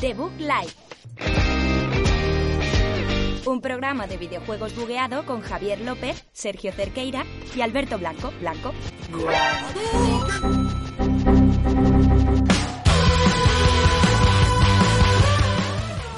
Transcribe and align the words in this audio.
The 0.00 0.14
Book 0.14 0.32
Live. 0.38 0.72
Un 3.46 3.60
programa 3.60 4.06
de 4.06 4.16
videojuegos 4.16 4.76
bugueado 4.76 5.26
con 5.26 5.40
Javier 5.40 5.80
López, 5.80 6.24
Sergio 6.32 6.70
Cerqueira 6.70 7.24
y 7.56 7.62
Alberto 7.62 7.98
Blanco. 7.98 8.32
Blanco. 8.40 8.72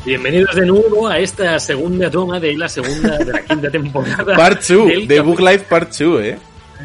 Bienvenidos 0.04 0.54
de 0.56 0.66
nuevo 0.66 1.08
a 1.08 1.18
esta 1.18 1.58
segunda 1.58 2.10
toma 2.10 2.38
de 2.38 2.56
la 2.56 2.68
segunda 2.68 3.16
de 3.16 3.32
la 3.32 3.42
quinta 3.44 3.70
temporada. 3.72 4.36
Part 4.36 4.62
2, 4.66 4.86
del 4.88 5.08
de 5.08 5.20
Book 5.20 5.40
Life 5.40 5.66
Part 5.68 5.96
2, 5.96 6.22
eh. 6.22 6.38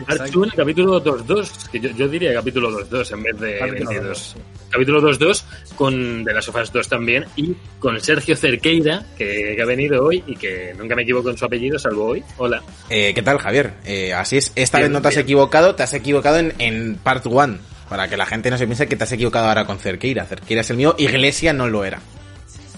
2 0.07 0.19
en 0.35 0.43
el 0.43 0.53
capítulo 0.53 1.04
2.2, 1.04 1.69
que 1.69 1.79
yo, 1.79 1.89
yo 1.91 2.07
diría 2.07 2.33
capítulo 2.33 2.69
2.2 2.87 3.13
en 3.13 3.23
vez 3.23 3.39
de 3.39 3.57
Capítulo 3.59 3.89
22. 3.89 4.36
Capítulo 4.69 5.01
2.2 5.01 5.43
con 5.75 6.23
de 6.23 6.33
las 6.33 6.46
sofás 6.46 6.71
2 6.71 6.87
también 6.89 7.25
y 7.36 7.55
con 7.79 8.00
Sergio 8.00 8.36
Cerqueira, 8.36 9.05
que, 9.18 9.54
que 9.55 9.61
ha 9.61 9.65
venido 9.65 10.04
hoy 10.04 10.23
y 10.27 10.36
que 10.36 10.73
nunca 10.77 10.96
me 10.96 11.04
equivoco 11.04 11.29
en 11.29 11.37
su 11.37 11.46
apellido, 11.46 11.79
salvo 11.79 12.05
hoy. 12.05 12.23
Hola. 12.37 12.61
Eh, 12.89 13.13
¿Qué 13.13 13.21
tal, 13.21 13.37
Javier? 13.39 13.73
Eh, 13.86 14.13
así 14.13 14.37
es, 14.37 14.51
esta 14.55 14.77
Bien, 14.79 14.89
vez 14.89 14.93
no 14.93 15.01
te 15.01 15.07
has 15.10 15.15
bien. 15.15 15.25
equivocado, 15.25 15.75
te 15.75 15.83
has 15.83 15.93
equivocado 15.93 16.37
en, 16.37 16.54
en 16.60 16.96
Part 16.96 17.25
1. 17.25 17.57
Para 17.89 18.07
que 18.07 18.18
la 18.18 18.25
gente 18.25 18.49
no 18.49 18.57
se 18.57 18.65
piense 18.65 18.87
que 18.87 18.96
te 18.96 19.04
has 19.04 19.11
equivocado 19.11 19.47
ahora 19.47 19.65
con 19.65 19.77
Cerqueira. 19.77 20.25
Cerqueira 20.25 20.61
es 20.61 20.69
el 20.71 20.77
mío, 20.77 20.96
Iglesia 20.97 21.54
no 21.54 21.68
lo 21.69 21.85
era. 21.85 21.99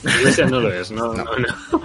Iglesia 0.04 0.46
no 0.46 0.60
lo 0.60 0.72
es, 0.72 0.92
no, 0.92 1.14
no, 1.14 1.24
no. 1.24 1.82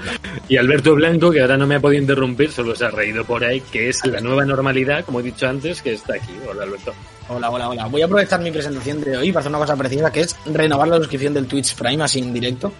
Y 0.48 0.56
Alberto 0.56 0.94
Blanco, 0.94 1.30
que 1.30 1.40
ahora 1.40 1.56
no 1.56 1.66
me 1.66 1.76
ha 1.76 1.80
podido 1.80 2.02
interrumpir, 2.02 2.50
solo 2.50 2.74
se 2.74 2.84
ha 2.84 2.90
reído 2.90 3.24
por 3.24 3.44
ahí, 3.44 3.60
que 3.60 3.88
es 3.88 4.04
la 4.06 4.20
nueva 4.20 4.44
normalidad, 4.44 5.04
como 5.04 5.20
he 5.20 5.22
dicho 5.22 5.48
antes, 5.48 5.82
que 5.82 5.94
está 5.94 6.14
aquí. 6.14 6.32
Hola, 6.48 6.64
Alberto. 6.64 6.92
Hola, 7.28 7.50
hola, 7.50 7.68
hola. 7.68 7.86
Voy 7.86 8.02
a 8.02 8.06
aprovechar 8.06 8.40
mi 8.40 8.50
presentación 8.50 9.00
de 9.00 9.16
hoy 9.16 9.32
para 9.32 9.40
hacer 9.40 9.50
una 9.50 9.58
cosa 9.58 9.76
precisa, 9.76 10.10
que 10.10 10.20
es 10.20 10.36
renovar 10.46 10.88
la 10.88 10.96
suscripción 10.96 11.34
del 11.34 11.46
Twitch 11.46 11.74
Prime 11.74 12.02
así 12.04 12.20
en 12.20 12.32
directo. 12.32 12.72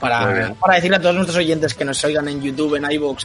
Para, 0.00 0.54
para 0.60 0.74
decirle 0.74 0.96
a 0.96 1.00
todos 1.00 1.14
nuestros 1.14 1.38
oyentes 1.38 1.72
que 1.74 1.84
nos 1.84 2.02
oigan 2.04 2.28
en 2.28 2.42
YouTube, 2.42 2.74
en 2.74 2.90
iVoox, 2.90 3.24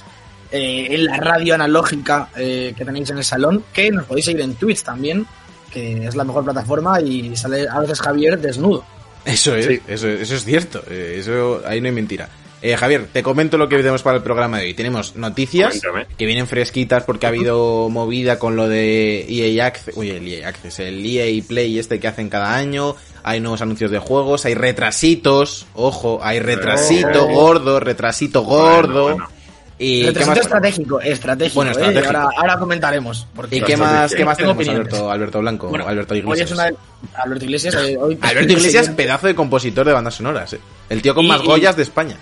eh, 0.51 0.87
en 0.91 1.05
la 1.05 1.17
radio 1.17 1.55
analógica 1.55 2.29
eh, 2.35 2.73
que 2.75 2.85
tenéis 2.85 3.09
en 3.09 3.17
el 3.17 3.23
salón, 3.23 3.63
que 3.73 3.91
nos 3.91 4.05
podéis 4.05 4.25
seguir 4.25 4.41
en 4.41 4.55
Twitch 4.55 4.83
también, 4.83 5.25
que 5.71 6.07
es 6.07 6.15
la 6.15 6.23
mejor 6.23 6.43
plataforma 6.43 7.01
y 7.01 7.35
sale 7.35 7.67
a 7.67 7.79
veces 7.79 8.01
Javier 8.01 8.39
desnudo. 8.39 8.83
Eso 9.29 9.55
es, 9.55 9.65
Sí. 9.65 9.79
eso, 9.87 10.07
eso 10.09 10.35
es 10.35 10.43
cierto. 10.45 10.83
eh, 10.89 11.17
Eso 11.19 11.61
ahí 11.65 11.79
no 11.81 11.87
hay 11.87 11.93
mentira. 11.93 12.29
Eh, 12.61 12.75
Javier, 12.75 13.07
te 13.13 13.23
comento 13.23 13.57
lo 13.57 13.69
que 13.69 13.77
tenemos 13.77 14.01
para 14.03 14.17
el 14.17 14.23
programa 14.23 14.57
de 14.59 14.65
hoy. 14.65 14.73
Tenemos 14.73 15.15
noticias 15.15 15.79
Cuéntame. 15.79 16.07
que 16.17 16.25
vienen 16.25 16.45
fresquitas 16.45 17.03
porque 17.05 17.25
ha 17.25 17.29
habido 17.29 17.87
movida 17.89 18.37
con 18.37 18.57
lo 18.57 18.67
de 18.67 19.25
EA 19.29 19.65
Access, 19.67 19.95
uy, 19.95 20.09
el 20.09 20.27
EA 20.27 20.49
Access, 20.49 20.79
el 20.79 21.05
EA 21.05 21.41
Play 21.47 21.79
este 21.79 22.01
que 22.01 22.07
hacen 22.09 22.27
cada 22.27 22.53
año. 22.57 22.97
Hay 23.23 23.39
nuevos 23.39 23.61
anuncios 23.61 23.91
de 23.91 23.99
juegos, 23.99 24.43
hay 24.45 24.55
retrasitos, 24.55 25.67
ojo, 25.73 26.19
hay 26.21 26.39
retrasito 26.39 27.27
Oh. 27.27 27.33
gordo, 27.33 27.79
retrasito 27.79 28.41
gordo. 28.41 29.03
Bueno, 29.03 29.17
bueno. 29.19 29.38
¿Y 29.79 30.03
más? 30.25 30.37
estratégico, 30.37 30.99
estratégico. 30.99 31.55
Bueno, 31.63 31.71
eh. 31.79 32.03
Ahora, 32.05 32.27
ahora 32.37 32.59
comentaremos. 32.59 33.25
Porque 33.33 33.55
¿Y 33.57 33.61
qué 33.61 33.77
más, 33.77 34.13
qué 34.13 34.25
más 34.25 34.37
tengo 34.37 34.51
tenemos, 34.51 34.67
opiniones. 34.67 34.93
Alberto, 34.93 35.11
Alberto 35.11 35.39
Blanco? 35.39 35.69
Bueno, 35.69 35.87
Alberto 35.87 36.13
Hoy 36.13 36.19
Iglesias. 36.19 36.51
es 36.51 36.53
una... 36.57 36.69
Alberto 37.15 37.45
Iglesias. 37.45 37.75
eh, 37.75 37.97
hoy- 37.97 38.17
Alberto 38.21 38.51
Iglesias, 38.51 38.85
siguiente. 38.85 39.03
pedazo 39.03 39.27
de 39.27 39.35
compositor 39.35 39.85
de 39.87 39.93
bandas 39.93 40.15
sonoras. 40.15 40.51
eh. 40.53 40.59
El 40.89 41.01
tío 41.01 41.15
con 41.15 41.23
Y- 41.25 41.29
más 41.29 41.41
y- 41.41 41.45
Goyas 41.47 41.75
de 41.77 41.83
España. 41.83 42.17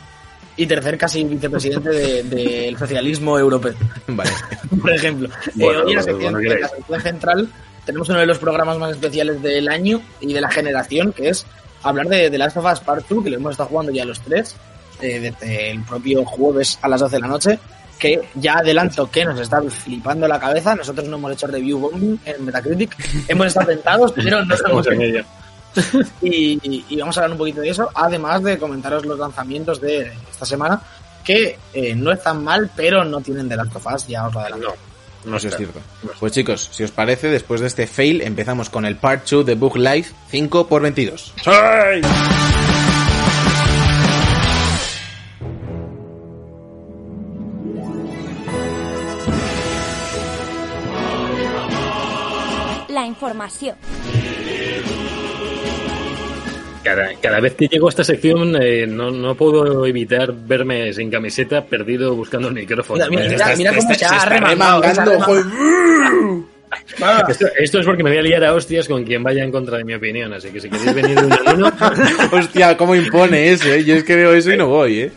y 0.55 0.65
tercer 0.67 0.97
casi 0.97 1.23
vicepresidente 1.23 1.89
del 1.89 2.29
de, 2.29 2.45
del 2.45 2.77
socialismo 2.77 3.37
europeo, 3.39 3.73
Vale. 4.07 4.31
por 4.81 4.91
ejemplo. 4.93 5.29
Bueno, 5.55 5.79
Eh, 5.79 5.83
hoy 5.85 5.91
en 5.93 5.97
la 5.97 6.01
bueno, 6.01 6.03
sección, 6.03 6.33
bueno, 6.33 6.37
la 6.37 6.55
queréis. 6.55 6.71
sección 6.71 7.01
central 7.01 7.49
tenemos 7.85 8.09
uno 8.09 8.19
de 8.19 8.25
los 8.25 8.37
programas 8.37 8.77
más 8.77 8.91
especiales 8.91 9.41
del 9.41 9.67
año 9.69 10.01
y 10.19 10.33
de 10.33 10.41
la 10.41 10.49
generación, 10.51 11.13
que 11.13 11.29
es 11.29 11.45
hablar 11.83 12.07
de, 12.07 12.29
de 12.29 12.37
Last 12.37 12.57
of 12.57 12.65
Us 12.71 12.79
Part 12.81 13.07
2, 13.07 13.23
que 13.23 13.29
lo 13.29 13.37
hemos 13.37 13.51
estado 13.51 13.69
jugando 13.69 13.91
ya 13.91 14.03
los 14.03 14.19
tres, 14.21 14.55
eh, 15.01 15.19
desde 15.19 15.71
el 15.71 15.83
propio 15.83 16.25
jueves 16.25 16.79
a 16.81 16.87
las 16.87 17.01
12 17.01 17.15
de 17.15 17.21
la 17.21 17.27
noche, 17.27 17.59
que 17.97 18.21
ya 18.35 18.59
adelanto 18.59 19.09
que 19.09 19.25
nos 19.25 19.39
está 19.39 19.61
flipando 19.61 20.27
la 20.27 20.39
cabeza. 20.39 20.75
Nosotros 20.75 21.07
no 21.07 21.17
hemos 21.17 21.31
hecho 21.33 21.47
review 21.47 21.79
bombing 21.79 22.19
en 22.25 22.45
Metacritic, 22.45 22.95
hemos 23.27 23.47
estado 23.47 23.67
tentados, 23.67 24.11
pero 24.13 24.43
no 24.43 24.53
Estamos 24.53 24.87
en 24.87 25.01
ello. 25.01 25.23
y, 26.21 26.85
y 26.89 26.99
vamos 26.99 27.17
a 27.17 27.21
hablar 27.21 27.33
un 27.33 27.37
poquito 27.37 27.61
de 27.61 27.69
eso, 27.69 27.89
además 27.93 28.41
de 28.43 28.57
comentaros 28.57 29.05
los 29.05 29.19
lanzamientos 29.19 29.79
de 29.79 30.11
esta 30.31 30.45
semana, 30.45 30.81
que 31.27 31.59
eh, 31.73 31.93
no 31.93 32.13
están 32.13 32.41
mal, 32.41 32.71
pero 32.73 33.03
no 33.03 33.19
tienen 33.19 33.49
de 33.49 33.57
Us, 33.57 34.07
ya 34.07 34.27
os 34.27 34.33
lo 34.33 34.39
adelanto. 34.39 34.75
No, 35.25 35.31
no 35.31 35.37
Eso 35.37 35.49
es 35.49 35.57
cierto. 35.57 35.81
Pues 36.21 36.31
chicos, 36.31 36.69
si 36.71 36.85
os 36.85 36.91
parece, 36.91 37.27
después 37.27 37.59
de 37.59 37.67
este 37.67 37.85
fail, 37.85 38.21
empezamos 38.21 38.69
con 38.69 38.85
el 38.85 38.95
Part 38.95 39.29
2 39.29 39.45
de 39.45 39.55
Book 39.55 39.75
Life 39.75 40.13
5 40.29 40.67
por 40.67 40.83
22 53.37 53.37
La 53.37 53.45
información. 53.45 53.75
Cada, 56.83 57.13
cada 57.21 57.39
vez 57.41 57.53
que 57.55 57.67
llego 57.67 57.87
a 57.87 57.89
esta 57.89 58.03
sección 58.03 58.55
eh, 58.61 58.87
no, 58.87 59.11
no 59.11 59.35
puedo 59.35 59.85
evitar 59.85 60.31
verme 60.33 60.93
sin 60.93 61.11
camiseta 61.11 61.65
perdido 61.65 62.15
buscando 62.15 62.47
el 62.47 62.53
micrófono. 62.53 63.03
Mira, 63.09 63.23
mira, 63.23 63.51
Eh, 63.51 63.55
mira, 63.57 63.57
mira 63.57 63.75
cómo 63.75 63.81
se 63.87 63.93
está 63.93 64.19
se 64.21 64.29
remangando. 64.29 65.11
Esto, 67.27 67.45
esto 67.57 67.79
es 67.79 67.85
porque 67.85 68.03
me 68.03 68.09
voy 68.09 68.19
a 68.19 68.21
liar 68.21 68.43
a 68.45 68.53
hostias 68.53 68.87
con 68.87 69.03
quien 69.03 69.21
vaya 69.23 69.43
en 69.43 69.51
contra 69.51 69.77
de 69.77 69.83
mi 69.83 69.93
opinión, 69.95 70.31
así 70.33 70.49
que 70.49 70.59
si 70.61 70.69
queréis 70.69 70.93
venir 70.93 71.19
de 71.19 71.25
uno 71.25 71.37
en 71.45 71.55
uno, 71.57 71.71
Hostia, 72.31 72.77
cómo 72.77 72.95
impone 72.95 73.51
eso, 73.51 73.67
eh. 73.69 73.83
Yo 73.83 73.95
es 73.95 74.03
que 74.03 74.15
veo 74.15 74.33
eso 74.33 74.51
y 74.51 74.57
no 74.57 74.67
voy, 74.67 74.99
eh. 75.01 75.11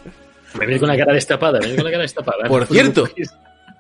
venid 0.55 0.79
con 0.79 0.89
la 0.89 0.97
cara 0.97 1.13
destapada, 1.13 1.59
venid 1.61 1.77
con 1.77 1.85
la 1.85 1.91
cara 1.91 2.03
destapada. 2.03 2.49
Por 2.49 2.61
No 2.61 2.65
os 2.65 2.69
cierto. 2.69 3.09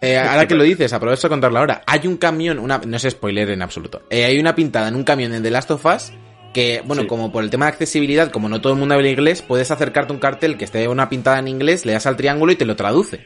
Eh, 0.00 0.16
ahora 0.18 0.46
que 0.48 0.54
lo 0.54 0.64
dices, 0.64 0.92
aprovecho 0.92 1.26
a 1.26 1.30
contarlo 1.30 1.58
ahora. 1.58 1.82
Hay 1.86 2.06
un 2.06 2.16
camión, 2.16 2.58
una, 2.58 2.78
no 2.78 2.96
es 2.96 3.06
spoiler 3.08 3.50
en 3.50 3.62
absoluto. 3.62 4.02
Eh, 4.10 4.24
hay 4.24 4.38
una 4.38 4.54
pintada 4.54 4.88
en 4.88 4.94
un 4.96 5.04
camión 5.04 5.34
en 5.34 5.42
The 5.42 5.50
Last 5.50 5.70
of 5.70 5.84
Us 5.84 6.12
que, 6.54 6.82
bueno, 6.84 7.02
Sí. 7.02 7.08
como 7.08 7.30
por 7.30 7.44
el 7.44 7.50
tema 7.50 7.66
de 7.66 7.72
accesibilidad, 7.72 8.30
como 8.32 8.48
no 8.48 8.60
todo 8.60 8.72
el 8.72 8.78
mundo 8.78 8.94
habla 8.94 9.08
inglés, 9.08 9.42
puedes 9.42 9.70
acercarte 9.70 10.12
a 10.12 10.14
un 10.14 10.20
cartel 10.20 10.56
que 10.56 10.64
esté 10.64 10.88
una 10.88 11.08
pintada 11.08 11.38
en 11.38 11.46
inglés, 11.48 11.86
le 11.86 11.92
das 11.92 12.06
al 12.06 12.16
triángulo 12.16 12.50
y 12.52 12.56
te 12.56 12.64
lo 12.64 12.74
traduce. 12.76 13.18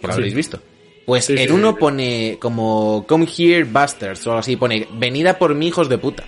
Que 0.00 0.06
lo 0.06 0.12
Sí. 0.12 0.18
habréis 0.18 0.34
visto. 0.34 0.60
Pues 1.04 1.24
Sí, 1.24 1.34
en 1.36 1.50
uno 1.50 1.76
pone 1.76 2.36
como 2.40 3.04
Come 3.08 3.26
here 3.36 3.64
bastards 3.64 4.24
o 4.26 4.30
algo 4.30 4.38
así, 4.40 4.54
pone 4.54 4.86
venida 4.92 5.36
por 5.38 5.54
mí 5.56 5.66
hijos 5.68 5.88
de 5.88 5.98
puta. 5.98 6.22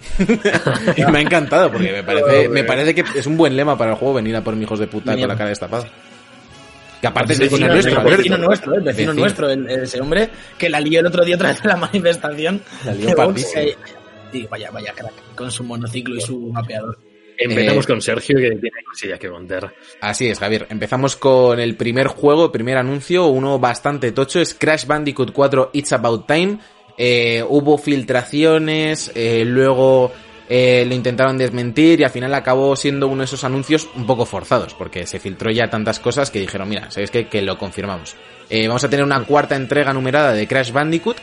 y 0.96 1.04
me 1.06 1.18
ha 1.18 1.20
encantado 1.20 1.70
porque 1.72 1.90
me 1.92 2.02
parece, 2.04 2.48
me 2.48 2.64
parece 2.64 2.94
que 2.94 3.04
es 3.18 3.26
un 3.26 3.36
buen 3.36 3.56
lema 3.56 3.76
para 3.76 3.90
el 3.92 3.96
juego 3.96 4.14
venida 4.14 4.42
por 4.44 4.54
mí 4.54 4.62
hijos 4.62 4.78
de 4.78 4.86
puta 4.86 5.12
con 5.16 5.28
la 5.28 5.36
cara 5.36 5.50
destapada. 5.50 5.88
Que 7.00 7.06
aparte 7.06 7.32
es 7.32 7.38
vecino 7.38 7.66
nuestro, 7.68 7.90
sí, 7.92 7.96
Alberto. 7.98 8.16
vecino 8.18 8.38
nuestro, 8.38 8.74
el 8.74 8.80
vecino 8.82 9.06
Vecino. 9.12 9.14
nuestro, 9.22 9.50
el- 9.50 9.68
ese 9.68 10.00
hombre 10.00 10.30
que 10.58 10.68
la 10.68 10.80
lió 10.80 11.00
el 11.00 11.06
otro 11.06 11.24
día 11.24 11.38
tras 11.38 11.64
la 11.64 11.76
manifestación. 11.76 12.62
La 12.84 12.92
lió 12.94 13.14
de 13.14 13.42
eh, 13.56 13.76
y 14.32 14.46
vaya, 14.46 14.70
vaya 14.70 14.92
crack, 14.92 15.34
con 15.34 15.50
su 15.50 15.64
monociclo 15.64 16.16
y 16.16 16.20
su 16.20 16.38
mapeador. 16.52 16.98
Empezamos 17.38 17.84
Eh, 17.84 17.88
con 17.88 18.02
Sergio, 18.02 18.36
que 18.36 18.50
tiene 18.50 18.82
cosillas 18.86 19.18
que 19.18 19.30
contar. 19.30 19.72
Así 20.02 20.28
es, 20.28 20.38
Javier. 20.38 20.66
Empezamos 20.68 21.16
con 21.16 21.58
el 21.58 21.74
primer 21.74 22.06
juego, 22.08 22.44
el 22.44 22.50
primer 22.50 22.76
anuncio, 22.76 23.26
uno 23.28 23.58
bastante 23.58 24.12
tocho, 24.12 24.40
es 24.40 24.52
Crash 24.54 24.84
Bandicoot 24.84 25.32
4 25.32 25.70
It's 25.72 25.92
About 25.94 26.26
Time. 26.26 26.58
Eh, 26.98 27.42
hubo 27.48 27.78
filtraciones, 27.78 29.10
eh, 29.14 29.44
luego 29.46 30.12
eh, 30.50 30.84
lo 30.86 30.94
intentaron 30.94 31.38
desmentir 31.38 32.00
y 32.00 32.04
al 32.04 32.10
final 32.10 32.34
acabó 32.34 32.74
siendo 32.76 33.06
uno 33.08 33.18
de 33.20 33.24
esos 33.26 33.44
anuncios 33.44 33.88
un 33.94 34.04
poco 34.06 34.26
forzados, 34.26 34.74
porque 34.74 35.06
se 35.06 35.18
filtró 35.20 35.50
ya 35.50 35.70
tantas 35.70 36.00
cosas 36.00 36.30
que 36.30 36.40
dijeron, 36.40 36.68
mira, 36.68 36.90
¿sabéis 36.90 37.10
qué? 37.10 37.28
Que 37.28 37.40
lo 37.40 37.56
confirmamos. 37.56 38.16
Eh, 38.50 38.66
vamos 38.66 38.82
a 38.84 38.90
tener 38.90 39.04
una 39.04 39.24
cuarta 39.24 39.54
entrega 39.56 39.92
numerada 39.92 40.32
de 40.32 40.46
Crash 40.48 40.72
Bandicoot, 40.72 41.16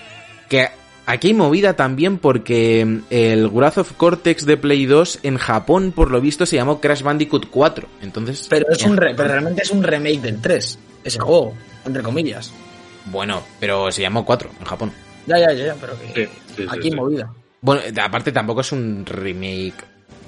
que 0.47 0.69
aquí 1.05 1.27
hay 1.27 1.33
movida 1.33 1.75
también 1.75 2.19
porque 2.19 2.85
mm, 2.85 2.99
el 3.09 3.47
Wrath 3.49 3.79
of 3.79 3.91
Cortex 3.97 4.45
de 4.45 4.55
Play 4.55 4.85
2 4.85 5.19
en 5.23 5.37
Japón, 5.37 5.91
por 5.93 6.09
lo 6.09 6.21
visto, 6.21 6.45
se 6.45 6.55
llamó 6.55 6.79
Crash 6.79 7.01
Bandicoot 7.01 7.47
4. 7.49 7.87
Entonces, 8.01 8.47
Pero, 8.49 8.65
es 8.71 8.81
un 8.83 8.95
re- 8.95 9.13
pero 9.13 9.27
realmente 9.27 9.61
es 9.63 9.71
un 9.71 9.83
remake 9.83 10.21
del 10.21 10.39
3, 10.41 10.79
ese 11.03 11.19
juego, 11.19 11.53
entre 11.85 12.01
comillas. 12.01 12.53
Bueno, 13.07 13.43
pero 13.59 13.91
se 13.91 14.01
llamó 14.03 14.25
4 14.25 14.49
en 14.57 14.65
Japón. 14.65 14.93
Ya, 15.25 15.37
ya, 15.37 15.51
ya, 15.51 15.65
ya, 15.67 15.75
pero 15.81 15.93
que 15.99 16.07
Sí, 16.07 16.31
sí, 16.47 16.63
sí, 16.63 16.65
aquí 16.69 16.89
sí. 16.91 16.95
movida. 16.95 17.29
Bueno, 17.61 17.81
aparte 18.01 18.31
tampoco 18.31 18.61
es 18.61 18.71
un 18.71 19.05
remake 19.05 19.73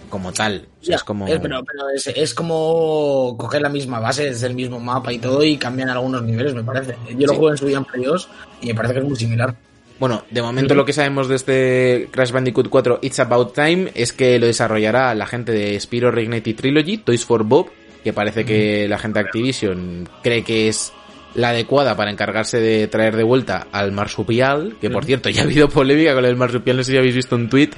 como 0.09 0.31
tal. 0.33 0.67
O 0.81 0.83
sea, 0.83 0.91
Ya, 0.91 0.95
es 0.95 1.03
como... 1.03 1.27
es- 1.27 1.39
pero 1.39 1.63
pero 1.63 1.89
es, 1.95 2.07
es 2.07 2.33
como 2.33 3.35
coger 3.37 3.61
la 3.61 3.69
misma 3.69 3.99
base, 3.99 4.29
es 4.29 4.41
el 4.43 4.55
mismo 4.55 4.79
mapa 4.79 5.13
y 5.13 5.19
todo 5.19 5.43
y 5.43 5.57
cambian 5.57 5.89
algunos 5.89 6.23
niveles, 6.23 6.53
me 6.55 6.63
parece. 6.63 6.95
Yo 7.15 7.27
lo 7.27 7.33
juego 7.33 7.51
en 7.51 7.57
su 7.57 7.67
día 7.67 7.77
en 7.77 7.85
Play 7.85 8.03
2 8.05 8.29
y 8.61 8.67
me 8.67 8.75
parece 8.75 8.93
que 8.95 8.99
es 9.01 9.05
muy 9.05 9.15
similar. 9.17 9.55
Bueno, 9.99 10.23
de 10.31 10.41
momento 10.41 10.73
lo 10.75 10.85
que 10.85 10.93
sabemos 10.93 11.27
de 11.27 11.35
este 11.35 12.07
Crash 12.11 12.31
Bandicoot 12.31 12.69
4 12.69 12.99
It's 13.01 13.19
About 13.19 13.53
Time 13.53 13.91
es 13.95 14.13
que 14.13 14.39
lo 14.39 14.45
desarrollará 14.47 15.13
la 15.13 15.25
gente 15.25 15.51
de 15.51 15.77
Spyro 15.79 16.09
Reignited 16.09 16.55
Trilogy, 16.55 16.99
Toys 16.99 17.25
for 17.25 17.43
Bob, 17.43 17.67
que 18.03 18.13
parece 18.13 18.45
que 18.45 18.87
la 18.87 18.97
gente 18.97 19.19
de 19.19 19.25
Activision 19.25 20.09
cree 20.23 20.43
que 20.43 20.69
es 20.69 20.93
la 21.35 21.49
adecuada 21.49 21.95
para 21.95 22.11
encargarse 22.11 22.59
de 22.59 22.87
traer 22.87 23.15
de 23.15 23.23
vuelta 23.23 23.67
al 23.71 23.91
marsupial, 23.91 24.75
que 24.81 24.89
por 24.89 25.05
cierto 25.05 25.29
ya 25.29 25.41
ha 25.41 25.45
habido 25.45 25.69
polémica 25.69 26.13
con 26.13 26.25
el 26.25 26.35
marsupial, 26.35 26.77
no 26.77 26.83
sé 26.83 26.91
si 26.91 26.97
habéis 26.97 27.15
visto 27.15 27.35
un 27.35 27.49
tweet 27.49 27.69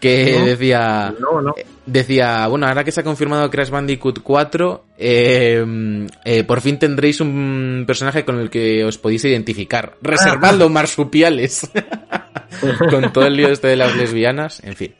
que 0.00 0.36
No. 0.38 0.44
decía 0.44 1.14
No, 1.18 1.40
no. 1.40 1.54
decía, 1.86 2.46
bueno, 2.48 2.66
ahora 2.66 2.84
que 2.84 2.92
se 2.92 3.00
ha 3.00 3.04
confirmado 3.04 3.48
Crash 3.50 3.70
Bandicoot 3.70 4.20
4, 4.22 4.84
eh, 4.98 6.06
eh, 6.24 6.44
por 6.44 6.60
fin 6.60 6.78
tendréis 6.78 7.20
un 7.20 7.84
personaje 7.86 8.24
con 8.24 8.38
el 8.38 8.50
que 8.50 8.84
os 8.84 8.98
podéis 8.98 9.24
identificar. 9.24 9.96
Reservando 10.02 10.68
marsupiales. 10.68 11.70
con 12.90 13.12
todo 13.12 13.26
el 13.26 13.36
lío 13.36 13.48
este 13.48 13.68
de 13.68 13.76
las 13.76 13.96
lesbianas, 13.96 14.62
en 14.64 14.76
fin. 14.76 14.94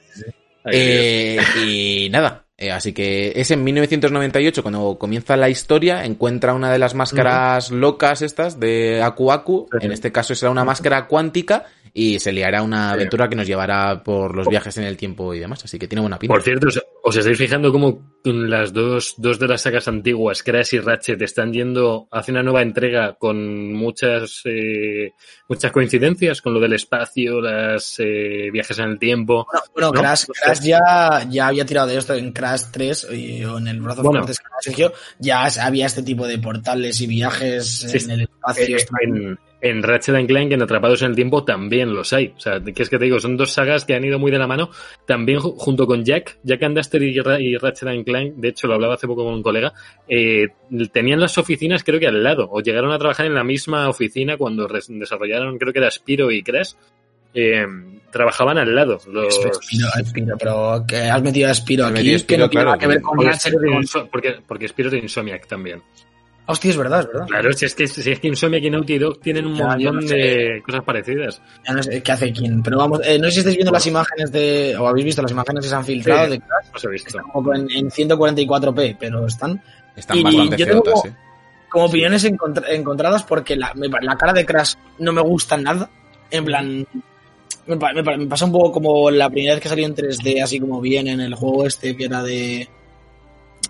Eh, 0.72 1.38
y 1.66 2.08
nada, 2.10 2.43
eh, 2.56 2.70
así 2.70 2.92
que 2.92 3.32
es 3.36 3.50
en 3.50 3.64
1998 3.64 4.62
cuando 4.62 4.96
comienza 4.98 5.36
la 5.36 5.48
historia, 5.48 6.04
encuentra 6.04 6.54
una 6.54 6.70
de 6.70 6.78
las 6.78 6.94
máscaras 6.94 7.70
locas 7.70 8.22
estas 8.22 8.60
de 8.60 9.02
Aku 9.02 9.32
Aku, 9.32 9.66
Sí. 9.72 9.86
en 9.86 9.92
este 9.92 10.12
caso 10.12 10.34
será 10.34 10.50
una 10.50 10.64
máscara 10.64 11.06
cuántica 11.08 11.64
y 11.96 12.18
se 12.18 12.32
liará 12.32 12.62
una 12.62 12.88
Sí. 12.88 12.94
aventura 12.94 13.28
que 13.28 13.36
nos 13.36 13.46
llevará 13.46 14.02
por 14.02 14.34
los 14.34 14.48
viajes 14.48 14.76
en 14.78 14.84
el 14.84 14.96
tiempo 14.96 15.32
y 15.32 15.38
demás, 15.38 15.64
así 15.64 15.78
que 15.78 15.86
tiene 15.86 16.00
buena 16.00 16.18
pinta. 16.18 16.34
Por 16.34 16.42
cierto, 16.42 16.66
¿os, 16.66 16.82
os 17.04 17.16
estáis 17.16 17.38
fijando 17.38 17.70
cómo 17.70 18.18
las 18.24 18.72
dos, 18.72 19.14
dos 19.18 19.38
de 19.38 19.46
las 19.46 19.62
sagas 19.62 19.86
antiguas, 19.86 20.42
Crash 20.42 20.74
y 20.74 20.80
Ratchet, 20.80 21.22
están 21.22 21.52
yendo 21.52 22.08
hacia 22.10 22.32
una 22.32 22.42
nueva 22.42 22.62
entrega 22.62 23.14
con 23.14 23.72
muchas 23.72 24.40
eh, 24.46 25.12
muchas 25.48 25.70
coincidencias 25.70 26.42
con 26.42 26.52
lo 26.54 26.58
del 26.60 26.72
espacio, 26.72 27.40
las 27.40 27.94
eh, 28.00 28.48
viajes 28.52 28.76
en 28.80 28.86
el 28.90 28.98
tiempo? 28.98 29.46
Bueno, 29.52 29.64
bueno, 29.74 29.86
¿No? 29.92 29.92
Crash. 30.00 30.24
Crash 30.42 30.60
ya, 30.62 31.24
ya 31.30 31.46
había 31.46 31.64
tirado 31.64 31.86
de 31.86 31.96
esto 31.98 32.14
en 32.14 32.32
Crash 32.32 32.62
3 32.72 33.08
y, 33.12 33.44
o 33.44 33.58
en 33.58 33.68
el 33.68 33.80
brazo 33.80 34.02
Bueno. 34.02 34.26
de 34.26 34.34
Sergio, 34.60 34.92
ya 35.20 35.44
había 35.62 35.86
este 35.86 36.02
tipo 36.02 36.26
de 36.26 36.38
portales 36.38 37.00
y 37.00 37.06
viajes 37.06 37.66
Sí, 37.88 37.98
en 38.04 38.10
el 38.10 38.20
espacio. 38.22 38.76
Eh, 38.76 38.86
en, 39.02 39.38
en 39.66 39.82
Ratchet 39.82 40.14
and 40.14 40.28
Clank, 40.28 40.52
en 40.52 40.60
Atrapados 40.62 41.00
en 41.02 41.08
el 41.10 41.16
Tiempo, 41.16 41.42
también 41.42 41.94
los 41.94 42.12
hay. 42.12 42.34
O 42.36 42.38
sea, 42.38 42.60
que 42.60 42.82
es 42.82 42.90
que 42.90 42.98
te 42.98 43.04
digo, 43.06 43.18
son 43.18 43.36
dos 43.38 43.50
sagas 43.52 43.84
que 43.86 43.94
han 43.94 44.04
ido 44.04 44.18
muy 44.18 44.30
de 44.30 44.38
la 44.38 44.46
mano. 44.46 44.68
También 45.06 45.38
ju- 45.40 45.54
junto 45.56 45.86
con 45.86 46.04
Jack, 46.04 46.38
Jack 46.42 46.62
and 46.64 46.76
Duster 46.76 47.02
y, 47.02 47.16
y 47.18 47.56
Ratchet 47.56 47.88
and 47.88 48.04
Clank, 48.04 48.34
de 48.34 48.48
hecho 48.48 48.66
lo 48.66 48.74
hablaba 48.74 48.94
hace 48.94 49.06
poco 49.06 49.24
con 49.24 49.32
un 49.34 49.42
colega, 49.42 49.72
eh, 50.06 50.48
tenían 50.92 51.18
las 51.18 51.38
oficinas 51.38 51.82
creo 51.82 51.98
que 51.98 52.06
al 52.06 52.22
lado, 52.22 52.46
o 52.50 52.60
llegaron 52.60 52.92
a 52.92 52.98
trabajar 52.98 53.24
en 53.26 53.34
la 53.34 53.42
misma 53.42 53.88
oficina 53.88 54.36
cuando 54.36 54.68
desarrollaron, 54.88 55.56
creo 55.58 55.72
que 55.72 55.78
era 55.78 55.90
Spiro 55.90 56.30
y 56.30 56.42
Crash. 56.42 56.72
eh, 57.32 57.66
trabajaban 58.12 58.58
al 58.58 58.72
lado. 58.74 58.98
Los... 59.10 59.34
Spiro, 59.34 59.88
Spiro, 60.04 60.36
pero 60.38 60.84
que 60.86 60.96
has 60.96 61.20
metido 61.22 61.50
a 61.50 61.54
Spiro 61.54 61.86
aquí, 61.86 62.10
que 62.12 62.18
Spiro, 62.20 62.44
no 62.44 62.50
tiene 62.50 62.64
claro, 62.64 62.70
nada 62.70 62.78
que 62.78 62.86
ver 62.86 62.98
que- 62.98 63.02
con 63.02 63.18
Ratchet. 63.26 63.54
Porque, 64.12 64.36
porque 64.46 64.68
Spiro 64.68 64.90
de 64.90 64.98
Insomniac 64.98 65.46
también. 65.48 65.82
Hostia, 66.46 66.70
es 66.72 66.76
verdad, 66.76 67.00
es 67.00 67.06
verdad. 67.06 67.26
Claro, 67.26 67.52
si 67.54 67.64
es 67.64 67.74
que, 67.74 67.86
si 67.88 68.10
es 68.10 68.20
que 68.20 68.28
Insomniac 68.28 68.62
y 68.64 68.70
Naughty 68.70 68.98
Dog 68.98 69.18
tienen 69.20 69.46
un 69.46 69.54
Ya, 69.56 69.66
montón 69.66 69.96
no 69.96 70.02
sé. 70.02 70.14
de 70.14 70.62
cosas 70.64 70.82
parecidas. 70.84 71.40
Ya 71.66 71.72
no 71.74 71.82
sé 71.82 72.02
qué 72.02 72.12
hace 72.12 72.32
quién, 72.32 72.62
pero 72.62 72.76
vamos, 72.78 73.00
eh, 73.02 73.18
no 73.18 73.24
sé 73.26 73.32
si 73.32 73.38
estáis 73.38 73.56
viendo 73.56 73.72
las 73.72 73.86
imágenes 73.86 74.30
de, 74.30 74.76
o 74.78 74.86
habéis 74.86 75.06
visto 75.06 75.22
las 75.22 75.30
imágenes 75.30 75.62
que 75.64 75.68
se 75.70 75.74
han 75.74 75.84
filtrado 75.84 76.24
Sí. 76.26 76.30
de 76.32 76.40
Crash, 76.40 76.66
Os 76.74 76.84
he 76.84 76.88
visto. 76.90 77.18
en, 77.54 77.70
en 77.70 77.90
144p, 77.90 78.96
pero 79.00 79.26
están 79.26 79.62
Están 79.96 80.18
Y 80.18 80.22
bastante 80.24 80.56
yo 80.58 80.66
tengo 80.66 80.82
feotas, 80.82 81.00
como- 81.02 81.14
eh. 81.14 81.16
como 81.70 81.84
opiniones 81.86 82.24
encontra- 82.24 82.68
encontradas 82.72 83.22
porque 83.22 83.56
la, 83.56 83.72
me 83.74 83.88
pa- 83.88 84.00
la 84.02 84.16
cara 84.16 84.32
de 84.32 84.44
Crash 84.44 84.74
no 84.98 85.12
me 85.12 85.22
gusta 85.22 85.56
nada. 85.56 85.88
En 86.30 86.44
plan, 86.44 86.86
me, 87.66 87.76
me 87.76 88.26
pasa 88.26 88.44
un 88.44 88.52
poco 88.52 88.72
como 88.72 89.10
la 89.10 89.30
primera 89.30 89.54
vez 89.54 89.62
que 89.62 89.68
salió 89.68 89.86
en 89.86 89.94
3D, 89.94 90.42
así 90.42 90.58
como 90.60 90.80
bien 90.80 91.06
en 91.08 91.20
el 91.20 91.34
juego 91.36 91.64
este, 91.64 91.96
que 91.96 92.04
era 92.04 92.22
de. 92.22 92.68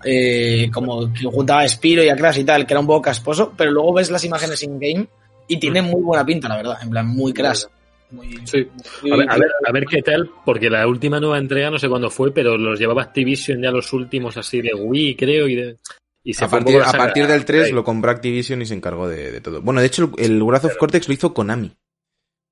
Eh, 0.05 0.69
como 0.71 1.11
que 1.11 1.25
juntaba 1.25 1.61
a 1.61 1.67
Spiro 1.67 2.03
y 2.03 2.09
a 2.09 2.15
Crash 2.15 2.39
y 2.39 2.43
tal, 2.43 2.65
que 2.65 2.73
era 2.73 2.79
un 2.79 2.87
poco 2.87 3.01
casposo, 3.01 3.53
pero 3.57 3.71
luego 3.71 3.93
ves 3.93 4.09
las 4.11 4.23
imágenes 4.23 4.61
in-game 4.63 5.07
y 5.47 5.57
tiene 5.57 5.81
muy 5.81 6.01
buena 6.01 6.25
pinta, 6.25 6.47
la 6.47 6.57
verdad. 6.57 6.77
En 6.81 6.89
plan, 6.91 7.07
muy 7.07 7.33
Crash. 7.33 7.63
Muy, 8.11 8.39
Sí. 8.45 8.67
muy- 9.01 9.11
A 9.11 9.15
ver, 9.17 9.29
a 9.31 9.37
ver, 9.37 9.49
a 9.67 9.71
ver 9.71 9.85
qué 9.85 10.01
tal, 10.01 10.29
porque 10.45 10.69
la 10.69 10.87
última 10.87 11.19
nueva 11.19 11.37
entrega 11.39 11.71
no 11.71 11.79
sé 11.79 11.89
cuándo 11.89 12.09
fue, 12.09 12.31
pero 12.31 12.55
los 12.57 12.79
llevaba 12.79 13.01
Activision 13.01 13.61
ya 13.61 13.71
los 13.71 13.91
últimos 13.93 14.37
así 14.37 14.61
de 14.61 14.73
Wii, 14.73 15.15
creo, 15.15 15.47
y 15.47 15.55
de... 15.55 15.77
Y 16.23 16.33
se 16.33 16.45
A 16.45 16.47
partir, 16.47 16.81
a 16.81 16.91
partir 16.91 17.27
del 17.27 17.45
3 17.45 17.65
ahí. 17.67 17.71
lo 17.71 17.83
compró 17.83 18.09
Activision 18.11 18.61
y 18.61 18.65
se 18.65 18.73
encargó 18.73 19.07
de, 19.07 19.31
de 19.31 19.41
todo. 19.41 19.61
Bueno, 19.61 19.79
de 19.81 19.87
hecho, 19.87 20.11
el, 20.17 20.31
el 20.33 20.43
Wrath 20.43 20.65
of 20.65 20.77
Cortex 20.77 21.07
lo 21.07 21.13
hizo 21.13 21.33
Konami. 21.33 21.71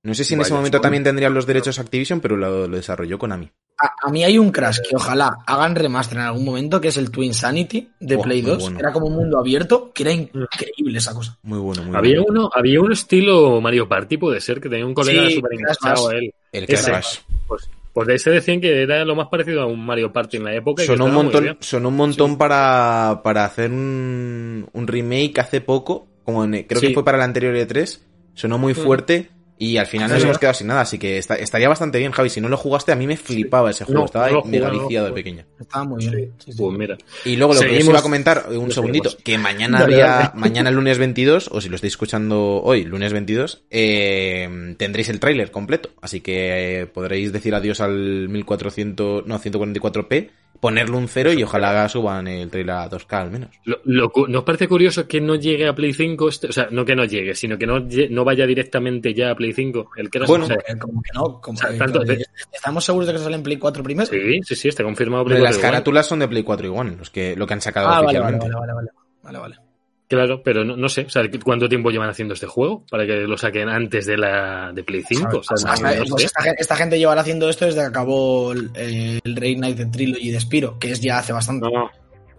No 0.03 0.13
sé 0.13 0.23
si 0.25 0.33
en 0.33 0.41
ese 0.41 0.53
momento 0.53 0.81
también 0.81 1.03
tendrían 1.03 1.33
los 1.33 1.45
derechos 1.45 1.79
Activision, 1.79 2.19
pero 2.19 2.35
lo, 2.35 2.67
lo 2.67 2.75
desarrolló 2.75 3.17
Konami. 3.17 3.49
A, 3.79 4.07
a 4.07 4.11
mí 4.11 4.23
hay 4.23 4.37
un 4.37 4.51
Crash 4.51 4.79
que 4.87 4.95
ojalá 4.95 5.37
hagan 5.47 5.75
remaster 5.75 6.17
en 6.17 6.25
algún 6.25 6.43
momento, 6.43 6.79
que 6.81 6.89
es 6.89 6.97
el 6.97 7.09
Twin 7.09 7.33
Sanity 7.33 7.89
de 8.01 8.17
Play 8.17 8.41
muy 8.41 8.51
2. 8.51 8.61
bueno. 8.63 8.79
Era 8.79 8.91
como 8.91 9.07
un 9.07 9.15
mundo 9.15 9.39
abierto, 9.39 9.91
que 9.93 10.03
era 10.03 10.11
increíble 10.11 10.97
esa 10.97 11.13
cosa. 11.13 11.37
Muy 11.43 11.57
bueno, 11.59 11.83
muy 11.83 11.95
Había 11.95 12.21
bueno. 12.21 12.41
uno, 12.41 12.49
había 12.53 12.81
un 12.81 12.91
estilo 12.91 13.61
Mario 13.61 13.87
Party, 13.87 14.17
puede 14.17 14.41
ser, 14.41 14.59
que 14.59 14.67
tenía 14.69 14.85
un 14.85 14.93
colega 14.93 15.25
Sí, 15.27 15.35
súper 15.35 15.51
Crash 15.57 15.59
enganchado 15.81 16.09
a 16.09 16.15
él. 16.15 16.33
El 16.51 16.63
ese. 16.67 16.91
Crash. 16.91 17.17
Pues, 17.47 17.69
pues 17.93 18.07
de 18.07 18.15
ese 18.15 18.29
decían 18.31 18.59
que 18.59 18.81
era 18.83 19.05
lo 19.05 19.15
más 19.15 19.27
parecido 19.29 19.61
a 19.61 19.65
un 19.67 19.85
Mario 19.85 20.11
Party 20.11 20.35
en 20.37 20.43
la 20.43 20.53
época. 20.53 20.83
y 20.83 20.85
que 20.85 20.91
Sonó 20.93 21.05
un 21.05 21.13
montón, 21.13 21.43
bien. 21.45 21.57
sonó 21.61 21.87
un 21.87 21.95
montón 21.95 22.37
para, 22.37 23.21
para 23.23 23.45
hacer 23.45 23.71
un, 23.71 24.67
un 24.73 24.85
remake 24.87 25.39
hace 25.39 25.61
poco, 25.61 26.07
como 26.25 26.43
en- 26.43 26.63
creo 26.63 26.81
Sí. 26.81 26.87
que 26.89 26.93
fue 26.93 27.05
para 27.05 27.17
el 27.17 27.23
anterior 27.23 27.55
E3, 27.55 27.99
sonó 28.33 28.57
muy 28.57 28.73
fuerte 28.73 29.29
y 29.71 29.77
al 29.77 29.85
final 29.87 30.09
nos 30.11 30.23
hemos 30.23 30.37
quedado 30.39 30.53
sin 30.53 30.67
nada, 30.67 30.81
así 30.81 30.97
que 30.97 31.17
está- 31.17 31.35
estaría 31.35 31.69
bastante 31.69 31.97
bien, 31.99 32.11
Javi. 32.11 32.29
Si 32.29 32.41
no 32.41 32.49
lo 32.49 32.57
jugaste, 32.57 32.91
a 32.91 32.95
mí 32.95 33.07
me 33.07 33.17
flipaba 33.17 33.71
ese 33.71 33.85
juego, 33.85 34.01
No, 34.01 34.05
estaba 34.05 34.29
no 34.29 34.43
mega 34.43 34.69
viciado 34.69 35.07
de 35.07 35.13
pequeño. 35.13 35.43
Estaba 35.59 35.85
muy 35.85 36.05
bien. 36.07 36.31
Sí, 36.39 36.51
sí. 36.51 36.57
Pues 36.57 36.77
mira. 36.77 36.97
Y 37.25 37.35
luego 37.35 37.53
lo 37.53 37.59
que 37.61 37.77
os 37.77 37.85
iba 37.85 37.99
a 37.99 38.01
comentar, 38.01 38.45
un 38.49 38.71
segundito, 38.71 39.09
seguimos. 39.09 39.23
que 39.23 39.37
mañana 39.37 39.79
Dale, 39.81 39.93
había, 39.95 40.07
dale. 40.07 40.29
mañana 40.35 40.71
lunes 40.71 40.97
22, 40.97 41.49
o 41.51 41.61
si 41.61 41.69
lo 41.69 41.75
estáis 41.75 41.93
escuchando 41.93 42.61
hoy, 42.63 42.83
lunes 42.85 43.13
22, 43.13 43.63
eh, 43.71 44.75
tendréis 44.77 45.09
el 45.09 45.19
tráiler 45.19 45.51
completo. 45.51 45.89
Así 46.01 46.21
que 46.21 46.81
eh, 46.81 46.85
podréis 46.87 47.31
decir 47.31 47.53
adiós 47.55 47.79
al 47.81 48.29
1400, 48.29 49.25
no, 49.27 49.39
144p, 49.39 50.29
ponerle 50.59 50.95
un 50.95 51.07
cero 51.07 51.33
y 51.33 51.43
ojalá 51.43 51.87
suban 51.89 52.27
el 52.27 52.49
tráiler 52.49 52.75
a 52.75 52.89
2K 52.89 53.13
al 53.21 53.31
menos. 53.31 53.49
Lo, 53.65 53.79
lo 53.83 54.09
cu- 54.11 54.27
¿Nos 54.27 54.43
parece 54.43 54.67
curioso 54.67 55.07
que 55.07 55.19
no 55.19 55.35
llegue 55.35 55.67
a 55.67 55.75
Play 55.75 55.93
5? 55.93 56.29
Este, 56.29 56.47
o 56.47 56.51
sea, 56.53 56.67
no 56.71 56.85
que 56.85 56.95
no 56.95 57.03
llegue, 57.05 57.35
sino 57.35 57.57
que 57.57 57.65
no, 57.67 57.85
no 58.09 58.23
vaya 58.23 58.45
directamente 58.45 59.13
ya 59.13 59.31
a 59.31 59.35
Play 59.35 59.51
5. 59.53 59.89
El 59.97 60.09
Crash, 60.09 60.27
Bueno, 60.27 60.45
o 60.45 60.47
sea, 60.47 60.57
Como 60.79 61.01
que 61.01 61.09
no. 61.13 61.41
Como 61.41 61.57
O 61.57 61.59
sea, 61.59 61.69
que- 61.69 61.77
tanto- 61.77 61.99
que- 62.01 62.23
¿Estamos 62.51 62.85
seguros 62.85 63.07
de 63.07 63.13
que 63.13 63.19
sale 63.19 63.35
en 63.35 63.43
Play 63.43 63.57
4 63.57 63.83
primero? 63.83 64.09
sí, 64.09 64.39
sí, 64.43 64.55
sí, 64.55 64.67
está 64.69 64.83
confirmado. 64.83 65.25
Play 65.25 65.39
las 65.39 65.51
4 65.51 65.59
igual. 65.59 65.71
carátulas 65.71 66.05
son 66.07 66.19
de 66.19 66.27
Play 66.29 66.43
4 66.43 66.65
igual, 66.67 66.95
los 66.97 67.09
que, 67.09 67.35
lo 67.35 67.45
que 67.45 67.53
han 67.53 67.61
sacado 67.61 67.87
Ah, 67.87 68.01
vale, 68.01 68.19
vale, 68.19 68.37
oficialmente. 68.37 68.55
vale, 68.55 68.73
vale, 68.73 68.73
vale. 68.73 68.89
Vale, 69.23 69.39
vale. 69.39 69.72
Claro, 70.07 70.41
pero 70.43 70.63
no, 70.63 70.75
no 70.77 70.89
sé, 70.89 71.01
o 71.05 71.09
sea, 71.09 71.23
¿cuánto 71.43 71.67
tiempo 71.67 71.89
llevan 71.89 72.09
haciendo 72.09 72.33
este 72.35 72.45
juego 72.45 72.85
para 72.89 73.05
que 73.05 73.21
lo 73.21 73.37
saquen 73.37 73.69
antes 73.69 74.05
de 74.05 74.17
la 74.17 74.71
de 74.73 74.83
Play 74.83 75.03
5? 75.07 75.37
O 75.39 75.43
sea, 75.43 75.71
Hasta- 75.73 75.89
no- 75.95 75.99
no 76.03 76.05
pues 76.09 76.21
sé. 76.21 76.25
esta, 76.27 76.43
gen- 76.43 76.55
esta 76.59 76.75
gente 76.75 76.99
llevará 76.99 77.21
haciendo 77.21 77.49
esto 77.49 77.65
desde 77.65 77.79
que 77.79 77.85
acabó 77.87 78.51
el, 78.51 78.69
eh, 78.75 79.19
el 79.23 79.35
Reignited 79.35 79.89
Trilogy 79.89 80.29
de 80.31 80.39
Spiro, 80.39 80.77
que 80.77 80.91
es 80.91 81.01
ya 81.01 81.17
hace 81.19 81.33
bastante. 81.33 81.67
No. 81.71 81.89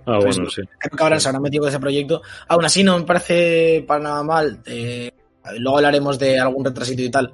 Ah, 0.07 0.19
bueno, 0.19 0.49
sí. 0.51 0.61
Creo 0.79 0.97
que 0.97 1.03
ahora 1.03 1.19
se 1.19 1.29
habrán 1.29 1.43
metido 1.43 1.63
con 1.63 1.71
ese 1.71 1.81
proyecto. 1.81 2.21
Aún 2.49 2.65
así, 2.67 2.85
no 2.85 2.99
me 2.99 3.05
parece 3.05 3.83
para 3.89 4.03
nada 4.05 4.23
mal. 4.23 4.61
eh, 4.67 5.11
luego 5.59 5.79
hablaremos 5.79 6.19
de 6.19 6.39
algún 6.39 6.65
retrasito 6.65 7.03
y 7.03 7.11
tal. 7.11 7.33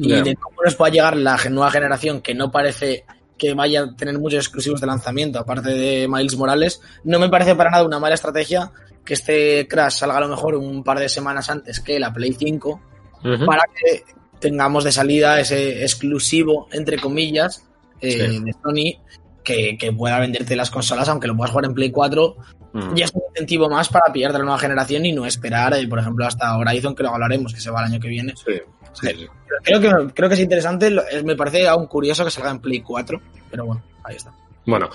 Y 0.00 0.08
de 0.22 0.34
cómo 0.36 0.56
nos 0.64 0.74
pueda 0.76 0.92
llegar 0.92 1.16
la 1.16 1.36
nueva 1.50 1.70
generación, 1.70 2.20
que 2.22 2.34
no 2.34 2.50
parece 2.50 3.04
que 3.36 3.52
vaya 3.52 3.82
a 3.82 3.96
tener 3.96 4.18
muchos 4.18 4.38
exclusivos 4.44 4.80
de 4.80 4.86
lanzamiento, 4.86 5.40
aparte 5.40 5.70
de 5.70 6.06
Miles 6.08 6.36
Morales. 6.36 6.80
No 7.02 7.18
me 7.18 7.28
parece 7.28 7.54
para 7.56 7.70
nada 7.70 7.84
una 7.84 7.98
mala 7.98 8.14
estrategia 8.14 8.70
que 9.04 9.14
este 9.14 9.66
Crash 9.68 9.98
salga 9.98 10.16
a 10.16 10.20
lo 10.20 10.28
mejor 10.28 10.54
un 10.56 10.82
par 10.82 10.98
de 10.98 11.08
semanas 11.08 11.50
antes 11.50 11.80
que 11.80 11.98
la 11.98 12.12
Play 12.12 12.32
5, 12.38 12.80
Ujú. 13.24 13.46
para 13.46 13.62
que 13.74 14.04
tengamos 14.40 14.84
de 14.84 14.92
salida 14.92 15.40
ese 15.40 15.82
exclusivo, 15.82 16.68
entre 16.72 16.98
comillas, 16.98 17.64
eh, 18.00 18.10
Sí. 18.30 18.38
de 18.44 18.52
Sony, 18.62 19.02
que, 19.42 19.76
que 19.78 19.92
pueda 19.92 20.18
venderte 20.18 20.56
las 20.56 20.70
consolas, 20.70 21.08
aunque 21.08 21.26
lo 21.28 21.36
puedas 21.36 21.50
jugar 21.50 21.66
en 21.66 21.74
Play 21.74 21.90
4 21.90 22.36
Mm. 22.72 22.94
ya 22.96 23.04
es 23.04 23.12
un 23.14 23.22
incentivo 23.30 23.70
más 23.70 23.88
para 23.88 24.12
pillar 24.12 24.32
de 24.32 24.38
la 24.38 24.44
nueva 24.44 24.58
generación 24.58 25.06
y 25.06 25.12
no 25.12 25.24
esperar, 25.26 25.72
eh, 25.74 25.86
por 25.86 26.00
ejemplo, 26.00 26.26
hasta 26.26 26.56
Horizon, 26.58 26.92
que 26.96 27.04
luego 27.04 27.14
hablaremos, 27.14 27.54
que 27.54 27.60
se 27.60 27.70
va 27.70 27.80
el 27.84 27.92
año 27.92 28.00
que 28.00 28.08
viene. 28.08 28.34
Sí, 28.36 28.52
sí, 28.94 29.06
sí. 29.16 29.26
Creo 29.62 29.80
que, 29.80 30.12
creo 30.12 30.28
que 30.28 30.34
es 30.34 30.40
interesante, 30.40 30.90
lo- 30.90 31.04
me 31.24 31.36
parece 31.36 31.68
aún 31.68 31.86
curioso 31.86 32.24
que 32.24 32.32
salga 32.32 32.50
en 32.50 32.58
Play 32.58 32.80
4, 32.80 33.20
pero 33.48 33.64
bueno, 33.66 33.82
ahí 34.02 34.16
está. 34.16 34.32
Bueno, 34.66 34.88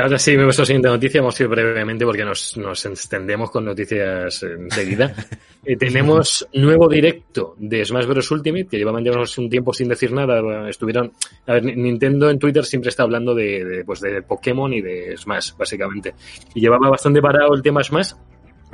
ahora 0.00 0.18
sí 0.18 0.36
vemos 0.36 0.58
la 0.58 0.64
siguiente 0.64 0.88
noticia, 0.88 1.20
vamos 1.20 1.38
a 1.38 1.42
ir 1.42 1.48
brevemente 1.48 2.04
porque 2.04 2.24
nos, 2.24 2.56
nos 2.56 2.86
extendemos 2.86 3.50
con 3.50 3.64
noticias 3.64 4.42
enseguida. 4.42 5.14
Eh, 5.66 5.78
tenemos 5.78 6.46
nuevo 6.52 6.86
directo 6.90 7.54
de 7.56 7.82
Smash 7.82 8.04
Bros. 8.04 8.30
Ultimate, 8.30 8.66
que 8.66 8.76
llevaban 8.76 9.02
ya 9.02 9.12
un 9.38 9.48
tiempo 9.48 9.72
sin 9.72 9.88
decir 9.88 10.12
nada. 10.12 10.68
Estuvieron. 10.68 11.10
A 11.46 11.54
ver, 11.54 11.64
Ni- 11.64 11.74
Nintendo 11.76 12.28
en 12.28 12.38
Twitter 12.38 12.66
siempre 12.66 12.90
está 12.90 13.04
hablando 13.04 13.34
de, 13.34 13.64
de, 13.64 13.82
pues 13.82 14.02
de 14.02 14.20
Pokémon 14.20 14.70
y 14.74 14.82
de 14.82 15.16
Smash, 15.16 15.52
básicamente. 15.56 16.14
Y 16.54 16.60
llevaba 16.60 16.90
bastante 16.90 17.22
parado 17.22 17.54
el 17.54 17.62
tema 17.62 17.82
Smash. 17.82 18.12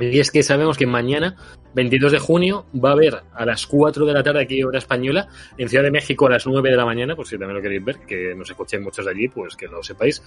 Y 0.01 0.19
es 0.19 0.31
que 0.31 0.43
sabemos 0.43 0.77
que 0.77 0.85
mañana, 0.85 1.37
22 1.75 2.11
de 2.11 2.19
junio, 2.19 2.65
va 2.75 2.89
a 2.89 2.93
haber 2.93 3.21
a 3.33 3.45
las 3.45 3.65
4 3.67 4.05
de 4.05 4.11
la 4.13 4.21
tarde 4.21 4.41
aquí, 4.41 4.61
hora 4.61 4.79
española, 4.79 5.29
en 5.57 5.69
Ciudad 5.69 5.85
de 5.85 5.91
México 5.91 6.27
a 6.27 6.31
las 6.31 6.45
9 6.45 6.71
de 6.71 6.75
la 6.75 6.83
mañana, 6.85 7.15
por 7.15 7.25
si 7.25 7.37
también 7.37 7.55
lo 7.55 7.61
queréis 7.61 7.85
ver, 7.85 7.99
que 7.99 8.35
nos 8.35 8.49
escuchéis 8.49 8.83
muchos 8.83 9.05
de 9.05 9.11
allí, 9.11 9.29
pues 9.29 9.55
que 9.55 9.67
lo 9.67 9.81
sepáis. 9.81 10.21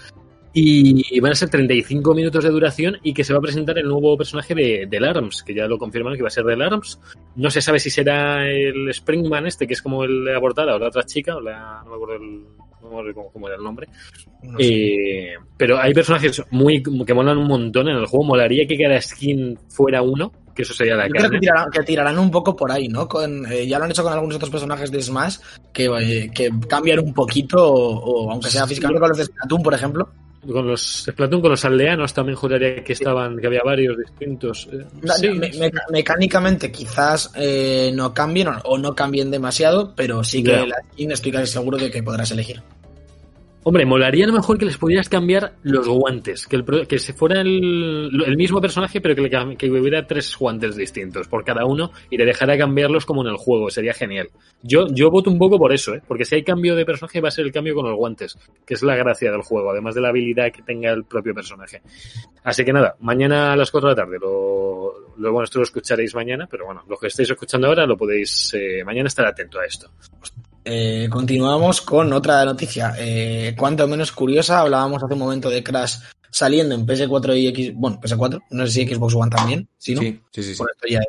Y 0.56 1.18
van 1.18 1.32
a 1.32 1.34
ser 1.34 1.50
35 1.50 2.14
minutos 2.14 2.44
de 2.44 2.50
duración 2.50 2.96
y 3.02 3.12
que 3.12 3.24
se 3.24 3.32
va 3.32 3.40
a 3.40 3.42
presentar 3.42 3.76
el 3.76 3.88
nuevo 3.88 4.16
personaje 4.16 4.54
de, 4.54 4.86
del 4.88 5.04
ARMS, 5.04 5.42
que 5.42 5.52
ya 5.52 5.66
lo 5.66 5.78
confirmaron 5.78 6.16
que 6.16 6.22
va 6.22 6.28
a 6.28 6.30
ser 6.30 6.44
del 6.44 6.62
ARMS. 6.62 7.00
No 7.34 7.50
se 7.50 7.60
sabe 7.60 7.80
si 7.80 7.90
será 7.90 8.48
el 8.48 8.88
Springman 8.94 9.48
este, 9.48 9.66
que 9.66 9.74
es 9.74 9.82
como 9.82 10.04
el 10.04 10.24
de 10.24 10.32
la 10.32 10.40
portada, 10.40 10.76
o 10.76 10.78
la 10.78 10.86
otra 10.86 11.02
chica, 11.02 11.34
o 11.34 11.40
la, 11.40 11.82
no 11.84 11.90
me 11.90 11.96
acuerdo 11.96 12.14
el, 12.14 12.44
cómo 13.32 13.48
era 13.48 13.56
el 13.56 13.64
nombre. 13.64 13.88
No 14.44 14.58
sé. 14.58 14.64
Eh, 14.64 15.34
pero 15.56 15.78
hay 15.78 15.92
personajes 15.92 16.40
muy 16.50 16.82
que 16.82 17.14
molan 17.14 17.38
un 17.38 17.48
montón 17.48 17.88
en 17.88 17.96
el 17.96 18.06
juego. 18.06 18.24
Molaría 18.24 18.64
que 18.66 18.78
cada 18.78 19.00
skin 19.00 19.58
fuera 19.68 20.02
uno, 20.02 20.30
que 20.54 20.62
eso 20.62 20.72
sería 20.72 20.94
la 20.94 21.08
Yo 21.08 21.14
creo 21.14 21.30
que 21.30 21.38
tirarán, 21.40 21.70
que 21.70 21.82
tirarán 21.82 22.18
un 22.18 22.30
poco 22.30 22.54
por 22.54 22.70
ahí, 22.70 22.86
¿no? 22.86 23.08
Con, 23.08 23.44
eh, 23.50 23.66
ya 23.66 23.78
lo 23.78 23.86
han 23.86 23.90
hecho 23.90 24.04
con 24.04 24.12
algunos 24.12 24.36
otros 24.36 24.50
personajes 24.50 24.92
de 24.92 25.02
Smash 25.02 25.38
que, 25.72 25.86
eh, 25.86 26.30
que 26.32 26.50
cambian 26.68 27.00
un 27.00 27.12
poquito, 27.12 27.72
o, 27.72 28.26
o 28.26 28.30
aunque 28.30 28.50
sea 28.50 28.66
físicamente 28.68 29.00
con 29.00 29.08
los 29.08 29.18
de 29.18 29.24
Splatoon, 29.24 29.62
por 29.62 29.74
ejemplo. 29.74 30.08
Con 30.50 30.66
los 30.68 31.04
Splatoon, 31.04 31.40
con 31.40 31.50
los 31.50 31.64
aldeanos 31.64 32.12
también 32.12 32.36
juraría 32.36 32.84
que 32.84 32.92
estaban, 32.92 33.38
que 33.38 33.46
había 33.46 33.62
varios 33.64 33.96
distintos. 33.98 34.68
Eh, 34.72 34.84
No, 35.02 35.14
sí, 35.14 35.28
me- 35.30 35.52
sí. 35.52 35.58
me- 35.58 35.70
mecánicamente 35.90 36.70
quizás 36.70 37.30
eh, 37.34 37.90
no 37.94 38.12
cambien 38.12 38.48
o, 38.48 38.58
o 38.64 38.78
no 38.78 38.94
cambien 38.94 39.30
demasiado, 39.30 39.94
pero 39.96 40.22
sí 40.24 40.42
que 40.42 40.50
Ya. 40.52 40.66
la 40.66 40.76
skin 40.92 41.12
estoy 41.12 41.32
casi 41.32 41.52
seguro 41.52 41.78
de 41.78 41.90
que 41.90 42.02
podrás 42.02 42.30
elegir. 42.30 42.62
Hombre, 43.66 43.86
molaría 43.86 44.26
a 44.26 44.28
lo 44.28 44.34
mejor 44.34 44.58
que 44.58 44.66
les 44.66 44.76
pudieras 44.76 45.08
cambiar 45.08 45.54
los 45.62 45.88
guantes, 45.88 46.46
que, 46.46 46.56
el, 46.56 46.86
que 46.86 46.98
se 46.98 47.14
fuera 47.14 47.40
el, 47.40 48.10
el 48.26 48.36
mismo 48.36 48.60
personaje, 48.60 49.00
pero 49.00 49.14
que, 49.14 49.22
le 49.22 49.56
que 49.56 49.70
hubiera 49.70 50.06
tres 50.06 50.36
guantes 50.36 50.76
distintos 50.76 51.28
por 51.28 51.44
cada 51.44 51.64
uno 51.64 51.90
y 52.10 52.18
le 52.18 52.26
dejara 52.26 52.58
cambiarlos 52.58 53.06
como 53.06 53.22
en 53.22 53.28
el 53.28 53.36
juego, 53.38 53.70
sería 53.70 53.94
genial. 53.94 54.28
Yo, 54.62 54.86
yo 54.88 55.10
voto 55.10 55.30
un 55.30 55.38
poco 55.38 55.58
por 55.58 55.72
eso, 55.72 55.94
¿eh? 55.94 56.02
porque 56.06 56.26
si 56.26 56.34
hay 56.34 56.44
cambio 56.44 56.76
de 56.76 56.84
personaje 56.84 57.22
va 57.22 57.28
a 57.28 57.30
ser 57.30 57.46
el 57.46 57.52
cambio 57.52 57.74
con 57.74 57.86
los 57.86 57.96
guantes, 57.96 58.38
que 58.66 58.74
es 58.74 58.82
la 58.82 58.96
gracia 58.96 59.32
del 59.32 59.40
juego, 59.40 59.70
además 59.70 59.94
de 59.94 60.02
la 60.02 60.10
habilidad 60.10 60.52
que 60.52 60.60
tenga 60.60 60.92
el 60.92 61.04
propio 61.04 61.32
personaje. 61.32 61.80
Así 62.42 62.66
que 62.66 62.72
nada, 62.74 62.96
mañana 63.00 63.54
a 63.54 63.56
las 63.56 63.70
4 63.70 63.88
de 63.88 63.94
la 63.94 64.02
tarde, 64.02 64.18
lo, 64.20 65.16
lo 65.16 65.42
esto 65.42 65.60
lo 65.60 65.64
escucharéis 65.64 66.14
mañana, 66.14 66.46
pero 66.50 66.66
bueno, 66.66 66.82
lo 66.86 66.98
que 66.98 67.06
estáis 67.06 67.30
escuchando 67.30 67.68
ahora 67.68 67.86
lo 67.86 67.96
podéis 67.96 68.52
eh, 68.52 68.84
mañana 68.84 69.06
estar 69.06 69.26
atento 69.26 69.58
a 69.58 69.64
esto. 69.64 69.90
Eh, 70.64 71.08
continuamos 71.10 71.82
con 71.82 72.12
otra 72.12 72.44
noticia, 72.44 72.94
eh, 72.98 73.54
cuanto 73.56 73.86
menos 73.86 74.12
curiosa. 74.12 74.60
Hablábamos 74.60 75.02
hace 75.02 75.12
un 75.12 75.20
momento 75.20 75.50
de 75.50 75.62
Crash 75.62 75.96
saliendo 76.30 76.74
en 76.74 76.86
PS4 76.86 77.36
y 77.38 77.48
X, 77.48 77.72
bueno, 77.74 78.00
PS4, 78.00 78.40
no 78.50 78.66
sé 78.66 78.72
si 78.72 78.94
Xbox 78.94 79.14
One 79.14 79.30
también, 79.30 79.68
¿sí, 79.78 79.94
no? 79.94 80.00
Sí, 80.00 80.20
sí, 80.32 80.42
sí. 80.42 80.50
esto 80.52 80.64
ya, 80.88 81.00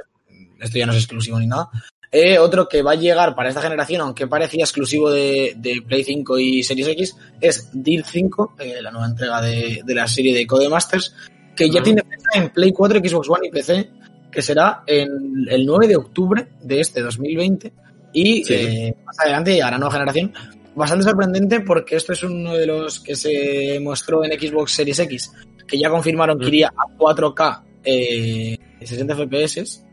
esto 0.60 0.78
ya 0.78 0.86
no 0.86 0.92
es 0.92 1.00
exclusivo 1.00 1.40
ni 1.40 1.48
nada. 1.48 1.70
Eh, 2.12 2.38
otro 2.38 2.68
que 2.70 2.82
va 2.82 2.92
a 2.92 2.96
llegar 2.96 3.34
para 3.36 3.50
esta 3.50 3.62
generación, 3.62 4.02
aunque 4.02 4.28
parecía 4.28 4.64
exclusivo 4.64 5.10
de, 5.10 5.54
de 5.58 5.82
Play 5.86 6.04
5 6.04 6.38
y 6.40 6.64
Series 6.64 6.88
X, 6.90 7.16
es 7.42 7.70
Deal 7.74 8.06
5, 8.06 8.56
eh, 8.60 8.82
la 8.82 8.92
nueva 8.92 9.08
entrega 9.08 9.42
de, 9.42 9.82
de 9.84 9.96
la 9.96 10.08
serie 10.08 10.34
de 10.34 10.46
Codemasters, 10.46 11.14
que 11.56 11.70
ya 11.70 11.80
Ah. 11.80 11.84
tiene 11.84 12.02
fecha 12.04 12.44
en 12.46 12.50
Play 12.52 12.72
4, 12.72 13.00
Xbox 13.00 13.30
One 13.30 13.48
y 13.48 13.52
PC, 13.52 13.90
que 14.32 14.42
será 14.42 14.84
en 14.86 15.46
el 15.50 15.66
9 15.66 15.88
de 15.88 15.96
octubre 15.96 16.48
de 16.62 16.80
este 16.82 17.02
2020. 17.02 17.74
Y 18.16 18.44
Sí. 18.46 18.54
eh, 18.54 18.96
más 19.06 19.20
adelante 19.20 19.54
llegará 19.54 19.78
nueva 19.78 19.92
generación. 19.94 20.34
Bastante 20.74 21.04
sorprendente 21.04 21.60
porque 21.62 21.96
esto 21.98 22.14
es 22.14 22.24
uno 22.24 22.54
de 22.54 22.66
los 22.66 23.00
que 23.00 23.16
se 23.16 23.80
mostró 23.82 24.24
en 24.24 24.32
Xbox 24.40 24.72
Series 24.74 25.00
X, 25.00 25.32
que 25.68 25.78
ya 25.78 25.90
confirmaron 25.90 26.38
que 26.40 26.46
Mm. 26.46 26.48
iría 26.50 26.68
a 26.70 26.98
4K 26.98 27.64
eh, 27.84 28.58
60 28.82 29.14
FPS 29.16 29.84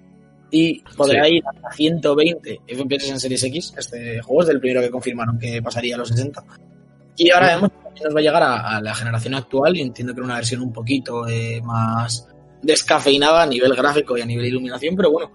y 0.50 0.80
podrá 0.96 1.24
Sí. 1.26 1.34
ir 1.36 1.42
hasta 1.46 1.70
120 1.72 2.60
FPS 2.66 3.10
en 3.10 3.20
Series 3.20 3.42
X. 3.44 3.74
Este 3.76 4.20
juego 4.22 4.42
es 4.42 4.48
del 4.48 4.60
primero 4.60 4.80
que 4.80 4.90
confirmaron 4.90 5.38
que 5.38 5.60
pasaría 5.62 5.94
a 5.96 5.98
los 5.98 6.08
60. 6.08 6.42
Y 7.16 7.30
ahora 7.30 7.54
vemos 7.56 7.70
que 7.94 8.04
nos 8.04 8.14
va 8.14 8.20
a 8.20 8.22
llegar 8.22 8.42
a, 8.42 8.76
a 8.76 8.80
la 8.80 8.94
generación 8.94 9.34
actual 9.34 9.76
y 9.76 9.82
entiendo 9.82 10.14
que 10.14 10.20
era 10.20 10.24
una 10.26 10.36
versión 10.36 10.62
un 10.62 10.72
poquito 10.72 11.28
eh, 11.28 11.60
más 11.62 12.26
descafeinada 12.62 13.42
a 13.42 13.46
nivel 13.46 13.74
gráfico 13.74 14.16
y 14.16 14.20
a 14.22 14.26
nivel 14.26 14.46
iluminación, 14.46 14.94
pero 14.96 15.10
bueno, 15.10 15.32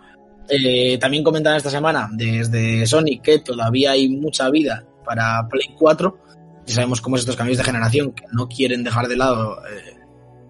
eh, 0.50 0.98
también 0.98 1.24
comentaban 1.24 1.58
esta 1.58 1.70
semana 1.70 2.10
desde 2.12 2.86
Sony 2.86 3.20
que 3.22 3.40
todavía 3.40 3.92
hay 3.92 4.10
mucha 4.10 4.50
vida 4.50 4.86
para 5.06 5.48
Play 5.50 5.76
4 5.78 6.18
y 6.66 6.72
sabemos 6.72 7.02
cómo 7.02 7.16
es 7.16 7.22
estos 7.22 7.36
cambios 7.36 7.58
de 7.58 7.64
generación 7.64 8.12
que 8.12 8.26
no 8.32 8.48
quieren 8.48 8.84
dejar 8.84 9.08
de 9.08 9.16
lado 9.16 9.62
eh, 9.66 9.96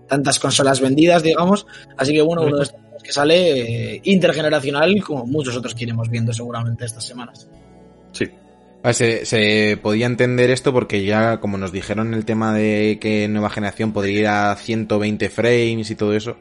tantas 0.07 0.39
consolas 0.39 0.81
vendidas, 0.81 1.21
digamos. 1.21 1.67
Así 1.97 2.13
que 2.13 2.21
bueno, 2.21 2.43
uno 2.43 2.57
de 2.57 2.63
estos 2.63 2.79
que 3.03 3.13
sale 3.13 3.95
eh, 3.95 4.01
intergeneracional, 4.03 5.01
como 5.03 5.25
muchos 5.25 5.55
otros 5.55 5.73
que 5.75 5.85
iremos 5.85 6.09
viendo 6.09 6.33
seguramente 6.33 6.85
estas 6.85 7.05
semanas. 7.05 7.47
Sí. 8.11 8.25
Ah, 8.83 8.93
Se, 8.93 9.25
se 9.25 9.79
podía 9.81 10.07
entender 10.07 10.49
esto 10.49 10.73
porque 10.73 11.03
ya, 11.03 11.39
como 11.39 11.57
nos 11.57 11.71
dijeron 11.71 12.13
el 12.13 12.25
tema 12.25 12.53
de 12.53 12.97
que 12.99 13.27
nueva 13.27 13.49
generación 13.49 13.93
podría 13.93 14.19
ir 14.19 14.27
a 14.27 14.55
120 14.55 15.29
frames 15.29 15.89
y 15.89 15.95
todo 15.95 16.13
eso, 16.13 16.37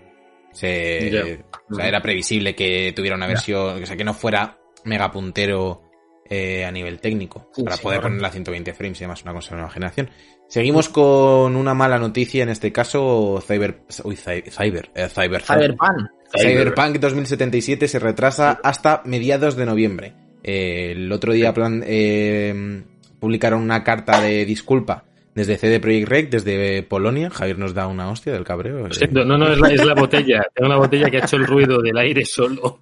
se, 0.56 1.10
Ya. 1.10 1.22
o 1.70 1.74
sea, 1.74 1.86
era 1.88 2.00
previsible 2.00 2.54
que 2.54 2.92
tuviera 2.96 3.16
una 3.16 3.26
versión, 3.26 3.82
o 3.82 3.86
sea, 3.86 3.96
que 3.96 4.04
no 4.04 4.14
fuera 4.14 4.58
mega 4.84 5.10
puntero 5.10 5.82
eh, 6.28 6.64
a 6.64 6.72
nivel 6.72 6.98
técnico, 7.00 7.50
Sí, 7.54 7.62
para 7.62 7.76
sí, 7.76 7.82
poder 7.84 8.00
ponerla 8.00 8.28
a 8.28 8.32
120 8.32 8.74
frames 8.74 8.98
y 9.00 9.04
demás, 9.04 9.22
una 9.22 9.32
cosa 9.32 9.50
de 9.50 9.56
nueva 9.56 9.70
generación. 9.70 10.10
Seguimos 10.48 10.88
con 10.88 11.54
una 11.56 11.74
mala 11.74 11.98
noticia, 11.98 12.42
en 12.42 12.48
este 12.48 12.72
caso, 12.72 13.40
Cyber, 13.46 13.82
uy, 14.04 14.16
Cy- 14.16 14.44
Cyber, 14.50 14.90
eh, 14.94 15.08
Cyberpunk. 15.08 15.58
Cyberpunk. 15.58 16.08
Cyberpunk 16.36 16.96
2077 16.98 17.86
se 17.88 17.98
retrasa 18.00 18.58
hasta 18.62 19.02
mediados 19.04 19.56
de 19.56 19.66
noviembre. 19.66 20.14
Eh, 20.42 20.92
el 20.96 21.10
otro 21.12 21.32
día 21.32 21.52
plan- 21.54 21.82
eh, 21.86 22.82
publicaron 23.20 23.62
una 23.62 23.82
carta 23.84 24.20
de 24.20 24.44
disculpa 24.44 25.04
desde 25.36 25.56
CD 25.58 25.78
Projekt 25.78 26.08
Red, 26.08 26.28
desde 26.30 26.82
Polonia. 26.82 27.30
Javier 27.30 27.58
nos 27.58 27.74
da 27.74 27.86
una 27.86 28.10
hostia 28.10 28.32
del 28.32 28.42
cabreo. 28.42 28.88
Lo 28.88 28.92
siento, 28.92 29.24
no, 29.24 29.38
no, 29.38 29.52
es 29.52 29.60
la, 29.60 29.68
es 29.68 29.84
la 29.84 29.94
botella. 29.94 30.44
Tengo 30.54 30.66
una 30.68 30.78
botella 30.78 31.08
que 31.10 31.18
ha 31.18 31.24
hecho 31.24 31.36
el 31.36 31.46
ruido 31.46 31.80
del 31.80 31.96
aire 31.98 32.24
solo. 32.24 32.80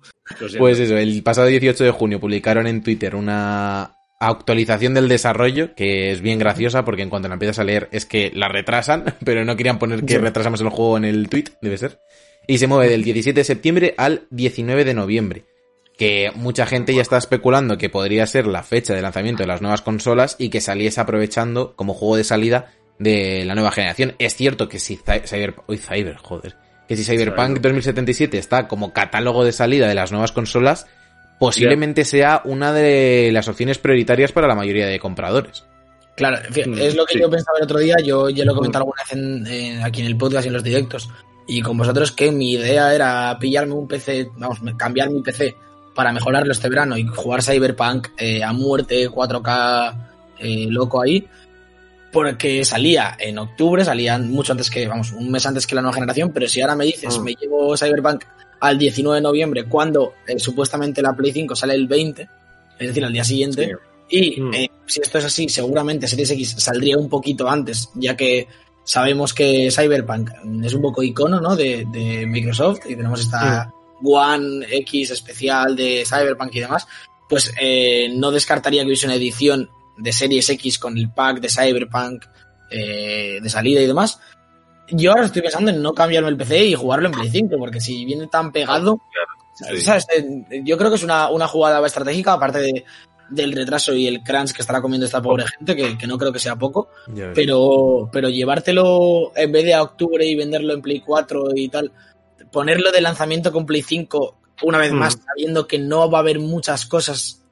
Pues 0.56 0.80
eso, 0.80 0.96
el 0.96 1.23
pasado 1.23 1.49
18 1.49 1.84
de 1.84 1.90
junio 1.90 2.18
publicaron 2.20 2.66
en 2.66 2.82
Twitter 2.82 3.14
una 3.14 3.90
actualización 4.20 4.94
del 4.94 5.08
desarrollo 5.08 5.75
que 5.75 6.11
es 6.12 6.23
bien 6.23 6.38
graciosa 6.38 6.84
porque 6.84 7.02
en 7.02 7.11
cuanto 7.11 7.28
la 7.28 7.34
empiezas 7.34 7.58
a 7.58 7.64
leer 7.64 7.88
es 7.92 8.06
que 8.06 8.30
la 8.34 8.49
retrasan, 8.49 9.04
pero 9.25 9.44
no 9.44 9.56
querían 9.56 9.78
poner 9.78 10.00
que 10.04 10.14
Sí. 10.14 10.18
retrasamos 10.18 10.61
el 10.62 10.68
juego 10.70 10.96
en 10.96 11.04
el 11.04 11.28
tweet, 11.28 11.44
debe 11.61 11.76
ser. 11.76 11.99
Y 12.46 12.58
se 12.58 12.66
mueve 12.66 12.88
del 12.90 13.02
17 13.02 13.38
de 13.40 13.44
septiembre 13.44 13.94
al 13.99 14.23
19 14.30 14.84
de 14.84 14.94
noviembre. 14.94 15.44
Que 15.96 16.32
mucha 16.34 16.66
gente 16.66 16.92
ya 16.94 17.02
está 17.02 17.16
especulando 17.18 17.78
que 17.78 17.88
podría 17.88 18.26
ser 18.26 18.46
la 18.46 18.62
fecha 18.64 18.94
de 18.94 19.02
lanzamiento 19.02 19.42
de 19.42 19.46
las 19.46 19.62
nuevas 19.62 19.80
consolas 19.82 20.34
y 20.38 20.48
que 20.48 20.60
saliese 20.60 21.00
aprovechando 21.00 21.74
como 21.76 21.94
juego 21.94 22.16
de 22.16 22.24
salida 22.24 22.72
de 22.98 23.44
la 23.44 23.54
nueva 23.54 23.70
generación. 23.70 24.14
Es 24.18 24.34
cierto 24.34 24.68
que 24.68 24.78
si 24.80 24.96
Cy- 24.96 25.22
Cyber, 25.26 25.54
uy, 25.68 25.78
Cyber, 25.78 26.16
joder, 26.16 26.56
que 26.88 26.96
si 26.96 27.04
Cyberpunk 27.04 27.60
2077 27.60 28.38
está 28.38 28.66
como 28.66 28.92
catálogo 28.92 29.44
de 29.44 29.52
salida 29.52 29.86
de 29.86 29.94
las 29.94 30.10
nuevas 30.10 30.32
consolas, 30.32 30.86
posiblemente 31.38 32.04
sea 32.04 32.42
una 32.44 32.72
de 32.72 33.30
las 33.32 33.46
opciones 33.48 33.78
prioritarias 33.78 34.32
para 34.32 34.48
la 34.48 34.54
mayoría 34.56 34.86
de 34.86 34.98
compradores. 34.98 35.64
Claro, 36.16 36.38
es 36.54 36.94
lo 36.94 37.06
que 37.06 37.14
sí. 37.14 37.20
yo 37.20 37.28
pensaba 37.30 37.58
el 37.58 37.64
otro 37.64 37.78
día, 37.80 37.96
yo 38.04 38.30
ya 38.30 38.44
lo 38.44 38.52
he 38.52 38.54
comentado 38.54 38.82
alguna 38.84 39.02
vez 39.02 39.12
en- 39.12 39.46
en- 39.46 39.82
aquí 39.82 40.00
en 40.00 40.06
el 40.06 40.16
podcast 40.16 40.44
y 40.44 40.48
en 40.48 40.54
los 40.54 40.62
directos, 40.64 41.10
y 41.48 41.60
con 41.60 41.76
vosotros 41.76 42.12
que 42.12 42.30
mi 42.30 42.52
idea 42.52 42.94
era 42.94 43.36
pillarme 43.40 43.74
un 43.74 43.88
PC, 43.88 44.28
vamos, 44.36 44.58
cambiar 44.76 45.10
mi 45.10 45.20
PC 45.22 45.56
para 45.94 46.12
mejorarlo 46.12 46.52
este 46.52 46.68
verano 46.68 46.96
y 46.98 47.06
jugar 47.06 47.42
Cyberpunk 47.42 48.08
eh, 48.18 48.42
a 48.42 48.52
muerte, 48.52 49.08
4K 49.08 49.94
eh, 50.40 50.66
loco 50.68 51.00
ahí, 51.00 51.26
porque 52.12 52.64
salía 52.64 53.16
en 53.18 53.38
octubre, 53.38 53.84
salía 53.84 54.18
mucho 54.18 54.52
antes 54.52 54.70
que, 54.70 54.86
vamos, 54.86 55.12
un 55.12 55.30
mes 55.30 55.44
antes 55.46 55.66
que 55.66 55.74
la 55.74 55.82
nueva 55.82 55.94
generación, 55.94 56.30
pero 56.32 56.46
si 56.48 56.60
ahora 56.60 56.76
me 56.76 56.84
dices, 56.84 57.18
Mm. 57.18 57.22
me 57.22 57.34
llevo 57.34 57.76
Cyberpunk 57.76 58.24
al 58.60 58.78
19 58.78 59.16
de 59.16 59.22
noviembre, 59.22 59.64
cuando 59.64 60.14
eh, 60.26 60.38
supuestamente 60.38 61.02
la 61.02 61.14
Play 61.14 61.32
5 61.32 61.56
sale 61.56 61.74
el 61.74 61.86
20, 61.88 62.28
es 62.78 62.88
decir, 62.88 63.04
al 63.04 63.12
día 63.12 63.24
siguiente, 63.24 63.76
Sí. 64.08 64.36
y 64.36 64.40
Mm. 64.40 64.52
si 64.86 65.00
esto 65.00 65.18
es 65.18 65.24
así, 65.24 65.48
seguramente 65.48 66.06
Series 66.06 66.30
X 66.30 66.54
saldría 66.58 66.96
un 66.98 67.08
poquito 67.08 67.48
antes, 67.48 67.88
ya 67.94 68.16
que 68.16 68.46
sabemos 68.84 69.32
que 69.34 69.70
Cyberpunk 69.70 70.30
es 70.62 70.74
un 70.74 70.82
poco 70.82 71.02
icono 71.02 71.40
¿no? 71.40 71.56
de, 71.56 71.86
de 71.90 72.26
Microsoft 72.26 72.80
y 72.88 72.94
tenemos 72.96 73.20
esta 73.20 73.72
One 74.02 74.66
X 74.70 75.10
especial 75.10 75.76
de 75.76 76.04
Cyberpunk 76.06 76.54
y 76.54 76.60
demás. 76.60 76.86
Pues 77.28 77.52
eh, 77.60 78.08
no 78.14 78.30
descartaría 78.30 78.82
que 78.82 78.88
hubiese 78.88 79.06
una 79.06 79.14
edición 79.14 79.70
de 79.96 80.12
Series 80.12 80.48
X 80.50 80.78
con 80.78 80.96
el 80.98 81.10
pack 81.10 81.40
de 81.40 81.48
Cyberpunk 81.48 82.24
eh, 82.70 83.38
de 83.42 83.48
salida 83.48 83.80
y 83.80 83.86
demás. 83.86 84.20
Yo 84.90 85.12
ahora 85.12 85.26
estoy 85.26 85.42
pensando 85.42 85.70
en 85.70 85.80
no 85.80 85.94
cambiarme 85.94 86.28
el 86.28 86.36
PC 86.36 86.66
y 86.66 86.74
jugarlo 86.74 87.06
en 87.06 87.14
Play 87.14 87.30
5, 87.30 87.56
porque 87.58 87.80
si 87.80 88.04
viene 88.04 88.26
tan 88.26 88.52
pegado, 88.52 89.00
sí. 89.54 89.80
¿sabes? 89.80 90.06
Eh, 90.14 90.62
Yo 90.64 90.76
creo 90.76 90.90
que 90.90 90.96
es 90.96 91.02
una, 91.02 91.30
una 91.30 91.48
jugada 91.48 91.84
estratégica, 91.86 92.34
aparte 92.34 92.58
de, 92.58 92.84
del 93.30 93.52
retraso 93.52 93.94
y 93.94 94.06
el 94.06 94.22
crunch 94.22 94.52
que 94.52 94.62
estará 94.62 94.80
comiendo 94.82 95.06
esta 95.06 95.22
pobre 95.22 95.46
gente, 95.46 95.76
que, 95.76 95.98
que 95.98 96.06
no 96.06 96.18
creo 96.18 96.32
que 96.32 96.38
sea 96.38 96.56
poco, 96.56 96.88
pero, 97.34 98.08
pero 98.12 98.28
llevártelo 98.28 99.32
en 99.36 99.52
vez 99.52 99.64
de 99.64 99.74
a 99.74 99.82
octubre 99.82 100.24
y 100.26 100.34
venderlo 100.34 100.74
en 100.74 100.82
Play 100.82 101.00
4 101.00 101.44
y 101.54 101.68
tal, 101.68 101.92
ponerlo 102.54 102.92
de 102.92 103.00
lanzamiento 103.00 103.52
con 103.52 103.66
Play 103.66 103.82
5 103.82 104.37
una 104.62 104.78
vez 104.78 104.92
Mm. 104.92 104.96
más, 104.96 105.18
sabiendo 105.26 105.66
que 105.66 105.80
no 105.80 106.08
va 106.08 106.18
a 106.18 106.20
haber 106.20 106.38
muchas 106.38 106.87
cosas 106.87 107.42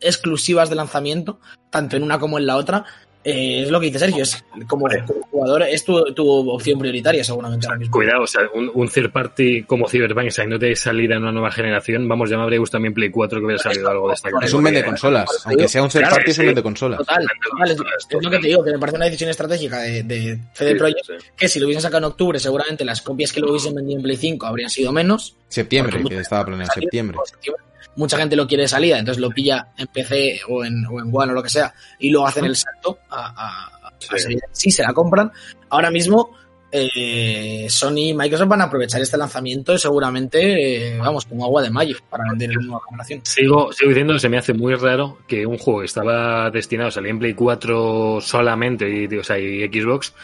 exclusivas 0.00 0.70
de 0.70 0.76
lanzamiento, 0.76 1.40
tanto 1.70 1.96
en 1.96 2.04
una 2.04 2.20
como 2.20 2.38
en 2.38 2.46
la 2.46 2.56
otra, 2.56 2.84
Eh, 3.24 3.62
es 3.62 3.70
lo 3.70 3.80
que 3.80 3.86
dice 3.86 3.98
Sergio, 3.98 4.22
es 4.22 4.44
como 4.68 4.86
jugador 5.30 5.62
es 5.62 5.82
tu, 5.82 6.12
tu, 6.12 6.50
opción 6.50 6.78
prioritaria 6.78 7.24
seguramente 7.24 7.66
ahora 7.66 7.78
mismo. 7.78 7.92
Cuidado, 7.92 8.22
o 8.22 8.26
sea, 8.26 8.42
un, 8.52 8.70
un 8.74 8.86
third 8.86 9.10
party 9.10 9.62
como 9.62 9.88
Cyberpunk, 9.88 10.26
o 10.26 10.30
sea, 10.30 10.44
no 10.44 10.58
te 10.58 10.76
salida 10.76 11.16
en 11.16 11.22
una 11.22 11.32
nueva 11.32 11.50
generación, 11.50 12.06
vamos, 12.06 12.28
ya 12.28 12.36
me 12.36 12.42
habría 12.42 12.58
gustado 12.58 12.74
también 12.74 12.92
Play 12.92 13.10
4 13.10 13.38
que 13.38 13.44
hubiera 13.44 13.62
salido 13.62 13.88
algo 13.88 14.08
de 14.08 14.14
esta 14.14 14.28
Es 14.42 14.52
un 14.52 14.62
vende 14.62 14.84
consolas, 14.84 15.42
aunque 15.46 15.68
sea 15.68 15.82
un 15.82 15.88
third 15.88 16.10
party 16.10 16.30
es 16.30 16.38
un 16.38 16.46
vende 16.46 16.62
consolas. 16.62 16.98
Total, 16.98 17.26
total 17.50 17.70
es, 17.70 17.78
es, 18.10 18.22
lo 18.22 18.30
que 18.30 18.38
te 18.38 18.48
digo, 18.48 18.62
que 18.62 18.72
me 18.72 18.78
parece 18.78 18.96
una 18.96 19.06
decisión 19.06 19.30
estratégica 19.30 19.78
de, 19.78 20.02
de 20.02 20.38
CD 20.52 20.72
sí, 20.72 20.76
Projekt, 20.76 21.06
sí. 21.06 21.12
que 21.36 21.48
si 21.48 21.60
lo 21.60 21.66
hubiesen 21.66 21.82
sacado 21.82 21.98
en 21.98 22.04
octubre, 22.04 22.38
seguramente 22.38 22.84
las 22.84 23.00
copias 23.00 23.32
que 23.32 23.40
lo 23.40 23.50
hubiesen 23.50 23.74
vendido 23.74 23.98
en 23.98 24.02
Play 24.02 24.16
5 24.16 24.46
habrían 24.46 24.68
sido 24.68 24.92
menos. 24.92 25.36
Septiembre, 25.54 26.02
que 26.04 26.18
estaba 26.18 26.44
planeado 26.44 26.72
septiembre. 26.74 27.18
septiembre 27.24 27.64
mucha 27.96 28.16
gente 28.16 28.36
lo 28.36 28.46
quiere 28.46 28.62
de 28.62 28.68
salida, 28.68 28.98
entonces 28.98 29.20
lo 29.20 29.30
pilla 29.30 29.68
en 29.76 29.86
PC 29.86 30.40
o 30.48 30.64
en, 30.64 30.84
o 30.86 31.00
en 31.00 31.10
One 31.12 31.32
o 31.32 31.34
lo 31.34 31.42
que 31.42 31.48
sea, 31.48 31.72
y 31.98 32.10
luego 32.10 32.26
hacen 32.26 32.44
el 32.44 32.56
salto 32.56 32.98
a, 33.10 33.26
a, 33.26 33.88
a 33.88 33.92
sí. 33.98 34.36
sí. 34.52 34.70
se 34.70 34.82
la 34.82 34.92
compran. 34.92 35.30
Ahora 35.70 35.90
mismo 35.90 36.36
eh, 36.76 37.66
Sony 37.68 38.08
y 38.08 38.14
Microsoft 38.14 38.48
van 38.48 38.62
a 38.62 38.64
aprovechar 38.64 39.00
este 39.00 39.16
lanzamiento 39.16 39.74
y 39.74 39.78
seguramente, 39.78 40.94
eh, 40.94 40.98
vamos, 40.98 41.24
como 41.26 41.44
agua 41.44 41.62
de 41.62 41.70
mayo 41.70 41.96
para 42.10 42.24
vender 42.28 42.50
en 42.50 42.66
nueva 42.66 42.82
generación. 42.88 43.20
Sigo, 43.22 43.72
sigo 43.72 43.90
diciendo 43.90 44.14
que 44.14 44.18
se 44.18 44.28
me 44.28 44.38
hace 44.38 44.54
muy 44.54 44.74
raro 44.74 45.18
que 45.28 45.46
un 45.46 45.58
juego 45.58 45.80
que 45.80 45.86
estaba 45.86 46.50
destinado 46.50 46.88
a 46.88 46.92
salir 46.92 47.10
en 47.10 47.18
Play 47.20 47.34
4 47.34 48.20
solamente 48.20 48.88
y, 48.90 49.16
o 49.16 49.22
sea, 49.22 49.38
y 49.38 49.60
Xbox 49.68 50.14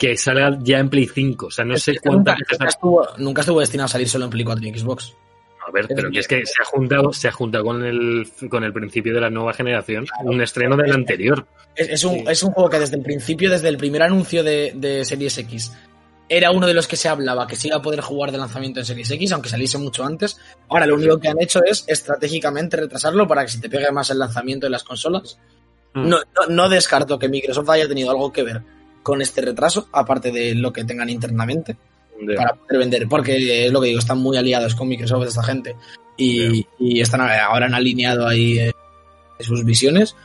que 0.00 0.16
salga 0.16 0.58
ya 0.62 0.78
en 0.78 0.88
Play 0.88 1.06
5. 1.06 1.46
O 1.46 1.50
sea, 1.50 1.62
no 1.66 1.74
es 1.74 1.82
sé 1.82 1.98
cuántas 2.02 2.38
nunca, 2.38 2.54
nunca, 2.54 2.68
estuvo, 2.68 3.08
nunca 3.18 3.40
estuvo 3.42 3.60
destinado 3.60 3.84
a 3.84 3.88
salir 3.88 4.08
solo 4.08 4.24
en 4.24 4.30
Play 4.30 4.44
4 4.44 4.66
y 4.66 4.78
Xbox. 4.78 5.14
A 5.68 5.70
ver, 5.70 5.88
pero 5.94 6.10
que 6.10 6.20
es 6.20 6.26
que 6.26 6.46
se 6.46 6.62
ha 6.62 6.64
juntado, 6.64 7.12
se 7.12 7.28
ha 7.28 7.32
juntado 7.32 7.64
con 7.64 7.84
el, 7.84 8.26
con 8.48 8.64
el 8.64 8.72
principio 8.72 9.12
de 9.12 9.20
la 9.20 9.28
nueva 9.28 9.52
generación, 9.52 10.06
claro, 10.06 10.30
un 10.30 10.40
estreno 10.40 10.74
del 10.78 10.92
anterior. 10.92 11.46
Es, 11.76 11.90
es, 11.90 12.04
un, 12.04 12.26
es 12.26 12.42
un 12.42 12.50
juego 12.52 12.70
que 12.70 12.78
desde 12.78 12.96
el 12.96 13.02
principio, 13.02 13.50
desde 13.50 13.68
el 13.68 13.76
primer 13.76 14.02
anuncio 14.02 14.42
de, 14.42 14.72
de 14.74 15.04
Series 15.04 15.36
X, 15.36 15.70
era 16.30 16.50
uno 16.50 16.66
de 16.66 16.72
los 16.72 16.88
que 16.88 16.96
se 16.96 17.10
hablaba 17.10 17.46
que 17.46 17.56
se 17.56 17.68
iba 17.68 17.76
a 17.76 17.82
poder 17.82 18.00
jugar 18.00 18.32
de 18.32 18.38
lanzamiento 18.38 18.80
en 18.80 18.86
Series 18.86 19.10
X, 19.10 19.32
aunque 19.32 19.50
saliese 19.50 19.76
mucho 19.76 20.02
antes. 20.02 20.38
Ahora 20.70 20.86
lo 20.86 20.94
único 20.94 21.18
que 21.18 21.28
han 21.28 21.42
hecho 21.42 21.60
es 21.62 21.84
estratégicamente 21.86 22.78
retrasarlo 22.78 23.28
para 23.28 23.42
que 23.42 23.50
se 23.50 23.60
te 23.60 23.68
pegue 23.68 23.92
más 23.92 24.08
el 24.08 24.18
lanzamiento 24.18 24.64
de 24.64 24.70
las 24.70 24.82
consolas. 24.82 25.38
Mm. 25.92 26.08
No, 26.08 26.18
no, 26.20 26.46
no 26.48 26.68
descarto 26.70 27.18
que 27.18 27.28
Microsoft 27.28 27.68
haya 27.68 27.86
tenido 27.86 28.10
algo 28.10 28.32
que 28.32 28.44
ver 28.44 28.62
con 29.02 29.22
este 29.22 29.40
retraso, 29.40 29.88
aparte 29.92 30.30
de 30.30 30.54
lo 30.54 30.72
que 30.72 30.84
tengan 30.84 31.08
internamente 31.08 31.76
yeah. 32.26 32.36
para 32.36 32.54
poder 32.54 32.78
vender, 32.78 33.08
porque 33.08 33.66
es 33.66 33.72
lo 33.72 33.80
que 33.80 33.88
digo, 33.88 33.98
están 33.98 34.18
muy 34.18 34.36
aliados 34.36 34.74
con 34.74 34.88
Microsoft 34.88 35.26
esta 35.26 35.42
gente 35.42 35.76
y, 36.16 36.50
yeah. 36.50 36.66
y 36.78 37.00
están 37.00 37.20
ahora 37.20 37.66
han 37.66 37.74
alineado 37.74 38.26
ahí 38.26 38.58
eh, 38.58 38.72
sus 39.40 39.64
visiones. 39.64 40.16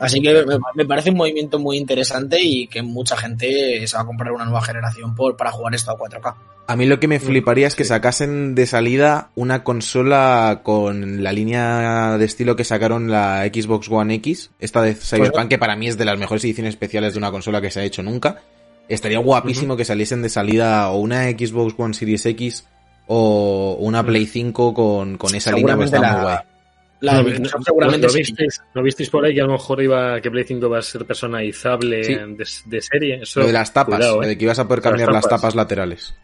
Así 0.00 0.22
que 0.22 0.44
me, 0.74 0.86
parece 0.86 1.10
un 1.10 1.18
movimiento 1.18 1.58
muy 1.58 1.76
interesante 1.76 2.40
y 2.40 2.66
que 2.68 2.80
mucha 2.80 3.18
gente 3.18 3.86
se 3.86 3.96
va 3.96 4.02
a 4.02 4.06
comprar 4.06 4.32
una 4.32 4.46
nueva 4.46 4.62
generación 4.62 5.14
por, 5.14 5.36
para 5.36 5.52
jugar 5.52 5.74
esto 5.74 5.90
a 5.90 5.98
4K. 5.98 6.34
A 6.66 6.76
mí 6.76 6.86
lo 6.86 6.98
que 7.00 7.06
me 7.06 7.20
fliparía 7.20 7.66
es 7.66 7.74
que 7.74 7.84
sacasen 7.84 8.54
de 8.54 8.64
salida 8.64 9.30
una 9.34 9.62
consola 9.62 10.60
con 10.62 11.22
la 11.22 11.32
línea 11.32 12.16
de 12.16 12.24
estilo 12.24 12.56
que 12.56 12.64
sacaron 12.64 13.10
la 13.10 13.44
Xbox 13.52 13.90
One 13.90 14.14
X, 14.14 14.52
esta 14.58 14.80
de 14.80 14.94
Cyberpunk, 14.94 15.48
que 15.48 15.58
para 15.58 15.76
mí 15.76 15.88
es 15.88 15.98
de 15.98 16.06
las 16.06 16.18
mejores 16.18 16.44
ediciones 16.44 16.74
especiales 16.74 17.12
de 17.12 17.18
una 17.18 17.30
consola 17.30 17.60
que 17.60 17.70
se 17.70 17.80
ha 17.80 17.84
hecho 17.84 18.02
nunca. 18.02 18.40
Estaría 18.88 19.18
guapísimo 19.18 19.74
uh 19.74 19.74
-huh. 19.74 19.78
que 19.78 19.84
saliesen 19.84 20.22
de 20.22 20.30
salida 20.30 20.90
o 20.90 20.98
una 20.98 21.24
Xbox 21.24 21.74
One 21.76 21.92
Series 21.92 22.24
X 22.24 22.64
o 23.06 23.76
una 23.80 24.06
Play 24.06 24.26
5 24.26 24.72
con, 24.72 25.18
con 25.18 25.34
esa 25.34 25.52
línea, 25.52 25.76
pues 25.76 25.86
está 25.92 26.00
la, 26.00 26.12
muy 26.12 26.22
guay. 26.22 26.38
La, 27.00 27.22
no, 27.22 27.30
no, 27.30 27.62
seguramente 27.64 28.06
¿no, 28.06 28.12
visteis, 28.12 28.62
¿No 28.74 28.82
visteis 28.82 29.08
por 29.08 29.24
ahí 29.24 29.34
que 29.34 29.40
a 29.40 29.46
lo 29.46 29.52
mejor 29.52 29.82
iba 29.82 30.20
que 30.20 30.30
Play 30.30 30.44
5 30.44 30.68
va 30.68 30.78
a 30.78 30.82
ser 30.82 31.06
personalizable 31.06 32.04
sí. 32.04 32.14
de, 32.14 32.46
de, 32.66 32.82
serie? 32.82 33.20
Eso, 33.22 33.40
lo 33.40 33.46
de 33.46 33.52
las 33.54 33.72
tapas, 33.72 33.96
cuidado, 33.96 34.22
¿eh? 34.22 34.28
de 34.28 34.38
que 34.38 34.44
ibas 34.44 34.58
a 34.58 34.68
poder 34.68 34.82
cambiar 34.82 35.10
las 35.10 35.22
tapas, 35.22 35.32
las 35.32 35.40
tapas 35.40 35.54
laterales. 35.54 36.14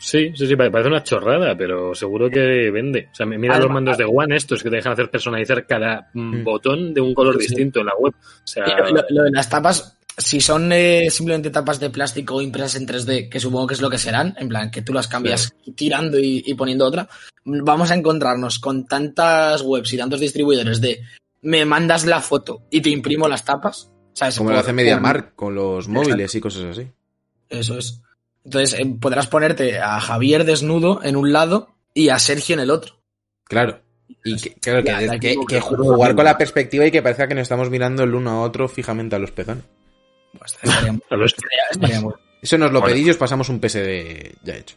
Sí, 0.00 0.32
sí, 0.34 0.46
sí, 0.46 0.56
parece 0.56 0.88
una 0.88 1.02
chorrada, 1.02 1.54
pero 1.54 1.94
seguro 1.94 2.30
que 2.30 2.70
vende. 2.70 3.10
O 3.12 3.14
sea, 3.14 3.26
mira 3.26 3.52
Además, 3.52 3.60
los 3.60 3.70
mandos 3.70 3.98
de 3.98 4.04
One 4.04 4.34
estos 4.34 4.62
que 4.62 4.70
te 4.70 4.76
dejan 4.76 4.94
hacer 4.94 5.10
personalizar 5.10 5.66
cada 5.66 6.08
mm. 6.14 6.42
botón 6.42 6.94
de 6.94 7.02
un 7.02 7.12
color 7.12 7.34
sí, 7.34 7.40
distinto 7.40 7.78
sí. 7.78 7.80
en 7.80 7.86
la 7.86 7.94
web. 7.96 8.14
O 8.14 8.46
sea, 8.46 8.64
lo, 8.66 9.04
lo, 9.10 9.22
de 9.24 9.30
las 9.30 9.50
tapas, 9.50 9.99
si 10.20 10.40
son 10.40 10.72
eh, 10.72 11.10
simplemente 11.10 11.50
tapas 11.50 11.80
de 11.80 11.90
plástico 11.90 12.40
impresas 12.40 12.76
en 12.76 12.86
3D, 12.86 13.28
que 13.28 13.40
supongo 13.40 13.66
que 13.66 13.74
es 13.74 13.80
lo 13.80 13.90
que 13.90 13.98
serán, 13.98 14.34
en 14.38 14.48
plan, 14.48 14.70
que 14.70 14.82
tú 14.82 14.92
las 14.92 15.08
cambias 15.08 15.54
sí. 15.64 15.72
tirando 15.72 16.18
y, 16.18 16.42
y, 16.46 16.54
poniendo 16.54 16.86
otra, 16.86 17.08
vamos 17.44 17.90
a 17.90 17.94
encontrarnos 17.94 18.58
con 18.58 18.86
tantas 18.86 19.62
webs 19.62 19.92
y 19.92 19.96
tantos 19.96 20.20
distribuidores 20.20 20.80
de 20.80 21.02
me 21.42 21.64
mandas 21.64 22.04
la 22.04 22.20
foto 22.20 22.62
y 22.70 22.80
te 22.80 22.90
imprimo 22.90 23.26
las 23.28 23.44
tapas. 23.44 23.90
¿sabes? 24.12 24.36
Como 24.36 24.50
lo 24.50 24.58
hace 24.58 24.72
MediaMark 24.72 25.34
con 25.34 25.54
los 25.54 25.88
móviles 25.88 26.34
Exacto. 26.34 26.38
y 26.38 26.40
cosas 26.40 26.64
así. 26.64 26.88
Eso 27.48 27.78
es. 27.78 28.02
Entonces 28.44 28.78
eh, 28.78 28.96
podrás 29.00 29.26
ponerte 29.26 29.78
a 29.78 30.00
Javier 30.00 30.44
desnudo 30.44 31.00
en 31.02 31.16
un 31.16 31.32
lado 31.32 31.74
y 31.94 32.08
a 32.08 32.18
Sergio 32.18 32.54
en 32.54 32.60
el 32.60 32.70
otro. 32.70 33.00
Claro. 33.44 33.80
Y 34.24 34.36
que, 34.36 34.54
claro, 34.54 34.82
que, 34.82 35.18
que, 35.20 35.36
que 35.48 35.60
jugar 35.60 36.14
con 36.14 36.24
la 36.24 36.36
perspectiva 36.36 36.86
y 36.86 36.90
que 36.90 37.02
parezca 37.02 37.28
que 37.28 37.34
nos 37.34 37.42
estamos 37.42 37.70
mirando 37.70 38.02
el 38.02 38.14
uno 38.14 38.30
a 38.30 38.42
otro 38.42 38.68
fijamente 38.68 39.16
a 39.16 39.18
los 39.18 39.30
pezones. 39.30 39.64
Pues 40.38 40.58
estaría, 40.62 40.92
estaría, 41.24 41.62
estaría 41.70 42.00
muy... 42.00 42.14
Eso 42.42 42.56
nos 42.58 42.72
lo 42.72 42.80
bueno. 42.80 42.94
pedís 42.94 43.06
y 43.08 43.10
os 43.10 43.16
pasamos 43.16 43.48
un 43.48 43.60
PSD 43.60 44.34
ya 44.42 44.56
hecho. 44.56 44.76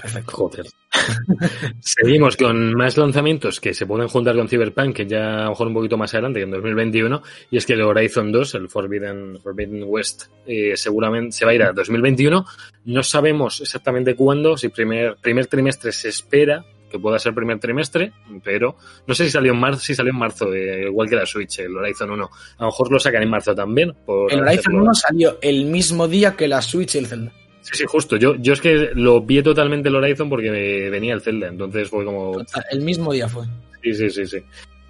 Perfecto. 0.00 0.32
Joder. 0.32 0.66
Seguimos 1.80 2.36
con 2.36 2.74
más 2.74 2.96
lanzamientos 2.96 3.60
que 3.60 3.72
se 3.72 3.86
pueden 3.86 4.08
juntar 4.08 4.34
con 4.34 4.48
Cyberpunk, 4.48 4.96
que 4.96 5.06
ya 5.06 5.42
a 5.42 5.44
lo 5.44 5.50
mejor 5.50 5.68
un 5.68 5.74
poquito 5.74 5.96
más 5.96 6.12
adelante, 6.14 6.40
que 6.40 6.44
en 6.44 6.50
2021, 6.50 7.22
y 7.50 7.56
es 7.56 7.66
que 7.66 7.74
el 7.74 7.82
Horizon 7.82 8.32
2, 8.32 8.54
el 8.56 8.68
Forbidden, 8.68 9.38
Forbidden 9.40 9.84
West, 9.86 10.24
eh, 10.46 10.76
seguramente 10.76 11.36
se 11.36 11.44
va 11.44 11.52
a 11.52 11.54
ir 11.54 11.62
a 11.62 11.72
2021. 11.72 12.44
No 12.86 13.02
sabemos 13.02 13.60
exactamente 13.60 14.16
cuándo, 14.16 14.56
si 14.56 14.68
primer, 14.68 15.16
primer 15.16 15.46
trimestre 15.46 15.92
se 15.92 16.08
espera, 16.08 16.64
que 16.90 16.98
pueda 16.98 17.18
ser 17.18 17.34
primer 17.34 17.58
trimestre, 17.58 18.12
pero 18.42 18.76
no 19.06 19.14
sé 19.14 19.24
si 19.24 19.30
salió 19.30 19.52
en 19.52 19.60
marzo, 19.60 19.80
si 19.80 19.94
salió 19.94 20.12
en 20.12 20.18
marzo, 20.18 20.52
eh, 20.52 20.86
igual 20.86 21.08
que 21.08 21.16
la 21.16 21.24
Switch, 21.24 21.60
el 21.60 21.76
Horizon 21.76 22.10
1. 22.10 22.24
A 22.24 22.62
lo 22.62 22.66
mejor 22.66 22.92
lo 22.92 22.98
sacan 22.98 23.22
en 23.22 23.30
marzo 23.30 23.54
también. 23.54 23.94
el 24.30 24.40
Horizon 24.40 24.74
1 24.74 24.94
salió 24.94 25.38
el 25.40 25.64
mismo 25.66 26.08
día 26.08 26.36
que 26.36 26.48
la 26.48 26.60
Switch 26.60 26.96
y 26.96 26.98
el 26.98 27.06
Zelda. 27.06 27.32
Sí, 27.62 27.72
sí, 27.74 27.84
justo. 27.86 28.16
Yo, 28.16 28.36
yo 28.36 28.52
es 28.52 28.60
que 28.60 28.90
lo 28.94 29.20
vi 29.22 29.42
totalmente 29.42 29.88
el 29.88 29.96
Horizon 29.96 30.28
porque 30.28 30.50
venía 30.90 31.14
el 31.14 31.20
Zelda, 31.20 31.48
entonces 31.48 31.88
fue 31.88 32.04
como... 32.04 32.42
El 32.70 32.80
mismo 32.80 33.12
día 33.12 33.28
fue. 33.28 33.46
Sí, 33.82 33.94
sí, 33.94 34.10
sí, 34.10 34.26
sí. 34.26 34.38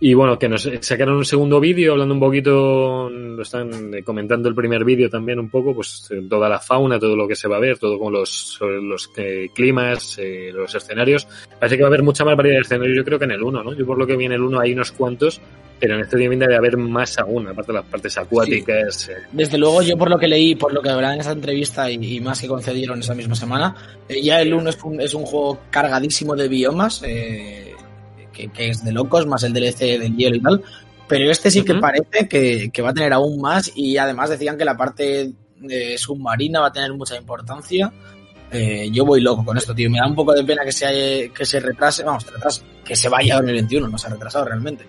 Y 0.03 0.15
bueno, 0.15 0.39
que 0.39 0.49
nos 0.49 0.69
sacaron 0.81 1.17
un 1.19 1.27
segundo 1.27 1.61
vídeo 1.61 1.93
hablando 1.93 2.15
un 2.15 2.21
poquito, 2.21 3.11
lo 3.11 3.43
están 3.43 4.03
comentando 4.03 4.49
el 4.49 4.55
primer 4.55 4.83
vídeo 4.83 5.11
también 5.11 5.39
un 5.39 5.51
poco, 5.51 5.75
pues 5.75 6.09
toda 6.29 6.49
la 6.49 6.59
fauna, 6.59 6.99
todo 6.99 7.15
lo 7.15 7.29
que 7.29 7.37
se 7.37 7.49
va 7.49 7.59
a 7.59 7.61
ver, 7.61 7.77
todo 7.79 7.99
con 7.99 8.11
los, 8.11 8.59
los 8.61 9.11
eh, 9.17 9.51
climas, 9.55 10.17
eh, 10.19 10.53
los 10.55 10.75
escenarios. 10.75 11.29
Parece 11.59 11.77
que 11.77 11.83
va 11.83 11.89
a 11.89 11.91
haber 11.91 12.03
mucha 12.03 12.25
más 12.25 12.35
variedad 12.35 12.57
de 12.57 12.63
escenarios, 12.63 12.97
yo 12.97 13.05
creo 13.05 13.19
que 13.19 13.27
en 13.27 13.33
el 13.33 13.43
1, 13.43 13.63
¿no? 13.63 13.75
Yo 13.75 13.85
por 13.85 13.99
lo 13.99 14.07
que 14.07 14.17
vi 14.17 14.25
en 14.25 14.33
el 14.33 14.41
1 14.41 14.59
hay 14.59 14.73
unos 14.73 14.91
cuantos, 14.93 15.39
pero 15.79 15.95
en 15.95 16.01
este 16.01 16.17
día 16.17 16.29
viene 16.29 16.47
de 16.47 16.57
haber 16.57 16.79
más 16.79 17.19
aún, 17.19 17.49
aparte 17.49 17.73
de 17.73 17.79
las 17.79 17.87
partes 17.87 18.17
acuáticas. 18.17 18.95
Sí. 18.95 19.13
Eh. 19.13 19.17
Desde 19.33 19.59
luego, 19.59 19.83
yo 19.83 19.99
por 19.99 20.09
lo 20.09 20.19
que 20.19 20.29
leí, 20.29 20.55
por 20.55 20.73
lo 20.73 20.81
que 20.81 20.91
hablaban 20.91 21.17
en 21.17 21.21
esa 21.21 21.33
entrevista 21.33 21.91
y, 21.91 22.17
y, 22.17 22.21
más 22.21 22.41
que 22.41 22.49
concedieron 22.49 23.01
esa 23.01 23.15
misma 23.15 23.35
semana, 23.35 23.75
eh, 24.09 24.23
ya 24.23 24.41
el 24.41 24.55
1 24.55 24.71
es 24.71 24.79
un, 24.83 25.01
es 25.01 25.15
un 25.15 25.25
juego 25.25 25.61
cargadísimo 25.71 26.37
de 26.37 26.49
biomas, 26.49 27.03
eh, 27.05 27.70
que, 28.33 28.49
que, 28.49 28.69
es 28.69 28.85
de 28.85 28.93
locos, 28.93 29.27
más 29.27 29.43
el 29.43 29.53
DLC 29.53 29.99
del 29.99 30.17
hielo 30.17 30.37
y 30.37 30.41
tal. 30.41 30.63
Pero 31.09 31.31
este 31.31 31.51
sí 31.51 31.65
que 31.65 31.73
uh 31.73 31.77
-huh. 31.77 31.81
parece 31.81 32.29
que, 32.29 32.71
que, 32.73 32.83
va 32.83 32.91
a 32.91 32.95
tener 32.95 33.13
aún 33.13 33.41
más 33.41 33.73
y 33.75 33.97
además 33.97 34.31
decían 34.31 34.57
que 34.57 34.65
la 34.65 34.77
parte 34.77 35.33
eh, 35.69 35.99
submarina 35.99 36.61
va 36.61 36.69
a 36.69 36.73
tener 36.73 36.93
mucha 36.93 37.17
importancia. 37.17 37.93
Eh, 38.53 38.89
yo 38.93 39.05
voy 39.05 39.21
loco 39.21 39.45
con 39.45 39.57
esto, 39.57 39.75
tío. 39.75 39.91
Me 39.91 39.99
da 39.99 40.07
un 40.07 40.15
poco 40.15 40.33
de 40.33 40.45
pena 40.45 40.65
que 40.65 40.73
se, 40.73 41.31
que 41.35 41.45
se 41.45 41.61
retrase, 41.61 42.05
vamos, 42.05 42.25
se 42.25 42.31
retrase, 42.31 42.63
que 42.85 42.97
se 42.97 43.09
vaya 43.09 43.35
a 43.35 43.37
2021, 43.39 43.89
no 43.89 43.99
se 43.99 44.07
ha 44.07 44.11
retrasado 44.11 44.45
realmente. 44.45 44.85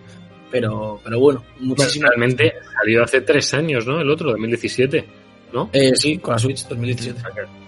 Pero, 0.52 1.00
pero 1.04 1.20
bueno, 1.20 1.44
muchísimo. 1.60 2.08
Realmente 2.08 2.54
salió 2.80 3.04
hace 3.04 3.22
tres 3.22 3.54
años, 3.54 3.88
¿no? 3.88 4.02
El 4.02 4.10
otro, 4.10 4.32
2017, 4.32 5.06
¿no? 5.54 5.70
Eh, 5.72 5.94
sí, 5.96 6.18
con 6.18 6.34
la 6.34 6.40
Switch, 6.40 6.68
2017. 6.68 7.22
Okay 7.32 7.61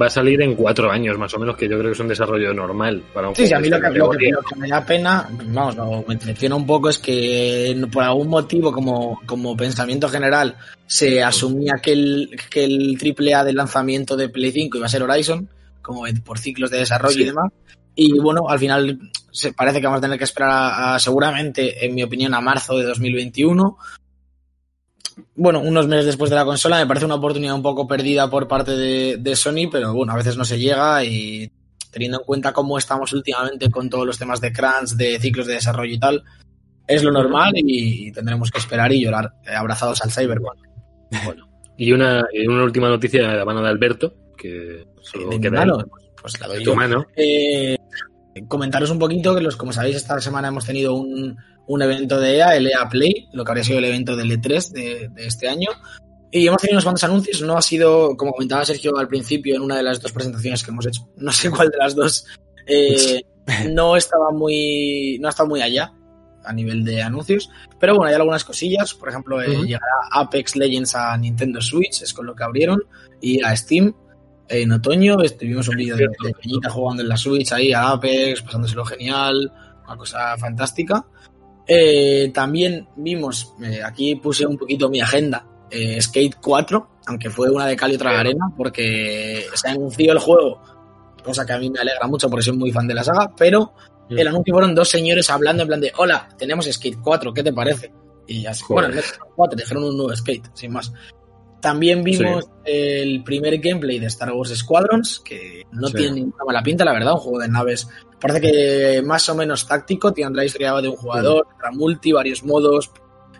va 0.00 0.06
a 0.06 0.10
salir 0.10 0.40
en 0.42 0.54
cuatro 0.54 0.90
años, 0.90 1.18
más 1.18 1.32
o 1.34 1.38
menos, 1.38 1.56
que 1.56 1.68
yo 1.68 1.78
creo 1.78 1.90
que 1.90 1.92
es 1.92 2.00
un 2.00 2.08
desarrollo 2.08 2.52
normal 2.52 3.02
para 3.12 3.28
un 3.28 3.36
Sí, 3.36 3.46
sí 3.46 3.54
a 3.54 3.58
mí 3.58 3.68
lo 3.68 3.80
que, 3.80 3.90
lo, 3.90 4.10
que, 4.10 4.30
lo 4.30 4.42
que, 4.42 4.56
me 4.56 4.68
da 4.68 4.84
pena, 4.84 5.28
vamos, 5.30 5.76
no, 5.76 6.04
me 6.06 6.16
decepciona 6.16 6.56
un 6.56 6.66
poco 6.66 6.88
es 6.88 6.98
que 6.98 7.76
por 7.92 8.02
algún 8.02 8.28
motivo, 8.28 8.72
como, 8.72 9.20
como 9.26 9.56
pensamiento 9.56 10.08
general, 10.08 10.56
se 10.86 11.22
asumía 11.22 11.74
que 11.82 11.92
el, 11.92 12.40
que 12.50 12.64
el 12.64 12.98
AAA 13.00 13.44
de 13.44 13.52
lanzamiento 13.52 14.16
de 14.16 14.28
Play 14.28 14.52
5 14.52 14.78
iba 14.78 14.86
a 14.86 14.90
ser 14.90 15.02
Horizon, 15.02 15.48
como 15.80 16.04
por 16.24 16.38
ciclos 16.38 16.70
de 16.70 16.78
desarrollo 16.78 17.14
sí. 17.14 17.22
y 17.22 17.26
demás. 17.26 17.52
Y 17.94 18.18
bueno, 18.18 18.48
al 18.48 18.58
final 18.58 18.98
se 19.30 19.52
parece 19.52 19.80
que 19.80 19.86
vamos 19.86 19.98
a 19.98 20.02
tener 20.02 20.18
que 20.18 20.24
esperar 20.24 20.50
a, 20.50 20.94
a, 20.94 20.98
seguramente, 20.98 21.84
en 21.84 21.94
mi 21.94 22.02
opinión, 22.02 22.34
a 22.34 22.40
marzo 22.40 22.78
de 22.78 22.84
2021 22.84 23.76
bueno, 25.34 25.60
unos 25.60 25.86
meses 25.88 26.06
después 26.06 26.30
de 26.30 26.36
la 26.36 26.44
consola, 26.44 26.78
me 26.78 26.86
parece 26.86 27.06
una 27.06 27.16
oportunidad 27.16 27.54
un 27.54 27.62
poco 27.62 27.86
perdida 27.86 28.28
por 28.30 28.48
parte 28.48 28.72
de, 28.72 29.16
de, 29.18 29.36
Sony, 29.36 29.68
pero 29.70 29.92
bueno, 29.92 30.12
a 30.12 30.16
veces 30.16 30.36
no 30.36 30.44
se 30.44 30.58
llega 30.58 31.04
y 31.04 31.50
teniendo 31.90 32.18
en 32.18 32.24
cuenta 32.24 32.52
cómo 32.52 32.78
estamos 32.78 33.12
últimamente 33.12 33.70
con 33.70 33.90
todos 33.90 34.06
los 34.06 34.18
temas 34.18 34.40
de 34.40 34.52
crunch, 34.52 34.94
de 34.96 35.18
ciclos 35.18 35.46
de 35.46 35.54
desarrollo 35.54 35.92
y 35.92 35.98
tal, 35.98 36.24
es 36.86 37.02
lo 37.02 37.12
normal 37.12 37.52
y 37.54 38.10
tendremos 38.12 38.50
que 38.50 38.58
esperar 38.58 38.92
y 38.92 39.02
llorar 39.02 39.34
eh, 39.46 39.54
abrazados 39.54 40.02
al 40.02 40.10
Cyberpunk. 40.10 40.58
Bueno, 41.24 41.48
y 41.76 41.92
una, 41.92 42.24
última 42.62 42.88
noticia 42.88 43.28
de 43.28 43.36
la 43.36 43.44
mano 43.44 43.62
de 43.62 43.68
Alberto, 43.68 44.14
que 44.36 44.86
solo 45.00 45.28
De 45.28 45.40
queda 45.40 45.60
mano, 45.60 45.78
pues 46.20 46.40
la 46.40 46.48
doy 46.48 46.62
Tu 46.62 46.74
mano. 46.74 47.06
Eh, 47.16 47.76
comentaros 48.48 48.90
un 48.90 48.98
poquito 48.98 49.34
que 49.34 49.40
los, 49.42 49.56
como 49.56 49.72
sabéis, 49.72 49.96
esta 49.96 50.20
semana 50.20 50.48
hemos 50.48 50.64
tenido 50.64 50.94
un, 50.94 51.36
un 51.66 51.82
evento 51.82 52.18
de 52.18 52.36
EA, 52.36 52.56
el 52.56 52.66
EA 52.66 52.88
Play, 52.88 53.28
lo 53.32 53.44
que 53.44 53.50
habría 53.50 53.64
sido 53.64 53.78
el 53.78 53.84
evento 53.84 54.16
del 54.16 54.30
E3 54.30 54.70
de, 54.70 55.08
de 55.08 55.26
este 55.26 55.48
año. 55.48 55.68
Y 56.30 56.46
hemos 56.46 56.62
tenido 56.62 56.76
unos 56.76 56.84
cuantos 56.84 57.04
anuncios. 57.04 57.42
No 57.42 57.58
ha 57.58 57.62
sido, 57.62 58.16
como 58.16 58.32
comentaba 58.32 58.64
Sergio 58.64 58.96
al 58.96 59.06
principio, 59.06 59.54
en 59.54 59.62
una 59.62 59.76
de 59.76 59.82
las 59.82 60.00
dos 60.00 60.12
presentaciones 60.12 60.62
que 60.64 60.70
hemos 60.70 60.86
hecho. 60.86 61.06
No 61.16 61.30
sé 61.30 61.50
cuál 61.50 61.68
de 61.68 61.76
las 61.76 61.94
dos. 61.94 62.24
eh, 62.66 63.22
no 63.70 63.96
estaba 63.96 64.30
muy. 64.30 65.18
No 65.20 65.28
ha 65.28 65.30
estado 65.30 65.48
muy 65.48 65.60
allá 65.60 65.92
a 66.44 66.52
nivel 66.52 66.84
de 66.84 67.02
anuncios. 67.02 67.50
Pero 67.78 67.96
bueno, 67.96 68.08
hay 68.08 68.14
algunas 68.14 68.44
cosillas. 68.44 68.94
Por 68.94 69.10
ejemplo, 69.10 69.42
eh, 69.42 69.48
llegará 69.64 69.84
Apex 70.10 70.56
Legends 70.56 70.94
a 70.94 71.16
Nintendo 71.18 71.60
Switch, 71.60 72.02
es 72.02 72.14
con 72.14 72.24
lo 72.24 72.34
que 72.34 72.44
abrieron. 72.44 72.82
Y 73.20 73.42
a 73.44 73.54
Steam 73.54 73.94
en 74.48 74.72
otoño. 74.72 75.20
Estuvimos 75.22 75.68
un 75.68 75.76
vídeo 75.76 75.96
de, 75.96 76.08
de 76.08 76.34
Peñita 76.40 76.70
jugando 76.70 77.02
en 77.02 77.08
la 77.08 77.16
Switch 77.16 77.52
ahí 77.52 77.72
a 77.72 77.90
Apex, 77.90 78.42
pasándoselo 78.42 78.84
genial. 78.84 79.52
Una 79.86 79.96
cosa 79.96 80.36
fantástica. 80.38 81.04
Eh, 81.66 82.30
también 82.34 82.88
vimos, 82.96 83.54
eh, 83.62 83.80
aquí 83.84 84.16
puse 84.16 84.44
un 84.46 84.58
poquito 84.58 84.88
mi 84.88 85.00
agenda, 85.00 85.46
eh, 85.70 86.00
Skate 86.00 86.36
4, 86.40 86.88
aunque 87.06 87.30
fue 87.30 87.50
una 87.50 87.66
de 87.66 87.76
cal 87.76 87.92
y 87.92 87.94
otra 87.94 88.12
de 88.12 88.16
arena, 88.18 88.46
porque 88.56 89.46
se 89.54 89.68
anunció 89.68 90.12
el 90.12 90.18
juego, 90.18 90.60
cosa 91.22 91.46
que 91.46 91.52
a 91.52 91.58
mí 91.58 91.70
me 91.70 91.78
alegra 91.78 92.06
mucho 92.08 92.28
porque 92.28 92.44
soy 92.44 92.56
muy 92.56 92.72
fan 92.72 92.88
de 92.88 92.94
la 92.94 93.04
saga, 93.04 93.30
pero 93.36 93.74
el 94.10 94.26
anuncio 94.26 94.52
fueron 94.52 94.74
dos 94.74 94.88
señores 94.88 95.30
hablando 95.30 95.62
en 95.62 95.68
plan 95.68 95.80
de, 95.80 95.92
hola, 95.96 96.28
tenemos 96.36 96.66
Skate 96.66 96.98
4, 97.00 97.32
¿qué 97.32 97.42
te 97.42 97.52
parece? 97.52 97.92
Y 98.26 98.44
así, 98.44 98.64
Joder. 98.64 98.90
bueno, 98.90 98.94
no 98.94 99.00
es 99.00 99.18
4, 99.34 99.56
dijeron 99.56 99.84
un 99.84 99.96
nuevo 99.96 100.16
Skate, 100.16 100.50
sin 100.54 100.72
más. 100.72 100.92
También 101.62 102.02
vimos 102.02 102.50
el 102.64 103.22
primer 103.22 103.56
gameplay 103.58 103.98
de 104.00 104.06
Star 104.06 104.32
Wars 104.32 104.50
Squadrons, 104.54 105.20
que 105.20 105.64
no 105.70 105.86
Sí. 105.86 105.94
tiene 105.94 106.12
ninguna 106.16 106.44
mala 106.44 106.62
pinta, 106.62 106.84
la 106.84 106.92
verdad, 106.92 107.12
un 107.14 107.20
juego 107.20 107.38
de 107.38 107.48
naves. 107.48 107.88
Parece 108.20 108.40
que 108.40 109.02
más 109.02 109.26
o 109.28 109.34
menos 109.36 109.66
táctico, 109.66 110.12
tendrá 110.12 110.42
la 110.42 110.44
historia 110.44 110.72
de 110.74 110.88
un 110.88 110.96
jugador, 110.96 111.46
tendrá 111.48 111.70
multi, 111.70 112.10
varios 112.12 112.42
modos. 112.44 112.90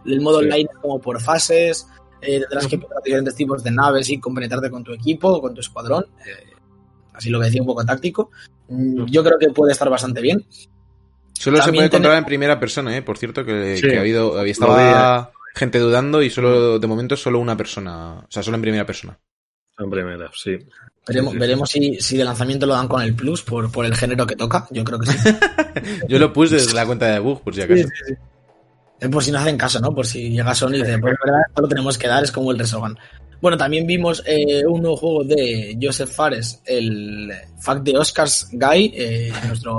El 0.06 0.20
modo 0.20 0.38
Sí. 0.38 0.44
online 0.46 0.68
es 0.72 0.78
como 0.78 1.00
por 1.00 1.20
fases, 1.20 1.87
eh, 2.20 2.38
tendrás 2.40 2.68
que 2.68 2.78
pillar 2.78 3.02
diferentes 3.04 3.35
tipos 3.35 3.62
de 3.64 3.70
naves 3.72 4.08
y 4.08 4.20
compenetrarte 4.20 4.70
con 4.70 4.85
tu 4.85 4.92
equipo, 4.92 5.40
con 5.40 5.52
tu 5.52 5.61
escuadrón. 5.61 6.06
eh, 6.24 6.52
así 7.14 7.28
lo 7.28 7.40
que 7.40 7.46
decía, 7.46 7.61
un 7.61 7.66
poco 7.66 7.85
táctico. 7.85 8.30
Mm, 8.68 9.04
Yo 9.06 9.22
creo 9.24 9.37
que 9.38 9.48
puede 9.50 9.72
estar 9.72 9.90
bastante 9.90 10.20
bien. 10.20 10.46
Solo 11.35 11.56
se 11.61 11.70
puede 11.72 11.90
controlar 11.90 11.90
tenemos- 11.90 12.18
en 12.18 12.24
primera 12.24 12.61
persona, 12.61 12.96
¿eh? 12.96 13.02
Por 13.02 13.18
cierto, 13.18 13.44
que, 13.44 13.76
Sí. 13.76 13.82
que 13.88 13.96
ha 13.96 14.00
habido, 14.00 14.38
había 14.38 14.52
estaba 14.52 15.32
gente 15.54 15.78
dudando 15.78 16.22
y 16.22 16.30
solo, 16.30 16.78
de 16.78 16.86
momento, 16.86 17.16
solo 17.16 17.38
una 17.38 17.56
persona. 17.56 18.20
O 18.20 18.26
sea, 18.28 18.42
solo 18.42 18.56
en 18.56 18.62
primera 18.62 18.86
persona. 18.86 19.18
En 19.78 19.90
primera, 19.90 20.30
sí. 20.34 20.58
Veremos, 21.06 21.32
Sí, 21.32 21.36
sí. 21.36 21.38
veremos 21.40 21.70
si, 21.70 21.94
si 22.00 22.16
de 22.16 22.24
lanzamiento 22.24 22.66
lo 22.66 22.74
dan 22.74 22.86
con 22.88 23.02
el 23.02 23.14
Plus 23.14 23.42
por, 23.42 23.72
por 23.72 23.84
el 23.84 23.94
género 23.96 24.26
que 24.26 24.36
toca. 24.36 24.66
Yo 24.70 24.84
creo 24.84 24.98
que 24.98 25.06
sí. 25.06 25.28
Yo 26.08 26.18
lo 26.18 26.32
puse 26.32 26.56
desde 26.56 26.74
la 26.74 26.86
cuenta 26.86 27.06
de 27.06 27.18
bug, 27.18 27.42
por 27.42 27.54
si 27.54 27.62
acaso. 27.62 27.88
Es 29.00 29.08
por 29.08 29.24
si 29.24 29.32
no 29.32 29.38
hacen 29.38 29.56
caso, 29.58 29.80
¿no? 29.80 29.92
Por 29.92 30.06
si 30.06 30.30
llega 30.30 30.54
Sony 30.54 30.74
y 30.74 30.82
dice, 30.82 30.98
pues 30.98 31.14
verdad, 31.24 31.40
esto 31.48 31.62
lo 31.62 31.68
tenemos 31.68 31.98
que 31.98 32.06
dar, 32.06 32.22
es 32.22 32.30
como 32.30 32.52
el 32.52 32.58
Resogan. 32.58 32.96
Bueno, 33.40 33.56
también 33.56 33.84
vimos 33.84 34.22
eh, 34.24 34.64
un 34.64 34.80
nuevo 34.82 34.96
juego 34.96 35.24
de 35.24 35.76
Joseph 35.82 36.10
Fares, 36.10 36.62
el 36.64 37.32
Fact 37.60 37.82
de 37.82 37.98
Oscars 37.98 38.48
Guy, 38.52 38.92
eh, 38.94 39.32
nuestro 39.48 39.76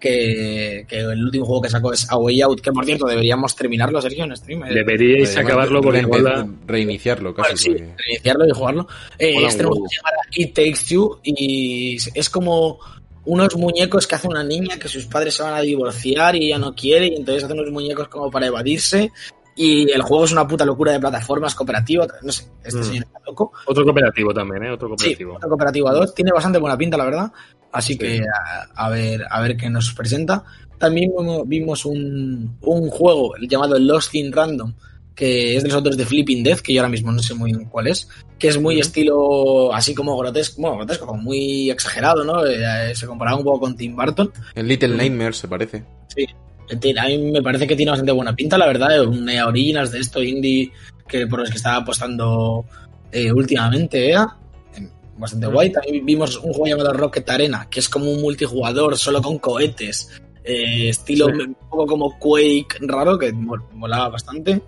que, 0.00 0.84
que 0.88 0.98
el 1.00 1.24
último 1.24 1.44
juego 1.44 1.62
que 1.62 1.70
sacó 1.70 1.92
es 1.92 2.10
A 2.10 2.16
Way 2.16 2.40
Out, 2.42 2.60
que 2.60 2.72
por 2.72 2.84
cierto 2.84 3.06
deberíamos 3.06 3.54
terminarlo, 3.56 4.00
Sergio, 4.00 4.24
en 4.24 4.36
stream. 4.36 4.64
eh, 4.64 4.74
Deberíais 4.74 5.30
Además, 5.36 5.44
acabarlo 5.46 5.80
porque 5.82 6.02
re-. 6.02 6.46
Reiniciarlo 6.66 7.32
Bueno, 7.34 7.48
casi. 7.50 7.56
sí, 7.64 7.70
porque- 7.70 7.94
reiniciarlo 8.06 8.46
y 8.46 8.50
jugarlo. 8.50 8.88
Eh, 9.18 9.34
este 9.46 9.64
huevo. 9.66 9.86
se 9.88 9.96
llama 9.96 10.10
It 10.36 10.54
Takes 10.54 10.80
Two 10.94 11.20
y 11.24 11.96
es 12.14 12.30
como 12.30 12.78
unos 13.24 13.56
muñecos 13.56 14.06
que 14.06 14.14
hace 14.14 14.26
una 14.28 14.42
niña 14.42 14.78
que 14.78 14.88
sus 14.88 15.04
padres 15.06 15.34
se 15.34 15.42
van 15.42 15.54
a 15.54 15.60
divorciar 15.60 16.34
y 16.36 16.46
ella 16.46 16.58
no 16.58 16.74
quiere 16.74 17.08
y 17.08 17.16
entonces 17.16 17.44
hace 17.44 17.52
unos 17.52 17.70
muñecos 17.70 18.08
como 18.08 18.30
para 18.30 18.46
evadirse 18.46 19.10
y 19.54 19.90
el 19.90 20.02
juego 20.02 20.24
es 20.24 20.30
una 20.32 20.46
puta 20.46 20.64
locura 20.64 20.92
de 20.92 21.00
plataformas 21.00 21.52
cooperativa, 21.54 22.06
no 22.22 22.30
sé, 22.32 22.44
este 22.64 22.78
Mm. 22.78 22.84
señor 22.84 23.04
está 23.04 23.18
loco. 23.26 23.52
Otro 23.66 23.84
cooperativo 23.84 24.32
también, 24.32 24.64
¿eh? 24.64 24.70
Otro 24.70 24.86
Sí, 24.90 24.94
cooperativo. 25.16 25.34
otro 25.34 25.48
cooperativo 25.48 25.88
a 25.88 25.92
dos, 25.94 26.14
tiene 26.14 26.30
bastante 26.32 26.58
buena 26.60 26.78
pinta 26.78 26.96
la 26.96 27.04
verdad, 27.04 27.32
así 27.72 27.92
Sí. 27.94 27.98
que 27.98 28.20
a, 28.20 28.84
a 28.86 28.88
ver 28.90 29.24
a 29.30 29.40
ver 29.40 29.56
qué 29.56 29.68
nos 29.70 29.92
presenta. 29.92 30.44
También 30.78 31.10
vimos- 31.46 31.84
un, 31.84 32.56
un 32.62 32.88
juego 32.90 33.34
llamado 33.40 33.78
Lost 33.78 34.14
in 34.14 34.32
Random, 34.32 34.72
que 35.14 35.56
es 35.56 35.62
de 35.64 35.68
los 35.70 35.76
autores 35.76 35.96
de 35.98 36.06
Flipping 36.06 36.44
Death, 36.44 36.60
que 36.60 36.72
yo 36.72 36.80
ahora 36.80 36.88
mismo 36.90 37.10
no 37.10 37.20
sé 37.20 37.34
muy 37.34 37.52
bien 37.52 37.64
cuál 37.68 37.88
es, 37.88 38.08
que 38.38 38.46
es 38.46 38.60
muy 38.60 38.78
estilo 38.78 39.74
así 39.74 39.92
como 39.94 40.16
grotesco, 40.16 40.62
bueno, 40.62 40.76
grotesco, 40.76 41.06
como 41.06 41.20
muy 41.20 41.68
exagerado, 41.70 42.22
¿no? 42.24 42.46
Eh, 42.46 42.94
se 42.94 43.06
comparaba 43.06 43.36
un 43.36 43.42
poco 43.44 43.58
con 43.60 43.76
Tim 43.76 43.96
Burton. 43.96 44.30
El 44.54 44.68
Little 44.68 44.96
Nightmares, 44.96 45.38
se 45.38 45.48
parece. 45.48 45.82
Eh, 46.16 46.76
tiene- 46.78 47.00
A 47.00 47.06
mí 47.06 47.18
me 47.18 47.42
parece 47.42 47.66
que 47.66 47.74
tiene 47.74 47.90
bastante 47.90 48.12
buena 48.12 48.36
pinta, 48.36 48.56
la 48.56 48.66
verdad, 48.66 48.94
es 48.94 49.04
un 49.06 49.28
EA 49.28 49.48
Originals 49.48 49.90
de 49.90 49.98
esto 49.98 50.22
indie 50.22 50.70
que 51.08 51.26
por 51.26 51.40
los 51.40 51.50
que 51.50 51.56
estaba 51.56 51.76
apostando 51.78 52.64
eh, 53.10 53.32
últimamente 53.32 54.10
EA. 54.10 54.36
Bastante 55.18 55.46
guay. 55.48 55.72
También 55.72 56.06
vimos 56.06 56.36
un 56.36 56.52
juego 56.52 56.66
llamado 56.66 56.92
Rocket 56.92 57.28
Arena, 57.28 57.66
que 57.70 57.80
es 57.80 57.88
como 57.88 58.10
un 58.10 58.20
multijugador 58.22 58.96
solo 58.96 59.20
con 59.22 59.38
cohetes. 59.38 60.08
eh, 60.50 60.88
estilo 60.88 61.26
Sí. 61.26 61.32
un 61.42 61.54
poco 61.68 61.86
como 61.86 62.18
Quake 62.18 62.78
raro, 62.80 63.18
que 63.18 63.30
mo- 63.34 63.68
molaba 63.74 64.08
bastante. 64.08 64.62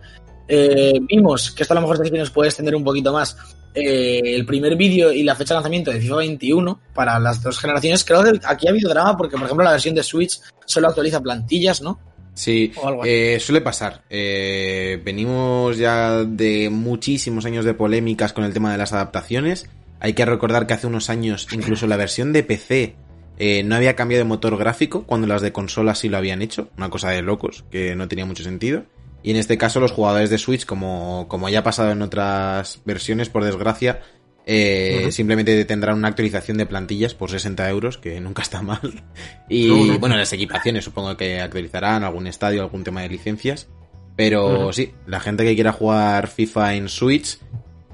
Eh, 0.46 1.00
vimos, 1.08 1.52
que 1.52 1.62
esto 1.62 1.72
a 1.72 1.80
lo 1.80 1.86
mejor 1.88 2.12
nos 2.12 2.30
puede 2.30 2.48
extender 2.50 2.74
un 2.74 2.84
poquito 2.84 3.14
más, 3.14 3.34
eh, 3.74 4.20
el 4.24 4.44
primer 4.44 4.76
vídeo 4.76 5.10
y 5.10 5.22
la 5.22 5.34
fecha 5.34 5.54
de 5.54 5.58
lanzamiento 5.60 5.90
de 5.90 6.00
FIFA 6.00 6.16
21 6.16 6.80
para 6.92 7.18
las 7.18 7.42
dos 7.42 7.58
generaciones. 7.58 8.04
Creo 8.04 8.22
que 8.22 8.38
aquí 8.44 8.66
ha 8.66 8.70
habido 8.72 8.90
drama 8.90 9.16
porque, 9.16 9.36
por 9.36 9.44
ejemplo, 9.44 9.64
la 9.64 9.70
versión 9.72 9.94
de 9.94 10.02
Switch 10.02 10.40
solo 10.66 10.88
actualiza 10.88 11.20
plantillas, 11.22 11.80
¿no? 11.80 11.98
Sí, 12.34 12.72
O 12.76 12.86
algo 12.88 13.02
así. 13.02 13.10
eh, 13.10 13.40
suele 13.40 13.62
pasar. 13.62 14.02
Eh, 14.10 15.00
venimos 15.02 15.78
ya 15.78 16.24
de 16.24 16.68
muchísimos 16.68 17.46
años 17.46 17.64
de 17.64 17.72
polémicas 17.72 18.34
con 18.34 18.44
el 18.44 18.52
tema 18.52 18.70
de 18.72 18.76
las 18.78 18.92
adaptaciones. 18.92 19.66
Hay 20.00 20.14
que 20.14 20.24
recordar 20.24 20.66
que 20.66 20.74
hace 20.74 20.86
unos 20.86 21.10
años 21.10 21.46
incluso 21.52 21.86
la 21.86 21.96
versión 21.96 22.32
de 22.32 22.42
PC 22.42 22.96
eh, 23.38 23.62
no 23.62 23.74
había 23.74 23.96
cambiado 23.96 24.24
de 24.24 24.28
motor 24.28 24.56
gráfico 24.58 25.04
cuando 25.04 25.26
las 25.26 25.42
de 25.42 25.52
consola 25.52 25.94
sí 25.94 26.08
lo 26.08 26.16
habían 26.16 26.42
hecho. 26.42 26.68
Una 26.76 26.90
cosa 26.90 27.10
de 27.10 27.22
locos 27.22 27.64
que 27.70 27.94
no 27.96 28.08
tenía 28.08 28.26
mucho 28.26 28.42
sentido. 28.42 28.84
Y 29.22 29.30
en 29.30 29.36
este 29.36 29.58
caso 29.58 29.80
los 29.80 29.92
jugadores 29.92 30.30
de 30.30 30.38
Switch, 30.38 30.64
como, 30.66 31.26
como 31.28 31.48
ya 31.48 31.60
ha 31.60 31.64
pasado 31.64 31.90
en 31.92 32.02
otras 32.02 32.80
versiones, 32.84 33.28
por 33.28 33.44
desgracia, 33.44 34.00
eh, 34.46 35.08
simplemente 35.12 35.64
tendrán 35.64 35.98
una 35.98 36.08
actualización 36.08 36.56
de 36.56 36.66
plantillas 36.66 37.14
por 37.14 37.30
60 37.30 37.68
euros, 37.68 37.98
que 37.98 38.20
nunca 38.20 38.42
está 38.42 38.62
mal. 38.62 39.04
Y 39.48 39.68
No, 39.68 39.84
no. 39.84 39.98
bueno, 39.98 40.16
las 40.16 40.32
equipaciones 40.32 40.84
supongo 40.84 41.16
que 41.16 41.40
actualizarán 41.40 42.04
algún 42.04 42.26
estadio, 42.26 42.62
algún 42.62 42.84
tema 42.84 43.02
de 43.02 43.10
licencias. 43.10 43.68
Pero 44.16 44.72
sí, 44.72 44.92
la 45.06 45.20
gente 45.20 45.44
que 45.44 45.54
quiera 45.54 45.72
jugar 45.72 46.28
FIFA 46.28 46.74
en 46.74 46.88
Switch, 46.88 47.38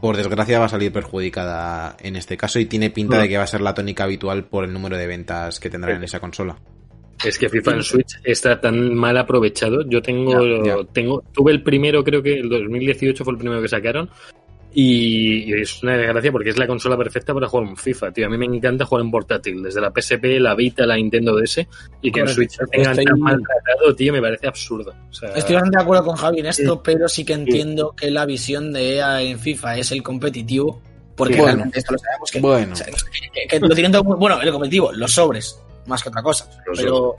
por 0.06 0.16
desgracia 0.16 0.60
va 0.60 0.66
a 0.66 0.68
salir 0.68 0.92
perjudicada 0.92 1.96
en 1.98 2.14
este 2.14 2.36
caso 2.36 2.60
y 2.60 2.66
tiene 2.66 2.90
pinta 2.90 3.18
de 3.18 3.28
que 3.28 3.38
va 3.38 3.42
a 3.42 3.48
ser 3.48 3.60
la 3.60 3.74
tónica 3.74 4.04
habitual 4.04 4.44
por 4.44 4.62
el 4.62 4.72
número 4.72 4.96
de 4.96 5.04
ventas 5.08 5.58
que 5.58 5.68
tendrán 5.68 5.96
en 5.96 6.04
esa 6.04 6.20
consola. 6.20 6.56
Es 7.24 7.36
que 7.36 7.48
FIFA 7.48 7.72
en 7.72 7.82
Switch 7.82 8.20
está 8.22 8.60
tan 8.60 8.94
mal 8.94 9.16
aprovechado. 9.16 9.84
Yo 9.88 10.00
tengo, 10.00 10.84
tengo, 10.92 11.24
tuve 11.32 11.50
el 11.50 11.64
primero, 11.64 12.04
creo 12.04 12.22
que 12.22 12.34
el 12.34 12.48
2018 12.48 13.24
fue 13.24 13.32
el 13.32 13.38
primero 13.40 13.60
que 13.60 13.66
sacaron. 13.66 14.08
Y, 14.78 15.44
y 15.50 15.62
es 15.62 15.82
una 15.82 15.96
desgracia 15.96 16.30
porque 16.30 16.50
es 16.50 16.58
la 16.58 16.66
consola 16.66 16.98
perfecta 16.98 17.32
para 17.32 17.48
jugar 17.48 17.66
un 17.66 17.78
FIFA, 17.78 18.12
tío. 18.12 18.26
A 18.26 18.28
mí 18.28 18.36
me 18.36 18.44
encanta 18.44 18.84
jugar 18.84 19.06
en 19.06 19.10
portátil, 19.10 19.62
desde 19.62 19.80
la 19.80 19.90
PSP, 19.90 20.38
la 20.38 20.54
Vita, 20.54 20.84
la 20.84 20.96
Nintendo 20.96 21.34
DS, 21.34 21.66
y 22.02 22.12
que 22.12 22.20
en. 22.20 22.28
Switch 22.28 22.58
te 22.58 22.66
tengan 22.66 22.90
Estoy- 22.92 23.04
tan 23.06 23.18
maltratado, 23.20 23.96
tío, 23.96 24.12
me 24.12 24.20
parece 24.20 24.46
absurdo. 24.46 24.92
O 25.08 25.14
sea, 25.14 25.30
Estoy 25.30 25.54
bastante 25.54 25.78
de 25.78 25.82
acuerdo 25.82 26.04
con 26.04 26.16
Javi 26.16 26.40
en 26.40 26.46
esto, 26.46 26.82
pero 26.82 27.08
sí 27.08 27.24
que 27.24 27.32
entiendo 27.32 27.94
que 27.96 28.10
la 28.10 28.26
visión 28.26 28.70
de 28.74 28.96
EA 28.96 29.22
en 29.22 29.38
FIFA 29.38 29.78
es 29.78 29.92
el 29.92 30.02
competitivo, 30.02 30.82
porque 31.16 31.36
Bueno. 31.36 31.46
realmente 31.54 31.78
esto 31.78 31.94
lo 31.94 31.98
sabemos 31.98 32.30
que, 32.30 32.40
Bueno. 32.40 32.72
o 32.74 32.76
sea, 32.76 32.86
que- 33.32 33.46
que 33.48 33.58
lo 33.60 33.74
tienen 33.74 33.92
todo 33.92 34.04
muy 34.04 34.18
bueno, 34.18 34.38
el 34.42 34.52
competitivo, 34.52 34.92
los 34.92 35.10
sobres, 35.10 35.58
más 35.86 36.02
que 36.02 36.10
otra 36.10 36.22
cosa. 36.22 36.50
Los 36.66 36.78
Pero, 36.78 37.16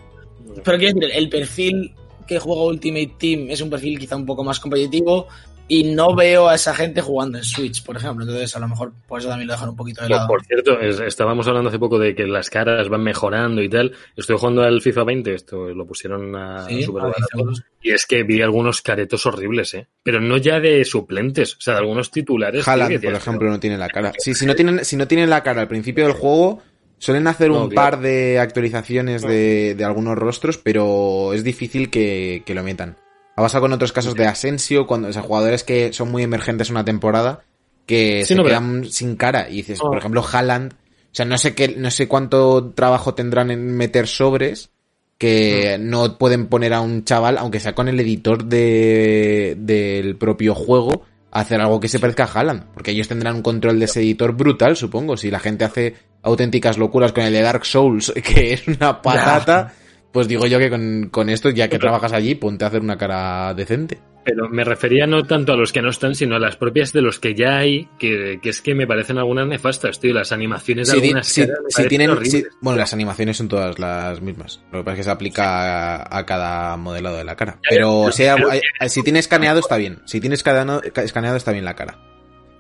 pero 0.63 0.78
quiero 0.78 1.00
decir, 1.00 1.12
el 1.17 1.28
perfil 1.28 1.96
que 2.28 2.38
juega 2.38 2.62
Ultimate 2.65 3.13
Team 3.17 3.48
es 3.50 3.62
un 3.62 3.72
perfil 3.72 3.98
quizá 3.98 4.15
un 4.15 4.28
poco 4.28 4.43
más 4.43 4.60
competitivo 4.60 5.28
y 5.69 5.84
no 5.84 6.15
veo 6.15 6.47
a 6.47 6.56
esa 6.56 6.73
gente 6.73 7.01
jugando 7.01 7.38
en 7.38 7.43
Switch, 7.43 7.84
por 7.84 7.97
ejemplo. 7.97 8.23
Entonces, 8.23 8.56
a 8.56 8.60
lo 8.60 8.67
mejor 8.69 8.93
por 9.08 9.19
eso 9.19 9.27
también 9.27 9.47
lo 9.47 9.53
dejan 9.53 9.69
un 9.69 9.75
poquito 9.75 10.01
de 10.03 10.10
lado. 10.10 10.27
por 10.27 10.43
cierto, 10.45 10.80
es- 10.80 10.99
estábamos 11.01 11.47
hablando 11.47 11.69
hace 11.69 11.77
poco 11.80 11.99
de 11.99 12.15
que 12.15 12.25
las 12.25 12.49
caras 12.49 12.88
van 12.89 13.03
mejorando 13.03 13.62
y 13.62 13.67
tal. 13.69 13.91
Estoy 14.15 14.38
jugando 14.38 14.63
al 14.63 14.82
FIFA 14.82 15.03
20, 15.03 15.34
esto 15.34 15.67
lo 15.69 15.86
pusieron 15.86 16.36
a 16.36 16.65
Sí, 16.67 16.84
super 16.84 17.01
a 17.01 17.06
barato. 17.08 17.25
10 17.34 17.41
euros. 17.43 17.63
Y 17.82 17.91
es 17.91 18.06
que 18.06 18.23
vi 18.23 18.41
algunos 18.41 18.82
caretos 18.82 19.25
horribles, 19.25 19.73
¿eh? 19.73 19.88
Pero 20.03 20.21
no 20.21 20.38
ya 20.38 20.60
de 20.60 20.84
suplentes, 20.86 21.56
o 21.56 21.62
sea, 21.62 21.73
de 21.73 21.80
algunos 21.82 22.12
titulares. 22.12 22.67
Haaland, 22.67 22.89
que 22.91 22.95
por 22.99 23.01
decías, 23.12 23.21
ejemplo, 23.27 23.49
no 23.49 23.60
tiene 23.60 23.77
la 23.77 23.89
cara. 23.89 24.13
Sí, 24.17 24.34
si 24.36 24.45
no 24.45 24.56
tienen, 24.56 24.86
si 24.86 24.95
no 24.95 25.08
tienen 25.08 25.30
la 25.30 25.43
cara 25.43 25.62
al 25.62 25.67
principio 25.67 26.06
del 26.06 26.13
juego, 26.13 26.62
suelen 26.97 27.27
hacer 27.27 27.49
No, 27.51 27.63
un 27.65 27.69
claro. 27.69 27.91
par 27.91 28.01
de 28.01 28.39
actualizaciones 28.39 29.21
de, 29.21 29.75
de 29.75 29.84
algunos 29.86 30.17
rostros, 30.17 30.58
pero 30.58 31.34
es 31.34 31.43
difícil 31.43 31.89
que, 31.89 32.41
que 32.45 32.56
lo 32.56 32.63
metan. 32.63 32.95
Ha 33.38 33.41
pasado 33.43 33.62
con 33.62 33.71
otros 33.71 33.93
casos 33.93 34.15
de 34.15 34.26
Asensio, 34.26 34.86
cuando, 34.88 35.08
o 35.08 35.13
sea, 35.13 35.21
jugadores 35.21 35.63
que 35.63 35.93
son 35.93 36.12
muy 36.12 36.23
emergentes 36.23 36.69
una 36.69 36.84
temporada, 36.84 37.43
que 37.86 38.21
Sí, 38.23 38.30
se 38.30 38.36
no, 38.36 38.43
pero- 38.43 38.60
quedan 38.60 38.86
sin 38.91 39.15
cara. 39.15 39.47
Y 39.50 39.58
dices, 39.58 39.80
Oh. 39.82 39.88
por 39.88 39.97
ejemplo, 40.00 40.26
Haaland, 40.30 40.73
o 40.73 40.76
sea, 41.12 41.26
no 41.26 41.38
sé 41.38 41.54
qué, 41.56 41.69
no 41.78 41.89
sé 41.91 42.08
cuánto 42.10 42.71
trabajo 42.76 43.13
tendrán 43.13 43.50
en 43.52 43.76
meter 43.78 44.08
sobres 44.08 44.71
que 45.19 45.78
Mm. 45.80 45.89
no 45.89 46.17
pueden 46.17 46.47
poner 46.47 46.73
a 46.73 46.82
un 46.82 47.04
chaval, 47.06 47.38
aunque 47.38 47.60
sea 47.60 47.73
con 47.73 47.88
el 47.88 48.00
editor 48.00 48.43
de, 48.45 49.56
del 49.58 50.15
propio 50.17 50.54
juego, 50.54 51.04
a 51.32 51.41
hacer 51.41 51.60
algo 51.62 51.80
que 51.80 51.88
se 51.88 52.00
parezca 52.00 52.23
a 52.23 52.32
Haaland. 52.32 52.65
Porque 52.73 52.91
ellos 52.91 53.08
tendrán 53.08 53.36
un 53.36 53.41
control 53.41 53.80
de 53.80 53.86
ese 53.86 54.00
editor 54.02 54.34
brutal, 54.34 54.76
supongo. 54.76 55.15
Si 55.17 55.30
la 55.32 55.39
gente 55.39 55.65
hace 55.65 55.95
auténticas 56.23 56.78
locuras 56.78 57.12
con 57.13 57.23
el 57.23 57.34
de 57.34 57.41
Dark 57.41 57.65
Souls, 57.65 58.12
que 58.23 58.54
es 58.54 58.67
una 58.67 59.02
patata, 59.02 59.73
pues 60.17 60.27
digo 60.27 60.47
yo 60.47 60.58
que 60.58 60.71
con, 60.71 61.10
con 61.12 61.30
esto, 61.30 61.51
ya 61.51 61.67
que 61.67 61.77
Pero- 61.77 61.82
trabajas 61.89 62.12
allí, 62.12 62.34
ponte 62.34 62.65
a 62.65 62.69
hacer 62.69 62.82
una 62.82 62.97
cara 62.97 63.53
decente. 63.53 63.99
Pero 64.25 64.49
me 64.49 64.63
refería 64.63 65.06
no 65.06 65.23
tanto 65.25 65.53
a 65.53 65.56
los 65.56 65.71
que 65.71 65.84
no 65.84 65.89
están, 65.91 66.15
sino 66.15 66.36
a 66.36 66.39
las 66.39 66.58
propias 66.58 66.91
de 66.91 67.03
los 67.03 67.19
que 67.19 67.36
ya 67.36 67.58
hay, 67.60 67.88
que, 67.99 68.39
que 68.41 68.49
es 68.49 68.62
que 68.63 68.73
me 68.73 68.88
parecen 68.88 69.19
algunas 69.19 69.47
nefastas, 69.47 69.99
tío. 69.99 70.12
Las 70.15 70.32
animaciones 70.32 70.88
de 70.88 70.95
ti- 70.99 70.99
algunas 71.10 71.27
si- 71.27 71.41
caras 71.41 71.58
me 71.60 71.69
parecen 71.71 71.88
tienen, 71.89 72.49
bueno, 72.60 72.80
las 72.80 72.93
animaciones 72.93 73.38
son 73.38 73.47
todas 73.47 73.77
las 73.77 74.19
mismas. 74.21 74.60
Lo 74.71 74.80
que 74.80 74.84
pasa 74.86 74.93
es 74.93 74.97
que 74.97 75.03
se 75.03 75.12
aplica 75.12 75.97
a, 76.01 76.17
a 76.17 76.25
cada 76.25 76.75
modelado 76.77 77.17
de 77.17 77.23
la 77.25 77.36
cara. 77.36 77.60
Pero 77.69 78.12
si, 78.12 78.23
hay- 78.23 78.62
si 78.89 79.03
tiene 79.03 79.19
escaneado 79.19 79.60
está 79.60 79.77
bien. 79.77 79.99
Si 80.06 80.19
tiene 80.19 80.34
escaneado, 80.34 80.82
escaneado 80.82 81.38
está 81.38 81.51
bien 81.51 81.63
la 81.63 81.75
cara. 81.75 81.99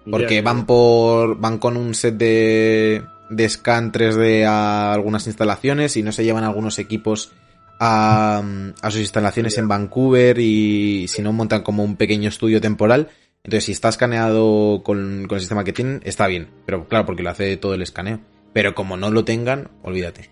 Porque 0.09 0.35
Ya, 0.35 0.41
van 0.43 0.67
por 0.67 1.39
van 1.39 1.57
con 1.57 1.75
un 1.75 1.95
set 1.95 2.15
de, 2.15 3.01
de 3.29 3.49
scan 3.49 3.91
3D 3.91 4.45
a 4.45 4.93
algunas 4.93 5.27
instalaciones 5.27 5.97
y 5.97 6.03
no 6.03 6.13
se 6.13 6.23
llevan 6.23 6.45
algunos 6.45 6.79
equipos 6.79 7.33
a, 7.79 8.41
a 8.81 8.91
sus 8.91 9.01
instalaciones 9.01 9.57
en 9.57 9.67
Vancouver 9.67 10.37
y 10.39 11.07
si 11.07 11.21
no 11.21 11.33
montan 11.33 11.63
como 11.63 11.83
un 11.83 11.95
pequeño 11.95 12.29
estudio 12.29 12.61
temporal. 12.61 13.09
Entonces, 13.43 13.65
si 13.65 13.71
está 13.71 13.89
escaneado 13.89 14.81
con, 14.83 15.25
con 15.27 15.35
el 15.35 15.39
sistema 15.39 15.63
que 15.63 15.73
tienen, 15.73 16.01
está 16.03 16.27
bien. 16.27 16.49
Pero 16.65 16.87
claro, 16.87 17.05
porque 17.05 17.23
lo 17.23 17.29
hace 17.29 17.55
todo 17.57 17.73
el 17.73 17.81
escaneo. 17.81 18.19
Pero 18.51 18.75
como 18.75 18.97
no 18.97 19.09
lo 19.09 19.23
tengan, 19.23 19.69
olvídate. 19.83 20.29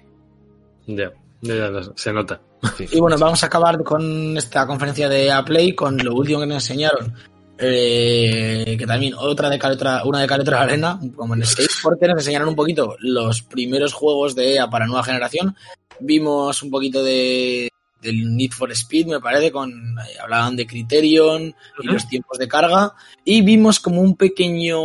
Ya, 0.87 1.11
ya, 1.41 1.55
ya, 1.55 1.71
se 1.95 2.11
nota. 2.11 2.41
Sí. 2.77 2.87
Y 2.91 2.99
bueno, 2.99 3.17
vamos 3.17 3.43
a 3.43 3.47
acabar 3.47 3.81
con 3.83 4.35
esta 4.37 4.65
conferencia 4.67 5.07
de 5.07 5.31
Play 5.45 5.73
con 5.75 5.97
lo 5.97 6.13
último 6.15 6.39
que 6.41 6.47
nos 6.47 6.55
enseñaron. 6.69 7.13
eh, 7.57 8.75
que 8.77 8.85
también 8.85 9.13
otra 9.17 9.49
de 9.49 9.57
cal 9.57 9.71
y 9.73 9.75
otra, 9.75 10.03
una 10.03 10.19
de 10.19 10.27
cal 10.27 10.39
y 10.39 10.41
otra 10.41 10.61
arena, 10.61 10.99
como 11.15 11.35
en 11.35 11.45
Skate, 11.45 11.69
porque 11.81 12.07
nos 12.07 12.17
enseñaron 12.17 12.49
un 12.49 12.55
poquito 12.55 12.95
los 12.99 13.41
primeros 13.43 13.93
juegos 13.93 14.35
de 14.35 14.55
EA 14.55 14.69
para 14.69 14.87
nueva 14.87 15.03
generación. 15.03 15.55
Vimos 15.99 16.61
un 16.63 16.69
poquito 16.71 17.03
de 17.03 17.69
del 18.01 18.35
Need 18.35 18.51
for 18.51 18.71
Speed, 18.71 19.07
me 19.07 19.19
parece, 19.19 19.51
con 19.51 19.71
eh, 19.71 20.19
hablaban 20.21 20.55
de 20.55 20.67
Criterion 20.67 21.55
y 21.81 21.87
los 21.87 22.07
tiempos 22.07 22.37
de 22.37 22.47
carga. 22.47 22.93
Y 23.23 23.41
vimos 23.41 23.79
como 23.79 23.99
un 24.01 24.15
pequeño 24.15 24.77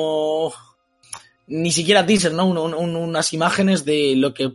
ni 1.49 1.73
siquiera 1.73 2.07
teaser, 2.07 2.33
¿no? 2.33 2.46
Un- 2.46 2.75
un- 2.75 2.96
unas 2.96 3.33
imágenes 3.33 3.85
de 3.85 4.14
lo 4.16 4.33
que 4.33 4.53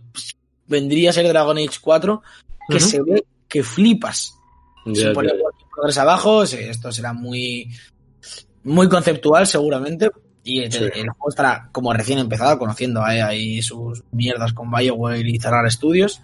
vendría 0.67 1.09
a 1.11 1.13
ser 1.13 1.27
Dragon 1.27 1.57
Age 1.57 1.77
4, 1.81 2.21
que 2.69 2.79
se 2.79 3.01
ve 3.03 3.23
que 3.47 3.61
flipas. 3.63 4.33
Ya, 4.87 5.09
Se 5.09 5.11
pone 5.11 5.31
Progress 5.75 5.97
abajo, 5.97 6.43
esto 6.43 6.91
será 6.91 7.11
muy, 7.13 7.69
muy 8.63 8.87
conceptual 8.89 9.45
seguramente. 9.45 10.09
Y 10.43 10.59
el, 10.61 10.71
Sí. 10.71 10.83
el 10.85 11.09
juego 11.09 11.29
estará 11.29 11.69
como 11.71 11.91
recién 11.93 12.17
empezado, 12.19 12.57
conociendo 12.57 13.03
a 13.03 13.15
EA 13.15 13.33
y 13.35 13.61
sus 13.61 14.03
mierdas 14.11 14.53
con 14.53 14.71
BioWare 14.71 15.27
y 15.27 15.37
cerrar 15.39 15.65
estudios. 15.67 16.21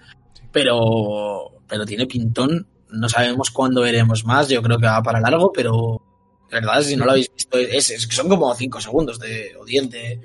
Pero, 0.52 1.62
pero 1.68 1.86
tiene 1.86 2.08
pintón. 2.08 2.68
No 2.90 3.08
sabemos 3.10 3.50
cuándo 3.52 3.82
veremos 3.82 4.26
más. 4.26 4.50
Yo 4.50 4.62
creo 4.62 4.78
que 4.78 4.86
va 4.88 5.02
para 5.02 5.20
largo, 5.22 5.52
pero 5.54 6.02
de 6.50 6.56
verdad, 6.60 6.82
si 6.82 6.96
no 6.96 7.06
lo 7.06 7.12
habéis 7.12 7.32
visto, 7.34 7.58
es, 7.58 7.90
es 7.90 8.08
que 8.08 8.16
son 8.16 8.28
como 8.28 8.54
5 8.54 8.82
segundos 8.82 9.20
de, 9.20 9.54
o 9.58 9.64
10 9.66 9.90
de, 9.90 10.20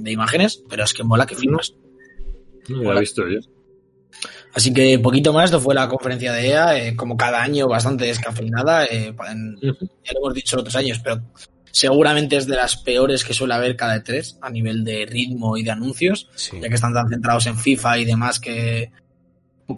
de 0.00 0.10
imágenes, 0.10 0.62
pero 0.68 0.82
es 0.84 0.92
que 0.92 1.04
mola 1.04 1.26
que 1.26 1.36
flipas. 1.36 1.74
No 2.68 2.82
lo 2.82 2.96
he 2.96 3.00
visto 3.00 3.22
yo. 3.28 3.38
Así 4.54 4.74
que 4.74 4.98
poquito 4.98 5.32
más, 5.32 5.46
esto 5.46 5.60
fue 5.60 5.74
la 5.74 5.88
conferencia 5.88 6.32
de 6.32 6.48
EA, 6.48 6.78
eh, 6.88 6.96
como 6.96 7.16
cada 7.16 7.42
año 7.42 7.66
bastante 7.68 8.04
descafeinada, 8.04 8.84
eh, 8.84 9.14
en- 9.30 9.56
ya 9.60 10.12
lo 10.12 10.18
hemos 10.18 10.34
dicho 10.34 10.58
otros 10.58 10.76
años, 10.76 11.00
pero 11.02 11.22
seguramente 11.70 12.36
es 12.36 12.46
de 12.46 12.56
las 12.56 12.76
peores 12.76 13.24
que 13.24 13.32
suele 13.32 13.54
haber 13.54 13.76
cada 13.76 13.96
E3 13.96 14.38
a 14.42 14.50
nivel 14.50 14.84
de 14.84 15.06
ritmo 15.06 15.56
y 15.56 15.62
de 15.62 15.70
anuncios, 15.70 16.28
Sí. 16.34 16.58
ya 16.60 16.68
que 16.68 16.74
están 16.74 16.92
tan 16.92 17.08
centrados 17.08 17.46
en 17.46 17.56
FIFA 17.56 17.98
y 17.98 18.04
demás 18.04 18.38
que, 18.38 18.90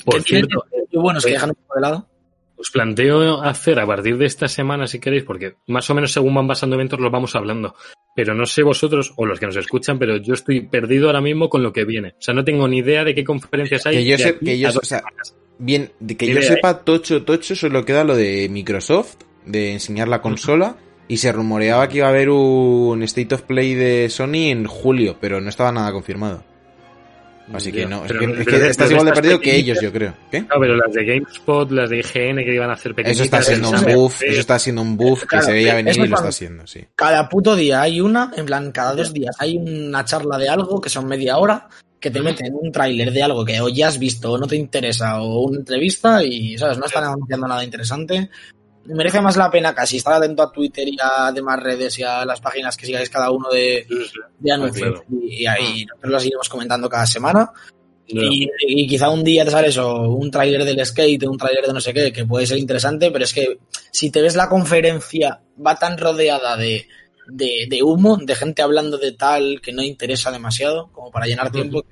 Por 0.05 0.23
cierto, 0.23 0.64
bueno, 0.92 1.18
es 1.18 1.25
que 1.25 1.31
eh, 1.31 1.35
dejan 1.35 1.51
un 1.51 1.57
poco 1.57 1.75
de 1.77 1.81
lado. 1.81 2.09
os 2.57 2.70
planteo 2.70 3.42
hacer 3.42 3.79
a 3.81 3.87
partir 3.87 4.16
de 4.16 4.27
esta 4.27 4.49
semana, 4.49 4.87
si 4.87 4.99
queréis, 5.01 5.25
porque 5.25 5.55
más 5.66 5.88
o 5.90 5.94
menos 5.94 6.12
según 6.12 6.35
van 6.35 6.47
pasando 6.47 6.77
eventos 6.77 7.01
los 7.01 7.11
vamos 7.12 7.35
hablando. 7.35 7.75
Pero 8.16 8.33
no 8.35 8.47
sé 8.47 8.62
vosotros 8.62 9.12
o 9.16 9.27
los 9.27 9.40
que 9.40 9.47
nos 9.47 9.57
escuchan, 9.57 9.99
pero 9.99 10.16
yo 10.18 10.35
estoy 10.35 10.61
perdido 10.61 11.09
ahora 11.09 11.20
mismo 11.20 11.49
con 11.49 11.62
lo 11.62 11.73
que 11.73 11.85
viene. 11.85 12.11
O 12.11 12.23
sea, 12.23 12.33
no 12.33 12.44
tengo 12.44 12.68
ni 12.68 12.79
idea 12.79 13.05
de 13.05 13.14
qué 13.14 13.25
conferencias 13.25 13.85
hay. 13.87 13.97
Que 13.97 14.05
yo 14.05 14.18
sé- 14.18 14.38
que 14.38 14.59
yo 14.59 14.68
o 14.68 14.85
sea. 14.85 15.03
Bien, 15.59 15.92
que 16.16 16.27
yo 16.33 16.42
sepa, 16.42 16.85
tocho, 16.85 17.23
tocho, 17.25 17.55
solo 17.55 17.85
queda 17.85 18.05
lo 18.05 18.16
de 18.16 18.49
Microsoft, 18.49 19.16
de 19.47 19.73
enseñar 19.73 20.09
la 20.09 20.20
consola, 20.23 20.77
y 21.07 21.18
se 21.18 21.33
rumoreaba 21.33 21.88
que 21.88 21.99
iba 21.99 22.07
a 22.07 22.11
haber 22.11 22.31
un 22.31 23.03
State 23.03 23.35
of 23.35 23.42
Play 23.42 23.75
de 23.75 24.09
Sony 24.11 24.51
en 24.51 24.66
julio, 24.66 25.16
pero 25.20 25.40
no 25.40 25.49
estaba 25.49 25.70
nada 25.73 25.92
confirmado. 25.92 26.44
Así 27.52 27.70
que 27.70 27.85
no, 27.85 28.04
es 28.07 28.12
que, 28.12 28.18
pero 28.18 28.35
es 28.40 28.46
que 28.46 28.59
de- 28.59 28.70
estás 28.70 28.90
igual 28.90 29.07
de 29.07 29.12
perdido 29.12 29.38
que 29.40 29.54
ellos, 29.57 29.78
yo 29.80 29.92
creo. 29.92 30.14
¿Qué? 30.30 30.40
No, 30.40 30.54
pero 30.59 30.76
las 30.76 30.92
de 30.92 31.04
GameSpot, 31.04 31.70
las 31.72 31.90
de 31.90 31.98
IGN 31.98 32.37
que 32.44 32.54
iban 32.54 32.70
a 32.70 32.72
hacer 32.72 32.94
pequeñitas. 32.94 33.16
Eso 33.16 33.24
está 33.24 33.42
siendo 33.42 33.70
un 33.70 33.94
buff, 33.94 34.22
eso 34.22 34.40
está 34.40 34.59
siendo 34.59 34.83
un 34.83 34.96
buff 34.96 35.24
que 35.24 35.42
se 35.42 35.52
veía 35.52 35.74
venir 35.74 35.94
y 35.96 36.09
lo 36.09 36.16
está 36.16 36.28
haciendo, 36.28 36.66
sí. 36.66 36.85
Cada 36.96 37.28
puto 37.28 37.54
día 37.54 37.83
hay 37.83 38.00
una, 38.00 38.30
en 38.37 38.46
plan, 38.46 38.72
cada 38.72 38.94
dos 38.94 39.12
días 39.12 39.37
hay 39.38 39.57
una 39.59 40.04
charla 40.04 40.38
de 40.38 40.48
algo 40.48 40.80
que 40.80 40.88
son 40.88 41.07
media 41.07 41.37
hora, 41.37 41.68
que 42.00 42.11
te 42.11 42.20
meten 42.20 42.54
un 42.59 42.70
tráiler 42.72 43.11
de 43.12 43.22
algo 43.22 43.44
que 43.44 43.61
o 43.61 43.68
ya 43.68 43.88
has 43.88 43.98
visto 43.98 44.33
o 44.33 44.38
no 44.38 44.46
te 44.46 44.57
interesa 44.57 45.20
o 45.22 45.42
una 45.42 45.59
entrevista 45.59 46.22
y, 46.22 46.57
¿sabes? 46.59 46.78
No 46.78 46.87
están 46.87 47.04
anunciando 47.04 47.46
nada 47.46 47.62
interesante. 47.64 48.30
Merece 48.87 49.20
más 49.20 49.37
la 49.37 49.51
pena 49.51 49.75
casi 49.75 49.97
estar 49.97 50.12
atento 50.14 50.42
a 50.42 50.53
Twitter 50.53 50.87
y 50.87 50.97
a 51.01 51.33
demás 51.33 51.62
redes 51.62 51.99
y 51.99 52.03
a 52.03 52.25
las 52.25 52.40
páginas 52.40 52.77
que 52.77 52.87
sigáis 52.87 53.09
cada 53.11 53.31
uno 53.31 53.49
de, 53.51 53.87
Sí, 53.88 53.97
sí. 54.05 54.18
de 54.38 54.53
anuncios. 54.53 55.01
claro. 55.01 55.05
Y, 55.23 55.42
y 55.42 55.47
ahí 55.47 55.85
nosotros 55.87 56.12
las 56.12 56.27
iremos 56.27 56.49
comentando 56.49 56.88
cada 56.88 57.07
semana. 57.07 57.51
Y, 58.07 58.47
y 58.68 58.87
quizá 58.87 59.09
un 59.09 59.25
día 59.25 59.47
te 59.47 59.51
sale 59.51 59.68
eso, 59.68 60.03
un 60.11 60.31
tráiler 60.31 60.62
del 60.64 60.85
skate, 60.85 61.23
un 61.27 61.38
tráiler 61.38 61.66
de 61.66 61.73
no 61.73 61.81
sé 61.81 61.94
qué, 61.94 62.12
que 62.12 62.27
puede 62.27 62.47
ser 62.47 62.59
interesante, 62.59 63.11
pero 63.11 63.25
es 63.25 63.33
que 63.33 63.59
si 63.90 64.11
te 64.11 64.20
ves 64.20 64.37
la 64.37 64.51
conferencia, 64.51 65.40
va 65.66 65.77
tan 65.79 65.97
rodeada 65.97 66.55
de, 66.59 66.87
de, 67.29 67.66
de 67.66 67.83
humo, 67.83 68.18
de 68.18 68.35
gente 68.35 68.61
hablando 68.61 68.99
de 68.99 69.12
tal 69.12 69.62
que 69.62 69.73
no 69.73 69.83
interesa 69.83 70.31
demasiado, 70.31 70.90
como 70.92 71.11
para 71.11 71.25
llenar 71.27 71.51
tiempo. 71.51 71.83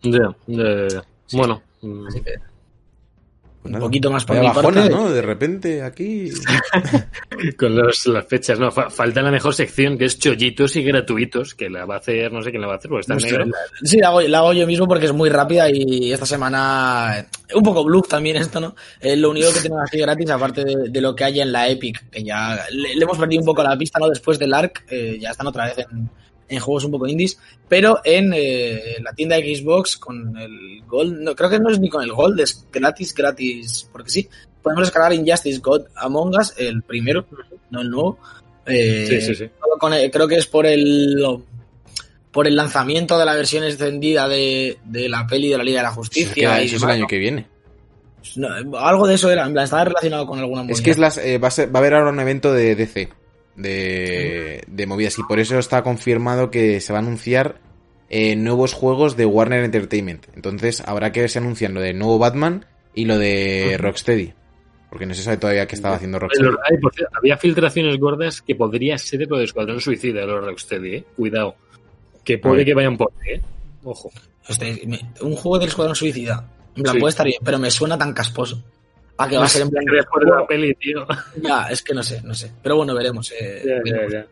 que, 0.00 0.10
ya, 0.10 0.34
ya. 0.46 1.04
Bueno, 1.32 1.62
así 2.08 2.22
que 2.22 2.34
Pues 3.62 3.74
un 3.74 3.80
poquito 3.80 4.10
más 4.10 4.24
por 4.24 4.38
mi 4.38 4.46
bajona, 4.46 4.80
parte. 4.80 4.88
¿no? 4.94 5.10
De 5.10 5.20
repente 5.20 5.82
aquí. 5.82 6.30
con 7.58 7.76
los- 7.76 8.06
las 8.06 8.26
fechas, 8.26 8.58
no, 8.58 8.70
fa- 8.70 8.88
falta 8.88 9.20
la 9.22 9.30
mejor 9.30 9.54
sección 9.54 9.98
que 9.98 10.06
es 10.06 10.18
chollitos 10.18 10.76
y 10.76 10.82
gratuitos, 10.82 11.54
que 11.54 11.68
la 11.68 11.84
va 11.84 11.96
a 11.96 11.98
hacer, 11.98 12.32
no 12.32 12.42
sé 12.42 12.50
quién 12.50 12.62
la 12.62 12.68
va 12.68 12.74
a 12.74 12.76
hacer, 12.78 12.88
porque 12.88 13.00
está 13.02 13.12
en 13.14 13.18
Nuestro- 13.20 13.44
negro. 13.44 13.58
Sí, 13.82 13.98
la 13.98 14.08
hago, 14.08 14.20
la 14.22 14.38
hago 14.38 14.52
yo 14.54 14.66
mismo 14.66 14.86
porque 14.88 15.06
es 15.06 15.12
muy 15.12 15.28
rápida 15.28 15.68
y 15.70 16.10
esta 16.12 16.24
semana 16.26 17.26
un 17.54 17.62
poco 17.62 17.84
bluff 17.84 18.08
también 18.08 18.36
esto, 18.36 18.60
¿no? 18.60 18.74
Es 18.98 19.18
lo 19.18 19.30
único 19.30 19.52
que 19.52 19.60
tenemos 19.60 19.82
aquí 19.86 19.98
gratis, 19.98 20.30
aparte 20.30 20.64
de, 20.64 20.88
de 20.88 21.00
lo 21.02 21.14
que 21.14 21.24
haya 21.24 21.42
en 21.42 21.52
la 21.52 21.68
Epic, 21.68 22.08
que 22.10 22.22
ya 22.24 22.64
le, 22.72 22.94
le 22.94 23.02
hemos 23.04 23.18
perdido 23.18 23.40
un 23.40 23.46
poco 23.46 23.62
la 23.62 23.76
pista, 23.76 23.98
¿no? 23.98 24.08
Después 24.08 24.38
del 24.38 24.54
ARC, 24.54 24.84
eh, 24.88 25.18
ya 25.20 25.30
están 25.32 25.46
otra 25.48 25.66
vez 25.66 25.78
en, 25.78 26.08
en 26.50 26.60
juegos 26.60 26.84
un 26.84 26.90
poco 26.90 27.06
indies, 27.06 27.38
pero 27.68 28.00
en 28.04 28.32
eh, 28.34 28.96
la 29.02 29.12
tienda 29.14 29.36
de 29.36 29.54
Xbox 29.56 29.96
con 29.96 30.36
el 30.36 30.82
Gold, 30.86 31.20
no, 31.20 31.34
creo 31.34 31.48
que 31.48 31.58
no 31.60 31.70
es 31.70 31.78
ni 31.80 31.88
con 31.88 32.02
el 32.02 32.12
Gold, 32.12 32.40
es 32.40 32.66
gratis, 32.72 33.14
gratis, 33.14 33.88
porque 33.92 34.10
sí, 34.10 34.28
podemos 34.62 34.84
descargar 34.86 35.12
Injustice 35.14 35.60
God 35.60 35.82
Among 35.96 36.36
Us, 36.38 36.52
el 36.58 36.82
primero, 36.82 37.24
no 37.70 37.80
el 37.80 37.88
nuevo. 37.90 38.18
Eh, 38.66 39.06
Sí, 39.08 39.20
sí, 39.22 39.34
sí. 39.34 39.44
con 39.78 39.94
el- 39.94 40.10
creo 40.10 40.28
que 40.28 40.36
es 40.36 40.46
por 40.46 40.66
el 40.66 41.24
por 42.30 42.46
el 42.46 42.54
lanzamiento 42.54 43.18
de 43.18 43.24
la 43.24 43.34
versión 43.34 43.64
extendida 43.64 44.28
de, 44.28 44.78
de 44.84 45.08
la 45.08 45.26
peli 45.26 45.48
de 45.48 45.58
la 45.58 45.64
Liga 45.64 45.78
de 45.80 45.82
la 45.84 45.88
Eso 45.90 45.96
Justicia 45.96 46.62
y 46.62 46.66
es 46.66 46.82
el 46.82 46.88
año 46.90 47.06
que 47.08 47.18
viene. 47.18 47.46
algo 48.78 49.06
de 49.08 49.14
eso 49.14 49.30
era, 49.30 49.46
en 49.46 49.52
plan, 49.52 49.64
estaba 49.64 49.84
relacionado 49.84 50.26
con 50.26 50.38
alguna 50.38 50.62
Es 50.62 50.68
movida. 50.68 50.82
que 50.84 50.90
es 50.90 50.98
las, 50.98 51.18
eh, 51.18 51.38
va, 51.38 51.48
a 51.48 51.50
ser- 51.50 51.74
va 51.74 51.78
a 51.78 51.80
haber 51.80 51.94
ahora 51.94 52.10
un 52.10 52.20
evento 52.20 52.52
de 52.52 52.74
DC, 52.76 53.08
de, 53.60 54.62
de 54.66 54.86
movidas, 54.86 55.18
y 55.18 55.22
por 55.22 55.38
eso 55.40 55.58
está 55.58 55.82
confirmado 55.82 56.50
que 56.50 56.80
se 56.80 56.92
va 56.92 56.98
a 56.98 57.02
anunciar 57.02 57.60
eh, 58.08 58.34
nuevos 58.36 58.72
juegos 58.72 59.16
de 59.16 59.26
Warner 59.26 59.64
Entertainment. 59.64 60.26
Entonces 60.34 60.82
habrá 60.86 61.12
que 61.12 61.20
ver 61.20 61.30
si 61.30 61.38
anuncian 61.38 61.74
lo 61.74 61.80
de 61.80 61.94
nuevo 61.94 62.18
Batman 62.18 62.66
y 62.94 63.04
lo 63.04 63.18
de 63.18 63.76
Rocksteady. 63.78 64.32
Porque 64.88 65.06
no 65.06 65.14
se 65.14 65.22
sabe 65.22 65.36
todavía 65.36 65.66
qué 65.66 65.76
estaba 65.76 65.94
haciendo 65.94 66.18
Rocksteady. 66.18 66.50
Por 66.80 66.92
había 67.12 67.36
filtraciones 67.36 67.96
gordas 67.98 68.42
que 68.42 68.56
podría 68.56 68.98
ser 68.98 69.28
lo 69.28 69.38
de 69.38 69.44
Escuadrón 69.44 69.80
Suicida 69.80 70.22
de 70.22 70.26
los 70.26 70.44
Rocksteady, 70.44 70.94
¿eh? 70.96 71.04
Cuidado. 71.16 71.54
Que 72.24 72.38
puede 72.38 72.64
que 72.64 72.74
vayan 72.74 72.96
por 72.96 73.12
ahí, 73.22 73.34
¿eh? 73.34 73.40
Ojo. 73.84 74.10
Un 75.20 75.36
juego 75.36 75.58
del 75.60 75.68
Escuadrón 75.68 75.94
Suicida. 75.94 76.44
En 76.76 76.82
plan, 76.82 76.94
Sí. 76.94 77.00
puede 77.00 77.10
estar 77.10 77.26
bien, 77.26 77.38
pero 77.44 77.58
me 77.60 77.70
suena 77.70 77.96
tan 77.96 78.12
casposo. 78.12 78.62
¿Para 79.20 79.30
qué 79.30 79.36
va 79.36 79.44
a 79.44 79.48
ser 79.48 79.62
en 79.62 79.70
plan 79.70 79.84
Después 79.84 80.24
de 80.24 80.30
la 80.30 80.46
peli, 80.46 80.74
tío. 80.76 81.06
Ya, 81.42 81.66
es 81.70 81.82
que 81.82 81.92
no 81.92 82.02
sé, 82.02 82.22
no 82.22 82.32
sé. 82.32 82.50
Pero 82.62 82.76
bueno, 82.76 82.94
veremos. 82.94 83.30
eh, 83.38 83.62
ya, 83.66 83.74
veremos. 83.84 84.26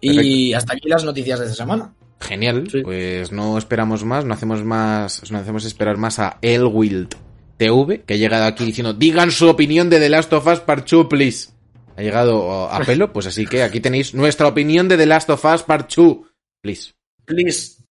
Y 0.00 0.52
hasta 0.52 0.74
aquí 0.74 0.88
las 0.88 1.02
noticias 1.04 1.38
de 1.38 1.46
esta 1.46 1.56
semana. 1.56 1.94
Genial, 2.20 2.68
Sí. 2.70 2.82
pues 2.82 3.32
no 3.32 3.56
esperamos 3.58 4.04
más, 4.04 4.24
no 4.24 4.34
hacemos 4.34 4.62
más, 4.64 5.30
no 5.30 5.38
hacemos 5.38 5.64
esperar 5.64 5.96
más 5.96 6.18
a 6.18 6.38
Elwild 6.42 7.14
TV, 7.56 8.02
que 8.02 8.14
ha 8.14 8.16
llegado 8.16 8.44
aquí 8.44 8.64
diciendo, 8.64 8.92
digan 8.92 9.30
su 9.30 9.48
opinión 9.48 9.88
de 9.90 9.98
The 9.98 10.08
Last 10.10 10.32
of 10.32 10.46
Us 10.46 10.60
Part 10.60 10.88
2, 10.88 11.06
please. 11.08 11.50
Ha 11.96 12.02
llegado 12.02 12.68
a 12.70 12.78
pelo, 12.80 13.12
pues 13.12 13.26
así 13.26 13.46
que 13.46 13.62
aquí 13.62 13.80
tenéis 13.80 14.12
nuestra 14.14 14.46
opinión 14.48 14.88
de 14.88 14.96
The 14.98 15.06
Last 15.06 15.30
of 15.30 15.44
Us 15.44 15.62
Part 15.62 15.90
2, 15.94 16.16
please. 16.62 16.92
Please. 17.24 17.82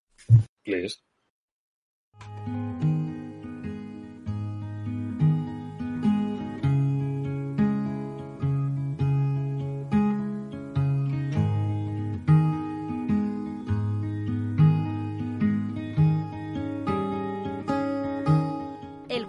Please. 0.63 0.97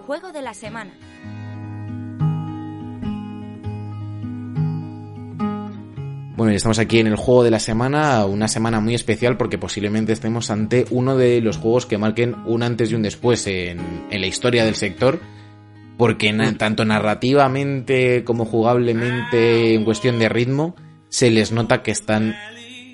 Juego 0.07 0.31
de 0.31 0.41
la 0.41 0.53
semana. 0.53 0.93
Bueno, 6.37 6.53
estamos 6.53 6.79
aquí 6.79 6.99
en 6.99 7.07
el 7.07 7.17
juego 7.17 7.43
de 7.43 7.51
la 7.51 7.59
semana, 7.59 8.23
una 8.25 8.47
semana 8.47 8.79
muy 8.79 8.95
especial 8.95 9.35
porque 9.35 9.57
posiblemente 9.57 10.13
estemos 10.13 10.49
ante 10.49 10.85
uno 10.91 11.17
de 11.17 11.41
los 11.41 11.57
juegos 11.57 11.85
que 11.85 11.97
marquen 11.97 12.35
un 12.45 12.63
antes 12.63 12.89
y 12.89 12.95
un 12.95 13.01
después 13.01 13.47
en, 13.47 13.79
en 14.09 14.21
la 14.21 14.27
historia 14.27 14.63
del 14.63 14.75
sector, 14.75 15.19
porque 15.97 16.31
na- 16.31 16.57
tanto 16.57 16.85
narrativamente 16.85 18.23
como 18.23 18.45
jugablemente 18.45 19.73
en 19.73 19.83
cuestión 19.83 20.19
de 20.19 20.29
ritmo, 20.29 20.73
se 21.09 21.31
les 21.31 21.51
nota 21.51 21.83
que 21.83 21.91
están 21.91 22.33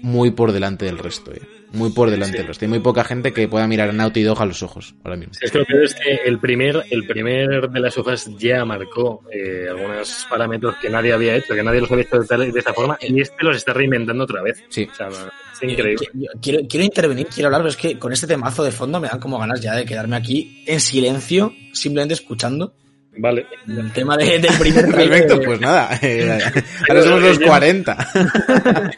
muy 0.02 0.32
por 0.32 0.52
delante 0.52 0.86
del 0.86 0.98
resto, 0.98 1.32
eh. 1.32 1.42
Muy 1.74 1.92
por 1.92 2.10
delante 2.10 2.38
Sí. 2.38 2.44
resto. 2.44 2.66
Hay 2.66 2.70
muy 2.70 2.80
poca 2.80 3.04
gente 3.04 3.34
que 3.34 3.48
pueda 3.48 3.68
mirar 3.68 3.90
a 3.90 3.92
Naughty 3.92 4.24
Dog 4.24 4.42
a 4.42 4.46
los 4.46 4.64
ojos 4.64 4.96
ahora 5.04 5.18
mismo. 5.18 5.34
Es 5.42 5.52
que 5.52 5.58
lo 5.60 5.66
peor 5.66 5.84
es 5.84 5.96
que 5.96 6.14
el 6.26 6.40
primer, 6.40 6.84
el 6.90 7.06
primer 7.06 7.70
de 7.70 7.80
las 7.80 7.94
sofás 7.94 8.30
ya 8.38 8.64
marcó 8.64 9.24
eh, 9.32 9.66
algunos 9.70 10.26
parámetros 10.30 10.76
que 10.82 10.90
nadie 10.90 11.12
había 11.14 11.36
hecho, 11.36 11.54
que 11.54 11.64
nadie 11.64 11.82
los 11.82 11.92
había 11.92 12.04
hecho 12.06 12.20
de, 12.20 12.28
tal- 12.28 12.52
de 12.52 12.60
esta 12.60 12.74
forma, 12.74 12.98
y 13.02 13.20
este 13.20 13.36
los 13.44 13.58
está 13.58 13.74
reinventando 13.74 14.24
otra 14.24 14.42
vez. 14.42 14.64
Sí. 14.70 14.88
O 14.92 14.96
sea, 14.96 15.08
es 15.08 15.64
increíble. 15.70 16.08
Qui- 16.14 16.28
Quiero, 16.42 16.60
quiero 16.70 16.84
intervenir, 16.86 17.28
quiero 17.28 17.48
hablar, 17.48 17.62
pero 17.62 17.70
es 17.70 17.78
que 17.78 17.98
con 18.00 18.14
este 18.14 18.28
temazo 18.28 18.64
de 18.64 18.72
fondo 18.72 19.00
me 19.00 19.08
dan 19.08 19.20
como 19.20 19.40
ganas 19.40 19.60
ya 19.62 19.76
de 19.76 19.86
quedarme 19.86 20.16
aquí 20.16 20.64
en 20.68 20.80
silencio, 20.80 21.54
simplemente 21.74 22.14
escuchando 22.14 22.76
Vale. 23.18 23.46
el 23.68 23.92
tema 23.92 24.16
de- 24.18 24.40
del 24.40 24.54
primer 24.60 24.86
Perfecto, 24.92 25.38
de- 25.40 25.46
pues 25.46 25.60
nada, 25.60 25.98
eh, 26.02 26.40
ahora 26.90 27.02
somos 27.04 27.22
los 27.24 27.40
40. 27.40 27.98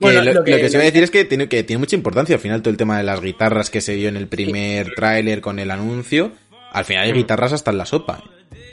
Bueno, 0.00 0.22
lo, 0.22 0.32
lo 0.32 0.44
que- 0.44 0.50
lo 0.52 0.56
que 0.58 0.68
se 0.70 0.76
iba 0.76 0.82
a 0.82 0.86
decir 0.86 1.02
es 1.02 1.10
que 1.10 1.24
tiene, 1.24 1.48
que 1.48 1.62
tiene 1.62 1.78
mucha 1.80 1.94
importancia 1.96 2.34
al 2.36 2.40
final 2.40 2.62
todo 2.62 2.70
el 2.70 2.76
tema 2.76 2.96
de 2.98 3.04
las 3.04 3.20
guitarras 3.20 3.70
que 3.70 3.80
se 3.80 3.94
vio 3.94 4.08
en 4.08 4.16
el 4.16 4.26
primer 4.28 4.88
tráiler 4.96 5.40
con 5.40 5.58
el 5.58 5.70
anuncio. 5.70 6.32
Al 6.72 6.84
final 6.84 7.04
hay 7.04 7.12
guitarras 7.12 7.52
hasta 7.52 7.70
en 7.70 7.78
la 7.78 7.86
sopa. 7.86 8.22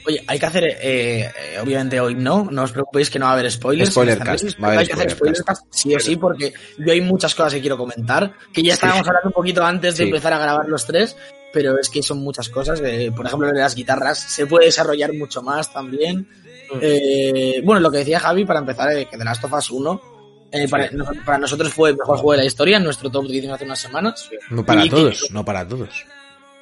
Oye, 0.06 0.24
hay 0.26 0.40
que 0.40 0.46
hacer, 0.46 0.63
eh, 0.66 0.78
eh, 0.82 1.32
obviamente 1.62 2.00
hoy 2.00 2.16
no, 2.16 2.48
no 2.50 2.63
os 2.63 2.72
preocéis 2.72 3.10
que 3.10 3.20
no 3.20 3.26
va 3.26 3.32
a 3.32 3.34
haber 3.34 3.52
spoilers. 3.52 3.90
Spoiler 3.92 4.18
cast, 4.20 4.46
va 4.63 4.68
a 4.68 4.72
haber 4.72 4.80
hay 4.80 4.88
que 4.88 4.94
hacer 4.94 5.12
spoiler 5.12 5.36
spoiler 5.36 5.44
cast 5.44 5.66
sí 5.70 5.94
o 5.94 6.00
sí, 6.00 6.16
porque 6.16 6.54
yo 6.78 6.94
hay 6.94 7.02
muchas 7.02 7.36
cosas 7.36 7.56
que 7.56 7.60
quiero 7.62 7.78
comentar, 7.78 8.32
que 8.54 8.63
ya 8.63 8.74
estábamos 8.76 9.06
hablando 9.06 9.28
un 9.30 9.34
poquito 9.34 9.66
antes 9.66 9.98
de 9.98 10.06
Sí. 10.06 10.10
empezar 10.10 10.32
a 10.32 10.40
grabar 10.40 10.66
los 10.70 10.86
tres, 10.86 11.18
pero 11.52 11.78
es 11.78 11.90
que 11.90 12.02
son 12.02 12.20
muchas 12.20 12.48
cosas. 12.48 12.80
eh, 12.86 13.12
por 13.13 13.26
ejemplo, 13.26 13.48
lo 13.50 13.54
de 13.54 13.60
las 13.60 13.76
guitarras 13.76 14.18
se 14.18 14.46
puede 14.48 14.68
desarrollar 14.68 15.12
mucho 15.13 15.42
más 15.42 15.74
también. 15.74 16.30
Eh, 16.82 17.62
bueno, 17.66 17.82
lo 17.82 17.92
que 17.92 17.98
decía 18.00 18.20
Javi, 18.22 18.46
para 18.46 18.60
empezar, 18.60 18.90
que 19.10 19.18
The 19.18 19.24
Last 19.26 19.44
of 19.44 19.54
Us 19.54 19.72
1, 19.72 20.02
eh, 20.52 20.68
para, 20.70 20.90
no- 20.92 21.06
para 21.26 21.38
nosotros 21.38 21.74
fue 21.74 21.90
el 21.92 21.98
mejor 21.98 22.18
juego 22.18 22.32
de 22.34 22.38
la 22.40 22.46
historia, 22.46 22.78
en 22.78 22.84
nuestro 22.84 23.10
top 23.10 23.28
que 23.28 23.36
hicimos 23.38 23.56
hace 23.56 23.66
unas 23.66 23.80
semanas. 23.80 24.30
No 24.50 24.66
para 24.66 24.86
Y- 24.86 24.90
todos, 24.90 25.28
no 25.32 25.44
para 25.46 25.68
todos. 25.68 25.90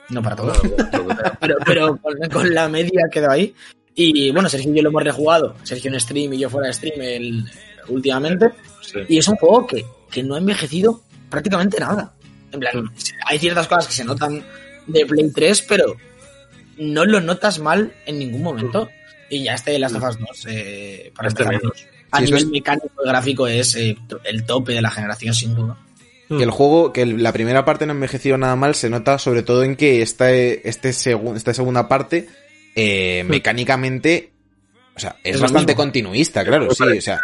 No 0.10 0.22
para 0.22 0.36
todos. 0.36 0.58
pero, 1.40 1.56
pero 1.66 1.98
con, 1.98 2.14
con 2.32 2.54
la 2.54 2.68
media 2.70 3.04
quedó 3.12 3.32
ahí. 3.32 3.54
Y 3.96 4.30
bueno, 4.32 4.50
Sergio 4.50 4.72
y 4.74 4.76
yo 4.78 4.84
lo 4.84 4.90
hemos 4.90 5.04
rejugado. 5.04 5.56
Sergio 5.64 5.92
en 5.92 6.00
stream 6.00 6.34
y 6.34 6.40
yo 6.40 6.50
fuera 6.50 6.68
de 6.68 6.74
stream 6.74 7.02
el, 7.02 7.46
últimamente. 7.88 8.52
Sí. 8.82 9.00
Y 9.08 9.18
es 9.20 9.28
un 9.28 9.36
juego 9.38 9.66
que, 9.66 9.86
que 10.12 10.22
no 10.22 10.36
ha 10.36 10.38
envejecido 10.40 11.02
prácticamente 11.30 11.80
nada. 11.80 12.12
En 12.52 12.60
plan, 12.60 12.84
Mm. 12.84 12.90
hay 13.26 13.40
ciertas 13.40 13.68
cosas 13.68 13.88
que 13.88 13.94
se 13.94 14.04
notan 14.04 14.44
de 14.88 15.06
Play 15.06 15.32
3, 15.32 15.62
pero 15.68 15.96
no 16.78 17.06
lo 17.06 17.20
notas 17.22 17.60
mal 17.60 17.94
en 18.06 18.20
ningún 18.20 18.44
momento. 18.44 18.90
Y 19.30 19.44
ya 19.44 19.56
este 19.56 19.72
de 19.72 19.80
las 19.80 19.92
Us 19.94 20.20
2, 20.20 20.46
eh, 20.50 21.12
para 21.16 21.30
Este 21.30 21.44
empezar, 21.44 21.62
menos. 21.64 21.88
A 22.16 22.20
Sí, 22.20 22.26
nivel 22.26 22.44
es- 22.44 22.48
mecánico 22.50 22.90
y 23.04 23.08
gráfico 23.08 23.48
es 23.48 23.76
eh, 23.76 23.98
el 24.24 24.46
tope 24.46 24.74
de 24.74 24.82
la 24.82 24.92
generación, 24.92 25.34
sin 25.34 25.56
duda. 25.56 25.78
Que 26.28 26.42
el 26.42 26.50
juego, 26.50 26.92
que 26.92 27.06
la 27.06 27.32
primera 27.32 27.66
parte 27.66 27.86
no 27.86 27.92
ha 27.92 27.96
envejecido 27.96 28.36
nada 28.38 28.56
mal, 28.56 28.74
se 28.74 28.90
nota 28.90 29.20
sobre 29.20 29.44
todo 29.44 29.64
en 29.64 29.76
que 29.76 30.02
esta, 30.02 30.32
este 30.32 30.90
esta 30.90 31.54
segunda 31.54 31.88
parte, 31.88 32.28
eh, 32.76 33.24
mecánicamente, 33.28 34.32
o 34.96 35.00
sea, 35.00 35.18
es, 35.24 35.40
bastante 35.40 35.76
continuista, 35.76 36.44
claro, 36.44 36.74
sí, 36.74 36.84
o 36.84 37.02
sea, 37.02 37.22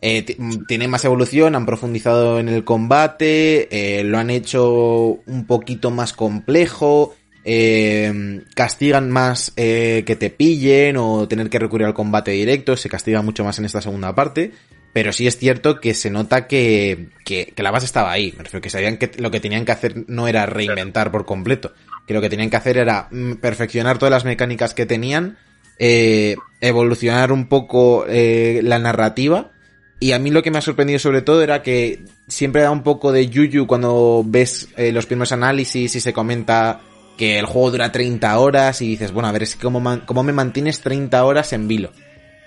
eh, 0.00 0.36
mm, 0.38 0.66
tiene 0.68 0.86
más 0.86 1.04
evolución, 1.04 1.56
han 1.56 1.66
profundizado 1.66 2.38
en 2.38 2.48
el 2.48 2.62
combate, 2.62 3.68
eh, 3.98 4.04
lo 4.04 4.18
han 4.18 4.30
hecho 4.30 4.70
un 5.26 5.46
poquito 5.48 5.90
más 5.90 6.12
complejo, 6.12 7.16
eh, 7.44 8.42
castigan 8.54 9.10
más 9.10 9.52
eh, 9.56 10.02
que 10.06 10.16
te 10.16 10.30
pillen 10.30 10.96
o 10.96 11.28
tener 11.28 11.50
que 11.50 11.58
recurrir 11.58 11.86
al 11.86 11.94
combate 11.94 12.30
directo, 12.32 12.76
se 12.76 12.88
castiga 12.88 13.22
mucho 13.22 13.44
más 13.44 13.58
en 13.58 13.66
esta 13.66 13.82
segunda 13.82 14.14
parte, 14.14 14.52
pero 14.94 15.12
sí 15.12 15.26
es 15.26 15.36
cierto 15.36 15.80
que 15.80 15.92
se 15.92 16.10
nota 16.10 16.46
que, 16.46 17.08
que, 17.24 17.52
que 17.54 17.62
la 17.62 17.70
base 17.70 17.86
estaba 17.86 18.12
ahí, 18.12 18.32
que 18.62 18.70
sabían 18.70 18.96
que 18.96 19.10
lo 19.18 19.30
que 19.30 19.40
tenían 19.40 19.64
que 19.64 19.72
hacer 19.72 20.04
no 20.08 20.28
era 20.28 20.46
reinventar 20.46 21.10
por 21.10 21.26
completo, 21.26 21.72
que 22.06 22.14
lo 22.14 22.20
que 22.20 22.30
tenían 22.30 22.48
que 22.48 22.56
hacer 22.56 22.78
era 22.78 23.08
mm, 23.10 23.34
perfeccionar 23.34 23.98
todas 23.98 24.12
las 24.12 24.24
mecánicas 24.24 24.72
que 24.72 24.86
tenían, 24.86 25.36
eh, 25.78 26.36
evolucionar 26.60 27.32
un 27.32 27.48
poco 27.48 28.06
eh, 28.08 28.60
la 28.62 28.78
narrativa, 28.78 29.50
y 30.00 30.12
a 30.12 30.18
mí 30.18 30.30
lo 30.30 30.42
que 30.42 30.50
me 30.50 30.58
ha 30.58 30.62
sorprendido 30.62 30.98
sobre 30.98 31.22
todo 31.22 31.42
era 31.42 31.62
que 31.62 32.04
siempre 32.28 32.62
da 32.62 32.70
un 32.70 32.82
poco 32.82 33.10
de 33.10 33.28
yuyu 33.28 33.66
cuando 33.66 34.22
ves 34.24 34.68
eh, 34.76 34.92
los 34.92 35.06
primeros 35.06 35.32
análisis 35.32 35.96
y 35.96 36.00
se 36.00 36.12
comenta 36.12 36.80
que 37.16 37.38
el 37.38 37.46
juego 37.46 37.70
dura 37.72 37.92
30 37.92 38.38
horas 38.38 38.80
y 38.82 38.88
dices, 38.88 39.12
bueno, 39.12 39.28
a 39.28 39.32
ver, 39.32 39.42
es 39.44 39.54
que 39.56 39.62
cómo, 39.62 39.80
man- 39.80 40.02
cómo 40.04 40.22
me 40.22 40.32
mantienes 40.32 40.80
30 40.80 41.24
horas 41.24 41.52
en 41.52 41.68
vilo. 41.68 41.90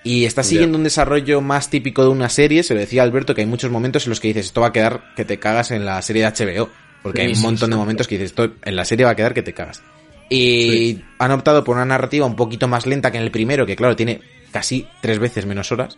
Y 0.03 0.25
está 0.25 0.41
siguiendo 0.43 0.77
un 0.77 0.83
desarrollo 0.85 1.41
más 1.41 1.69
típico 1.69 2.03
de 2.03 2.09
una 2.09 2.29
serie, 2.29 2.63
se 2.63 2.73
lo 2.73 2.79
decía 2.79 3.03
Alberto, 3.03 3.35
que 3.35 3.41
hay 3.41 3.47
muchos 3.47 3.71
momentos 3.71 4.05
en 4.05 4.11
los 4.11 4.19
que 4.19 4.29
dices, 4.29 4.45
esto 4.47 4.61
va 4.61 4.67
a 4.67 4.71
quedar 4.73 5.13
que 5.15 5.25
te 5.25 5.37
cagas 5.39 5.71
en 5.71 5.85
la 5.85 6.01
serie 6.01 6.23
de 6.23 6.29
HBO. 6.29 6.69
Porque 7.03 7.19
Sí, 7.21 7.25
hay 7.25 7.29
un 7.31 7.35
sí, 7.35 7.43
montón 7.43 7.67
sí. 7.67 7.71
de 7.71 7.77
momentos 7.77 8.07
que 8.07 8.15
dices, 8.15 8.31
esto 8.31 8.53
en 8.63 8.75
la 8.75 8.85
serie 8.85 9.05
va 9.05 9.11
a 9.11 9.15
quedar 9.15 9.33
que 9.33 9.41
te 9.43 9.53
cagas. 9.53 9.81
Y 10.29 11.01
han 11.19 11.31
optado 11.31 11.63
por 11.63 11.75
una 11.77 11.85
narrativa 11.85 12.25
un 12.25 12.35
poquito 12.35 12.67
más 12.67 12.85
lenta 12.85 13.11
que 13.11 13.17
en 13.17 13.23
el 13.23 13.31
primero, 13.31 13.65
que 13.65 13.75
claro, 13.75 13.95
tiene 13.95 14.21
casi 14.51 14.87
tres 15.01 15.19
veces 15.19 15.45
menos 15.45 15.71
horas. 15.71 15.97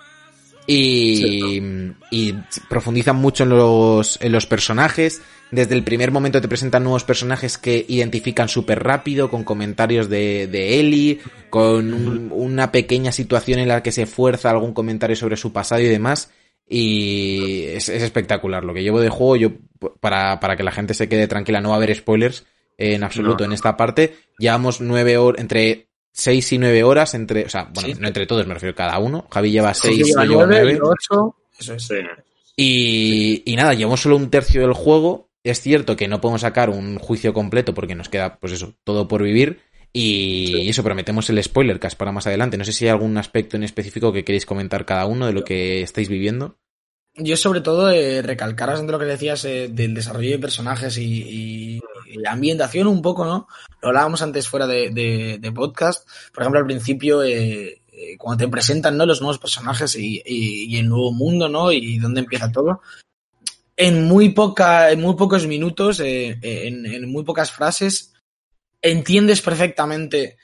Y, 0.68 1.62
y 2.12 2.36
profundizan 2.70 3.16
mucho 3.16 3.44
en 3.44 3.50
los, 3.50 4.20
en 4.22 4.32
los 4.32 4.46
personajes. 4.46 5.22
Desde 5.52 5.74
el 5.76 5.84
primer 5.84 6.12
momento 6.12 6.40
te 6.42 6.48
presentan 6.48 6.84
nuevos 6.84 7.04
personajes 7.04 7.58
que 7.58 7.84
identifican 7.88 8.48
súper 8.50 8.84
rápido, 8.84 9.30
con 9.32 9.44
comentarios 9.44 10.08
de, 10.10 10.48
de 10.48 10.80
Ellie, 10.80 11.20
con 11.50 11.94
un- 11.94 12.30
una 12.32 12.72
pequeña 12.72 13.12
situación 13.12 13.60
en 13.60 13.68
la 13.70 13.82
que 13.82 13.92
se 13.92 14.06
fuerza 14.06 14.52
algún 14.52 14.74
comentario 14.74 15.16
sobre 15.16 15.38
su 15.38 15.52
pasado 15.52 15.82
y 15.82 15.86
demás. 15.88 16.32
Y 16.68 17.64
es, 17.66 17.90
es 17.90 18.04
espectacular. 18.04 18.64
Lo 18.64 18.74
que 18.76 18.84
llevo 18.84 19.02
de 19.02 19.10
juego, 19.10 19.36
yo, 19.38 19.50
para, 20.00 20.40
para 20.40 20.56
que 20.56 20.64
la 20.64 20.72
gente 20.72 20.94
se 20.94 21.10
quede 21.10 21.28
tranquila, 21.28 21.62
no 21.62 21.70
va 21.70 21.76
a 21.76 21.78
haber 21.78 21.96
spoilers 21.96 22.46
en 22.78 23.04
absoluto 23.04 23.40
No. 23.40 23.46
en 23.46 23.54
esta 23.54 23.76
parte. 23.76 24.16
Llevamos 24.38 24.80
nueve 24.80 25.18
horas, 25.18 25.42
entre 25.42 25.90
seis 26.12 26.52
y 26.54 26.58
nueve 26.60 26.84
horas, 26.84 27.16
entre, 27.16 27.46
o 27.46 27.50
sea, 27.50 27.70
bueno, 27.74 27.90
Sí. 27.96 28.00
no 28.00 28.08
entre 28.08 28.28
todos, 28.28 28.46
me 28.46 28.54
refiero 28.54 28.76
cada 28.76 29.00
uno. 29.00 29.28
Javi 29.32 29.52
lleva 29.52 29.74
seis, 29.74 29.98
Sergio 29.98 30.06
yo 30.06 30.14
lleva 30.14 30.26
llevo 30.26 30.46
nueve, 30.46 30.62
nueve. 30.64 30.80
yo 30.80 30.92
ocho, 30.92 31.36
eso 31.60 31.74
es. 31.74 31.84
Sí. 31.88 31.96
Y, 32.56 33.44
y 33.46 33.56
nada, 33.56 33.74
llevamos 33.74 34.02
solo 34.02 34.16
un 34.16 34.30
tercio 34.30 34.62
del 34.62 34.74
juego. 34.74 35.29
Es 35.44 35.62
cierto 35.62 35.96
que 35.96 36.08
no 36.08 36.20
podemos 36.22 36.42
sacar 36.42 36.70
un 36.70 36.98
juicio 37.00 37.34
completo 37.34 37.74
porque 37.74 37.96
nos 37.96 38.10
queda, 38.10 38.40
pues 38.40 38.54
eso, 38.54 38.76
todo 38.84 39.08
por 39.08 39.24
vivir. 39.24 39.62
Y 39.92 40.70
eso, 40.70 40.84
prometemos 40.84 41.30
el 41.30 41.44
spoiler 41.44 41.80
cast 41.80 41.98
para 41.98 42.12
más 42.12 42.28
adelante. 42.28 42.58
No 42.58 42.66
sé 42.66 42.74
si 42.74 42.86
hay 42.86 42.92
algún 42.92 43.18
aspecto 43.18 43.56
en 43.58 43.64
específico 43.64 44.14
que 44.14 44.24
queréis 44.24 44.46
comentar 44.46 44.86
cada 44.86 45.06
uno 45.08 45.26
de 45.26 45.34
lo 45.34 45.44
que 45.44 45.82
estáis 45.82 46.10
viviendo. 46.10 46.58
Yo 47.16 47.36
sobre 47.36 47.62
todo 47.62 47.90
eh, 47.90 48.22
recalcar 48.22 48.70
bastante 48.70 48.92
lo 48.92 49.00
que 49.00 49.06
decías 49.06 49.44
eh, 49.46 49.68
del 49.72 49.96
desarrollo 49.96 50.30
de 50.30 50.40
personajes 50.40 50.98
y, 51.00 51.24
y- 51.24 51.82
y 52.06 52.18
la 52.20 52.32
ambientación 52.34 52.88
un 52.88 53.02
poco, 53.02 53.26
¿no? 53.26 53.48
Lo 53.82 53.88
hablábamos 53.90 54.22
antes 54.22 54.48
fuera 54.48 54.68
de, 54.68 54.90
de- 54.92 55.38
de 55.40 55.52
podcast. 55.52 56.08
Por 56.34 56.44
ejemplo, 56.44 56.60
al 56.60 56.66
principio, 56.68 57.24
eh, 57.24 57.82
eh, 57.92 58.18
cuando 58.18 58.44
te 58.46 58.52
presentan 58.52 58.96
¿no? 58.96 59.06
los 59.08 59.22
nuevos 59.22 59.40
personajes 59.40 59.96
y, 59.96 60.22
y- 60.26 60.66
y 60.66 60.78
el 60.78 60.88
nuevo 60.88 61.12
mundo, 61.12 61.50
¿no? 61.50 61.72
Y 61.72 61.98
dónde 61.98 62.20
empieza 62.22 62.52
todo. 62.52 62.82
En 63.82 64.04
muy, 64.04 64.30
poca, 64.32 64.92
en 64.92 65.00
muy 65.00 65.16
pocos 65.16 65.48
minutos, 65.48 66.02
eh, 66.02 66.38
eh, 66.42 66.68
en, 66.68 66.86
en 66.86 67.10
muy 67.10 67.24
pocas 67.24 67.50
frases, 67.50 68.14
entiendes 68.82 69.42
perfectamente 69.42 70.36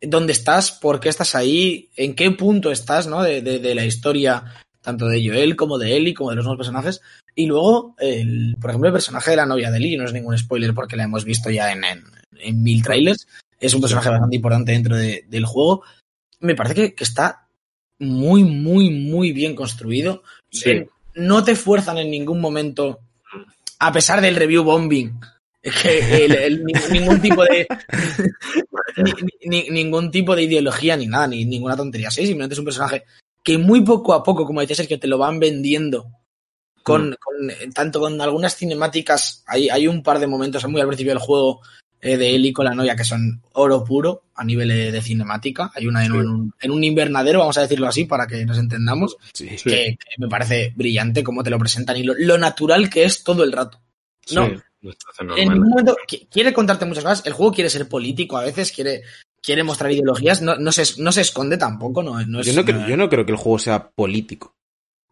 dónde 0.00 0.32
estás, 0.32 0.70
por 0.70 1.00
qué 1.00 1.08
estás 1.08 1.34
ahí, 1.34 1.90
en 1.96 2.14
qué 2.14 2.30
punto 2.30 2.70
estás, 2.70 3.08
¿no? 3.08 3.24
De, 3.24 3.42
de, 3.42 3.58
de 3.58 3.74
la 3.74 3.84
historia, 3.84 4.44
tanto 4.80 5.08
de 5.08 5.26
Joel 5.26 5.56
como 5.56 5.78
de 5.78 5.96
Ellie, 5.96 6.14
como 6.14 6.30
de 6.30 6.36
los 6.36 6.44
nuevos 6.44 6.58
personajes. 6.58 7.00
Y 7.34 7.46
luego, 7.46 7.96
el, 7.98 8.56
por 8.60 8.70
ejemplo, 8.70 8.88
el 8.88 8.94
personaje 8.94 9.32
de 9.32 9.38
la 9.38 9.46
novia 9.46 9.72
de 9.72 9.78
Ellie, 9.78 9.96
no 9.96 10.04
es 10.04 10.12
ningún 10.12 10.38
spoiler 10.38 10.72
porque 10.72 10.94
la 10.94 11.02
hemos 11.02 11.24
visto 11.24 11.50
ya 11.50 11.72
en, 11.72 11.82
en, 11.82 12.04
en 12.38 12.62
mil 12.62 12.84
trailers, 12.84 13.26
es 13.58 13.74
un 13.74 13.80
personaje 13.80 14.10
bastante 14.10 14.36
importante 14.36 14.70
dentro 14.70 14.96
de, 14.96 15.24
del 15.28 15.44
juego. 15.44 15.82
Me 16.38 16.54
parece 16.54 16.74
que, 16.76 16.94
que, 16.94 17.02
está 17.02 17.48
muy, 17.98 18.44
muy, 18.44 18.90
muy 18.90 19.32
bien 19.32 19.56
construido. 19.56 20.22
Sí. 20.50 20.70
Eh, 20.70 20.88
no 21.16 21.42
te 21.42 21.56
fuerzan 21.56 21.98
en 21.98 22.10
ningún 22.10 22.40
momento, 22.40 23.00
a 23.78 23.92
pesar 23.92 24.20
del 24.20 24.36
review 24.36 24.62
bombing, 24.62 25.18
que 25.62 26.24
el, 26.24 26.34
el, 26.34 26.64
ningún 26.64 27.20
tipo 27.20 27.42
de 27.44 27.66
ni, 28.96 29.12
ni, 29.44 29.70
ningún 29.70 30.10
tipo 30.10 30.36
de 30.36 30.44
ideología 30.44 30.96
ni 30.96 31.06
nada, 31.06 31.26
ni 31.26 31.44
ninguna 31.44 31.76
tontería. 31.76 32.10
Sí, 32.10 32.26
simplemente 32.26 32.54
es 32.54 32.58
un 32.58 32.64
personaje 32.64 33.04
que 33.42 33.58
muy 33.58 33.80
poco 33.82 34.14
a 34.14 34.22
poco, 34.22 34.44
como 34.44 34.60
decías, 34.60 34.80
es 34.80 34.88
que 34.88 34.98
te 34.98 35.08
lo 35.08 35.18
van 35.18 35.40
vendiendo 35.40 36.10
con, 36.82 37.10
mm. 37.10 37.14
con, 37.18 37.72
tanto 37.72 38.00
con 38.00 38.20
algunas 38.20 38.56
cinemáticas, 38.56 39.42
hay, 39.46 39.68
hay 39.68 39.88
un 39.88 40.02
par 40.02 40.18
de 40.18 40.26
momentos 40.26 40.66
muy 40.68 40.80
al 40.80 40.86
principio 40.86 41.12
del 41.12 41.22
juego 41.22 41.60
eh, 42.00 42.16
de 42.16 42.34
Eli 42.34 42.52
con 42.52 42.64
la 42.64 42.74
novia 42.74 42.96
que 42.96 43.04
son 43.04 43.42
oro 43.52 43.84
puro 43.84 44.24
a 44.34 44.44
nivel 44.44 44.68
de, 44.68 44.92
de 44.92 45.02
cinemática. 45.02 45.70
Hay 45.74 45.86
una 45.86 46.04
en, 46.04 46.12
sí. 46.12 46.18
un, 46.18 46.54
en, 46.60 46.70
un, 46.70 46.84
invernadero, 46.84 47.40
vamos 47.40 47.58
a 47.58 47.62
decirlo 47.62 47.86
así, 47.86 48.04
para 48.04 48.26
que 48.26 48.44
nos 48.44 48.58
entendamos, 48.58 49.16
sí, 49.32 49.48
que, 49.48 49.96
que, 49.98 50.16
me 50.18 50.28
parece 50.28 50.72
brillante 50.76 51.24
cómo 51.24 51.42
te 51.42 51.50
lo 51.50 51.58
presentan 51.58 51.96
y 51.96 52.02
lo, 52.02 52.14
lo 52.16 52.38
natural 52.38 52.90
que 52.90 53.04
es 53.04 53.24
todo 53.24 53.44
el 53.44 53.52
rato. 53.52 53.80
No, 54.32 54.50
en 55.36 55.48
ningún 55.48 55.70
momento 55.70 55.96
quiere 56.30 56.52
contarte 56.52 56.84
muchas 56.84 57.04
cosas. 57.04 57.26
El 57.26 57.32
juego 57.32 57.52
quiere 57.52 57.70
ser 57.70 57.88
político 57.88 58.36
a 58.36 58.44
veces, 58.44 58.72
quiere, 58.72 59.02
quiere 59.42 59.62
mostrar 59.62 59.90
ideologías, 59.90 60.42
no, 60.42 60.56
no, 60.56 60.72
se, 60.72 61.00
no 61.02 61.12
se 61.12 61.22
esconde 61.22 61.56
tampoco. 61.56 62.02
No, 62.02 62.24
no 62.26 62.40
es, 62.40 62.46
yo, 62.46 62.52
no 62.52 62.64
creo, 62.64 62.86
yo 62.86 62.96
no 62.96 63.08
creo 63.08 63.24
que 63.24 63.32
el 63.32 63.38
juego 63.38 63.58
sea 63.58 63.88
político. 63.90 64.54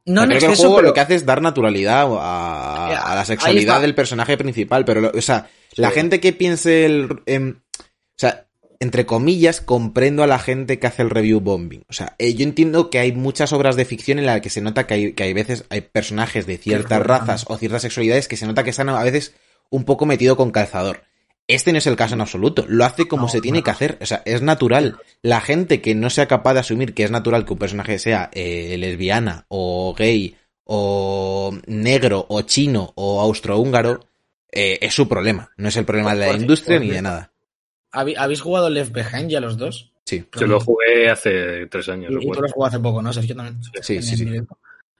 No, 0.06 0.22
creo 0.22 0.34
no 0.34 0.38
que 0.38 0.46
el 0.46 0.52
eso, 0.52 0.62
juego 0.62 0.76
pero... 0.76 0.88
lo 0.88 0.94
que 0.94 1.00
hace 1.00 1.14
es 1.14 1.26
dar 1.26 1.40
naturalidad 1.40 2.06
a, 2.18 3.12
a 3.12 3.14
la 3.14 3.24
sexualidad 3.24 3.80
del 3.80 3.94
personaje 3.94 4.36
principal, 4.36 4.84
pero, 4.84 5.10
o 5.14 5.22
sea, 5.22 5.48
sí. 5.72 5.80
la 5.80 5.90
gente 5.90 6.20
que 6.20 6.32
piense 6.32 6.84
el... 6.84 7.22
Eh, 7.26 7.54
o 7.56 8.16
sea, 8.16 8.46
entre 8.80 9.06
comillas, 9.06 9.60
comprendo 9.60 10.22
a 10.22 10.26
la 10.26 10.38
gente 10.38 10.78
que 10.78 10.86
hace 10.86 11.02
el 11.02 11.10
review 11.10 11.40
bombing. 11.40 11.84
O 11.88 11.92
sea, 11.92 12.14
eh, 12.18 12.34
yo 12.34 12.44
entiendo 12.44 12.90
que 12.90 12.98
hay 12.98 13.12
muchas 13.12 13.52
obras 13.52 13.76
de 13.76 13.86
ficción 13.86 14.18
en 14.18 14.26
las 14.26 14.40
que 14.40 14.50
se 14.50 14.60
nota 14.60 14.86
que 14.86 14.94
hay, 14.94 15.12
que 15.14 15.22
hay 15.22 15.32
veces 15.32 15.64
hay 15.70 15.80
personajes 15.80 16.46
de 16.46 16.58
ciertas 16.58 17.00
razas 17.00 17.46
o 17.48 17.56
ciertas 17.56 17.82
sexualidades 17.82 18.28
que 18.28 18.36
se 18.36 18.46
nota 18.46 18.62
que 18.62 18.70
están 18.70 18.90
a 18.90 19.02
veces 19.02 19.34
un 19.70 19.84
poco 19.84 20.06
metido 20.06 20.36
con 20.36 20.50
calzador. 20.50 21.02
Este 21.46 21.72
no 21.72 21.78
es 21.78 21.86
el 21.86 21.96
caso 21.96 22.14
en 22.14 22.22
absoluto. 22.22 22.64
Lo 22.68 22.84
hace 22.84 23.06
como 23.06 23.24
no, 23.24 23.28
se 23.28 23.40
tiene 23.40 23.58
no. 23.58 23.64
que 23.64 23.70
hacer. 23.70 23.98
O 24.00 24.06
sea, 24.06 24.22
es 24.24 24.40
natural. 24.40 24.96
La 25.22 25.40
gente 25.40 25.82
que 25.82 25.94
no 25.94 26.08
sea 26.08 26.26
capaz 26.26 26.54
de 26.54 26.60
asumir 26.60 26.94
que 26.94 27.04
es 27.04 27.10
natural 27.10 27.44
que 27.44 27.52
un 27.52 27.58
personaje 27.58 27.98
sea 27.98 28.30
eh, 28.32 28.76
lesbiana 28.78 29.44
o 29.48 29.94
gay 29.96 30.36
o 30.64 31.52
negro 31.66 32.24
o 32.28 32.42
chino 32.42 32.92
o 32.94 33.20
austrohúngaro 33.20 34.00
eh, 34.50 34.78
es 34.80 34.94
su 34.94 35.06
problema. 35.06 35.50
No 35.56 35.68
es 35.68 35.76
el 35.76 35.84
problema 35.84 36.14
de 36.14 36.20
la 36.26 36.32
industria 36.32 36.78
ni 36.78 36.90
de 36.90 37.02
nada. 37.02 37.32
¿Habéis 37.90 38.40
jugado 38.40 38.70
Left 38.70 38.92
Behind 38.92 39.28
ya 39.28 39.40
los 39.40 39.58
dos? 39.58 39.92
Sí. 40.06 40.24
Yo 40.38 40.46
lo 40.46 40.60
jugué 40.60 41.10
hace 41.10 41.66
tres 41.66 41.88
años. 41.88 42.10
Y, 42.12 42.26
y 42.26 42.30
tú 42.30 42.40
lo 42.40 42.48
jugado 42.48 42.68
hace 42.68 42.80
poco, 42.80 43.02
¿no? 43.02 43.12
Sergio 43.12 43.36
también. 43.36 43.62
Sí, 43.82 44.02
sí, 44.02 44.16
sí. 44.16 44.26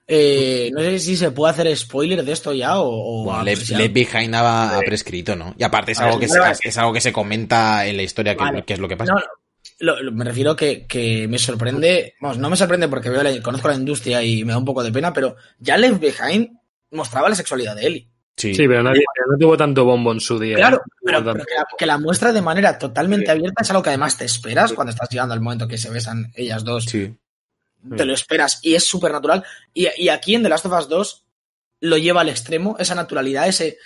Eh, 0.07 0.69
no 0.71 0.81
sé 0.81 0.99
si 0.99 1.17
se 1.17 1.31
puede 1.31 1.51
hacer 1.51 1.75
spoiler 1.75 2.23
de 2.23 2.31
esto 2.31 2.53
ya 2.53 2.79
o. 2.79 3.21
o 3.21 3.23
bueno, 3.23 3.43
Left, 3.43 3.69
Left 3.69 3.93
Behind 3.93 4.35
ha, 4.35 4.77
ha, 4.77 4.79
prescrito, 4.81 5.35
¿no? 5.35 5.55
Y 5.57 5.63
aparte 5.63 5.93
es 5.93 5.99
algo, 5.99 6.19
que 6.19 6.27
se, 6.27 6.39
es 6.63 6.77
algo 6.77 6.93
que 6.93 7.01
se 7.01 7.11
comenta 7.11 7.85
en 7.87 7.97
la 7.97 8.03
historia, 8.03 8.35
que, 8.35 8.43
vale. 8.43 8.63
que 8.63 8.73
es 8.73 8.79
lo 8.79 8.87
que 8.87 8.97
pasa. 8.97 9.13
No, 9.13 9.19
no. 9.19 9.25
Lo, 9.79 10.01
lo, 10.01 10.11
me 10.11 10.23
refiero 10.23 10.55
que, 10.55 10.85
que 10.85 11.27
me 11.27 11.39
sorprende. 11.39 12.13
Vamos, 12.21 12.37
no 12.37 12.49
me 12.49 12.55
sorprende 12.55 12.87
porque 12.87 13.09
veo 13.09 13.23
la, 13.23 13.41
conozco 13.41 13.67
la 13.67 13.75
industria 13.75 14.21
y 14.21 14.45
me 14.45 14.53
da 14.53 14.59
un 14.59 14.65
poco 14.65 14.83
de 14.83 14.91
pena, 14.91 15.11
pero 15.11 15.37
ya 15.59 15.75
Left 15.75 15.99
Behind 15.99 16.49
mostraba 16.91 17.27
la 17.27 17.35
sexualidad 17.35 17.75
de 17.75 17.87
Ellie. 17.87 18.09
Sí, 18.37 18.53
sí 18.53 18.67
pero 18.67 18.83
nadie, 18.83 19.03
no 19.29 19.37
tuvo 19.37 19.57
tanto 19.57 19.85
bombo 19.85 20.11
en 20.11 20.19
su 20.19 20.37
día. 20.37 20.55
Claro, 20.55 20.81
pero, 21.03 21.23
pero 21.23 21.33
que, 21.33 21.55
la, 21.57 21.65
que, 21.77 21.85
la, 21.85 21.97
muestra 21.97 22.31
de 22.31 22.41
manera 22.41 22.77
totalmente 22.77 23.25
sí. 23.25 23.31
abierta 23.31 23.63
es 23.63 23.69
algo 23.71 23.81
que 23.81 23.89
además 23.89 24.17
te 24.17 24.25
esperas 24.25 24.73
cuando 24.73 24.91
estás 24.91 25.09
llegando 25.09 25.33
al 25.33 25.41
momento 25.41 25.67
que 25.67 25.77
se 25.77 25.89
besan 25.89 26.31
ellas 26.35 26.63
dos. 26.63 26.85
Sí 26.85 27.17
te 27.95 28.05
lo 28.05 28.13
esperas 28.13 28.59
y 28.61 28.75
es 28.75 28.85
súper 28.85 29.11
natural. 29.11 29.43
Y, 29.73 29.87
y, 29.97 30.09
aquí 30.09 30.35
en 30.35 30.43
The 30.43 30.49
Last 30.49 30.65
of 30.65 30.79
Us 30.79 30.89
2 30.89 31.23
lo 31.81 31.97
lleva 31.97 32.21
al 32.21 32.29
extremo, 32.29 32.75
esa 32.79 32.95
naturalidad, 32.95 33.47
ese... 33.47 33.77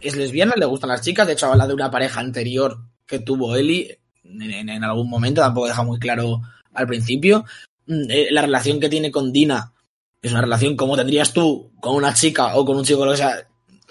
Es 0.00 0.14
lesbiana, 0.14 0.54
le 0.56 0.66
gustan 0.66 0.90
las 0.90 1.00
chicas, 1.00 1.26
de 1.26 1.32
hecho 1.32 1.46
habla 1.46 1.66
de 1.66 1.74
una 1.74 1.90
pareja 1.90 2.20
anterior 2.20 2.78
que 3.06 3.18
tuvo 3.18 3.56
Ellie 3.56 3.98
en, 4.22 4.84
algún 4.84 5.08
momento, 5.08 5.40
tampoco 5.40 5.66
deja 5.66 5.82
muy 5.82 5.98
claro 5.98 6.42
al 6.74 6.86
principio. 6.86 7.44
Eh, 7.86 8.28
la 8.30 8.42
relación 8.42 8.78
que 8.78 8.88
tiene 8.88 9.10
con 9.10 9.32
Dina 9.32 9.72
es 10.20 10.30
una 10.30 10.42
relación 10.42 10.76
como 10.76 10.96
tendrías 10.96 11.32
tú 11.32 11.72
con 11.80 11.96
una 11.96 12.14
chica 12.14 12.54
o 12.56 12.64
con 12.64 12.76
un 12.76 12.84
chico, 12.84 13.08
que 13.08 13.16
sea, 13.16 13.46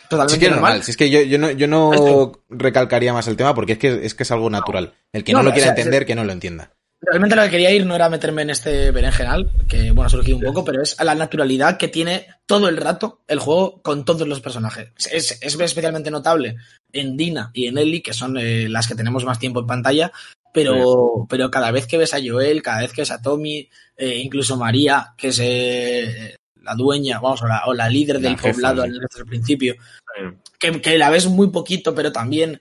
totalmente 0.08 0.34
sí 0.34 0.40
que 0.40 0.50
normal. 0.50 0.72
normal. 0.72 0.84
Si 0.84 0.92
es 0.92 0.98
que 0.98 1.10
yo, 1.10 1.22
yo 1.22 1.40
no, 1.40 1.52
yo 1.52 1.68
no 1.68 2.32
recalcaría 2.50 3.14
más 3.14 3.28
el 3.28 3.38
tema 3.38 3.56
porque 3.56 3.74
es 3.74 3.80
que 3.80 4.06
es, 4.06 4.14
que 4.14 4.24
es 4.24 4.32
algo 4.32 4.50
natural. 4.50 4.94
El 5.12 5.24
que 5.24 5.34
no, 5.34 5.40
no 5.40 5.46
lo 5.46 5.52
quiera 5.52 5.72
o 5.72 5.74
sea, 5.74 5.78
entender, 5.78 6.06
que 6.06 6.16
no 6.16 6.24
lo 6.24 6.32
entienda. 6.32 6.72
Realmente 7.00 7.36
lo 7.36 7.44
que 7.44 7.52
quería 7.52 7.72
ir 7.72 7.86
no 7.86 7.96
era 7.96 8.10
meterme 8.10 8.42
en 8.42 8.50
este 8.50 8.90
berenjenal, 8.92 9.52
que 9.68 9.92
bueno, 9.92 10.08
ha 10.08 10.10
surgido 10.10 10.38
un 10.38 10.44
poco, 10.44 10.66
pero 10.66 10.82
es 10.82 11.00
a 11.00 11.04
la 11.04 11.14
naturalidad 11.14 11.78
que 11.78 11.88
tiene 11.88 12.28
todo 12.48 12.68
el 12.68 12.78
rato 12.78 13.22
el 13.28 13.40
juego 13.40 13.82
con 13.84 14.04
todos 14.04 14.28
los 14.28 14.42
personajes. 14.42 14.90
Es, 15.12 15.38
es 15.40 15.60
especialmente 15.60 16.10
notable 16.10 16.58
en 16.92 17.16
Dina 17.16 17.52
y 17.54 17.68
en 17.68 17.78
Ellie, 17.78 18.02
que 18.02 18.14
son 18.14 18.38
eh, 18.38 18.68
las 18.68 18.88
que 18.88 18.96
tenemos 18.96 19.26
más 19.26 19.38
tiempo 19.38 19.60
en 19.60 19.68
pantalla, 19.68 20.12
pero, 20.52 21.28
pero 21.30 21.52
cada 21.52 21.70
vez 21.70 21.86
que 21.86 22.00
ves 22.00 22.16
a 22.16 22.20
Joel, 22.24 22.64
cada 22.64 22.82
vez 22.82 22.92
que 22.92 23.02
ves 23.02 23.12
a 23.12 23.22
Tommy, 23.22 23.70
eh, 23.96 24.18
incluso 24.18 24.58
María, 24.58 25.14
que 25.16 25.28
es 25.28 25.40
eh, 25.40 26.36
la 26.64 26.74
dueña, 26.74 27.20
vamos, 27.20 27.44
o 27.44 27.48
la, 27.48 27.62
o 27.68 27.76
la 27.76 27.90
líder 27.90 28.20
del 28.20 28.34
la 28.34 28.38
poblado 28.38 28.84
sí. 28.84 28.90
desde 28.90 29.20
el 29.20 29.26
principio, 29.28 29.76
sí. 29.76 30.24
que, 30.58 30.82
que 30.82 30.98
la 30.98 31.12
ves 31.12 31.28
muy 31.28 31.52
poquito, 31.52 31.94
pero 31.94 32.12
también 32.12 32.60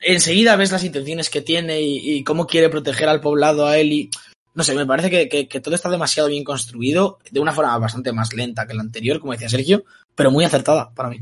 enseguida 0.00 0.56
ves 0.56 0.72
las 0.72 0.84
intenciones 0.84 1.30
que 1.30 1.42
tiene 1.42 1.80
y, 1.80 2.16
y, 2.16 2.24
cómo 2.24 2.46
quiere 2.46 2.68
proteger 2.68 3.08
al 3.08 3.20
poblado 3.20 3.66
a 3.66 3.78
él 3.78 3.92
y 3.92 4.10
no 4.54 4.64
sé, 4.64 4.74
me 4.74 4.86
parece 4.86 5.10
que, 5.10 5.28
que, 5.28 5.48
que, 5.48 5.60
todo 5.60 5.74
está 5.74 5.90
demasiado 5.90 6.30
bien 6.30 6.42
construido 6.42 7.18
de 7.30 7.40
una 7.40 7.52
forma 7.52 7.76
bastante 7.78 8.12
más 8.12 8.32
lenta 8.32 8.66
que 8.66 8.72
la 8.72 8.80
anterior, 8.80 9.20
como 9.20 9.32
decía 9.32 9.50
Sergio, 9.50 9.84
pero 10.14 10.30
muy 10.30 10.44
acertada 10.44 10.94
para 10.94 11.10
mí. 11.10 11.18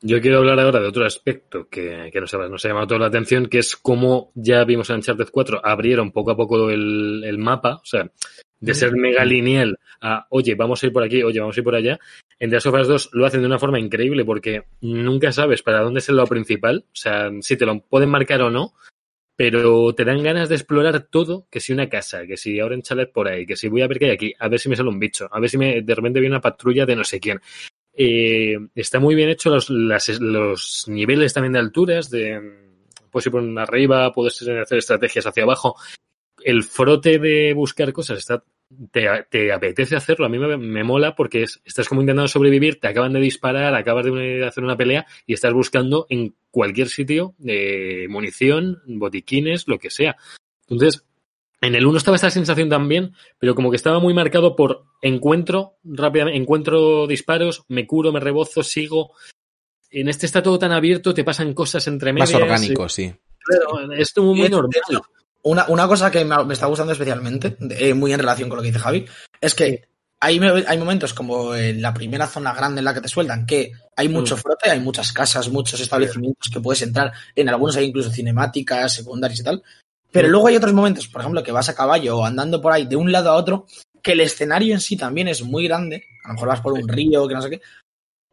Yo 0.00 0.20
quiero 0.20 0.38
hablar 0.38 0.58
ahora 0.58 0.80
de 0.80 0.88
otro 0.88 1.06
aspecto 1.06 1.68
que, 1.68 2.10
que 2.12 2.20
nos, 2.20 2.32
nos, 2.32 2.64
ha 2.64 2.68
llamado 2.68 2.88
toda 2.88 3.00
la 3.00 3.06
atención, 3.06 3.46
que 3.46 3.58
es 3.58 3.76
cómo 3.76 4.32
ya 4.34 4.64
vimos 4.64 4.90
en 4.90 4.96
Uncharted 4.96 5.28
4, 5.30 5.60
abrieron 5.64 6.10
poco 6.10 6.32
a 6.32 6.36
poco 6.36 6.70
el, 6.70 7.22
el 7.24 7.38
mapa, 7.38 7.76
o 7.76 7.84
sea, 7.84 8.10
de 8.58 8.74
ser 8.74 8.92
mega 8.96 9.24
lineal 9.24 9.78
a, 10.00 10.26
oye, 10.30 10.56
vamos 10.56 10.82
a 10.82 10.86
ir 10.86 10.92
por 10.92 11.04
aquí, 11.04 11.22
oye, 11.22 11.38
vamos 11.38 11.56
a 11.56 11.60
ir 11.60 11.64
por 11.64 11.76
allá. 11.76 12.00
En 12.42 12.50
The 12.50 12.56
Last 12.56 12.66
of 12.66 12.74
Us 12.74 12.88
2 12.88 13.10
lo 13.12 13.24
hacen 13.24 13.40
de 13.40 13.46
una 13.46 13.60
forma 13.60 13.78
increíble 13.78 14.24
porque 14.24 14.64
nunca 14.80 15.30
sabes 15.30 15.62
para 15.62 15.80
dónde 15.80 16.00
es 16.00 16.08
el 16.08 16.16
lado 16.16 16.26
principal, 16.26 16.86
o 16.88 16.96
sea, 16.96 17.30
si 17.40 17.56
te 17.56 17.64
lo 17.64 17.78
pueden 17.82 18.10
marcar 18.10 18.42
o 18.42 18.50
no, 18.50 18.74
pero 19.36 19.94
te 19.94 20.04
dan 20.04 20.24
ganas 20.24 20.48
de 20.48 20.56
explorar 20.56 21.06
todo, 21.08 21.46
que 21.52 21.60
si 21.60 21.72
una 21.72 21.88
casa, 21.88 22.26
que 22.26 22.36
si 22.36 22.58
ahora 22.58 22.74
en 22.74 22.82
chalet 22.82 23.12
por 23.12 23.28
ahí, 23.28 23.46
que 23.46 23.54
si 23.54 23.68
voy 23.68 23.82
a 23.82 23.86
ver 23.86 24.00
qué 24.00 24.06
hay 24.06 24.10
aquí, 24.10 24.34
a 24.36 24.48
ver 24.48 24.58
si 24.58 24.68
me 24.68 24.74
sale 24.74 24.88
un 24.88 24.98
bicho, 24.98 25.28
a 25.30 25.38
ver 25.38 25.50
si 25.50 25.56
de 25.56 25.94
repente 25.94 26.18
viene 26.18 26.34
una 26.34 26.40
patrulla 26.40 26.84
de 26.84 26.96
no 26.96 27.04
sé 27.04 27.20
quién. 27.20 27.40
Eh, 27.94 28.58
está 28.74 28.98
muy 28.98 29.14
bien 29.14 29.28
hecho 29.28 29.48
los 29.48 30.84
niveles 30.88 31.32
también 31.32 31.52
de 31.52 31.60
alturas, 31.60 32.10
de 32.10 32.40
puedes 33.08 33.26
ir 33.26 33.30
por 33.30 33.58
arriba, 33.60 34.10
puedes 34.12 34.42
hacer 34.42 34.78
estrategias 34.78 35.26
hacia 35.26 35.44
abajo. 35.44 35.76
El 36.42 36.64
frote 36.64 37.20
de 37.20 37.52
buscar 37.54 37.92
cosas 37.92 38.18
está, 38.18 38.42
te, 38.90 39.06
te 39.30 39.52
apetece 39.52 39.96
hacerlo, 39.96 40.26
a 40.26 40.28
mí 40.28 40.38
me, 40.38 40.56
me 40.56 40.84
mola 40.84 41.14
porque 41.14 41.42
es, 41.42 41.60
estás 41.64 41.88
como 41.88 42.00
intentando 42.00 42.28
sobrevivir, 42.28 42.80
te 42.80 42.88
acaban 42.88 43.12
de 43.12 43.20
disparar, 43.20 43.74
acabas 43.74 44.06
de 44.06 44.44
hacer 44.46 44.64
una 44.64 44.76
pelea 44.76 45.06
y 45.26 45.34
estás 45.34 45.52
buscando 45.52 46.06
en 46.08 46.34
cualquier 46.50 46.88
sitio 46.88 47.34
eh, 47.44 48.06
munición, 48.08 48.82
botiquines, 48.86 49.68
lo 49.68 49.78
que 49.78 49.90
sea. 49.90 50.16
Entonces, 50.68 51.04
en 51.60 51.74
el 51.74 51.86
1 51.86 51.98
estaba 51.98 52.16
esa 52.16 52.30
sensación 52.30 52.68
también, 52.68 53.14
pero 53.38 53.54
como 53.54 53.70
que 53.70 53.76
estaba 53.76 54.00
muy 54.00 54.14
marcado 54.14 54.56
por 54.56 54.84
encuentro, 55.00 55.76
rápidamente, 55.84 56.38
encuentro 56.38 57.06
disparos, 57.06 57.64
me 57.68 57.86
curo, 57.86 58.12
me 58.12 58.20
rebozo, 58.20 58.62
sigo. 58.62 59.12
En 59.90 60.08
este 60.08 60.26
está 60.26 60.42
todo 60.42 60.58
tan 60.58 60.72
abierto, 60.72 61.14
te 61.14 61.22
pasan 61.22 61.54
cosas 61.54 61.86
entre 61.86 62.12
medias. 62.12 62.32
Más 62.32 62.42
orgánico, 62.42 62.88
sí. 62.88 63.12
Pero 63.46 63.92
es 63.92 64.16
muy, 64.16 64.40
muy 64.40 64.48
normal. 64.48 64.72
Una, 65.44 65.66
una, 65.68 65.88
cosa 65.88 66.10
que 66.10 66.24
me, 66.24 66.36
está 66.52 66.66
gustando 66.66 66.92
especialmente, 66.92 67.56
eh, 67.70 67.94
muy 67.94 68.12
en 68.12 68.20
relación 68.20 68.48
con 68.48 68.56
lo 68.56 68.62
que 68.62 68.68
dice 68.68 68.78
Javi, 68.78 69.06
es 69.40 69.54
que 69.54 69.88
hay, 70.20 70.38
hay, 70.38 70.78
momentos 70.78 71.14
como 71.14 71.52
en 71.56 71.82
la 71.82 71.92
primera 71.92 72.28
zona 72.28 72.54
grande 72.54 72.78
en 72.78 72.84
la 72.84 72.94
que 72.94 73.00
te 73.00 73.08
sueltan, 73.08 73.44
que 73.44 73.72
hay 73.96 74.08
mucho 74.08 74.36
frote, 74.36 74.70
hay 74.70 74.78
muchas 74.78 75.12
casas, 75.12 75.48
muchos 75.48 75.80
establecimientos 75.80 76.48
que 76.52 76.60
puedes 76.60 76.82
entrar, 76.82 77.12
en 77.34 77.48
algunos 77.48 77.76
hay 77.76 77.86
incluso 77.86 78.10
cinemáticas, 78.10 78.94
secundarias 78.94 79.40
y 79.40 79.42
tal, 79.42 79.62
pero 80.12 80.28
luego 80.28 80.46
hay 80.46 80.56
otros 80.56 80.74
momentos, 80.74 81.08
por 81.08 81.22
ejemplo, 81.22 81.42
que 81.42 81.50
vas 81.50 81.68
a 81.68 81.74
caballo 81.74 82.18
o 82.18 82.24
andando 82.24 82.62
por 82.62 82.70
ahí 82.70 82.86
de 82.86 82.94
un 82.94 83.10
lado 83.10 83.30
a 83.30 83.34
otro, 83.34 83.66
que 84.00 84.12
el 84.12 84.20
escenario 84.20 84.74
en 84.74 84.80
sí 84.80 84.96
también 84.96 85.26
es 85.26 85.42
muy 85.42 85.64
grande, 85.64 86.04
a 86.24 86.28
lo 86.28 86.34
mejor 86.34 86.48
vas 86.48 86.60
por 86.60 86.72
un 86.74 86.86
río, 86.86 87.26
que 87.26 87.34
no 87.34 87.42
sé 87.42 87.50
qué, 87.50 87.60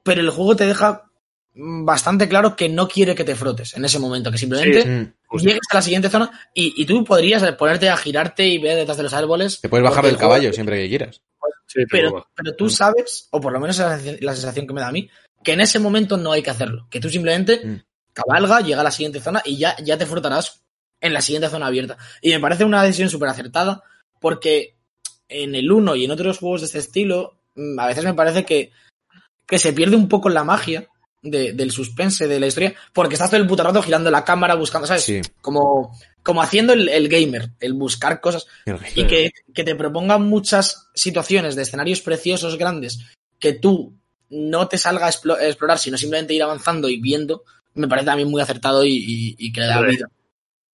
pero 0.03 0.21
el 0.21 0.29
juego 0.29 0.55
te 0.55 0.67
deja 0.67 1.08
bastante 1.55 2.29
claro 2.29 2.55
que 2.55 2.69
no 2.69 2.87
quiere 2.87 3.15
que 3.15 3.23
te 3.23 3.35
frotes 3.35 3.75
en 3.75 3.83
ese 3.85 3.99
momento, 3.99 4.31
que 4.31 4.37
simplemente 4.37 4.85
Mm. 4.85 5.13
Llegues 5.37 5.59
a 5.69 5.75
la 5.75 5.81
siguiente 5.83 6.09
zona 6.09 6.31
y, 6.55 6.73
y 6.81 6.87
tú 6.87 7.03
podrías 7.03 7.43
ponerte 7.51 7.87
a 7.87 7.95
girarte 7.97 8.47
y 8.47 8.57
ver 8.57 8.77
detrás 8.77 8.97
de 8.97 9.03
los 9.03 9.13
árboles. 9.13 9.61
Te 9.61 9.69
puedes 9.69 9.83
bajar 9.83 10.03
del 10.03 10.17
caballo 10.17 10.51
siempre 10.51 10.81
que 10.81 10.89
quieras. 10.89 11.21
Sí, 11.67 11.81
Pero, 11.87 12.25
pero 12.35 12.55
tú 12.55 12.67
sabes, 12.67 13.27
o 13.29 13.39
por 13.39 13.53
lo 13.53 13.59
menos 13.59 13.77
es 13.77 13.85
la 13.85 13.91
sensación, 13.91 14.17
la 14.21 14.33
sensación 14.33 14.65
que 14.65 14.73
me 14.73 14.81
da 14.81 14.87
a 14.87 14.91
mí, 14.91 15.07
que 15.43 15.51
en 15.53 15.61
ese 15.61 15.77
momento 15.77 16.17
no 16.17 16.31
hay 16.31 16.41
que 16.41 16.49
hacerlo. 16.49 16.87
Que 16.89 16.99
tú 16.99 17.09
simplemente 17.11 17.61
Mm. 17.63 17.75
cabalga, 18.11 18.61
llega 18.61 18.81
a 18.81 18.83
la 18.83 18.89
siguiente 18.89 19.19
zona 19.19 19.43
y 19.45 19.57
ya, 19.57 19.75
ya 19.83 19.99
te 19.99 20.07
frotarás 20.07 20.63
en 20.99 21.13
la 21.13 21.21
siguiente 21.21 21.47
zona 21.49 21.67
abierta. 21.67 21.97
Y 22.23 22.31
me 22.31 22.39
parece 22.39 22.65
una 22.65 22.81
decisión 22.81 23.11
súper 23.11 23.29
acertada 23.29 23.83
porque 24.19 24.77
en 25.27 25.53
el 25.53 25.71
1 25.71 25.95
y 25.95 26.05
en 26.05 26.11
otros 26.11 26.39
juegos 26.39 26.61
de 26.61 26.65
este 26.65 26.79
estilo, 26.79 27.37
mm, 27.53 27.79
a 27.79 27.85
veces 27.85 28.03
me 28.03 28.15
parece 28.15 28.45
que, 28.45 28.71
que 29.45 29.59
se 29.59 29.73
pierde 29.73 29.95
un 29.95 30.09
poco 30.09 30.29
la 30.29 30.43
magia 30.43 30.87
de- 31.21 31.53
del 31.53 31.71
suspense 31.71 32.27
de 32.27 32.39
la 32.39 32.47
historia 32.47 32.73
porque 32.93 33.15
estás 33.15 33.29
todo 33.29 33.39
el 33.41 33.47
puto 33.47 33.63
rato 33.63 33.81
girando 33.81 34.09
la 34.11 34.23
cámara 34.23 34.55
buscando, 34.55 34.87
¿sabes? 34.87 35.03
Sí. 35.03 35.21
Como, 35.41 35.91
como 36.23 36.41
haciendo 36.41 36.73
el, 36.73 36.87
el 36.89 37.09
gamer, 37.09 37.49
el 37.59 37.73
buscar 37.73 38.21
cosas 38.21 38.47
y 38.95 39.05
que, 39.05 39.31
que 39.53 39.63
te 39.63 39.75
propongan 39.75 40.23
muchas 40.23 40.87
situaciones 40.93 41.55
de 41.55 41.63
escenarios 41.63 42.01
preciosos 42.01 42.57
grandes 42.57 42.99
que 43.39 43.53
tú 43.53 43.93
no 44.29 44.67
te 44.67 44.77
salga 44.77 45.07
a 45.07 45.11
explo- 45.11 45.37
a 45.37 45.45
explorar, 45.47 45.77
sino 45.79 45.97
simplemente 45.97 46.33
ir 46.33 46.43
avanzando 46.43 46.87
y 46.89 47.01
viendo, 47.01 47.43
me 47.73 47.87
parece 47.87 48.05
también 48.07 48.29
muy 48.29 48.41
acertado 48.41 48.85
y, 48.85 48.91
y- 48.95 49.35
y 49.37 49.51
que 49.51 49.61
le 49.61 49.67
da 49.67 49.81
vida. 49.81 50.07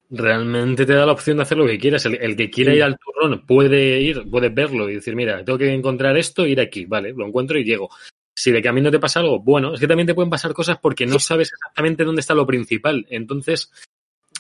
realmente 0.09 0.85
te 0.85 0.93
da 0.93 1.05
la 1.05 1.11
opción 1.13 1.37
de 1.37 1.43
hacer 1.43 1.57
lo 1.57 1.65
que 1.65 1.79
quieras. 1.79 2.05
El, 2.05 2.15
el 2.15 2.35
que 2.35 2.49
quiera 2.49 2.71
Sí. 2.71 2.77
ir 2.77 2.83
al 2.83 2.97
turrón 2.97 3.45
puede 3.45 3.99
ir, 4.01 4.29
puede 4.29 4.49
verlo 4.49 4.89
y 4.89 4.95
decir, 4.95 5.15
mira, 5.15 5.43
tengo 5.43 5.57
que 5.57 5.73
encontrar 5.73 6.17
esto, 6.17 6.45
ir 6.45 6.59
aquí, 6.59 6.85
vale, 6.85 7.13
lo 7.13 7.25
encuentro 7.27 7.57
y 7.57 7.63
llego. 7.63 7.89
Si 8.37 8.51
de 8.51 8.61
camino 8.61 8.91
te 8.91 8.99
pasa 8.99 9.21
algo, 9.21 9.39
bueno, 9.39 9.73
es 9.73 9.79
que 9.79 9.87
también 9.87 10.07
te 10.07 10.13
pueden 10.13 10.29
pasar 10.29 10.53
cosas 10.53 10.77
porque 10.81 11.05
no 11.05 11.19
sabes 11.19 11.51
exactamente 11.53 12.03
dónde 12.03 12.19
está 12.19 12.33
lo 12.33 12.45
principal. 12.45 13.05
Entonces, 13.09 13.71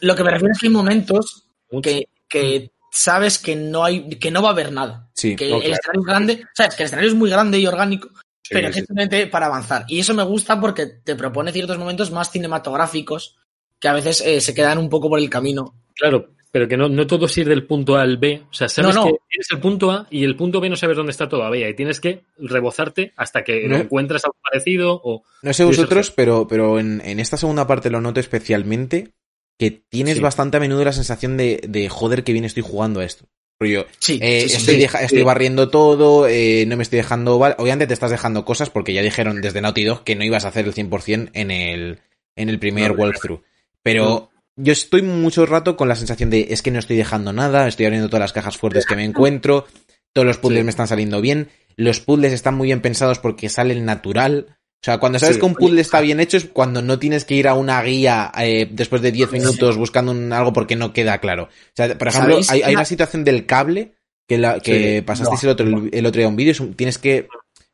Lo 0.01 0.15
que 0.15 0.23
me 0.23 0.31
refiero 0.31 0.51
es 0.51 0.59
que 0.59 0.67
hay 0.67 0.73
momentos 0.73 1.47
mucho- 1.71 1.89
que, 1.89 2.09
que 2.27 2.71
sabes 2.91 3.39
que 3.39 3.55
no 3.55 3.85
hay, 3.85 4.09
que 4.19 4.31
no 4.31 4.41
va 4.41 4.49
a 4.49 4.51
haber 4.51 4.71
nada. 4.73 5.09
Sí. 5.13 5.35
Que 5.37 5.49
no, 5.49 5.55
el 5.57 5.61
claro. 5.61 5.75
escenario 5.75 6.01
es 6.01 6.05
grande, 6.07 6.45
sabes 6.53 6.75
que 6.75 6.83
el 6.83 6.87
escenario 6.87 7.09
es 7.09 7.15
muy 7.15 7.29
grande 7.29 7.57
y 7.59 7.67
orgánico, 7.67 8.09
Sí, 8.43 8.49
pero 8.53 8.67
sí. 8.67 8.69
es 8.71 8.75
simplemente 8.85 9.27
para 9.27 9.45
avanzar. 9.45 9.85
Y 9.87 9.99
eso 9.99 10.13
me 10.13 10.23
gusta 10.23 10.59
porque 10.59 10.85
te 10.87 11.15
propone 11.15 11.51
ciertos 11.53 11.77
momentos 11.77 12.11
más 12.11 12.29
cinematográficos 12.31 13.37
que 13.79 13.87
a 13.87 13.93
veces 13.93 14.21
eh, 14.21 14.41
se 14.41 14.53
quedan 14.53 14.77
un 14.77 14.89
poco 14.89 15.09
por 15.09 15.19
el 15.19 15.29
camino. 15.29 15.73
Claro, 15.95 16.34
pero 16.55 16.69
que 16.69 16.77
no, 16.77 16.87
no 16.87 17.05
todo 17.05 17.25
es 17.25 17.37
ir 17.37 17.49
del 17.49 17.65
punto 17.65 17.97
A 17.97 18.01
al 18.01 18.15
B. 18.15 18.43
O 18.49 18.53
sea, 18.53 18.69
sabes 18.69 18.95
No, 18.95 19.01
no. 19.03 19.07
que 19.11 19.17
tienes 19.29 19.47
el 19.51 19.59
punto 19.59 19.91
A 19.91 20.07
y 20.09 20.23
el 20.23 20.37
punto 20.37 20.61
B 20.61 20.69
no 20.69 20.77
sabes 20.77 20.95
dónde 20.95 21.11
está 21.11 21.27
todavía. 21.27 21.67
Y 21.67 21.73
tienes 21.73 21.99
que 21.99 22.21
rebozarte 22.37 23.11
hasta 23.17 23.43
que 23.43 23.63
No. 23.67 23.75
lo 23.75 23.83
encuentras 23.83 24.23
algo 24.23 24.37
parecido 24.41 25.01
o... 25.03 25.23
No 25.41 25.53
sé 25.53 25.65
vosotros, 25.65 26.11
pero, 26.11 26.47
pero 26.47 26.79
en, 26.79 27.01
en 27.03 27.19
esta 27.19 27.35
segunda 27.35 27.67
parte 27.67 27.89
lo 27.89 27.99
noto 27.99 28.21
especialmente 28.21 29.11
que 29.59 29.69
tienes 29.71 30.15
Sí. 30.15 30.21
bastante 30.23 30.55
a 30.55 30.61
menudo 30.61 30.85
la 30.85 30.93
sensación 30.93 31.35
de, 31.35 31.59
de 31.67 31.89
joder 31.89 32.23
que 32.23 32.31
bien 32.31 32.45
estoy 32.45 32.63
jugando 32.63 33.01
a 33.01 33.03
esto. 33.03 33.25
Rollo, 33.59 33.85
Sí, 33.99 34.17
eh, 34.21 34.43
sí, 34.43 34.49
sí, 34.51 34.55
estoy, 34.55 34.75
sí. 34.75 34.79
deja- 34.79 35.01
estoy 35.03 35.23
barriendo 35.23 35.67
todo, 35.67 36.25
eh, 36.29 36.63
no 36.69 36.77
me 36.77 36.83
estoy 36.83 36.95
dejando... 36.99 37.35
Obviamente 37.35 37.85
te 37.87 37.93
estás 37.93 38.11
dejando 38.11 38.45
cosas 38.45 38.69
porque 38.69 38.93
ya 38.93 39.01
dijeron 39.01 39.41
desde 39.41 39.59
Naughty 39.59 39.83
Dog 39.83 40.05
que 40.05 40.15
no 40.15 40.23
ibas 40.23 40.45
a 40.45 40.47
hacer 40.47 40.63
el 40.67 40.73
100% 40.73 41.31
en 41.33 41.51
el, 41.51 41.99
en 42.37 42.47
el 42.47 42.59
primer 42.59 42.91
No, 42.95 43.01
walkthrough. 43.01 43.41
Pero 43.83 44.29
yo 44.57 44.71
estoy 44.73 45.01
mucho 45.01 45.45
rato 45.45 45.75
con 45.75 45.87
la 45.89 45.95
sensación 45.95 46.29
de 46.29 46.47
es 46.49 46.61
que 46.61 46.71
no 46.71 46.79
estoy 46.79 46.97
dejando 46.97 47.33
nada, 47.33 47.67
estoy 47.67 47.85
abriendo 47.85 48.07
todas 48.09 48.21
las 48.21 48.33
cajas 48.33 48.57
fuertes 48.57 48.85
que 48.85 48.95
me 48.95 49.03
encuentro, 49.03 49.65
todos 50.13 50.25
los 50.25 50.37
puzzles 50.37 50.59
Sí. 50.61 50.63
me 50.65 50.69
están 50.69 50.87
saliendo 50.87 51.19
bien, 51.21 51.49
los 51.75 51.99
puzzles 51.99 52.31
están 52.33 52.55
muy 52.55 52.67
bien 52.67 52.81
pensados 52.81 53.19
porque 53.19 53.49
salen 53.49 53.83
natural. 53.85 54.47
O 54.49 54.85
sea, 54.85 54.97
cuando 54.99 55.17
sabes 55.19 55.35
Sí. 55.35 55.39
que 55.39 55.45
un 55.47 55.55
puzzle 55.55 55.81
está 55.81 55.99
bien 55.99 56.19
hecho 56.19 56.37
es 56.37 56.45
cuando 56.45 56.81
no 56.81 56.99
tienes 56.99 57.25
que 57.25 57.33
ir 57.35 57.47
a 57.47 57.55
una 57.55 57.81
guía 57.81 58.31
eh, 58.37 58.69
después 58.71 59.01
de 59.01 59.11
10 59.11 59.31
minutos 59.31 59.77
buscando 59.77 60.11
un- 60.11 60.31
algo 60.31 60.53
porque 60.53 60.75
no 60.75 60.93
queda 60.93 61.17
claro. 61.17 61.45
O 61.45 61.49
sea, 61.73 61.97
por 61.97 62.07
ejemplo, 62.07 62.39
hay, 62.49 62.61
hay 62.61 62.75
Una- 62.75 62.85
situación 62.85 63.23
del 63.23 63.45
cable 63.45 63.93
que, 64.27 64.37
la, 64.37 64.59
que 64.59 64.97
Sí. 64.97 65.01
pasasteis 65.01 65.43
No. 65.43 65.49
el 65.49 65.53
otro, 65.53 65.89
el 65.91 66.05
otro 66.05 66.19
día 66.19 66.27
un 66.27 66.35
vídeo, 66.35 66.53
tienes 66.75 66.97
que 66.97 67.27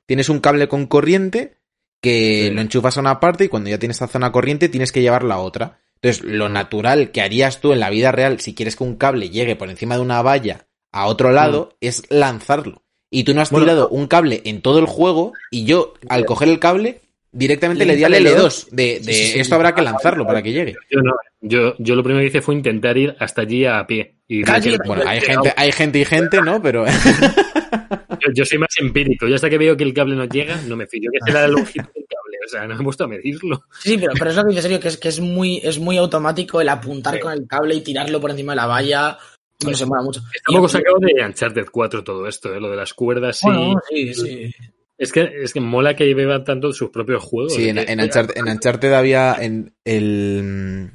tienes 0.07 0.29
un 0.29 0.39
cable 0.39 0.67
con 0.67 0.87
corriente 0.87 1.53
que 2.01 2.47
Sí. 2.49 2.53
lo 2.55 2.61
enchufas 2.61 2.97
a 2.97 3.01
una 3.01 3.19
parte 3.19 3.45
y 3.45 3.47
cuando 3.49 3.69
ya 3.69 3.77
tienes 3.77 3.95
esta 3.97 4.07
zona 4.07 4.31
corriente 4.31 4.67
tienes 4.69 4.91
que 4.91 5.01
llevarla 5.01 5.35
a 5.35 5.39
otra. 5.39 5.77
Entonces, 6.01 6.23
lo 6.23 6.49
natural 6.49 7.11
que 7.11 7.21
harías 7.21 7.61
tú 7.61 7.73
en 7.73 7.79
la 7.79 7.89
vida 7.89 8.11
real 8.11 8.39
si 8.39 8.55
quieres 8.55 8.75
que 8.75 8.83
un 8.83 8.95
cable 8.95 9.29
llegue 9.29 9.55
por 9.55 9.69
encima 9.69 9.95
de 9.95 10.01
una 10.01 10.21
valla 10.21 10.65
a 10.91 11.05
otro 11.05 11.31
lado 11.31 11.75
es 11.79 12.03
lanzarlo. 12.09 12.83
Y 13.09 13.23
tú 13.23 13.33
no 13.33 13.41
has 13.41 13.51
Bueno, 13.51 13.65
tirado 13.65 13.89
un 13.89 14.07
cable 14.07 14.41
en 14.45 14.61
todo 14.61 14.79
el 14.79 14.85
juego 14.85 15.33
y 15.51 15.65
yo, 15.65 15.93
al 16.09 16.25
coger 16.25 16.47
el 16.49 16.59
cable, 16.59 17.01
directamente 17.31 17.85
Le 17.85 17.95
di 17.95 18.03
al 18.03 18.11
di 18.11 18.17
al 18.17 18.25
L2 18.25 18.69
de, 18.71 18.83
de 18.99 19.13
Sí, 19.13 19.13
sí, 19.13 19.31
sí. 19.33 19.39
esto 19.39 19.55
habrá 19.55 19.75
que 19.75 19.81
lanzarlo 19.81 20.25
para 20.25 20.41
que 20.41 20.51
llegue. 20.51 20.75
Yo 20.89 21.01
no. 21.01 21.13
Yo, 21.41 21.75
yo 21.77 21.95
lo 21.95 22.03
primero 22.03 22.21
que 22.21 22.27
hice 22.27 22.41
fue 22.41 22.55
intentar 22.55 22.97
ir 22.97 23.15
hasta 23.19 23.41
allí 23.41 23.65
a 23.65 23.85
pie. 23.85 24.15
Y 24.27 24.43
Bueno, 24.85 25.03
hay 25.05 25.21
gente, 25.21 25.53
hay 25.55 25.71
gente 25.71 25.99
y 25.99 26.05
gente, 26.05 26.41
¿no? 26.41 26.61
Pero 26.61 26.85
yo, 28.21 28.31
yo 28.33 28.45
soy 28.45 28.57
más 28.57 28.75
empírico. 28.79 29.27
Yo 29.27 29.35
hasta 29.35 29.49
que 29.49 29.57
veo 29.57 29.75
que 29.75 29.83
el 29.83 29.93
cable 29.93 30.15
no 30.15 30.25
llega, 30.25 30.55
no 30.67 30.75
me 30.75 30.87
fío. 30.87 31.01
Yo 31.03 31.09
que 31.11 31.31
sé 31.31 31.33
la 31.33 31.47
longitud 31.47 31.89
del 31.93 32.05
cable. 32.07 32.20
O 32.45 32.49
sea, 32.49 32.61
no 32.67 32.75
me 32.75 32.81
he 32.81 32.83
puesto 32.83 33.03
a 33.03 33.07
medirlo. 33.07 33.63
Sí, 33.79 33.97
pero, 33.97 34.13
pero 34.17 34.29
es 34.31 34.35
lo 34.35 34.43
que 34.43 34.49
dice 34.49 34.61
serio, 34.63 34.79
que 34.79 34.87
es, 34.87 34.97
que 34.97 35.09
es 35.09 35.19
muy, 35.19 35.57
es 35.63 35.79
muy 35.79 35.97
automático 35.97 36.59
el 36.61 36.69
apuntar 36.69 37.15
Sí. 37.15 37.19
con 37.19 37.33
el 37.33 37.47
cable 37.47 37.75
y 37.75 37.81
tirarlo 37.81 38.19
por 38.19 38.31
encima 38.31 38.53
de 38.53 38.57
la 38.57 38.65
valla. 38.67 39.17
No 39.65 39.73
se 39.75 39.85
mola 39.85 40.01
mucho. 40.01 40.21
Poco 40.45 40.67
sacado 40.67 40.97
de 40.99 41.23
Uncharted 41.23 41.67
4 41.71 42.03
todo 42.03 42.27
esto, 42.27 42.53
¿eh? 42.53 42.59
lo 42.59 42.69
de 42.71 42.77
las 42.77 42.93
cuerdas 42.95 43.43
y... 43.43 43.45
Bueno, 43.45 43.75
sí, 43.89 44.13
sí. 44.13 44.55
Es 44.97 45.11
que, 45.11 45.29
es 45.43 45.53
que 45.53 45.59
mola 45.61 45.95
que 45.95 46.13
beba 46.13 46.43
tanto 46.43 46.71
sus 46.73 46.89
propios 46.89 47.23
juegos. 47.23 47.53
sí, 47.53 47.69
en, 47.69 47.75
que- 47.77 47.91
en, 47.91 48.01
Uncharted, 48.01 48.37
en 48.37 48.47
Uncharted 48.49 48.93
había 48.93 49.35
en 49.39 49.73
el... 49.85 50.91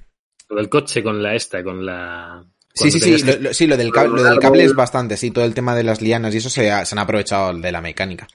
Lo 0.48 0.56
del 0.56 0.68
coche 0.68 1.02
con 1.02 1.22
la 1.22 1.34
esta, 1.34 1.62
con 1.64 1.84
la... 1.84 2.44
Sí, 2.72 2.90
sí, 2.90 3.00
sí, 3.00 3.24
lo, 3.40 3.54
sí, 3.54 3.66
lo 3.66 3.76
del, 3.76 3.90
cable, 3.90 4.16
lo 4.22 4.28
del 4.28 4.38
cable 4.38 4.62
es 4.64 4.74
bastante, 4.74 5.16
sí, 5.16 5.30
todo 5.30 5.44
el 5.44 5.54
tema 5.54 5.74
de 5.74 5.82
las 5.82 6.02
lianas 6.02 6.34
y 6.34 6.38
eso 6.38 6.50
se, 6.50 6.70
ha- 6.70 6.84
se 6.84 6.94
han 6.94 6.98
aprovechado 6.98 7.54
de 7.58 7.72
la 7.72 7.80
mecánica. 7.80 8.28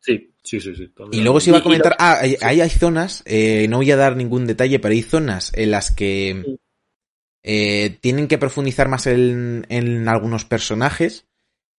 Sí, 0.00 0.32
sí, 0.46 0.60
sí. 0.60 0.74
sí 0.74 0.92
Y 1.12 1.20
luego 1.20 1.40
se 1.40 1.50
iba 1.50 1.58
a 1.58 1.60
Y- 1.60 1.62
y 1.62 1.64
comentar, 1.64 1.92
lo- 1.92 1.96
ah, 1.98 2.18
hay, 2.20 2.36
hay, 2.40 2.60
hay 2.62 2.70
zonas, 2.70 3.22
eh, 3.26 3.66
no 3.68 3.76
voy 3.78 3.90
a 3.90 3.96
dar 3.96 4.16
ningún 4.16 4.46
detalle, 4.46 4.78
pero 4.78 4.92
hay 4.92 5.02
zonas 5.02 5.52
en 5.54 5.70
las 5.72 5.90
que 5.90 6.58
eh, 7.42 7.96
tienen 8.00 8.26
que 8.28 8.38
profundizar 8.38 8.88
más 8.88 9.06
en, 9.06 9.66
en 9.68 10.08
algunos 10.08 10.44
personajes 10.44 11.26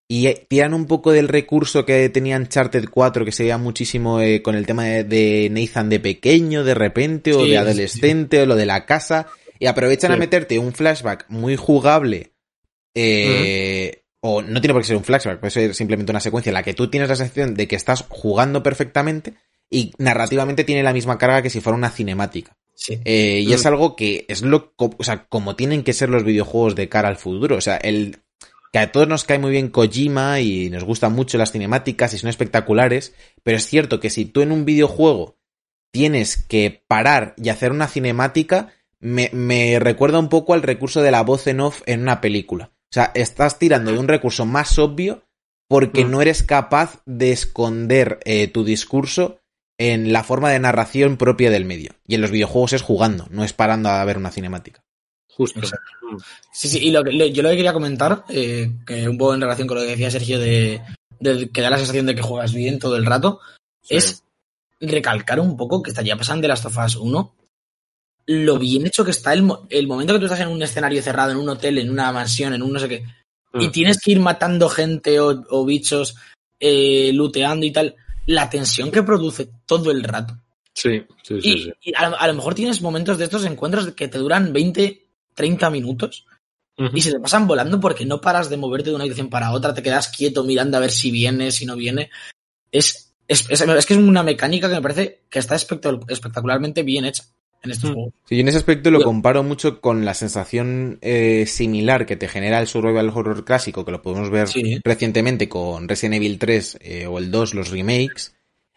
y 0.09 0.27
eh, 0.27 0.45
tiran 0.47 0.73
un 0.73 0.85
poco 0.85 1.11
del 1.11 1.27
recurso 1.27 1.85
que 1.85 2.07
tenía 2.09 2.37
Uncharted 2.37 2.85
4, 2.89 3.25
que 3.25 3.33
se 3.33 3.43
veía 3.43 3.57
muchísimo 3.57 4.21
eh, 4.21 4.41
con 4.41 4.55
el 4.55 4.65
tema 4.65 4.85
de, 4.85 5.03
de 5.03 5.49
Nathan 5.51 5.89
de 5.89 5.99
pequeño, 5.99 6.63
de 6.63 6.73
repente, 6.73 7.33
o 7.33 7.39
Sí, 7.41 7.49
de 7.49 7.55
sí, 7.55 7.57
adolescente, 7.57 8.41
o 8.41 8.45
lo 8.45 8.55
de 8.55 8.65
la 8.65 8.85
casa, 8.85 9.27
y 9.59 9.65
aprovechan 9.65 10.11
a 10.13 10.17
meterte 10.17 10.59
un 10.59 10.71
flashback 10.73 11.25
muy 11.27 11.57
jugable, 11.57 12.31
eh, 12.95 14.03
o 14.29 14.41
no 14.41 14.59
tiene 14.59 14.73
por 14.73 14.81
qué 14.81 14.87
ser 14.89 14.97
un 14.97 15.05
flashback, 15.05 15.39
puede 15.39 15.51
ser 15.51 15.73
simplemente 15.73 16.11
una 16.11 16.19
secuencia 16.19 16.49
en 16.49 16.55
la 16.55 16.63
que 16.63 16.73
tú 16.73 16.89
tienes 16.89 17.07
la 17.07 17.15
sensación 17.15 17.55
de 17.55 17.67
que 17.67 17.77
estás 17.77 18.03
jugando 18.09 18.61
perfectamente 18.61 19.35
y 19.69 19.93
narrativamente 19.97 20.65
tiene 20.65 20.83
la 20.83 20.91
misma 20.91 21.17
carga 21.17 21.41
que 21.41 21.49
si 21.49 21.61
fuera 21.61 21.77
una 21.77 21.89
cinemática. 21.89 22.57
sí. 22.75 22.99
Eh, 23.05 23.43
y 23.45 23.53
es 23.53 23.65
algo 23.65 23.95
que 23.95 24.25
es 24.27 24.41
lo, 24.41 24.73
o 24.77 25.03
sea, 25.03 25.27
como 25.27 25.55
tienen 25.55 25.83
que 25.83 25.93
ser 25.93 26.09
los 26.09 26.25
videojuegos 26.25 26.75
de 26.75 26.89
cara 26.89 27.07
al 27.07 27.15
futuro. 27.15 27.55
O 27.55 27.61
sea, 27.61 27.77
el, 27.77 28.17
que 28.73 28.79
a 28.79 28.91
todos 28.91 29.07
nos 29.07 29.23
cae 29.23 29.39
muy 29.39 29.51
bien 29.51 29.69
Kojima 29.69 30.41
y 30.41 30.69
nos 30.69 30.83
gustan 30.83 31.13
mucho 31.13 31.37
las 31.37 31.53
cinemáticas 31.53 32.13
y 32.13 32.17
son 32.17 32.29
espectaculares, 32.29 33.13
pero 33.43 33.55
es 33.55 33.65
cierto 33.65 34.01
que 34.01 34.09
si 34.09 34.25
tú 34.25 34.41
en 34.41 34.51
un 34.51 34.65
videojuego 34.65 35.37
tienes 35.91 36.35
que 36.35 36.83
parar 36.85 37.33
y 37.37 37.47
hacer 37.47 37.71
una 37.71 37.87
cinemática, 37.87 38.73
me, 38.99 39.29
me 39.31 39.79
recuerda 39.79 40.19
un 40.19 40.27
poco 40.27 40.53
al 40.53 40.63
recurso 40.63 41.01
de 41.01 41.11
la 41.11 41.23
voz 41.23 41.47
en 41.47 41.61
off 41.61 41.81
en 41.85 42.01
una 42.01 42.19
película. 42.19 42.71
O 42.89 42.93
sea, 42.93 43.11
estás 43.15 43.59
tirando 43.59 43.91
de 43.91 43.99
un 43.99 44.07
recurso 44.07 44.45
más 44.45 44.77
obvio 44.79 45.23
porque 45.69 46.05
Mm. 46.05 46.11
no 46.11 46.21
eres 46.21 46.43
capaz 46.43 47.01
de 47.05 47.31
esconder 47.31 48.19
eh, 48.25 48.47
tu 48.47 48.63
discurso 48.63 49.39
en 49.79 50.13
la 50.13 50.23
forma 50.23 50.49
de 50.49 50.59
narración 50.59 51.17
propia 51.17 51.51
del 51.51 51.65
medio. 51.65 51.91
Y 52.07 52.15
en 52.15 52.21
los 52.21 52.31
videojuegos 52.31 52.73
es 52.73 52.81
jugando, 52.81 53.27
no 53.29 53.43
es 53.43 53.53
parando 53.53 53.89
a 53.89 54.03
ver 54.05 54.17
una 54.17 54.31
cinemática. 54.31 54.81
Justo. 55.29 55.59
Exacto. 55.59 55.85
Sí, 56.51 56.67
sí, 56.69 56.79
y 56.87 56.91
lo 56.91 57.03
que, 57.03 57.11
lo- 57.11 57.25
yo 57.27 57.43
lo 57.43 57.49
que 57.49 57.57
quería 57.57 57.73
comentar, 57.73 58.23
eh, 58.29 58.71
que 58.87 59.07
un 59.07 59.17
poco 59.17 59.35
en 59.35 59.41
relación 59.41 59.67
con 59.67 59.77
lo 59.77 59.83
que 59.83 59.89
decía 59.91 60.09
Sergio 60.09 60.39
de, 60.39 60.81
de 61.19 61.49
que 61.49 61.61
da 61.61 61.69
la 61.69 61.77
sensación 61.77 62.05
de 62.07 62.15
que 62.15 62.21
juegas 62.23 62.53
bien 62.53 62.79
todo 62.79 62.95
el 62.95 63.05
rato, 63.05 63.39
Sí. 63.83 63.95
es 63.97 64.23
recalcar 64.79 65.39
un 65.39 65.57
poco 65.57 65.83
que 65.83 65.89
estaría 65.91 66.15
pasando 66.17 66.43
de 66.43 66.47
las 66.47 66.65
of 66.65 66.77
Us 66.77 66.95
1 66.95 67.35
lo 68.27 68.59
bien 68.59 68.85
hecho 68.85 69.03
que 69.05 69.11
está 69.11 69.33
el, 69.33 69.47
el 69.69 69.87
momento 69.87 70.13
que 70.13 70.19
tú 70.19 70.25
estás 70.25 70.41
en 70.41 70.49
un 70.49 70.61
escenario 70.61 71.01
cerrado, 71.01 71.31
en 71.31 71.37
un 71.37 71.49
hotel, 71.49 71.77
en 71.77 71.89
una 71.89 72.11
mansión, 72.11 72.53
en 72.53 72.61
un 72.61 72.73
no 72.73 72.79
sé 72.79 72.89
qué, 72.89 73.03
y 73.53 73.67
Mm. 73.67 73.71
tienes 73.71 73.99
que 73.99 74.11
ir 74.11 74.19
matando 74.19 74.67
gente 74.69 75.19
o, 75.19 75.43
o 75.49 75.65
bichos, 75.65 76.15
eh, 76.59 77.11
looteando 77.13 77.65
y 77.65 77.71
tal, 77.71 77.95
la 78.25 78.49
tensión 78.49 78.91
que 78.91 79.03
produce 79.03 79.49
todo 79.65 79.91
el 79.91 80.03
rato. 80.03 80.37
Sí, 80.73 81.03
sí, 81.23 81.41
sí. 81.41 81.49
Y, 81.53 81.63
sí. 81.63 81.71
y 81.81 81.93
a, 81.95 82.09
lo- 82.09 82.19
a 82.19 82.27
lo 82.27 82.33
mejor 82.35 82.53
tienes 82.53 82.81
momentos 82.81 83.17
de 83.17 83.23
estos 83.23 83.45
encuentros 83.45 83.91
que 83.93 84.07
te 84.09 84.17
duran 84.17 84.51
20, 84.53 85.07
30 85.33 85.69
minutos 85.69 86.25
y 86.93 87.01
se 87.01 87.11
te 87.11 87.19
pasan 87.19 87.47
volando 87.47 87.79
porque 87.79 88.05
no 88.05 88.21
paras 88.21 88.49
de 88.51 88.57
moverte 88.57 88.89
de 88.91 88.95
una 88.95 89.03
dirección 89.05 89.29
para 89.31 89.51
otra, 89.51 89.73
te 89.73 89.81
quedas 89.81 90.09
quieto 90.09 90.43
mirando 90.43 90.77
a 90.77 90.81
ver 90.81 90.91
si 90.91 91.09
viene, 91.09 91.49
si 91.51 91.65
no 91.65 91.75
viene. 91.75 92.11
Es 92.71 93.15
Es, 93.29 93.49
es- 93.49 93.61
es 93.61 93.85
que 93.85 93.93
es 93.95 93.99
una 93.99 94.21
mecánica 94.23 94.69
que 94.69 94.75
me 94.75 94.81
parece 94.81 95.23
que 95.29 95.39
está 95.39 95.55
espectac- 95.55 96.05
espectacularmente 96.09 96.83
bien 96.83 97.05
hecha 97.05 97.23
en 97.67 97.71
estos 97.73 97.91
Mm. 97.91 97.93
juegos. 97.93 98.13
Sí, 98.27 98.35
yo 98.35 98.41
en 98.41 98.47
ese 98.47 98.57
aspecto 98.57 98.89
lo 98.91 99.01
comparo 99.03 99.43
mucho 99.43 99.79
con 99.79 100.03
la 100.05 100.13
sensación 100.15 100.97
eh, 101.01 101.45
similar 101.47 102.05
que 102.05 102.15
te 102.15 102.27
genera 102.27 102.59
el 102.59 102.67
survival 102.67 103.09
horror 103.13 103.45
clásico, 103.45 103.85
que 103.85 103.91
lo 103.91 104.01
podemos 104.01 104.29
ver 104.29 104.47
Sí. 104.47 104.79
recientemente 104.83 105.47
con 105.47 105.87
Resident 105.87 106.15
Evil 106.15 106.39
3 106.39 106.77
eh, 106.81 107.05
o 107.07 107.19
el 107.19 107.29
2, 107.31 107.53
los 107.53 107.69
remakes, 107.69 108.33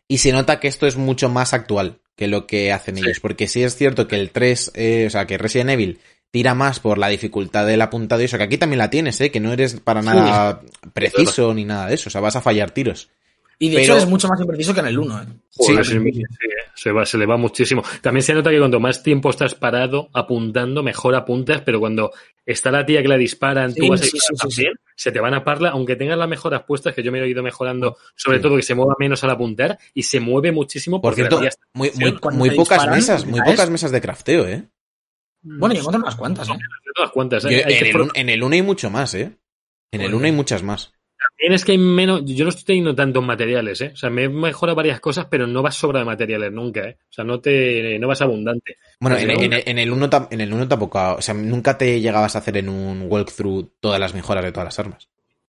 y 0.06 0.18
se 0.18 0.32
nota 0.32 0.60
que 0.60 0.68
esto 0.68 0.86
es 0.86 0.96
mucho 0.96 1.28
más 1.28 1.54
actual 1.54 1.98
que 2.16 2.28
lo 2.28 2.46
que 2.46 2.70
hacen 2.72 2.96
Sí. 2.96 3.02
ellos, 3.04 3.20
porque 3.20 3.48
sí 3.48 3.62
es 3.62 3.76
cierto 3.76 4.06
que 4.06 4.16
el 4.16 4.30
3, 4.30 4.72
eh, 4.74 5.04
o 5.06 5.10
sea, 5.10 5.26
que 5.26 5.38
Resident 5.38 5.70
Evil 5.70 5.98
tira 6.30 6.54
más 6.54 6.78
por 6.78 6.98
la 6.98 7.08
dificultad 7.08 7.66
del 7.66 7.80
apuntado 7.80 8.20
y 8.22 8.26
eso, 8.26 8.36
que 8.38 8.44
aquí 8.44 8.58
también 8.58 8.78
la 8.78 8.90
tienes, 8.90 9.20
¿eh? 9.20 9.30
que 9.30 9.40
no 9.40 9.52
eres 9.52 9.80
para 9.80 10.00
Sí. 10.02 10.08
nada 10.08 10.60
preciso 10.92 11.54
ni 11.54 11.64
nada 11.64 11.86
de 11.88 11.94
eso, 11.94 12.08
o 12.08 12.10
sea, 12.12 12.20
vas 12.20 12.36
a 12.36 12.40
fallar 12.40 12.70
tiros. 12.72 13.08
Y 13.58 13.68
de 13.68 13.76
Pero- 13.76 13.94
hecho 13.94 14.02
es 14.04 14.08
mucho 14.08 14.28
más 14.28 14.40
impreciso 14.40 14.72
que 14.72 14.80
en 14.80 14.86
el 14.86 14.98
1. 14.98 15.22
¿eh? 15.22 15.26
Joder, 15.56 15.84
Sí. 15.84 15.92
sí, 15.92 16.10
sí, 16.12 16.20
eh, 16.20 16.24
se, 16.80 16.92
va, 16.92 17.04
se 17.04 17.18
le 17.18 17.26
va 17.26 17.36
muchísimo. 17.36 17.82
También 18.00 18.22
se 18.22 18.32
nota 18.32 18.48
que 18.48 18.58
cuanto 18.58 18.80
más 18.80 19.02
tiempo 19.02 19.28
estás 19.28 19.54
parado 19.54 20.08
apuntando, 20.14 20.82
mejor 20.82 21.14
apuntas, 21.14 21.60
pero 21.60 21.78
cuando 21.78 22.10
está 22.46 22.70
la 22.70 22.86
tía 22.86 23.02
que 23.02 23.08
la 23.08 23.18
disparan, 23.18 23.74
tú 23.74 23.82
Sí, 23.82 23.88
vas 23.90 24.00
a 24.00 24.04
sí, 24.04 24.10
disparar 24.14 24.38
sí, 24.40 24.50
sí, 24.50 24.56
también, 24.56 24.72
se 24.96 25.12
te 25.12 25.20
van 25.20 25.34
a 25.34 25.44
parla, 25.44 25.68
aunque 25.70 25.96
tengas 25.96 26.16
las 26.16 26.28
mejoras 26.28 26.62
puestas, 26.62 26.94
que 26.94 27.02
yo 27.02 27.12
me 27.12 27.20
he 27.20 27.28
ido 27.28 27.42
mejorando, 27.42 27.98
sobre 28.16 28.38
Sí. 28.38 28.42
todo 28.44 28.56
que 28.56 28.62
se 28.62 28.74
mueva 28.74 28.94
menos 28.98 29.22
al 29.24 29.30
apuntar, 29.30 29.78
y 29.92 30.04
se 30.04 30.20
mueve 30.20 30.52
muchísimo 30.52 31.02
Por 31.02 31.10
porque 31.14 31.22
la 31.24 31.28
cierto, 31.28 31.56
muy, 31.74 31.90
muy, 31.96 32.50
pocas 32.56 32.78
disparan, 32.78 32.94
mesas, 32.94 33.26
muy 33.26 33.42
pocas 33.42 33.68
mesas 33.68 33.90
de 33.92 34.00
crafteo, 34.00 34.46
¿eh? 34.48 34.64
Bueno, 35.42 35.74
yo 35.74 35.80
encontré 35.80 36.00
unas 36.00 36.14
cuantas. 36.16 36.48
¿eh? 36.48 36.52
Yo- 37.50 37.66
hay 37.66 37.74
en, 37.74 37.86
el, 37.86 38.08
en 38.14 38.28
el 38.30 38.42
1 38.42 38.54
hay 38.54 38.62
mucho 38.62 38.88
más, 38.90 39.14
¿eh? 39.14 39.32
En 39.92 40.00
el 40.00 40.06
Joder. 40.06 40.14
1 40.14 40.24
hay 40.26 40.32
muchas 40.32 40.62
más. 40.62 40.92
También 41.28 41.52
es 41.52 41.64
que 41.64 41.72
hay 41.72 41.78
menos, 41.78 42.22
yo 42.24 42.44
no 42.44 42.48
estoy 42.50 42.64
teniendo 42.64 42.94
tantos 42.94 43.22
materiales, 43.24 43.80
¿eh? 43.82 43.90
O 43.92 43.96
sea, 43.96 44.08
me 44.10 44.24
he 44.24 44.28
mejorado 44.28 44.74
varias 44.76 45.00
cosas, 45.00 45.26
pero 45.30 45.46
no 45.46 45.60
vas 45.62 45.74
sobra 45.74 45.98
de 45.98 46.06
materiales 46.06 46.50
nunca, 46.50 46.88
¿eh? 46.88 46.96
O 47.10 47.12
sea, 47.12 47.24
no 47.24 47.40
te, 47.40 47.98
no 47.98 48.08
vas 48.08 48.22
abundante. 48.22 48.76
Bueno, 49.00 49.18
en, 49.18 49.28
no. 49.28 49.34
en- 49.34 49.52
en 49.68 49.78
el 49.78 49.92
1 49.92 50.08
tam- 50.08 50.28
en 50.30 50.40
el 50.40 50.52
1 50.52 50.66
tampoco, 50.66 51.16
o 51.18 51.20
sea, 51.22 51.34
nunca 51.34 51.76
te 51.76 52.00
llegabas 52.00 52.34
a 52.36 52.38
hacer 52.38 52.56
en 52.56 52.68
un 52.70 53.02
walkthrough 53.08 53.68
todas 53.80 54.00
las 54.00 54.14
mejoras 54.14 54.44
de 54.44 54.52
todas 54.52 54.64
las 54.66 54.78
armas. 54.78 55.08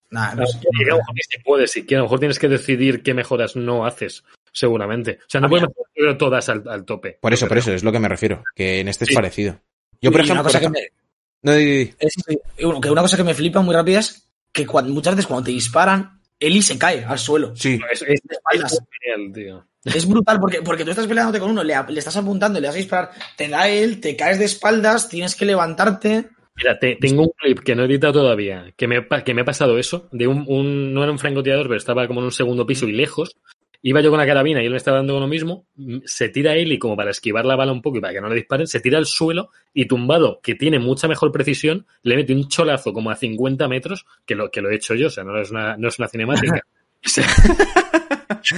Nah, 0.10 0.36
no 0.36 0.42
No, 0.42 0.44
a 0.44 0.46
lo 0.90 0.96
mejor 0.98 1.16
ni 1.16 1.22
se 1.22 1.40
puede 1.40 1.68
siquiera, 1.68 2.00
a 2.00 2.04
lo 2.04 2.06
mejor 2.08 2.20
tienes 2.20 2.38
que 2.40 2.50
decidir 2.50 3.02
qué 3.02 3.14
mejoras 3.14 3.56
no 3.56 3.86
haces, 3.86 4.26
seguramente. 4.52 5.20
O 5.22 5.30
sea, 5.30 5.40
no 5.40 5.48
puedes 5.48 5.68
mejorar 5.96 6.18
todas 6.18 6.50
al, 6.50 6.64
al 6.68 6.84
tope. 6.84 7.18
Por 7.22 7.32
eso, 7.34 7.48
por 7.48 7.58
eso, 7.58 7.72
es 7.72 7.84
lo 7.84 7.94
que 7.94 8.00
me 8.00 8.10
refiero, 8.10 8.44
que 8.54 8.82
en 8.82 8.90
este 8.90 9.06
es 9.06 9.14
parecido. 9.14 9.58
Yo, 10.02 10.12
por 10.12 10.20
Y 10.20 10.24
una 10.26 10.34
ejemplo, 10.42 10.44
cosa 10.44 10.60
por 10.60 10.72
que 10.74 10.80
ejemplo- 10.80 10.82
me- 10.82 11.02
no, 11.44 11.54
di, 11.58 11.66
di, 11.86 11.94
es 12.00 12.16
que 12.26 12.66
una 12.90 13.02
cosa 13.02 13.16
que 13.18 13.24
me 13.24 13.34
flipa 13.34 13.62
muy 13.62 13.74
rápida 13.74 14.00
es 14.00 14.28
que 14.52 14.66
cuando, 14.66 14.94
muchas 14.94 15.16
veces 15.16 15.28
cuando 15.28 15.46
te 15.46 15.52
disparan, 15.52 16.20
Eli 16.40 16.62
se 16.62 16.78
cae 16.78 17.04
al 17.06 17.20
suelo. 17.20 17.56
Sí, 17.56 17.80
Es, 17.92 18.02
es- 18.02 18.22
De 18.24 18.36
espaldas. 18.36 18.74
es 18.74 18.80
genial, 19.02 19.34
tío. 19.34 19.66
Es 19.84 20.08
brutal 20.08 20.40
porque, 20.40 20.62
porque 20.62 20.84
tú 20.84 20.92
estás 20.92 21.08
peleándote 21.08 21.40
con 21.40 21.52
uno, 21.52 21.64
le, 21.64 21.76
le 21.90 22.00
estás 22.00 22.16
apuntando, 22.18 22.60
le 22.60 22.68
vas 22.68 22.76
a 22.76 22.80
disparar, 22.80 23.12
te 23.36 23.48
da 23.48 23.68
él, 23.68 24.00
te 24.00 24.16
caes 24.16 24.38
de 24.38 24.46
espaldas, 24.46 25.10
tienes 25.10 25.36
que 25.36 25.46
levantarte. 25.46 26.30
Mira, 26.56 26.78
te- 26.78 26.98
tengo 27.02 27.24
un 27.24 27.32
clip 27.38 27.60
que 27.62 27.76
no 27.76 27.84
he 27.84 27.86
editado 27.86 28.14
todavía, 28.14 28.72
que 28.78 28.88
me, 28.88 29.08
que 29.26 29.34
me 29.34 29.42
ha 29.42 29.46
pasado 29.46 29.80
eso, 29.80 30.08
de 30.12 30.28
un, 30.28 30.44
un- 30.48 30.94
no 30.94 31.02
era 31.02 31.12
un 31.12 31.18
francotirador, 31.18 31.68
pero 31.68 31.78
estaba 31.78 32.06
como 32.08 32.20
en 32.20 32.26
un 32.26 32.32
segundo 32.32 32.66
piso 32.68 32.88
y 32.88 32.92
lejos. 32.92 33.36
Iba 33.84 34.02
yo 34.02 34.10
con 34.12 34.20
la 34.20 34.26
carabina 34.28 34.62
y 34.62 34.66
él 34.66 34.72
me 34.72 34.78
estaba 34.78 34.98
dando 34.98 35.14
con 35.14 35.22
lo 35.22 35.28
mismo. 35.28 35.66
mm, 35.76 36.00
Se 36.06 36.30
tira 36.30 36.56
él 36.56 36.72
y 36.72 36.78
como 36.80 36.96
para 36.96 37.12
esquivar 37.12 37.46
la 37.46 37.56
bala 37.56 37.72
un 37.72 37.82
poco 37.82 37.98
y 37.98 38.02
para 38.02 38.14
que 38.14 38.22
no 38.22 38.30
le 38.30 38.36
disparen, 38.36 38.68
se 38.68 38.80
tira 38.80 38.98
al 39.00 39.06
suelo 39.08 39.50
y 39.74 39.86
tumbado, 39.88 40.40
que 40.44 40.54
tiene 40.56 40.78
mucha 40.80 41.08
mejor 41.08 41.32
precisión, 41.32 41.88
le 42.04 42.16
mete 42.16 42.34
un 42.34 42.48
cholazo 42.48 42.94
como 42.94 43.10
a 43.10 43.16
50 43.16 43.68
metros, 43.68 44.06
que 44.26 44.36
lo, 44.36 44.52
que 44.52 44.62
lo 44.62 44.70
he 44.70 44.76
hecho 44.76 44.94
yo, 44.96 45.08
o 45.08 45.10
sea, 45.10 45.24
no 45.24 45.40
es 45.42 45.50
una, 45.52 45.78
no 45.78 45.88
es 45.88 45.98
una 46.00 46.08
cinemática. 46.08 46.62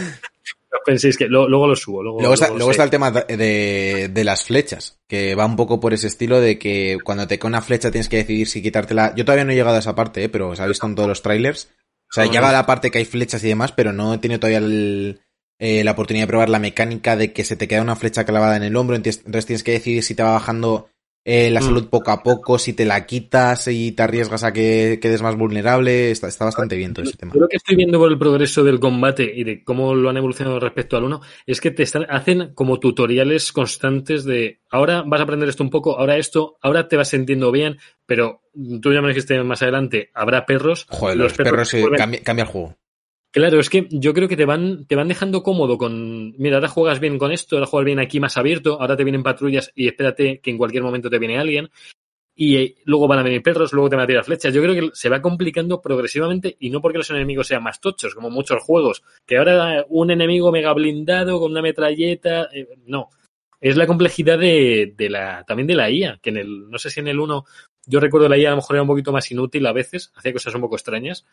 No 0.71 0.79
penséis 0.85 1.17
que 1.17 1.27
lo- 1.27 1.47
luego 1.47 1.67
lo 1.67 1.75
subo. 1.75 2.01
Luego, 2.01 2.19
Luego 2.19 2.71
está 2.71 2.83
el 2.83 2.89
tema 2.89 3.11
de, 3.11 4.09
de 4.11 4.23
las 4.23 4.43
flechas, 4.43 4.99
que 5.07 5.35
va 5.35 5.45
un 5.45 5.55
poco 5.55 5.79
por 5.79 5.93
ese 5.93 6.07
estilo 6.07 6.41
de 6.41 6.57
que 6.57 6.97
cuando 7.03 7.27
te 7.27 7.37
cae 7.39 7.47
una 7.47 7.61
flecha 7.61 7.91
tienes 7.91 8.09
que 8.09 8.17
decidir 8.17 8.47
si 8.47 8.61
quitártela. 8.61 9.13
Yo 9.15 9.23
todavía 9.23 9.45
no 9.45 9.51
he 9.51 9.55
llegado 9.55 9.75
a 9.75 9.79
esa 9.79 9.95
parte, 9.95 10.23
¿eh? 10.23 10.29
pero 10.29 10.55
se 10.55 10.63
ha 10.63 10.67
visto 10.67 10.85
en 10.87 10.95
todos 10.95 11.07
los 11.07 11.21
trailers. 11.21 11.71
O 12.13 12.15
sea, 12.15 12.25
llega 12.25 12.47
no. 12.47 12.53
la 12.53 12.65
parte 12.67 12.91
que 12.91 12.99
hay 12.99 13.05
flechas 13.05 13.43
y 13.43 13.47
demás, 13.47 13.71
pero 13.71 13.91
no 13.91 14.13
he 14.13 14.19
tenido 14.19 14.39
todavía 14.39 14.59
el- 14.59 15.19
eh, 15.59 15.83
la 15.83 15.91
oportunidad 15.91 16.23
de 16.23 16.27
probar 16.27 16.49
la 16.49 16.59
mecánica 16.59 17.15
de 17.15 17.33
que 17.33 17.43
se 17.43 17.55
te 17.55 17.67
queda 17.67 17.81
una 17.81 17.95
flecha 17.95 18.23
clavada 18.23 18.55
en 18.55 18.63
el 18.63 18.75
hombro, 18.75 18.95
entonces 18.95 19.23
tienes 19.45 19.63
que 19.63 19.71
decidir 19.71 20.03
si 20.03 20.13
te 20.13 20.21
va 20.21 20.33
bajando 20.33 20.89
eh, 21.25 21.49
la 21.51 21.61
Mm. 21.61 21.63
salud 21.63 21.87
poco 21.89 22.11
a 22.11 22.21
poco, 22.21 22.59
si 22.59 22.73
te 22.73 22.85
la 22.85 23.05
quitas 23.05 23.67
y 23.69 23.93
te 23.93 24.03
arriesgas 24.03 24.43
a 24.43 24.51
que 24.51 24.99
quedes 25.01 25.21
más 25.21 25.35
vulnerable. 25.37 26.11
Está, 26.11 26.27
está 26.27 26.45
bastante 26.45 26.75
bien 26.75 26.93
todo 26.93 27.05
ese 27.05 27.15
tema. 27.17 27.31
Yo 27.33 27.39
lo 27.41 27.47
que 27.47 27.57
estoy 27.57 27.75
viendo 27.77 27.97
por 27.97 28.11
el 28.11 28.17
progreso 28.19 28.63
del 28.63 28.79
combate 28.79 29.31
y 29.33 29.43
de 29.43 29.63
cómo 29.63 29.95
lo 29.95 30.09
han 30.09 30.17
evolucionado 30.17 30.59
respecto 30.59 30.97
al 30.97 31.05
1 31.05 31.21
es 31.45 31.61
que 31.61 31.71
te 31.71 31.83
están, 31.83 32.05
hacen 32.09 32.53
como 32.53 32.79
tutoriales 32.79 33.51
constantes 33.53 34.25
de 34.25 34.59
ahora 34.69 35.03
vas 35.05 35.19
a 35.21 35.23
aprender 35.23 35.47
esto 35.49 35.63
un 35.63 35.69
poco, 35.69 35.97
ahora 35.97 36.17
esto, 36.17 36.57
ahora 36.61 36.87
te 36.87 36.97
vas 36.97 37.07
sintiendo 37.09 37.51
bien, 37.51 37.77
pero 38.05 38.41
tú 38.81 38.91
ya 38.93 39.01
me 39.01 39.07
dijiste 39.09 39.41
más 39.43 39.61
adelante, 39.61 40.09
habrá 40.13 40.45
perros. 40.45 40.87
Joder, 40.89 41.17
los, 41.17 41.33
perros, 41.33 41.69
se 41.69 41.81
vuelven- 41.81 41.97
cambia, 41.97 42.21
cambia 42.21 42.43
el 42.43 42.49
juego. 42.49 42.75
Claro, 43.33 43.59
es 43.59 43.67
que 43.71 43.87
yo 43.89 44.13
creo 44.13 44.27
que 44.27 44.37
te 44.37 44.45
van, 44.45 44.85
te 44.85 44.95
van 44.95 45.07
dejando 45.07 45.41
cómodo 45.41 45.75
con, 45.75 46.35
mira, 46.37 46.57
ahora 46.57 46.67
juegas 46.67 46.99
bien 46.99 47.17
con 47.17 47.31
esto, 47.31 47.55
ahora 47.55 47.65
juegas 47.65 47.85
bien 47.87 47.99
aquí 47.99 48.19
más 48.19 48.37
abierto, 48.37 48.79
ahora 48.79 48.95
te 48.95 49.03
vienen 49.03 49.23
patrullas 49.23 49.71
y 49.73 49.87
espérate 49.87 50.39
que 50.39 50.51
en 50.51 50.57
cualquier 50.59 50.83
momento 50.83 51.09
te 51.09 51.17
viene 51.17 51.39
alguien. 51.39 51.71
Y 52.35 52.57
eh, 52.57 52.75
luego 52.85 53.07
van 53.07 53.19
a 53.19 53.23
venir 53.23 53.41
perros, 53.41 53.73
luego 53.73 53.89
te 53.89 53.95
van 53.95 54.03
a 54.03 54.07
tirar 54.07 54.23
flechas. 54.23 54.53
Yo 54.53 54.61
creo 54.61 54.75
que 54.75 54.89
se 54.93 55.09
va 55.09 55.19
complicando 55.19 55.81
progresivamente 55.81 56.55
y 56.59 56.69
no 56.69 56.79
porque 56.79 56.99
los 56.99 57.09
enemigos 57.09 57.47
sean 57.47 57.63
más 57.63 57.81
tochos, 57.81 58.13
como 58.13 58.29
muchos 58.29 58.61
juegos, 58.61 59.03
que 59.25 59.37
ahora 59.37 59.83
un 59.89 60.11
enemigo 60.11 60.51
mega 60.51 60.71
blindado 60.71 61.39
con 61.39 61.51
una 61.53 61.63
metralleta, 61.63 62.49
eh, 62.53 62.67
no. 62.85 63.09
Es 63.59 63.77
la 63.77 63.87
complejidad 63.87 64.37
de, 64.37 64.93
de 64.95 65.09
la, 65.09 65.43
también 65.43 65.65
de 65.65 65.75
la 65.75 65.89
IA, 65.89 66.19
que 66.21 66.29
en 66.29 66.37
el, 66.37 66.69
no 66.69 66.77
sé 66.77 66.91
si 66.91 66.99
en 66.99 67.07
el 67.07 67.19
1, 67.19 67.45
yo 67.87 67.99
recuerdo 67.99 68.29
la 68.29 68.37
IA 68.37 68.49
a 68.49 68.51
lo 68.51 68.57
mejor 68.57 68.75
era 68.75 68.83
un 68.83 68.89
poquito 68.89 69.11
más 69.11 69.31
inútil 69.31 69.65
a 69.65 69.73
veces, 69.73 70.11
hacía 70.15 70.33
cosas 70.33 70.53
un 70.53 70.61
poco 70.61 70.75
extrañas, 70.75 71.25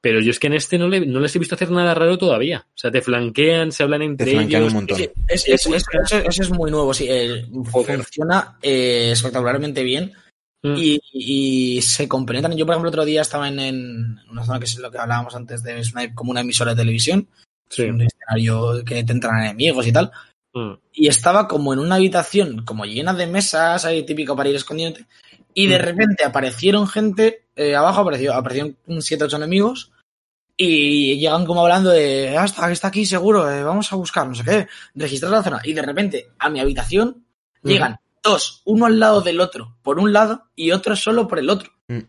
pero 0.00 0.20
yo 0.20 0.30
es 0.30 0.38
que 0.38 0.46
en 0.46 0.54
este 0.54 0.78
no, 0.78 0.88
le, 0.88 1.04
no 1.06 1.20
les 1.20 1.34
he 1.34 1.38
visto 1.38 1.54
hacer 1.54 1.70
nada 1.70 1.94
raro 1.94 2.16
todavía. 2.18 2.66
O 2.68 2.78
sea, 2.78 2.90
te 2.90 3.02
flanquean, 3.02 3.70
se 3.72 3.82
hablan 3.82 4.02
entre 4.02 4.32
flanquean 4.32 4.62
ellos. 4.62 4.72
un 4.72 4.78
montón. 4.78 4.96
Sí, 4.98 5.10
es- 5.28 5.48
es- 5.48 5.66
es- 5.66 5.84
eso, 6.04 6.18
eso 6.18 6.42
es 6.42 6.50
muy 6.50 6.70
nuevo, 6.70 6.92
sí. 6.94 7.08
funciona 7.70 8.56
eh, 8.62 9.10
espectacularmente 9.12 9.82
bien 9.82 10.12
Mm. 10.62 10.74
y, 10.76 11.00
y 11.12 11.80
se 11.82 12.06
compenetran. 12.06 12.54
Yo, 12.54 12.66
por 12.66 12.74
ejemplo, 12.74 12.90
el 12.90 12.92
otro 12.94 13.04
día 13.06 13.22
estaba 13.22 13.48
en, 13.48 13.58
en 13.60 14.18
una 14.30 14.44
zona 14.44 14.58
que 14.58 14.66
es 14.66 14.76
lo 14.78 14.90
que 14.90 14.98
hablábamos 14.98 15.34
antes 15.34 15.62
de 15.62 15.78
es 15.80 15.92
una- 15.92 16.14
como 16.14 16.32
una 16.32 16.42
emisora 16.42 16.72
de 16.74 16.82
televisión, 16.82 17.28
Sí. 17.70 17.84
un 17.84 18.02
escenario 18.02 18.84
que 18.84 19.02
te 19.02 19.12
entran 19.12 19.42
enemigos 19.42 19.86
y 19.86 19.92
tal. 19.92 20.10
Mm. 20.52 20.72
y 20.92 21.06
estaba 21.06 21.46
como 21.46 21.72
en 21.72 21.78
una 21.78 21.94
habitación 21.94 22.64
como 22.64 22.84
llena 22.84 23.14
de 23.14 23.28
mesas, 23.28 23.84
ahí 23.84 24.04
típico 24.04 24.34
para 24.34 24.48
ir 24.48 24.56
escondiéndote, 24.56 25.06
y 25.62 25.66
de 25.66 25.78
Mm. 25.78 25.82
repente 25.82 26.24
aparecieron 26.24 26.86
gente, 26.88 27.44
eh, 27.56 27.74
abajo 27.76 28.00
apareció, 28.00 28.34
aparecieron 28.34 28.76
7 29.00 29.24
8 29.24 29.36
enemigos, 29.36 29.92
y 30.56 31.18
llegan 31.18 31.46
como 31.46 31.62
hablando 31.62 31.90
de, 31.90 32.36
ah, 32.36 32.44
está, 32.44 32.70
está 32.70 32.88
aquí 32.88 33.06
seguro, 33.06 33.50
eh, 33.50 33.62
vamos 33.62 33.92
a 33.92 33.96
buscar, 33.96 34.26
no 34.26 34.34
sé 34.34 34.44
qué, 34.44 34.68
registrar 34.94 35.32
la 35.32 35.42
zona, 35.42 35.60
y 35.64 35.72
de 35.72 35.82
repente 35.82 36.28
a 36.38 36.50
mi 36.50 36.60
habitación 36.60 37.24
llegan 37.62 37.98
dos, 38.22 38.62
uno 38.66 38.86
al 38.86 39.00
lado 39.00 39.20
del 39.22 39.40
otro, 39.40 39.76
por 39.82 39.98
un 39.98 40.12
lado, 40.12 40.44
y 40.54 40.70
otro 40.72 40.94
solo 40.96 41.26
por 41.28 41.38
el 41.38 41.48
otro. 41.48 41.70
Mm. 41.88 42.00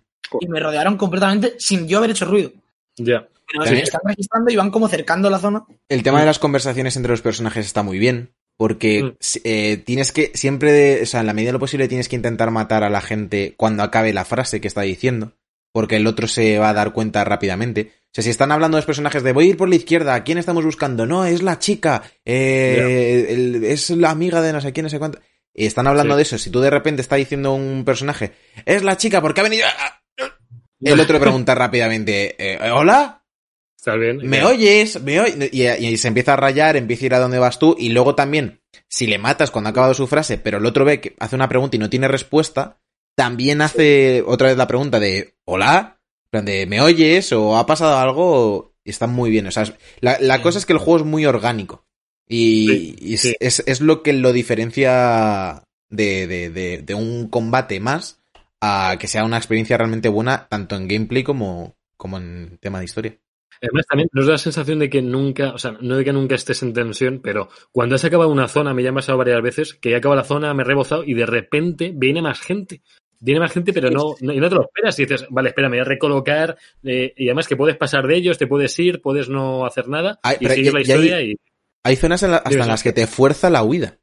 Y 0.41 0.47
me 0.47 0.59
rodearon 0.59 0.97
completamente 0.97 1.55
sin 1.59 1.87
yo 1.87 1.97
haber 1.99 2.11
hecho 2.11 2.25
ruido. 2.25 2.51
Ya. 2.97 3.27
Pero 3.51 3.65
Sí. 3.65 3.73
me 3.73 3.81
están 3.81 4.01
registrando 4.05 4.51
y 4.51 4.55
van 4.55 4.71
como 4.71 4.87
cercando 4.87 5.29
la 5.29 5.39
zona. 5.39 5.65
El 5.89 6.03
tema 6.03 6.19
de 6.21 6.25
las 6.25 6.39
conversaciones 6.39 6.95
entre 6.95 7.11
los 7.11 7.21
personajes 7.21 7.65
está 7.65 7.83
muy 7.83 7.99
bien. 7.99 8.33
Porque 8.61 9.01
Mm. 9.01 9.11
eh, 9.43 9.77
tienes 9.77 10.11
que, 10.11 10.29
siempre, 10.35 11.01
o 11.01 11.05
sea, 11.07 11.21
en 11.21 11.25
la 11.25 11.33
medida 11.33 11.47
de 11.47 11.53
lo 11.53 11.59
posible 11.59 11.87
tienes 11.87 12.07
que 12.07 12.15
intentar 12.15 12.51
matar 12.51 12.83
a 12.83 12.91
la 12.91 13.01
gente 13.01 13.55
cuando 13.57 13.81
acabe 13.81 14.13
la 14.13 14.23
frase 14.23 14.61
que 14.61 14.67
está 14.67 14.81
diciendo. 14.81 15.33
Porque 15.73 15.95
el 15.95 16.05
otro 16.05 16.27
se 16.27 16.59
va 16.59 16.69
a 16.69 16.73
dar 16.73 16.93
cuenta 16.93 17.23
rápidamente. 17.23 17.91
O 18.03 18.09
sea, 18.13 18.23
si 18.23 18.29
están 18.29 18.51
hablando 18.51 18.77
los 18.77 18.85
personajes 18.85 19.23
de 19.23 19.33
voy 19.33 19.45
a 19.45 19.49
ir 19.49 19.57
por 19.57 19.67
la 19.67 19.77
izquierda, 19.77 20.13
¿a 20.13 20.23
quién 20.23 20.37
estamos 20.37 20.63
buscando? 20.63 21.07
No, 21.07 21.25
es 21.25 21.41
la 21.41 21.57
chica, 21.57 22.03
eh, 22.23 23.25
el- 23.29 23.63
es 23.63 23.89
la 23.89 24.11
amiga 24.11 24.43
de 24.43 24.53
no 24.53 24.61
sé 24.61 24.71
quién, 24.73 24.83
no 24.83 24.89
sé 24.91 24.99
cuánto. 24.99 25.17
Y 25.55 25.65
están 25.65 25.87
hablando 25.87 26.13
Sí. 26.13 26.17
de 26.17 26.21
eso. 26.21 26.37
Si 26.37 26.51
tú 26.51 26.59
de 26.59 26.69
repente 26.69 27.01
está 27.01 27.15
diciendo 27.15 27.55
un 27.55 27.83
personaje, 27.83 28.33
es 28.67 28.83
la 28.83 28.95
chica, 28.95 29.21
porque 29.21 29.41
ha 29.41 29.45
venido? 29.45 29.65
El 30.81 30.99
otro 30.99 31.19
pregunta 31.19 31.55
rápidamente, 31.55 32.35
eh, 32.37 32.69
¿hola? 32.71 33.20
¿Estás 33.81 33.99
bien? 33.99 34.17
¿Me 34.17 34.43
oyes? 34.43 35.01
¿Me 35.01 35.19
oy-?" 35.19 35.49
Y, 35.51 35.65
y 35.67 35.97
se 35.97 36.07
empieza 36.07 36.33
a 36.33 36.37
rayar, 36.37 36.77
empieza 36.77 37.03
a 37.03 37.07
ir 37.07 37.13
a 37.15 37.19
donde 37.19 37.39
vas 37.39 37.57
tú, 37.57 37.75
y 37.79 37.89
luego 37.89 38.13
también, 38.13 38.61
si 38.87 39.07
le 39.07 39.17
matas 39.17 39.49
cuando 39.49 39.69
ha 39.69 39.71
acabado 39.71 39.95
su 39.95 40.05
frase, 40.05 40.37
pero 40.37 40.59
el 40.59 40.65
otro 40.67 40.85
ve 40.85 41.01
que 41.01 41.15
hace 41.19 41.35
una 41.35 41.49
pregunta 41.49 41.75
y 41.75 41.79
no 41.79 41.89
tiene 41.89 42.07
respuesta, 42.07 42.77
también 43.15 43.61
hace 43.61 44.23
otra 44.25 44.49
vez 44.49 44.57
la 44.57 44.67
pregunta 44.67 44.99
de 44.99 45.33
¿Hola? 45.45 45.99
Plan 46.29 46.45
de 46.45 46.65
¿me 46.67 46.79
oyes? 46.79 47.33
o 47.33 47.57
¿ha 47.57 47.65
pasado 47.65 47.97
algo? 47.97 48.75
Y 48.85 48.91
está 48.91 49.07
muy 49.07 49.29
bien. 49.31 49.47
O 49.47 49.51
sea, 49.51 49.63
la, 49.99 50.17
la 50.19 50.37
Sí. 50.37 50.41
cosa 50.43 50.59
es 50.59 50.65
que 50.65 50.73
el 50.73 50.79
juego 50.79 50.99
es 50.99 51.05
muy 51.05 51.25
orgánico. 51.25 51.85
Y, 52.27 52.67
Sí, 52.67 52.95
y 53.01 53.13
es, 53.15 53.21
sí. 53.21 53.35
es- 53.39 53.63
es 53.65 53.81
lo 53.81 54.01
que 54.03 54.13
lo 54.13 54.31
diferencia 54.31 55.63
de, 55.89 56.27
de- 56.27 56.49
de- 56.49 56.77
de 56.83 56.93
un 56.93 57.27
combate 57.27 57.79
más 57.79 58.21
a 58.61 58.95
que 58.99 59.07
sea 59.07 59.25
una 59.25 59.37
experiencia 59.37 59.77
realmente 59.77 60.07
buena, 60.07 60.47
tanto 60.47 60.75
en 60.75 60.87
gameplay 60.87 61.23
como, 61.23 61.75
como 61.97 62.17
en 62.17 62.57
tema 62.61 62.79
de 62.79 62.85
historia. 62.85 63.17
Además, 63.61 63.85
también 63.87 64.09
nos 64.11 64.25
da 64.25 64.31
la 64.33 64.37
sensación 64.39 64.79
de 64.79 64.89
que 64.89 65.01
nunca, 65.01 65.53
o 65.53 65.57
sea, 65.57 65.77
no 65.81 65.95
de 65.97 66.03
que 66.03 66.11
nunca 66.13 66.35
estés 66.35 66.63
en 66.63 66.73
tensión, 66.73 67.19
pero 67.23 67.47
cuando 67.71 67.95
has 67.95 68.03
acabado 68.03 68.31
una 68.31 68.47
zona, 68.47 68.73
me 68.73 68.81
ya 68.83 68.89
ha 68.89 68.93
pasado 68.93 69.17
varias 69.19 69.41
veces, 69.41 69.73
que 69.75 69.91
he 69.91 69.95
acabado 69.95 70.19
la 70.21 70.27
zona, 70.27 70.53
me 70.53 70.63
he 70.63 70.65
rebozado 70.65 71.03
y 71.03 71.13
de 71.13 71.25
repente 71.27 71.91
viene 71.95 72.21
más 72.21 72.39
gente. 72.41 72.81
Viene 73.19 73.39
más 73.39 73.51
gente, 73.51 73.71
pero 73.71 73.91
no, 73.91 74.15
no, 74.21 74.33
y 74.33 74.39
no 74.39 74.49
te 74.49 74.55
lo 74.55 74.63
esperas. 74.63 74.97
Y 74.97 75.05
dices, 75.05 75.27
vale, 75.29 75.49
espera, 75.49 75.69
me 75.69 75.77
voy 75.77 75.81
a 75.81 75.87
recolocar. 75.89 76.57
eh, 76.83 77.13
y 77.15 77.27
además 77.27 77.47
que 77.47 77.55
puedes 77.55 77.77
pasar 77.77 78.07
de 78.07 78.15
ellos, 78.15 78.39
te 78.39 78.47
puedes 78.47 78.77
ir, 78.79 78.99
puedes 78.99 79.29
no 79.29 79.63
hacer 79.65 79.87
nada. 79.87 80.19
Ay, 80.23 80.37
y 80.39 80.47
seguir 80.47 80.65
y- 80.67 80.71
la 80.71 80.81
historia 80.81 81.15
hay- 81.17 81.31
y. 81.33 81.35
Hay 81.83 81.95
zonas 81.97 82.23
en 82.23 82.31
la- 82.31 82.37
hasta 82.37 82.59
en 82.61 82.67
las 82.67 82.81
que 82.83 82.93
te 82.93 83.05
fuerza 83.05 83.49
la 83.51 83.63
huida. 83.63 83.97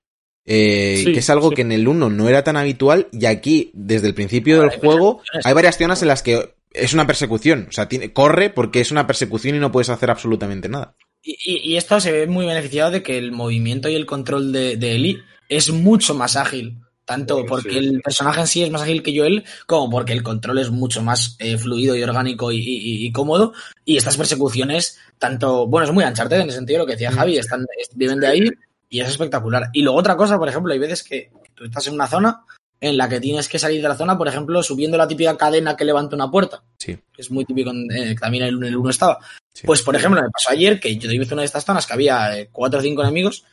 Eh, 0.47 1.03
Sí, 1.05 1.13
que 1.13 1.19
es 1.19 1.31
algo 1.31 1.51
sí. 1.51 1.57
que 1.57 1.63
en 1.63 1.73
el 1.73 1.87
1 1.89 2.09
no 2.11 2.29
era 2.29 2.43
tan 2.45 2.57
habitual 2.57 3.09
y 3.13 3.27
aquí, 3.27 3.71
desde 3.75 4.07
el 4.07 4.15
principio 4.15 4.61
del 4.61 4.71
hay 4.71 4.79
juego, 4.79 5.21
hay 5.45 5.53
varias 5.53 5.77
zonas 5.77 6.01
en 6.03 6.09
las 6.09 6.23
que 6.23 6.55
es 6.79 6.95
una 6.95 7.07
persecución. 7.07 7.67
O 7.69 7.73
sea, 7.73 7.89
tiene, 7.89 8.13
corre 8.13 8.51
porque 8.51 8.81
es 8.81 8.91
una 8.91 9.07
persecución 9.07 9.57
y 9.57 9.59
no 9.59 9.73
puedes 9.73 9.89
hacer 9.91 10.11
absolutamente 10.11 10.69
nada. 10.69 10.95
Y, 11.23 11.33
y- 11.45 11.73
y 11.73 11.77
esto 11.77 12.01
se 12.01 12.13
ve 12.13 12.27
muy 12.27 12.47
beneficiado 12.47 12.91
de 12.91 13.03
que 13.03 13.19
el 13.19 13.33
movimiento 13.33 13.89
y 13.89 13.95
el 13.95 14.07
control 14.07 14.53
de, 14.53 14.77
de 14.77 14.95
Eli 14.95 15.19
es 15.49 15.71
mucho 15.71 16.15
más 16.15 16.37
ágil. 16.37 16.79
Tanto 17.05 17.39
Sí, 17.39 17.45
porque 17.49 17.71
sí. 17.73 17.79
el 17.79 18.01
personaje 18.03 18.41
en 18.43 18.47
sí 18.47 18.63
es 18.63 18.71
más 18.71 18.83
ágil 18.83 19.03
que 19.03 19.17
Joel, 19.19 19.43
como 19.67 19.89
porque 19.91 20.13
el 20.13 20.23
control 20.23 20.59
es 20.59 20.71
mucho 20.71 21.03
más 21.03 21.37
eh, 21.39 21.57
fluido 21.57 21.97
y 21.97 22.03
orgánico 22.03 22.53
y, 22.53 22.59
y- 22.59 23.07
y 23.07 23.13
cómodo. 23.13 23.55
Y 23.85 23.97
estas 23.97 24.19
persecuciones, 24.19 24.99
tanto, 25.19 25.67
bueno, 25.67 25.87
es 25.87 25.93
muy 25.95 26.05
Uncharted 26.05 26.37
en 26.37 26.49
el 26.49 26.53
sentido 26.53 26.77
de 26.79 26.83
lo 26.83 26.87
que 26.87 26.93
decía 26.93 27.11
Javi, 27.11 27.39
están, 27.39 27.65
es- 27.81 27.97
viven 27.97 28.21
de 28.21 28.27
ahí 28.27 28.51
y 28.91 29.01
es 29.01 29.09
espectacular. 29.09 29.71
Y 29.73 29.83
luego 29.83 29.99
otra 29.99 30.17
cosa, 30.17 30.37
por 30.39 30.49
ejemplo, 30.51 30.73
hay 30.73 30.79
veces 30.79 31.03
que 31.03 31.31
tú 31.55 31.65
estás 31.65 31.87
en 31.87 31.95
una 31.95 32.07
zona 32.07 32.43
en 32.81 32.97
la 32.97 33.09
que 33.09 33.21
tienes 33.21 33.49
que 33.49 33.59
salir 33.59 33.83
de 33.83 33.89
la 33.89 33.97
zona, 33.97 34.17
por 34.17 34.29
ejemplo, 34.29 34.63
subiendo 34.63 34.97
la 34.97 35.09
típica 35.09 35.37
cadena 35.37 35.77
que 35.77 35.85
levanta 35.85 36.15
una 36.17 36.31
puerta 36.31 36.63
Sí. 36.79 36.97
que 37.13 37.23
es 37.23 37.31
muy 37.31 37.45
típico, 37.45 37.71
en, 37.71 37.91
eh, 37.91 38.15
que 38.15 38.21
también 38.21 38.45
en 38.45 38.63
el 38.65 38.77
1 38.77 38.91
estaba. 38.91 39.19
Sí. 39.53 39.67
Pues, 39.67 39.83
por 39.83 39.97
ejemplo, 39.97 40.23
me 40.23 40.31
pasó 40.31 40.51
ayer 40.51 40.79
que 40.79 40.97
yo 40.97 41.11
hice 41.11 41.35
una 41.35 41.43
de 41.43 41.47
estas 41.47 41.65
zonas 41.65 41.87
que 41.87 41.93
había 41.93 42.39
eh, 42.39 42.49
cuatro 42.53 42.79
o 42.79 42.83
cinco 42.83 43.03
enemigos 43.03 43.45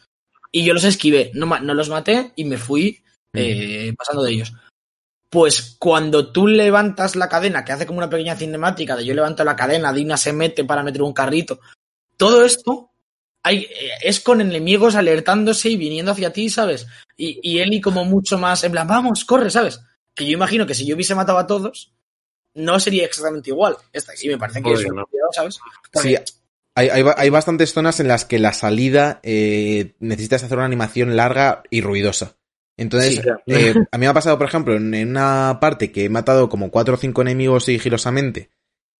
y 0.51 0.63
yo 0.63 0.73
los 0.73 0.83
esquivé, 0.83 1.31
no, 1.33 1.47
no 1.59 1.73
los 1.73 1.89
maté 1.89 2.31
y 2.35 2.45
me 2.45 2.57
fui 2.57 3.03
eh, 3.33 3.93
pasando 3.97 4.23
de 4.23 4.31
ellos. 4.31 4.53
Pues 5.29 5.75
cuando 5.79 6.31
tú 6.31 6.47
levantas 6.47 7.15
la 7.15 7.27
cadena, 7.27 7.65
que 7.65 7.73
hace 7.73 7.85
como 7.85 7.97
una 7.97 8.09
pequeña 8.09 8.35
cinemática 8.37 8.95
de 8.95 9.05
yo 9.05 9.13
levanto 9.13 9.43
la 9.43 9.55
cadena, 9.55 9.91
Dina 9.91 10.15
se 10.17 10.31
mete 10.31 10.63
para 10.63 10.83
meter 10.83 11.01
un 11.01 11.11
carrito, 11.13 11.59
todo 12.15 12.45
esto 12.45 12.91
hay, 13.45 13.59
eh, 13.63 13.89
es 14.01 14.19
con 14.19 14.41
enemigos 14.41 14.95
alertándose 14.95 15.69
y 15.69 15.77
viniendo 15.77 16.11
hacia 16.11 16.33
ti, 16.33 16.49
¿sabes? 16.49 16.87
Y, 17.15 17.39
y 17.43 17.59
Eli 17.59 17.79
como 17.79 18.03
mucho 18.03 18.39
más, 18.39 18.63
en 18.63 18.71
plan, 18.71 18.87
vamos, 18.87 19.23
corre, 19.23 19.51
¿sabes? 19.51 19.79
Que 20.15 20.25
yo 20.25 20.31
imagino 20.31 20.65
que 20.65 20.73
si 20.73 20.85
yo 20.85 20.95
hubiese 20.95 21.13
matado 21.13 21.37
a 21.37 21.45
todos, 21.45 21.93
no 22.55 22.79
sería 22.79 23.05
exactamente 23.05 23.51
igual. 23.51 23.77
Esta 23.93 24.13
sí 24.15 24.27
me 24.29 24.37
parece 24.39 24.61
que 24.63 24.69
Obvio, 24.69 24.79
es 24.79 24.85
un 24.85 24.95
no. 24.95 25.05
cuidado, 25.05 25.29
¿sabes? 25.31 25.59
Sí, 26.01 26.15
hay, 26.73 26.89
hay, 26.89 27.03
hay 27.15 27.29
bastantes 27.29 27.71
zonas 27.73 27.99
en 27.99 28.07
las 28.07 28.25
que 28.25 28.39
la 28.39 28.51
salida 28.51 29.19
eh, 29.23 29.93
necesitas 29.99 30.43
hacer 30.43 30.57
una 30.57 30.65
animación 30.65 31.15
larga 31.15 31.61
y 31.69 31.81
ruidosa. 31.81 32.37
Entonces, 32.77 33.21
Sí. 33.21 33.29
eh, 33.47 33.73
a 33.91 33.97
mí 33.97 34.01
me 34.01 34.07
ha 34.07 34.13
pasado, 34.13 34.37
por 34.37 34.47
ejemplo, 34.47 34.75
en, 34.75 34.93
en 34.95 35.09
una 35.11 35.59
parte 35.61 35.91
que 35.91 36.05
he 36.05 36.09
matado 36.09 36.49
como 36.49 36.71
cuatro 36.71 36.95
o 36.95 36.97
cinco 36.97 37.21
enemigos 37.21 37.65
sigilosamente, 37.65 38.49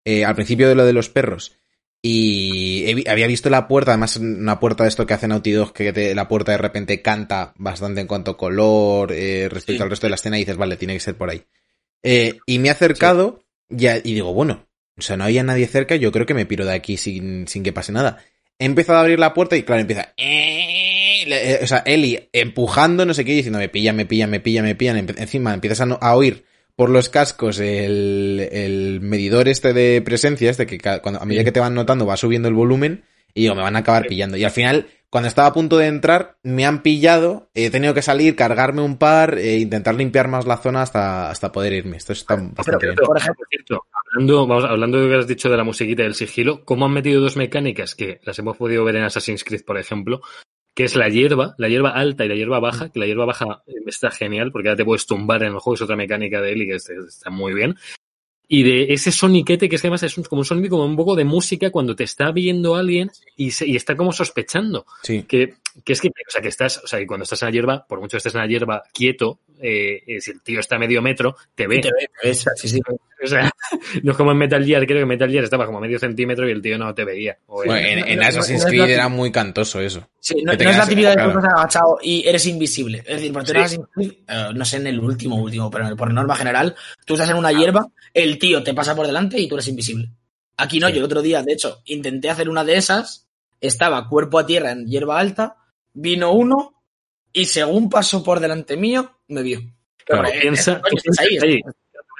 eh, 0.04 0.24
al 0.24 0.34
principio 0.36 0.68
de 0.68 0.74
lo 0.76 0.86
de 0.86 0.92
los 0.92 1.08
perros, 1.10 1.56
y 2.02 2.84
he 3.04 3.10
había 3.10 3.26
visto 3.26 3.50
la 3.50 3.66
puerta, 3.68 3.92
además 3.92 4.16
una 4.16 4.60
puerta 4.60 4.84
de 4.84 4.88
esto 4.90 5.06
que 5.06 5.14
hace 5.14 5.26
Naughty 5.28 5.50
Dog, 5.52 5.72
que 5.72 5.92
te- 5.92 6.14
la 6.14 6.28
puerta 6.28 6.52
de 6.52 6.58
repente 6.58 7.02
canta 7.02 7.52
bastante 7.56 8.00
en 8.00 8.06
cuanto 8.06 8.32
a 8.32 8.36
color 8.36 9.12
eh, 9.12 9.48
respecto 9.50 9.80
Sí. 9.80 9.82
al 9.84 9.90
resto 9.90 10.06
de 10.06 10.10
la 10.10 10.16
escena 10.16 10.36
y 10.36 10.40
dices, 10.42 10.56
vale, 10.56 10.76
tiene 10.76 10.94
que 10.94 11.00
ser 11.00 11.16
por 11.16 11.30
ahí. 11.30 11.42
Eh, 12.02 12.38
y 12.46 12.58
me 12.58 12.68
he 12.68 12.70
acercado 12.70 13.42
ya, 13.68 13.96
y 13.98 14.14
digo, 14.14 14.32
bueno, 14.32 14.68
o 14.96 15.02
sea, 15.02 15.16
no 15.16 15.24
había 15.24 15.42
nadie 15.42 15.66
cerca, 15.66 15.96
yo 15.96 16.12
creo 16.12 16.26
que 16.26 16.34
me 16.34 16.46
piro 16.46 16.64
de 16.64 16.74
aquí 16.74 16.96
sin, 16.96 17.48
sin 17.48 17.62
que 17.64 17.72
pase 17.72 17.90
nada. 17.92 18.18
He 18.58 18.64
empezado 18.64 18.98
a 18.98 19.02
abrir 19.02 19.18
la 19.18 19.34
puerta 19.34 19.56
y 19.56 19.64
claro, 19.64 19.80
empieza... 19.80 20.12
"Eh", 20.16 21.58
o 21.62 21.66
sea, 21.66 21.78
Eli 21.84 22.28
empujando, 22.32 23.04
no 23.04 23.12
sé 23.14 23.24
qué, 23.24 23.32
y 23.32 23.36
diciendo, 23.36 23.58
me 23.58 23.68
pillan, 23.68 23.96
me 23.96 24.06
pillan, 24.06 24.30
me 24.30 24.40
pillan, 24.40 24.64
me 24.64 24.74
pillan. 24.76 24.96
Encima 25.18 25.52
empiezas 25.52 25.80
a, 25.80 25.86
no- 25.86 25.98
a 26.00 26.14
oír 26.14 26.44
por 26.76 26.90
los 26.90 27.08
cascos 27.08 27.58
el, 27.58 28.48
el 28.52 29.00
medidor 29.00 29.48
este 29.48 29.72
de 29.72 30.02
presencia, 30.02 30.50
este 30.50 30.66
que 30.66 30.78
cuando, 30.78 31.20
a 31.20 31.24
medida 31.24 31.42
que 31.42 31.52
te 31.52 31.60
van 31.60 31.74
notando 31.74 32.06
va 32.06 32.16
subiendo 32.16 32.48
el 32.48 32.54
volumen 32.54 33.04
y 33.36 33.42
digo, 33.42 33.54
me 33.54 33.62
van 33.62 33.76
a 33.76 33.80
acabar 33.80 34.06
pillando. 34.06 34.38
Y 34.38 34.44
al 34.44 34.50
final, 34.50 34.86
cuando 35.10 35.28
estaba 35.28 35.48
a 35.48 35.52
punto 35.52 35.76
de 35.76 35.88
entrar, 35.88 36.38
me 36.42 36.64
han 36.64 36.82
pillado, 36.82 37.50
he 37.52 37.68
tenido 37.68 37.92
que 37.92 38.00
salir, 38.00 38.34
cargarme 38.34 38.80
un 38.80 38.96
par, 38.96 39.38
e 39.38 39.58
intentar 39.58 39.94
limpiar 39.94 40.26
más 40.28 40.46
la 40.46 40.56
zona 40.56 40.80
hasta, 40.80 41.30
hasta 41.30 41.52
poder 41.52 41.74
irme. 41.74 41.98
Esto 41.98 42.14
está 42.14 42.36
bastante 42.36 42.86
bien. 42.86 42.96
por 42.96 43.18
ejemplo, 43.18 43.44
cierto, 43.50 43.84
hablando, 43.92 44.46
vamos, 44.46 44.64
hablando 44.64 44.98
de 44.98 45.04
lo 45.04 45.10
que 45.10 45.18
has 45.18 45.26
dicho 45.26 45.50
de 45.50 45.56
la 45.58 45.64
musiquita 45.64 46.00
y 46.00 46.06
del 46.06 46.14
sigilo, 46.14 46.64
¿cómo 46.64 46.86
han 46.86 46.92
metido 46.92 47.20
dos 47.20 47.36
mecánicas 47.36 47.94
que 47.94 48.20
las 48.24 48.38
hemos 48.38 48.56
podido 48.56 48.84
ver 48.84 48.96
en 48.96 49.04
Assassin's 49.04 49.44
Creed, 49.44 49.66
por 49.66 49.76
ejemplo? 49.76 50.22
Que 50.76 50.84
es 50.84 50.94
la 50.94 51.08
hierba, 51.08 51.56
la 51.58 51.68
hierba 51.68 51.90
alta 51.90 52.24
y 52.24 52.28
la 52.28 52.36
hierba 52.36 52.60
baja, 52.60 52.92
que 52.92 53.00
la 53.00 53.06
hierba 53.06 53.24
baja 53.24 53.62
eh, 53.66 53.72
está 53.86 54.12
genial 54.12 54.52
porque 54.52 54.68
ahora 54.68 54.76
te 54.76 54.84
puedes 54.84 55.06
tumbar 55.06 55.42
en 55.42 55.54
el 55.54 55.58
juego, 55.58 55.74
es 55.74 55.82
otra 55.82 55.96
mecánica 55.96 56.40
de 56.40 56.52
él 56.52 56.62
y 56.62 56.66
que 56.68 56.74
está, 56.76 56.92
está 57.08 57.30
muy 57.30 57.52
bien. 57.52 57.74
Y 58.48 58.62
de 58.62 58.92
ese 58.92 59.10
soniquete, 59.10 59.68
que 59.68 59.76
es 59.76 59.82
que 59.82 59.88
además 59.88 60.02
es 60.04 60.16
un- 60.18 60.24
como 60.24 60.40
un 60.40 60.44
sonido 60.46 60.70
como 60.70 60.84
un 60.84 60.96
poco 60.96 61.16
de 61.16 61.24
música 61.24 61.70
cuando 61.70 61.96
te 61.96 62.04
está 62.04 62.30
viendo 62.30 62.76
alguien 62.76 63.10
y, 63.36 63.50
se- 63.50 63.66
y 63.66 63.74
está 63.76 63.96
como 63.96 64.12
sospechando. 64.12 64.86
Sí. 65.02 65.24
Que, 65.24 65.54
que 65.84 65.92
es 65.92 66.00
que, 66.00 66.08
o 66.08 66.12
sea, 66.30 66.40
que 66.40 66.48
estás, 66.48 66.78
o 66.82 66.86
sea, 66.86 66.98
que 67.00 67.06
cuando 67.06 67.24
estás 67.24 67.42
en 67.42 67.46
la 67.48 67.52
hierba, 67.52 67.86
por 67.88 67.98
mucho 68.00 68.12
que 68.12 68.18
estés 68.18 68.34
en 68.34 68.40
la 68.42 68.46
hierba 68.46 68.82
quieto, 68.94 69.40
eh, 69.60 70.02
eh, 70.06 70.20
si 70.20 70.30
el 70.32 70.42
tío 70.42 70.60
está 70.60 70.76
a 70.76 70.78
medio 70.78 71.02
metro, 71.02 71.36
te 71.54 71.66
ve. 71.66 71.80
te 71.80 71.88
ve, 71.88 72.08
te 72.22 72.28
ves, 72.28 72.44
sí, 72.56 72.68
sí. 72.68 72.80
O 73.24 73.26
sea, 73.28 73.50
no 74.02 74.10
es 74.12 74.16
como 74.18 74.30
en 74.32 74.36
Metal 74.36 74.62
Gear, 74.62 74.86
creo 74.86 74.98
que 75.00 75.06
Metal 75.06 75.30
Gear 75.30 75.42
estaba 75.44 75.64
como 75.64 75.78
a 75.78 75.80
medio 75.80 75.98
centímetro 75.98 76.46
y 76.46 76.52
el 76.52 76.60
tío 76.60 76.76
no 76.76 76.94
te 76.94 77.02
veía. 77.02 77.38
O 77.46 77.56
Bueno, 77.56 77.74
era- 77.74 77.88
en, 78.02 78.08
en 78.08 78.18
no, 78.18 78.26
Assassin's 78.26 78.66
Creed 78.66 78.90
era 78.90 79.08
muy 79.08 79.32
cantoso 79.32 79.80
eso. 79.80 80.06
Sí, 80.20 80.42
no, 80.44 80.52
es 80.52 80.58
la 80.60 80.86
típica 80.86 81.10
de 81.10 81.16
que 81.16 81.22
estás 81.28 81.44
agachado 81.44 81.98
y 82.02 82.28
eres 82.28 82.46
invisible. 82.46 82.98
Es 83.06 83.22
decir, 83.22 83.32
en 83.96 84.10
eh, 84.28 84.48
no 84.54 84.64
sé 84.66 84.76
en 84.76 84.86
el 84.88 85.00
último, 85.00 85.36
último, 85.36 85.70
pero 85.70 85.96
por 85.96 86.12
norma 86.12 86.36
general, 86.36 86.76
tú 87.06 87.14
estás 87.14 87.30
en 87.30 87.36
una 87.38 87.52
hierba, 87.52 87.86
el 88.12 88.35
tío 88.36 88.62
te 88.62 88.74
pasa 88.74 88.94
por 88.94 89.06
delante 89.06 89.38
y 89.40 89.48
tú 89.48 89.54
eres 89.56 89.68
invisible. 89.68 90.08
Aquí 90.56 90.78
no, 90.80 90.86
Sí. 90.88 90.94
yo 90.94 90.98
el 91.00 91.04
otro 91.04 91.22
día, 91.22 91.42
de 91.42 91.52
hecho, 91.52 91.82
intenté 91.86 92.30
hacer 92.30 92.48
una 92.48 92.64
de 92.64 92.76
esas, 92.76 93.28
estaba 93.60 94.08
cuerpo 94.08 94.38
a 94.38 94.46
tierra 94.46 94.70
en 94.72 94.86
hierba 94.86 95.18
alta, 95.18 95.56
vino 95.92 96.32
uno 96.32 96.82
y 97.32 97.44
según 97.46 97.90
pasó 97.90 98.22
por 98.22 98.40
delante 98.40 98.76
mío, 98.76 99.18
me 99.28 99.42
vio. 99.42 99.60
Claro, 100.04 100.22
Pero, 100.24 100.34
eh, 100.36 100.40
piensa, 100.40 100.80
coño, 100.80 100.96
tú 100.96 101.02
piensa 101.02 101.22
ahí, 101.22 101.38
que 101.38 101.46
hay- 101.46 101.60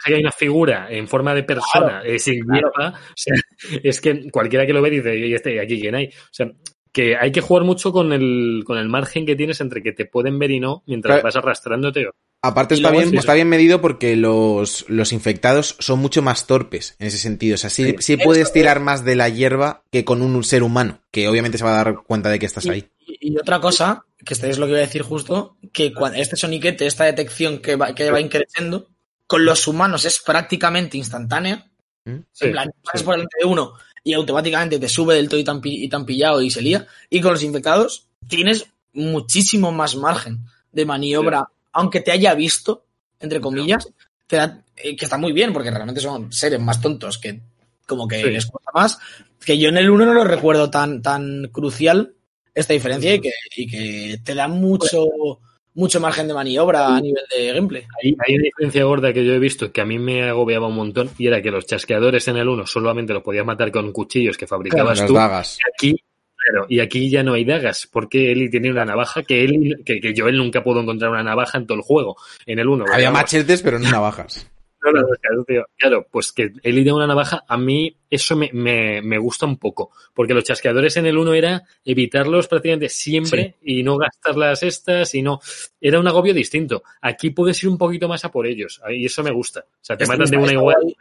que 0.04 0.14
hay 0.14 0.20
una 0.20 0.30
figura 0.32 0.88
en 0.90 1.08
forma 1.08 1.34
de 1.34 1.42
persona 1.42 2.02
eh, 2.04 2.18
sin 2.18 2.40
claro. 2.44 2.70
hierba, 2.76 2.98
o 3.00 3.12
sea, 3.16 3.34
es 3.82 4.00
que 4.00 4.30
cualquiera 4.30 4.66
que 4.66 4.72
lo 4.74 4.82
ve 4.82 4.90
dice, 4.90 5.16
¿y 5.16 5.32
este 5.34 5.58
aquí 5.60 5.80
quién 5.80 5.94
hay? 5.94 6.06
O 6.08 6.10
sea, 6.32 6.50
que 6.97 7.14
hay 7.14 7.30
que 7.30 7.42
jugar 7.42 7.62
mucho 7.64 7.92
con 7.92 8.11
el, 8.14 8.62
con 8.64 8.78
el 8.78 8.88
margen 8.88 9.26
que 9.26 9.36
tienes 9.36 9.61
entre 9.61 9.82
que 9.82 9.92
te 9.92 10.07
pueden 10.07 10.38
ver 10.38 10.51
y 10.51 10.61
no 10.61 10.82
mientras 10.86 11.16
Claro. 11.16 11.24
vas 11.24 11.36
arrastrándote. 11.36 12.09
Aparte 12.40 12.74
está 12.74 12.90
bien, 12.90 13.14
está 13.14 13.34
bien 13.34 13.51
medido 13.51 13.82
porque 13.82 14.16
los, 14.16 14.86
los 14.88 15.12
infectados 15.12 15.76
son 15.78 15.99
mucho 15.99 16.22
más 16.22 16.47
torpes 16.47 16.97
en 16.99 17.09
ese 17.09 17.18
sentido. 17.18 17.57
O 17.57 17.59
sea, 17.59 17.68
sí, 17.68 17.90
Sí. 17.90 17.97
sí 17.99 18.16
puedes 18.16 18.44
Eso 18.44 18.53
tirar 18.55 18.80
más 18.80 19.05
de 19.05 19.14
la 19.14 19.28
hierba 19.28 19.82
que 19.92 20.07
con 20.07 20.22
un 20.22 20.42
ser 20.42 20.62
humano, 20.62 21.03
que 21.11 21.28
obviamente 21.28 21.59
se 21.59 21.64
va 21.64 21.72
a 21.78 21.84
dar 21.84 21.97
cuenta 22.03 22.30
de 22.30 22.38
que 22.38 22.47
estás 22.47 22.64
Y- 22.64 22.70
ahí. 22.70 22.88
Y, 23.07 23.34
y 23.34 23.36
otra 23.36 23.61
cosa, 23.61 24.07
que 24.24 24.32
este 24.32 24.49
es 24.49 24.57
lo 24.57 24.64
que 24.64 24.70
iba 24.72 24.78
a 24.78 24.86
decir 24.86 25.03
justo, 25.03 25.59
que 25.74 25.92
cuando 25.92 26.16
este 26.16 26.36
soniquete, 26.36 26.86
esta 26.86 27.05
detección 27.05 27.59
que 27.59 27.76
va, 27.76 27.94
que 27.94 28.11
va 28.11 28.22
increciendo, 28.22 28.88
con 29.26 29.44
los 29.44 29.68
humanos 29.68 30.07
es 30.07 30.18
prácticamente 30.24 30.97
instantánea. 30.97 31.70
¿Mm? 32.07 32.20
Sí, 32.32 32.47
en 32.47 32.53
plan, 32.53 32.70
pasas 32.82 33.01
sí. 33.01 33.05
por 33.05 33.14
delante 33.16 33.36
de 33.38 33.44
uno 33.47 33.74
y 34.07 34.12
automáticamente 34.12 34.78
te 34.78 34.88
sube 34.88 35.16
del 35.16 35.28
todo 35.28 35.40
y 35.40 35.42
tan, 35.42 35.61
y 35.64 35.88
tan 35.88 36.07
pillado 36.07 36.40
y 36.40 36.48
se 36.48 36.62
lía. 36.62 36.86
Y 37.11 37.20
con 37.20 37.32
los 37.32 37.42
infectados 37.42 38.07
tienes 38.28 38.64
muchísimo 38.92 39.72
más 39.72 39.96
margen 39.96 40.44
de 40.70 40.86
maniobra, 40.86 41.48
aunque 41.72 42.00
te 42.00 42.12
haya 42.12 42.32
visto, 42.34 42.84
entre 43.18 43.40
comillas, 43.40 43.88
te 44.28 44.36
da- 44.36 44.62
eh, 44.76 44.94
que 44.94 45.04
está 45.07 45.18
muy 45.18 45.32
bien, 45.32 45.52
porque 45.52 45.72
realmente 45.72 46.00
son 46.00 46.32
seres 46.32 46.61
más 46.61 46.80
tontos 46.80 47.18
que 47.18 47.40
como 47.84 48.07
que 48.07 48.22
Sí. 48.22 48.30
les 48.30 48.46
cuesta 48.46 48.70
más. 48.72 48.96
Que 49.44 49.59
yo 49.59 49.70
en 49.70 49.76
el 49.78 49.90
1 49.90 50.07
no 50.07 50.14
lo 50.14 50.22
recuerdo 50.22 50.70
tan, 50.70 51.02
tan 51.02 51.48
crucial 51.50 52.14
esta 52.54 52.74
diferencia 52.74 53.12
y 53.12 53.20
que, 53.20 53.30
y 53.57 53.66
que 53.66 54.18
te 54.24 54.36
da 54.36 54.46
mucho, 54.46 55.40
mucho 55.77 56.01
margen 56.01 56.27
de 56.27 56.35
maniobra 56.35 56.97
a 56.97 57.01
nivel 57.01 57.22
de 57.37 57.53
gameplay. 57.53 57.83
Hay, 58.03 58.16
hay 58.27 58.35
una 58.35 58.45
diferencia 58.45 58.85
gorda 58.85 59.12
que 59.12 59.24
yo 59.24 59.33
he 59.35 59.39
visto 59.39 59.70
que 59.70 59.81
a 59.81 59.85
mí 59.85 59.99
me 59.99 60.24
agobiaba 60.29 60.66
un 60.66 60.74
montón 60.74 61.11
y 61.18 61.27
era 61.29 61.41
que 61.41 61.51
los 61.51 61.66
chasqueadores 61.66 62.27
en 62.29 62.39
el 62.39 62.49
1 62.49 62.66
solamente 62.66 63.12
los 63.12 63.22
podías 63.22 63.47
matar 63.47 63.70
con 63.70 63.93
cuchillos 63.93 64.37
que 64.37 64.47
fabricabas 64.47 64.99
Las 64.99 65.07
tú. 65.07 65.14
dagas. 65.14 65.59
Aquí, 65.72 65.95
claro, 66.35 66.66
y 66.68 66.81
aquí 66.81 67.11
ya 67.11 67.22
no 67.22 67.35
hay 67.35 67.45
dagas, 67.45 67.89
porque 67.93 68.33
Eli 68.33 68.51
tiene 68.51 68.70
una 68.70 68.85
navaja 68.85 69.22
que 69.22 69.45
Eli, 69.45 69.85
que, 69.85 70.01
que 70.01 70.14
yo 70.14 70.27
él 70.29 70.39
nunca 70.39 70.64
puedo 70.64 70.81
encontrar 70.81 71.11
una 71.11 71.22
navaja 71.22 71.59
en 71.59 71.66
todo 71.66 71.77
el 71.79 71.85
juego. 71.85 72.16
En 72.47 72.59
el 72.59 72.66
1. 72.68 72.87
Había 72.93 73.11
machetes, 73.11 73.62
pero 73.62 73.79
no 73.79 73.91
navajas. 73.91 74.51
No, 74.83 75.45
tío. 75.45 75.66
Claro, 75.77 76.07
pues 76.11 76.33
que 76.33 76.53
Eli 76.62 76.85
de 76.85 76.93
una 76.93 77.07
navaja, 77.07 77.45
a 77.49 77.57
mí 77.57 77.97
eso 78.09 78.37
me, 78.37 78.51
me, 78.53 79.03
me 79.03 79.18
gusta 79.18 79.45
un 79.47 79.57
poco. 79.59 79.91
Porque 80.14 80.35
los 80.35 80.45
chasqueadores 80.45 80.97
en 80.97 81.07
el 81.07 81.18
1 81.18 81.35
era 81.35 81.64
evitarlos 81.85 82.47
prácticamente 82.47 82.89
siempre 82.89 83.57
y 83.62 83.83
no 83.83 83.97
gastar 83.97 84.37
las 84.37 84.62
estas 84.62 85.14
y 85.14 85.22
no. 85.22 85.41
Era 85.81 85.99
un 85.99 86.07
agobio 86.07 86.33
distinto. 86.35 86.83
Aquí 87.01 87.31
puedes 87.31 87.61
ir 87.62 87.68
un 87.68 87.79
poquito 87.79 88.07
más 88.09 88.24
a 88.24 88.31
por 88.31 88.47
ellos. 88.47 88.81
Y 88.91 89.07
eso 89.07 89.22
me 89.24 89.33
gusta. 89.33 89.61
O 89.61 89.79
sea, 89.85 89.97
te 89.97 90.05
Este- 90.05 90.16
matan 90.16 90.31
de 90.31 90.37
una 90.37 90.53
igual. 90.53 90.77
guay. 90.83 90.97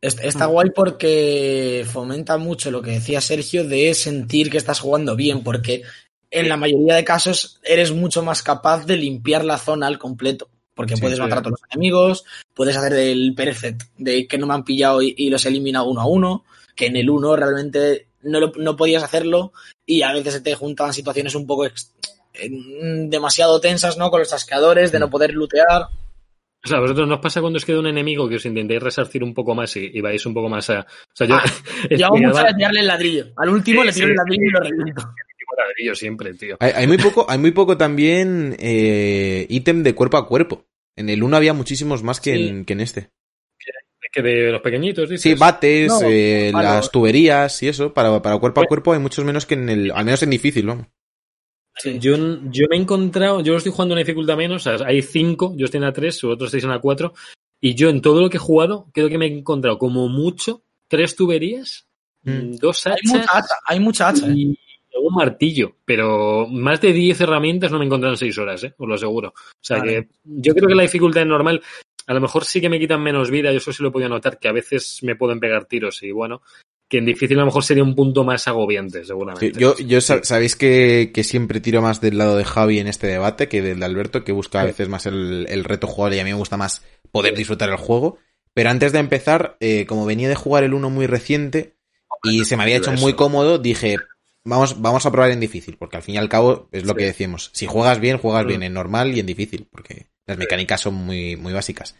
Está 0.00 0.46
guay 0.46 0.70
porque 0.74 1.84
fomenta 1.88 2.36
mucho 2.36 2.70
lo 2.72 2.82
que 2.82 2.90
decía 2.92 3.20
Sergio 3.20 3.64
de 3.64 3.94
sentir 3.94 4.50
que 4.50 4.56
estás 4.58 4.80
jugando 4.80 5.14
bien, 5.14 5.44
porque 5.44 5.82
en 6.30 6.48
la 6.48 6.56
mayoría 6.56 6.96
de 6.96 7.04
casos 7.04 7.60
eres 7.62 7.92
mucho 7.92 8.22
más 8.22 8.42
capaz 8.42 8.84
de 8.84 8.96
limpiar 8.96 9.44
la 9.44 9.58
zona 9.58 9.86
al 9.86 9.98
completo. 9.98 10.48
Porque 10.74 10.96
puedes 10.96 11.18
matar 11.18 11.38
a 11.38 11.42
todos 11.42 11.60
los 11.60 11.70
enemigos, 11.70 12.24
puedes 12.54 12.76
hacer 12.76 12.94
el 12.94 13.34
perfect 13.34 13.82
de 13.98 14.26
que 14.26 14.38
no 14.38 14.46
me 14.46 14.54
han 14.54 14.64
pillado 14.64 15.02
y, 15.02 15.28
los 15.28 15.44
elimina 15.44 15.82
uno 15.82 16.00
a 16.00 16.06
uno, 16.06 16.44
que 16.74 16.86
en 16.86 16.96
el 16.96 17.10
uno 17.10 17.36
realmente 17.36 18.06
no, 18.22 18.40
no 18.56 18.76
podías 18.76 19.02
hacerlo 19.02 19.52
y 19.84 20.02
a 20.02 20.12
veces 20.12 20.34
se 20.34 20.40
te 20.40 20.54
juntaban 20.54 20.94
situaciones 20.94 21.34
un 21.34 21.46
poco 21.46 21.66
demasiado 23.08 23.60
tensas, 23.60 23.98
¿no? 23.98 24.10
Con 24.10 24.20
los 24.20 24.30
chasqueadores, 24.30 24.92
de 24.92 24.98
no 24.98 25.08
mm. 25.08 25.10
poder 25.10 25.34
lootear. 25.34 25.88
O 26.64 26.68
sea, 26.68 26.78
a 26.78 26.80
vosotros 26.80 27.08
nos 27.08 27.18
pasa 27.18 27.40
cuando 27.40 27.56
os 27.56 27.64
queda 27.64 27.80
un 27.80 27.88
enemigo 27.88 28.28
que 28.28 28.36
os 28.36 28.46
intentéis 28.46 28.80
resarcir 28.80 29.24
un 29.24 29.34
poco 29.34 29.54
más 29.54 29.76
y, 29.76 30.00
vais 30.00 30.24
un 30.26 30.34
poco 30.34 30.48
más 30.48 30.70
a. 30.70 30.80
O 30.80 31.14
sea, 31.14 31.26
yo. 31.26 31.34
Ah, 31.34 31.44
yo 31.90 32.06
hago 32.06 32.16
mucho 32.16 32.38
de 32.38 32.54
tirarle 32.54 32.80
el 32.80 32.86
ladrillo. 32.86 33.26
Al 33.36 33.48
último 33.48 33.82
le 33.82 33.92
tiro 33.92 34.06
el 34.06 34.14
ladrillo 34.14 34.44
y 34.44 34.50
lo 34.50 34.60
reviento. 34.60 35.02
Ladrillo 35.56 35.94
siempre, 35.94 36.34
tío. 36.34 36.56
Hay, 36.60 36.86
muy 36.86 36.98
poco, 36.98 37.26
hay 37.28 37.38
muy 37.38 37.50
poco 37.52 37.76
también 37.76 38.56
eh, 38.58 39.46
ítem 39.48 39.82
de 39.82 39.94
cuerpo 39.94 40.16
a 40.16 40.26
cuerpo. 40.26 40.66
En 40.96 41.08
el 41.08 41.22
1 41.22 41.36
había 41.36 41.54
muchísimos 41.54 42.02
más 42.02 42.20
que, 42.20 42.34
en, 42.34 42.64
que 42.64 42.72
en 42.74 42.80
este. 42.80 43.10
Que 44.14 44.20
de 44.20 44.50
los 44.52 44.60
pequeñitos, 44.60 45.08
dices. 45.08 45.22
Sí, 45.22 45.34
bates, 45.34 45.90
eh, 46.04 46.50
las 46.52 46.90
tuberías 46.90 47.62
y 47.62 47.68
eso. 47.68 47.94
Para, 47.94 48.20
para 48.20 48.38
cuerpo 48.38 48.60
a 48.60 48.66
cuerpo 48.66 48.92
hay 48.92 48.98
muchos 48.98 49.24
menos 49.24 49.46
que 49.46 49.54
en 49.54 49.70
el. 49.70 49.90
Al 49.90 50.04
menos 50.04 50.22
en 50.22 50.30
difícil, 50.30 50.66
¿no? 50.66 50.86
Yo, 51.84 52.16
yo 52.50 52.66
me 52.68 52.76
he 52.76 52.80
encontrado, 52.80 53.40
yo 53.40 53.56
estoy 53.56 53.72
jugando 53.72 53.94
una 53.94 54.00
dificultad 54.00 54.36
menos, 54.36 54.66
o 54.66 54.76
sea, 54.76 54.86
hay 54.86 55.00
cinco, 55.00 55.54
yo 55.56 55.64
estoy 55.64 55.78
en 55.78 55.84
la 55.84 55.92
3, 55.92 56.24
otros 56.24 56.48
estáis 56.48 56.64
en 56.64 56.70
la 56.70 56.80
4, 56.80 57.14
y 57.60 57.74
yo 57.74 57.88
en 57.88 58.02
todo 58.02 58.20
lo 58.20 58.28
que 58.28 58.36
he 58.36 58.40
jugado, 58.40 58.88
creo 58.92 59.08
que 59.08 59.18
me 59.18 59.26
he 59.26 59.38
encontrado 59.38 59.78
como 59.78 60.08
mucho 60.08 60.62
tres 60.88 61.16
tuberías, 61.16 61.88
mm. 62.22 62.56
dos 62.56 62.86
hachas. 62.86 63.00
Hay 63.02 63.10
mucha 63.10 63.38
hacha, 63.38 63.54
hay 63.66 63.80
mucha 63.80 64.08
hacha 64.08 64.26
y 64.28 64.52
¿eh? 64.52 64.56
Un 65.00 65.14
martillo, 65.14 65.76
pero 65.84 66.46
más 66.48 66.80
de 66.80 66.92
10 66.92 67.20
herramientas 67.20 67.70
no 67.70 67.78
me 67.78 67.84
he 67.84 67.86
encontrado 67.86 68.14
en 68.14 68.18
6 68.18 68.38
horas, 68.38 68.64
¿eh? 68.64 68.74
os 68.76 68.88
lo 68.88 68.94
aseguro. 68.94 69.28
O 69.28 69.64
sea 69.64 69.80
que 69.80 70.08
yo 70.24 70.54
creo 70.54 70.68
que 70.68 70.74
la 70.74 70.82
dificultad 70.82 71.22
es 71.22 71.28
normal. 71.28 71.62
A 72.06 72.14
lo 72.14 72.20
mejor 72.20 72.44
sí 72.44 72.60
que 72.60 72.68
me 72.68 72.80
quitan 72.80 73.02
menos 73.02 73.30
vida, 73.30 73.52
yo 73.52 73.58
eso 73.58 73.72
sí 73.72 73.82
lo 73.82 73.90
he 73.90 73.92
podido 73.92 74.08
notar, 74.08 74.38
que 74.38 74.48
a 74.48 74.52
veces 74.52 75.00
me 75.02 75.16
pueden 75.16 75.40
pegar 75.40 75.66
tiros 75.66 76.02
y 76.02 76.10
bueno, 76.10 76.42
que 76.92 76.98
en 76.98 77.06
difícil 77.06 77.38
a 77.38 77.40
lo 77.40 77.46
mejor 77.46 77.64
sería 77.64 77.82
un 77.82 77.94
punto 77.94 78.22
más 78.22 78.46
agobiante, 78.48 79.02
seguramente. 79.02 79.58
yo, 79.58 79.74
yo 79.78 80.02
sabéis 80.02 80.56
que, 80.56 81.10
siempre 81.22 81.60
tiro 81.60 81.80
más 81.80 82.02
del 82.02 82.18
lado 82.18 82.36
de 82.36 82.44
Javi 82.44 82.80
en 82.80 82.86
este 82.86 83.06
debate 83.06 83.48
que 83.48 83.62
del 83.62 83.80
de 83.80 83.86
Alberto, 83.86 84.24
que 84.24 84.32
busca 84.32 84.60
a 84.60 84.64
veces 84.64 84.90
más 84.90 85.06
el, 85.06 85.64
reto 85.64 85.86
jugador 85.86 86.16
y 86.16 86.20
a 86.20 86.24
mí 86.24 86.30
me 86.30 86.36
gusta 86.36 86.58
más 86.58 86.84
poder 87.10 87.34
disfrutar 87.34 87.70
el 87.70 87.76
juego. 87.76 88.18
Pero 88.52 88.68
antes 88.68 88.92
de 88.92 88.98
empezar, 88.98 89.56
eh, 89.60 89.86
como 89.86 90.04
venía 90.04 90.28
de 90.28 90.34
jugar 90.34 90.64
el 90.64 90.74
1 90.74 90.90
muy 90.90 91.06
reciente 91.06 91.76
y 92.24 92.44
se 92.44 92.58
me 92.58 92.64
había 92.64 92.76
hecho 92.76 92.92
muy 92.92 93.14
cómodo, 93.14 93.56
dije, 93.56 93.96
vamos, 94.44 94.80
vamos 94.80 95.06
a 95.06 95.10
probar 95.10 95.30
en 95.30 95.40
difícil, 95.40 95.76
porque 95.76 95.96
al 95.96 96.02
fin 96.02 96.16
y 96.16 96.18
al 96.18 96.28
cabo 96.28 96.68
es 96.72 96.84
lo 96.84 96.94
que 96.94 97.04
decimos. 97.04 97.50
Si 97.52 97.66
juegas 97.66 98.00
bien, 98.00 98.18
juegas 98.18 98.44
mm. 98.44 98.48
bien 98.48 98.62
en 98.62 98.74
normal 98.74 99.14
y 99.14 99.20
en 99.20 99.26
difícil, 99.26 99.66
porque 99.70 100.06
las 100.26 100.38
mecánicas 100.38 100.80
son 100.80 100.94
muy, 100.94 101.36
muy 101.36 101.52
básicas. 101.52 101.94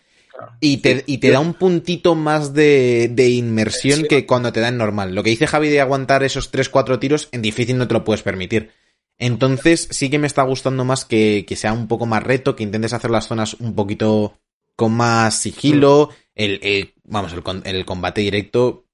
Y 0.61 0.79
te, 0.79 1.05
y 1.07 1.19
te 1.19 1.31
da 1.31 1.41
un 1.41 1.55
puntito 1.55 2.15
más 2.15 2.55
de, 2.55 3.11
de 3.13 3.29
inmersión 3.29 4.05
que 4.09 4.27
cuando 4.27 4.53
te 4.53 4.61
da 4.61 4.69
en 4.69 4.79
normal. 4.79 5.15
Lo 5.15 5.23
que 5.23 5.31
dice 5.31 5.47
Javi 5.47 5.69
de 5.69 5.81
aguantar 5.81 6.23
esos 6.23 6.53
3-4 6.53 6.99
tiros, 6.99 7.29
en 7.33 7.43
difícil 7.43 7.79
no 7.79 7.87
te 7.87 7.95
lo 7.95 8.05
puedes 8.05 8.23
permitir. 8.23 8.71
Entonces 9.19 9.89
sí 9.91 10.11
que 10.11 10.19
me 10.19 10.27
está 10.27 10.43
gustando 10.43 10.85
más 10.85 11.05
que, 11.05 11.45
que 11.47 11.55
sea 11.55 11.73
un 11.73 11.87
poco 11.87 12.07
más 12.07 12.23
reto, 12.23 12.57
que 12.57 12.65
intentes 12.65 12.93
hacer 12.93 13.11
las 13.11 13.29
zonas 13.29 13.55
un 13.55 13.75
poquito 13.75 14.41
con 14.75 14.93
más 14.93 15.39
sigilo. 15.39 16.11
El, 16.35 16.95
vamos, 17.05 17.33
el, 17.33 17.63
el, 17.65 17.85
combate 17.85 18.23
directo 18.23 18.87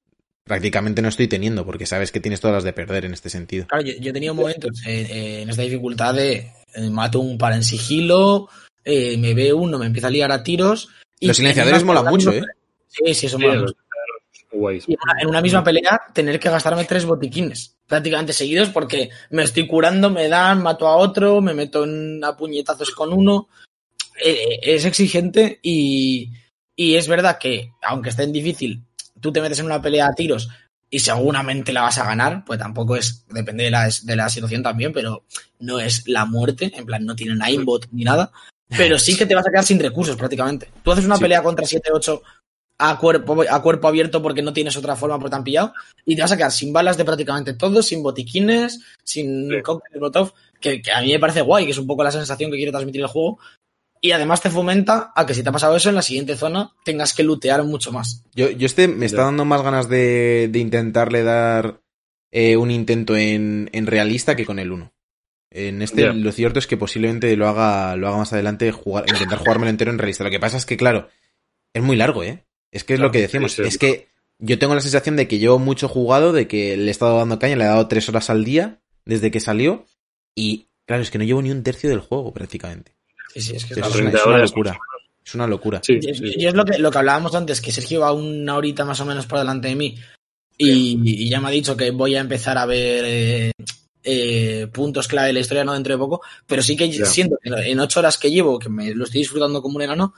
prácticamente 0.48 1.02
no 1.02 1.08
estoy 1.08 1.28
teniendo, 1.28 1.64
porque 1.64 1.86
sabes 1.86 2.10
que 2.10 2.20
tienes 2.20 2.40
todas 2.40 2.56
las 2.56 2.64
de 2.64 2.72
perder 2.72 3.04
en 3.04 3.12
este 3.12 3.30
sentido. 3.30 3.66
Claro, 3.68 3.84
yo, 3.84 4.10
he 4.10 4.12
tenido 4.12 4.34
momentos 4.34 4.82
en, 4.84 5.48
esta 5.48 5.62
dificultad 5.62 6.14
de 6.14 6.50
eh, 6.74 6.90
mato 6.90 7.20
un 7.20 7.38
par 7.38 7.52
en 7.52 7.62
sigilo, 7.62 8.48
eh, 8.84 9.16
me 9.18 9.34
ve 9.34 9.52
uno, 9.52 9.78
me 9.78 9.86
empieza 9.86 10.08
a 10.08 10.10
liar 10.10 10.32
a 10.32 10.42
tiros, 10.42 10.88
los 11.20 11.36
silenciadores 11.36 11.84
mola 11.84 12.02
mucho, 12.02 12.32
¿eh? 12.32 12.42
Sí, 12.88 13.14
sí, 13.14 13.26
eso 13.26 13.38
mola 13.38 13.60
mucho. 13.60 13.74
en 15.20 15.28
una 15.28 15.40
misma 15.40 15.62
pelea, 15.62 16.00
tener 16.12 16.40
que 16.40 16.50
gastarme 16.50 16.84
tres 16.84 17.04
botiquines 17.04 17.78
prácticamente 17.88 18.32
seguidos 18.32 18.68
porque 18.68 19.10
me 19.30 19.42
estoy 19.42 19.66
curando, 19.66 20.10
me 20.10 20.28
dan, 20.28 20.62
mato 20.62 20.86
a 20.86 20.96
otro, 20.96 21.40
me 21.40 21.54
meto 21.54 21.84
en 21.84 22.22
a 22.22 22.36
puñetazos 22.36 22.90
con 22.90 23.12
uno. 23.12 23.48
Eh, 24.22 24.32
eh, 24.32 24.60
es 24.62 24.84
exigente 24.84 25.58
y, 25.62 26.32
y 26.76 26.96
es 26.96 27.08
verdad 27.08 27.38
que, 27.38 27.72
aunque 27.82 28.10
esté 28.10 28.24
en 28.24 28.32
difícil, 28.32 28.84
tú 29.20 29.32
te 29.32 29.40
metes 29.40 29.58
en 29.58 29.66
una 29.66 29.82
pelea 29.82 30.08
a 30.08 30.14
tiros 30.14 30.48
y 30.90 31.00
seguramente 31.00 31.72
la 31.72 31.82
vas 31.82 31.98
a 31.98 32.04
ganar, 32.04 32.44
pues 32.44 32.58
tampoco 32.58 32.96
es, 32.96 33.24
depende 33.28 33.64
de 33.64 33.70
la, 33.70 33.88
de 34.02 34.16
la 34.16 34.28
situación 34.28 34.62
también, 34.62 34.92
pero 34.92 35.24
no 35.60 35.80
es 35.80 36.08
la 36.08 36.24
muerte, 36.24 36.72
en 36.74 36.86
plan, 36.86 37.04
no 37.04 37.14
tienen 37.14 37.42
aimbot 37.42 37.88
ni 37.92 38.04
nada, 38.04 38.32
pero 38.68 38.98
sí 38.98 39.16
que 39.16 39.26
te 39.26 39.34
vas 39.34 39.46
a 39.46 39.50
quedar 39.50 39.64
sin 39.64 39.78
recursos 39.78 40.16
prácticamente. 40.16 40.70
Tú 40.82 40.92
haces 40.92 41.04
una 41.04 41.18
pelea 41.18 41.42
contra 41.42 41.64
7-8 41.64 42.20
a 42.78 42.98
cuerpo, 42.98 43.44
a 43.48 43.62
cuerpo 43.62 43.88
abierto 43.88 44.22
porque 44.22 44.40
no 44.40 44.52
tienes 44.52 44.76
otra 44.76 44.94
forma 44.94 45.18
por 45.18 45.30
tan 45.30 45.42
pillado 45.42 45.72
y 46.04 46.14
te 46.14 46.22
vas 46.22 46.32
a 46.32 46.36
quedar 46.36 46.52
sin 46.52 46.72
balas 46.72 46.96
de 46.96 47.04
prácticamente 47.04 47.54
todo, 47.54 47.82
sin 47.82 48.02
botiquines, 48.02 48.80
sin 49.02 49.50
sí. 49.50 49.62
cóctel 49.62 50.00
que, 50.60 50.80
que, 50.80 50.92
a 50.92 51.00
mí 51.00 51.12
me 51.12 51.18
parece 51.18 51.42
guay, 51.42 51.64
que 51.64 51.72
es 51.72 51.78
un 51.78 51.86
poco 51.86 52.04
la 52.04 52.12
sensación 52.12 52.50
que 52.50 52.56
quiere 52.56 52.72
transmitir 52.72 53.00
el 53.00 53.08
juego. 53.08 53.38
Y 54.08 54.12
además 54.12 54.40
te 54.40 54.48
fomenta 54.48 55.12
a 55.14 55.26
que 55.26 55.34
si 55.34 55.42
te 55.42 55.50
ha 55.50 55.52
pasado 55.52 55.76
eso 55.76 55.90
en 55.90 55.94
la 55.94 56.00
siguiente 56.00 56.34
zona 56.34 56.72
tengas 56.82 57.12
que 57.12 57.24
lootear 57.24 57.62
mucho 57.64 57.92
más. 57.92 58.24
Yo, 58.34 58.48
yo 58.48 58.64
este 58.64 58.88
me 58.88 59.04
está 59.04 59.24
dando 59.24 59.44
más 59.44 59.60
ganas 59.60 59.90
de, 59.90 60.48
de 60.50 60.58
intentarle 60.60 61.22
dar 61.22 61.82
eh, 62.30 62.56
un 62.56 62.70
intento 62.70 63.18
en, 63.18 63.68
en 63.74 63.86
realista 63.86 64.34
que 64.34 64.46
con 64.46 64.58
el 64.58 64.72
1. 64.72 64.94
En 65.50 65.82
este, 65.82 66.10
lo 66.14 66.32
cierto 66.32 66.58
es 66.58 66.66
que 66.66 66.78
posiblemente 66.78 67.36
lo 67.36 67.48
haga, 67.48 67.96
lo 67.96 68.08
haga 68.08 68.16
más 68.16 68.32
adelante, 68.32 68.72
jugar, 68.72 69.04
intentar 69.10 69.40
jugármelo 69.40 69.68
entero 69.68 69.90
en 69.90 69.98
realista. 69.98 70.24
Lo 70.24 70.30
que 70.30 70.40
pasa 70.40 70.56
es 70.56 70.64
que, 70.64 70.78
claro, 70.78 71.10
es 71.74 71.82
muy 71.82 71.96
largo, 71.96 72.24
¿eh? 72.24 72.46
Es 72.72 72.84
que 72.84 72.94
es 72.94 73.00
lo 73.00 73.10
que 73.10 73.20
decimos. 73.20 73.58
Es 73.58 73.76
que 73.76 74.08
yo 74.38 74.58
tengo 74.58 74.74
la 74.74 74.80
sensación 74.80 75.16
de 75.16 75.28
que 75.28 75.38
llevo 75.38 75.58
mucho 75.58 75.86
jugado, 75.86 76.32
de 76.32 76.48
que 76.48 76.78
le 76.78 76.86
he 76.86 76.90
estado 76.90 77.18
dando 77.18 77.38
caña, 77.38 77.56
le 77.56 77.64
he 77.64 77.66
dado 77.66 77.88
tres 77.88 78.08
horas 78.08 78.30
al 78.30 78.46
día 78.46 78.80
desde 79.04 79.30
que 79.30 79.40
salió. 79.40 79.84
Y, 80.34 80.70
claro, 80.86 81.02
es 81.02 81.10
que 81.10 81.18
no 81.18 81.24
llevo 81.24 81.42
ni 81.42 81.50
un 81.50 81.62
tercio 81.62 81.90
del 81.90 82.00
juego, 82.00 82.32
prácticamente. 82.32 82.97
Sí, 83.32 83.40
sí, 83.40 83.56
es 83.56 83.64
que 83.64 83.74
es, 83.74 83.94
una, 83.94 84.38
locura. 84.38 84.78
Es 85.24 85.34
una 85.34 85.46
locura. 85.46 85.80
y, 85.86 86.46
es 86.46 86.54
lo 86.54 86.64
que, 86.64 86.78
lo 86.78 86.90
que 86.90 86.98
hablábamos 86.98 87.34
antes, 87.34 87.60
que 87.60 87.72
Sergio 87.72 88.00
va 88.00 88.12
una 88.12 88.56
horita 88.56 88.84
más 88.84 89.00
o 89.00 89.04
menos 89.04 89.26
por 89.26 89.38
delante 89.38 89.68
de 89.68 89.76
mí. 89.76 89.98
Y, 90.56 91.28
ya 91.28 91.40
me 91.40 91.48
ha 91.48 91.50
dicho 91.50 91.76
que 91.76 91.90
voy 91.90 92.16
a 92.16 92.20
empezar 92.20 92.58
a 92.58 92.66
ver 92.66 93.04
eh, 93.06 93.52
eh, 94.02 94.66
puntos 94.72 95.06
clave 95.06 95.28
de 95.28 95.34
la 95.34 95.40
historia, 95.40 95.64
no 95.64 95.74
dentro 95.74 95.94
de 95.94 95.98
poco, 95.98 96.22
pero 96.46 96.62
sí 96.62 96.76
que 96.76 96.90
siento 97.04 97.38
que 97.42 97.50
en 97.50 97.78
ocho 97.78 98.00
horas 98.00 98.18
que 98.18 98.30
llevo, 98.30 98.58
que 98.58 98.68
me 98.68 98.94
lo 98.94 99.04
estoy 99.04 99.20
disfrutando 99.20 99.62
como 99.62 99.76
un 99.76 99.82
enano, 99.82 100.14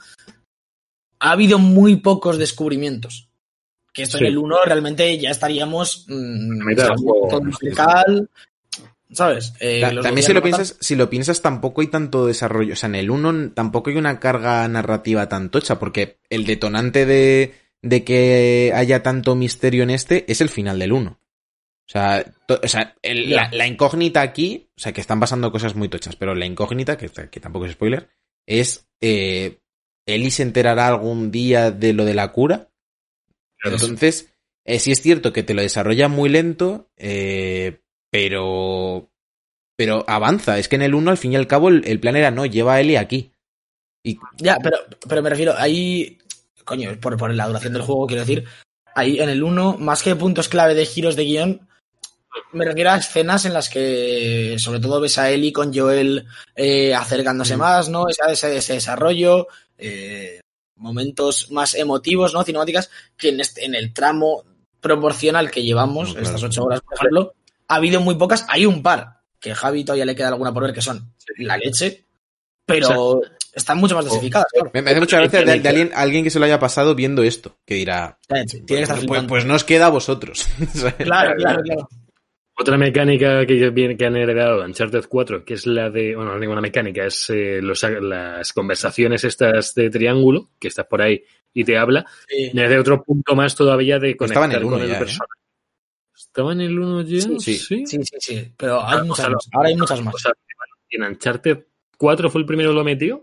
ha 1.19 1.31
habido 1.31 1.59
muy 1.59 1.97
pocos 1.97 2.37
descubrimientos. 2.37 3.27
Que 3.93 4.03
esto 4.03 4.17
en 4.17 4.27
el 4.27 4.37
1 4.37 4.55
realmente 4.65 5.19
ya 5.19 5.31
estaríamos 5.31 6.05
mmm, 6.07 6.61
¿Sabes? 9.13 9.53
Eh, 9.59 9.81
también 9.81 10.23
si 10.23 10.33
lo, 10.33 10.41
piensas, 10.41 10.77
si 10.79 10.95
lo 10.95 11.09
piensas, 11.09 11.41
tampoco 11.41 11.81
hay 11.81 11.87
tanto 11.87 12.27
desarrollo. 12.27 12.73
O 12.73 12.75
sea, 12.75 12.87
en 12.87 12.95
el 12.95 13.11
1 13.11 13.51
tampoco 13.51 13.89
hay 13.89 13.97
una 13.97 14.19
carga 14.19 14.67
narrativa 14.67 15.27
tan 15.27 15.49
tocha, 15.49 15.79
porque 15.79 16.19
el 16.29 16.45
detonante 16.45 17.05
de, 17.05 17.53
de 17.81 18.03
que 18.03 18.71
haya 18.73 19.03
tanto 19.03 19.35
misterio 19.35 19.83
en 19.83 19.89
este 19.89 20.31
es 20.31 20.39
el 20.39 20.49
final 20.49 20.79
del 20.79 20.93
1. 20.93 21.11
O 21.11 21.91
sea, 21.91 22.25
o 22.47 22.67
sea 22.69 22.95
la, 23.03 23.67
incógnita 23.67 24.21
aquí, 24.21 24.69
o 24.77 24.79
sea, 24.79 24.93
que 24.93 25.01
están 25.01 25.19
pasando 25.19 25.51
cosas 25.51 25.75
muy 25.75 25.89
tochas, 25.89 26.15
pero 26.15 26.33
la 26.33 26.45
incógnita, 26.45 26.97
que, 26.97 27.09
que 27.09 27.39
tampoco 27.41 27.65
es 27.65 27.73
spoiler, 27.73 28.07
es, 28.45 28.87
eh, 29.01 29.59
¿Eli 30.05 30.31
se 30.31 30.43
enterará 30.43 30.87
algún 30.87 31.31
día 31.31 31.69
de 31.71 31.91
lo 31.91 32.05
de 32.05 32.13
la 32.13 32.31
cura? 32.31 32.69
Entonces, 33.63 34.33
eh, 34.63 34.79
sí 34.79 34.91
es 34.91 35.01
cierto 35.01 35.33
que 35.33 35.43
te 35.43 35.53
lo 35.53 35.61
desarrolla 35.61 36.07
muy 36.07 36.29
lento, 36.29 36.89
eh, 36.95 37.81
pero, 38.11 39.09
pero 39.75 40.05
avanza. 40.07 40.59
Es 40.59 40.67
que 40.67 40.75
en 40.75 40.83
el 40.83 40.93
1, 40.93 41.11
al 41.11 41.17
fin 41.17 41.33
y 41.33 41.35
al 41.37 41.47
cabo, 41.47 41.69
el, 41.69 41.99
plan 41.99 42.15
era 42.15 42.29
no, 42.29 42.45
lleva 42.45 42.75
a 42.75 42.81
Eli 42.81 42.97
aquí. 42.97 43.31
Y... 44.03 44.19
Ya, 44.37 44.57
pero, 44.61 44.77
pero 45.07 45.23
me 45.23 45.29
refiero, 45.29 45.53
ahí, 45.57 46.19
coño, 46.65 46.99
por, 46.99 47.17
por 47.17 47.33
la 47.33 47.47
duración 47.47 47.73
del 47.73 47.83
juego, 47.83 48.07
quiero 48.07 48.21
decir, 48.21 48.45
ahí 48.93 49.19
en 49.19 49.29
el 49.29 49.43
1, 49.43 49.77
más 49.77 50.03
que 50.03 50.15
puntos 50.15 50.49
clave 50.49 50.75
de 50.75 50.85
giros 50.85 51.15
de 51.15 51.23
guion, 51.23 51.67
me 52.53 52.65
refiero 52.65 52.91
a 52.91 52.97
escenas 52.97 53.45
en 53.45 53.53
las 53.53 53.69
que 53.69 54.55
sobre 54.57 54.79
todo 54.79 55.01
ves 55.01 55.17
a 55.17 55.29
Ellie 55.29 55.53
con 55.53 55.73
Joel 55.73 56.25
eh, 56.55 56.93
acercándose 56.93 57.55
mm. 57.55 57.59
más, 57.59 57.89
¿no? 57.89 58.05
Ese, 58.07 58.55
ese 58.55 58.73
desarrollo, 58.73 59.47
eh, 59.77 60.39
momentos 60.75 61.51
más 61.51 61.75
emotivos, 61.75 62.33
¿no? 62.33 62.43
Cinemáticas, 62.43 62.89
que 63.17 63.29
en, 63.29 63.39
este, 63.39 63.65
en 63.65 63.75
el 63.75 63.93
tramo 63.93 64.43
proporcional 64.79 65.51
que 65.51 65.63
llevamos, 65.63 66.15
estas 66.15 66.41
ocho 66.43 66.63
horas, 66.63 66.81
por 66.81 66.95
ejemplo, 66.95 67.33
ha 67.71 67.75
habido 67.75 68.01
muy 68.01 68.15
pocas, 68.15 68.45
hay 68.49 68.65
un 68.65 68.81
par, 68.83 69.21
que 69.39 69.55
Javi 69.55 69.83
todavía 69.83 70.05
le 70.05 70.15
queda 70.15 70.27
alguna 70.29 70.53
por 70.53 70.63
ver, 70.63 70.73
que 70.73 70.81
son 70.81 71.13
la 71.37 71.57
leche, 71.57 72.05
pero 72.65 73.21
están 73.53 73.77
mucho 73.79 73.95
más 73.95 74.05
dosificadas, 74.05 74.47
claro. 74.53 74.71
Me, 74.73 74.81
me 74.81 74.91
hace 74.91 74.99
mucha 74.99 75.17
gracia 75.17 75.39
de, 75.39 75.59
de 75.59 75.69
alguien, 75.69 75.91
alguien 75.95 76.23
que 76.23 76.29
se 76.29 76.39
lo 76.39 76.45
haya 76.45 76.59
pasado 76.59 76.95
viendo 76.95 77.23
esto, 77.23 77.57
que 77.65 77.75
dirá, 77.75 78.17
Eh, 78.29 78.45
Tiene 78.45 78.65
que 78.65 78.81
estar 78.81 79.05
pues, 79.05 79.23
pues 79.27 79.45
no 79.45 79.55
os 79.55 79.63
queda 79.63 79.87
a 79.87 79.89
vosotros. 79.89 80.47
Claro, 80.97 81.33
claro, 81.35 81.61
claro. 81.63 81.89
Otra 82.57 82.77
mecánica 82.77 83.45
que, 83.47 83.95
que 83.97 84.05
han 84.05 84.15
heredado 84.17 84.59
de 84.59 84.65
Uncharted 84.65 85.05
4, 85.09 85.43
que 85.43 85.55
es 85.55 85.65
la 85.65 85.89
de, 85.89 86.15
bueno, 86.15 86.31
no 86.31 86.35
es 86.35 86.41
ninguna 86.41 86.61
mecánica, 86.61 87.05
es 87.05 87.29
eh, 87.31 87.59
los- 87.61 87.81
las 87.83 88.53
conversaciones 88.53 89.23
estas 89.23 89.73
de 89.73 89.89
triángulo, 89.89 90.49
que 90.59 90.67
estás 90.67 90.85
por 90.85 91.01
ahí 91.01 91.23
y 91.53 91.63
te 91.63 91.77
habla, 91.77 92.05
Sí. 92.27 92.51
me 92.53 92.65
hace 92.65 92.77
otro 92.77 93.01
punto 93.03 93.35
más 93.35 93.55
todavía 93.55 93.97
de 93.97 94.15
conectar 94.15 94.43
Estaba 94.43 94.45
en 94.45 94.51
el 94.51 94.61
con 94.61 94.73
uno 94.73 94.83
el 94.83 94.89
ya, 94.91 94.99
¿eh? 94.99 95.05
¿Estaba 96.31 96.53
en 96.53 96.61
el 96.61 96.79
1 96.79 97.01
ya? 97.01 97.21
Sí, 97.21 97.39
sí. 97.39 97.55
sí. 97.57 97.85
Sí, 97.85 97.97
sí, 98.05 98.15
sí. 98.19 98.53
Pero 98.55 98.81
hay 98.85 98.99
Ah, 98.99 99.03
muchas 99.03 99.19
o 99.19 99.27
sea, 99.27 99.29
más. 99.31 99.49
Ahora 99.51 99.67
hay 99.69 99.75
muchas 99.75 100.01
más. 100.01 100.15
O 100.15 100.17
sea, 100.17 100.31
¿y 100.89 100.95
en 100.95 101.03
Uncharted 101.03 101.65
4 101.97 102.29
fue 102.29 102.39
el 102.41 102.47
primero 102.47 102.69
que 102.69 102.75
lo 102.75 102.83
metió? 102.85 103.21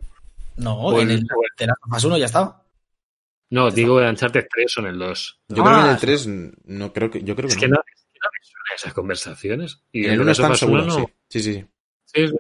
No, 0.56 0.78
o 0.78 1.00
en 1.00 1.11
el- 1.11 1.18
el 1.20 1.26
de 1.59 1.66
la 1.66 1.74
fase 1.90 2.06
1 2.06 2.18
ya 2.18 2.26
estaba. 2.26 2.64
No, 3.50 3.70
digo 3.70 3.98
en 4.02 4.09
Uncharted 4.11 4.46
3 4.54 4.76
o 4.76 4.80
en 4.80 4.86
el 4.88 4.98
2. 4.98 5.40
Yo 5.48 5.54
creo 5.62 5.64
que 5.64 5.80
en 5.80 5.86
Ah, 5.86 5.90
el 5.92 5.98
3, 5.98 6.26
no 6.26 6.92
creo 6.92 7.11
que, 7.11 7.22
yo 7.22 7.34
creo 7.34 7.48
que 7.48 7.54
Es 7.54 7.59
que 7.61 7.68
no. 7.68 7.76
no, 7.76 7.80
es 7.80 8.02
que 8.12 8.18
no 8.22 8.28
me 8.30 8.44
suenan 8.46 8.74
esas 8.76 8.92
conversaciones. 8.92 9.82
Y 9.90 10.04
En 10.04 10.11
el 10.11 10.16
The 10.18 10.22
1 10.22 10.26
Last 10.26 10.40
of 10.40 10.44
están 10.44 10.52
Us 10.52 10.62
1 10.62 10.68
seguros, 10.82 10.86
no. 10.98 11.06
sí. 11.30 11.40
Sí, 11.40 11.42
sí, 11.54 11.66
sí. 12.04 12.36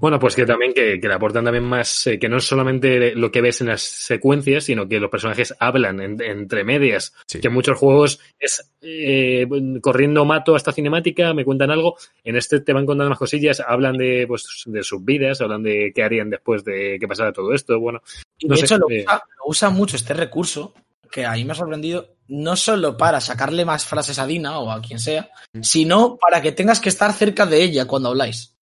Bueno, 0.00 0.18
pues 0.18 0.34
que 0.34 0.46
también 0.46 0.72
que, 0.72 0.98
que 1.00 1.08
le 1.08 1.14
aportan 1.14 1.44
también 1.44 1.64
más, 1.64 2.06
eh, 2.06 2.18
que 2.18 2.28
no 2.28 2.38
es 2.38 2.44
solamente 2.44 3.14
lo 3.14 3.30
que 3.30 3.40
ves 3.42 3.60
en 3.60 3.66
las 3.68 3.82
secuencias, 3.82 4.64
sino 4.64 4.88
que 4.88 4.98
los 5.00 5.10
personajes 5.10 5.54
hablan 5.60 6.00
en- 6.00 6.22
entre 6.22 6.64
medias. 6.64 7.12
Sí. 7.26 7.40
Que 7.40 7.48
en 7.48 7.54
muchos 7.54 7.78
juegos 7.78 8.18
es 8.38 8.70
eh, 8.80 9.46
corriendo 9.82 10.24
mato 10.24 10.54
hasta 10.56 10.72
cinemática, 10.72 11.34
me 11.34 11.44
cuentan 11.44 11.70
algo. 11.70 11.96
En 12.24 12.36
este 12.36 12.60
te 12.60 12.72
van 12.72 12.86
contando 12.86 13.10
más 13.10 13.18
cosillas, 13.18 13.60
hablan 13.60 13.96
de, 13.98 14.24
pues, 14.26 14.62
de 14.66 14.82
sus 14.82 15.04
vidas, 15.04 15.40
hablan 15.40 15.62
de 15.62 15.92
qué 15.94 16.02
harían 16.02 16.30
después 16.30 16.64
de 16.64 16.96
que 16.98 17.08
pasara 17.08 17.32
todo 17.32 17.52
esto. 17.52 17.78
Bueno, 17.78 18.00
Y 18.38 18.46
No 18.46 18.54
de 18.54 18.60
sé, 18.60 18.64
hecho 18.66 18.78
lo, 18.78 18.90
eh. 18.90 19.02
usa, 19.06 19.22
lo 19.36 19.42
usa 19.50 19.70
mucho 19.70 19.96
este 19.96 20.14
recurso, 20.14 20.72
que 21.10 21.26
a 21.26 21.32
mí 21.32 21.44
me 21.44 21.52
ha 21.52 21.56
sorprendido, 21.56 22.14
no 22.28 22.54
solo 22.56 22.96
para 22.96 23.20
sacarle 23.20 23.64
más 23.64 23.84
frases 23.84 24.18
a 24.18 24.26
Dina 24.26 24.58
o 24.58 24.70
a 24.70 24.80
quien 24.80 24.98
sea, 24.98 25.30
sino 25.60 26.16
para 26.18 26.40
que 26.42 26.52
tengas 26.52 26.80
que 26.80 26.88
estar 26.90 27.12
cerca 27.12 27.46
de 27.46 27.62
ella 27.62 27.86
cuando 27.86 28.08
habláis. 28.10 28.54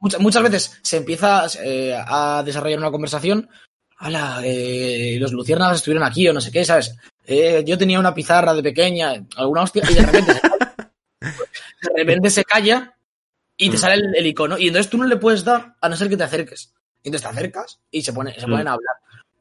Muchas, 0.00 0.20
muchas 0.20 0.42
veces 0.42 0.78
se 0.82 0.96
empieza 0.98 1.46
eh, 1.62 1.94
a 1.96 2.42
desarrollar 2.44 2.78
una 2.78 2.90
conversación. 2.90 3.48
Hola, 4.00 4.40
eh, 4.44 5.16
los 5.20 5.32
luciérnagas 5.32 5.78
estuvieron 5.78 6.04
aquí 6.06 6.28
o 6.28 6.32
no 6.32 6.40
sé 6.40 6.50
qué, 6.52 6.64
¿sabes? 6.64 6.94
Eh, 7.26 7.62
yo 7.66 7.76
tenía 7.76 7.98
una 7.98 8.14
pizarra 8.14 8.54
de 8.54 8.62
pequeña, 8.62 9.12
alguna 9.36 9.62
hostia, 9.62 9.82
y 9.90 9.94
de 9.94 10.02
repente 10.02 10.32
se 10.34 10.40
calla. 10.40 10.88
De 11.80 11.90
repente 12.04 12.30
se 12.30 12.44
calla 12.44 12.94
y 13.56 13.70
te 13.70 13.76
Mm. 13.76 13.80
sale 13.80 13.94
el, 13.96 14.14
el 14.16 14.26
icono. 14.26 14.58
Y 14.58 14.68
entonces 14.68 14.90
tú 14.90 14.98
no 14.98 15.04
le 15.06 15.16
puedes 15.16 15.44
dar 15.44 15.74
a 15.80 15.88
no 15.88 15.96
ser 15.96 16.08
que 16.08 16.16
te 16.16 16.24
acerques. 16.24 16.72
Y 17.02 17.08
entonces 17.08 17.28
te 17.30 17.36
acercas 17.36 17.80
y 17.90 18.02
se, 18.02 18.12
pone, 18.12 18.34
se 18.34 18.46
Mm. 18.46 18.50
ponen 18.50 18.68
a 18.68 18.72
hablar. 18.72 18.96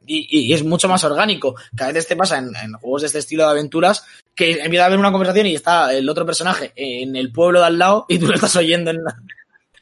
Y, 0.05 0.27
y 0.49 0.53
es 0.53 0.63
mucho 0.63 0.87
más 0.87 1.03
orgánico. 1.03 1.55
Cada 1.75 1.91
vez 1.91 2.07
te 2.07 2.15
pasa 2.15 2.37
en, 2.37 2.55
en 2.55 2.73
juegos 2.73 3.01
de 3.01 3.07
este 3.07 3.19
estilo 3.19 3.43
de 3.43 3.49
aventuras 3.51 4.05
que 4.35 4.59
empieza 4.61 4.83
a 4.83 4.87
haber 4.87 4.99
una 4.99 5.11
conversación 5.11 5.47
y 5.47 5.55
está 5.55 5.93
el 5.93 6.07
otro 6.09 6.25
personaje 6.25 6.71
en 6.75 7.15
el 7.15 7.31
pueblo 7.31 7.59
de 7.59 7.65
al 7.67 7.77
lado 7.77 8.05
y 8.07 8.17
tú 8.19 8.27
lo 8.27 8.35
estás 8.35 8.55
oyendo 8.55 8.91
en 8.91 9.03
la, 9.03 9.17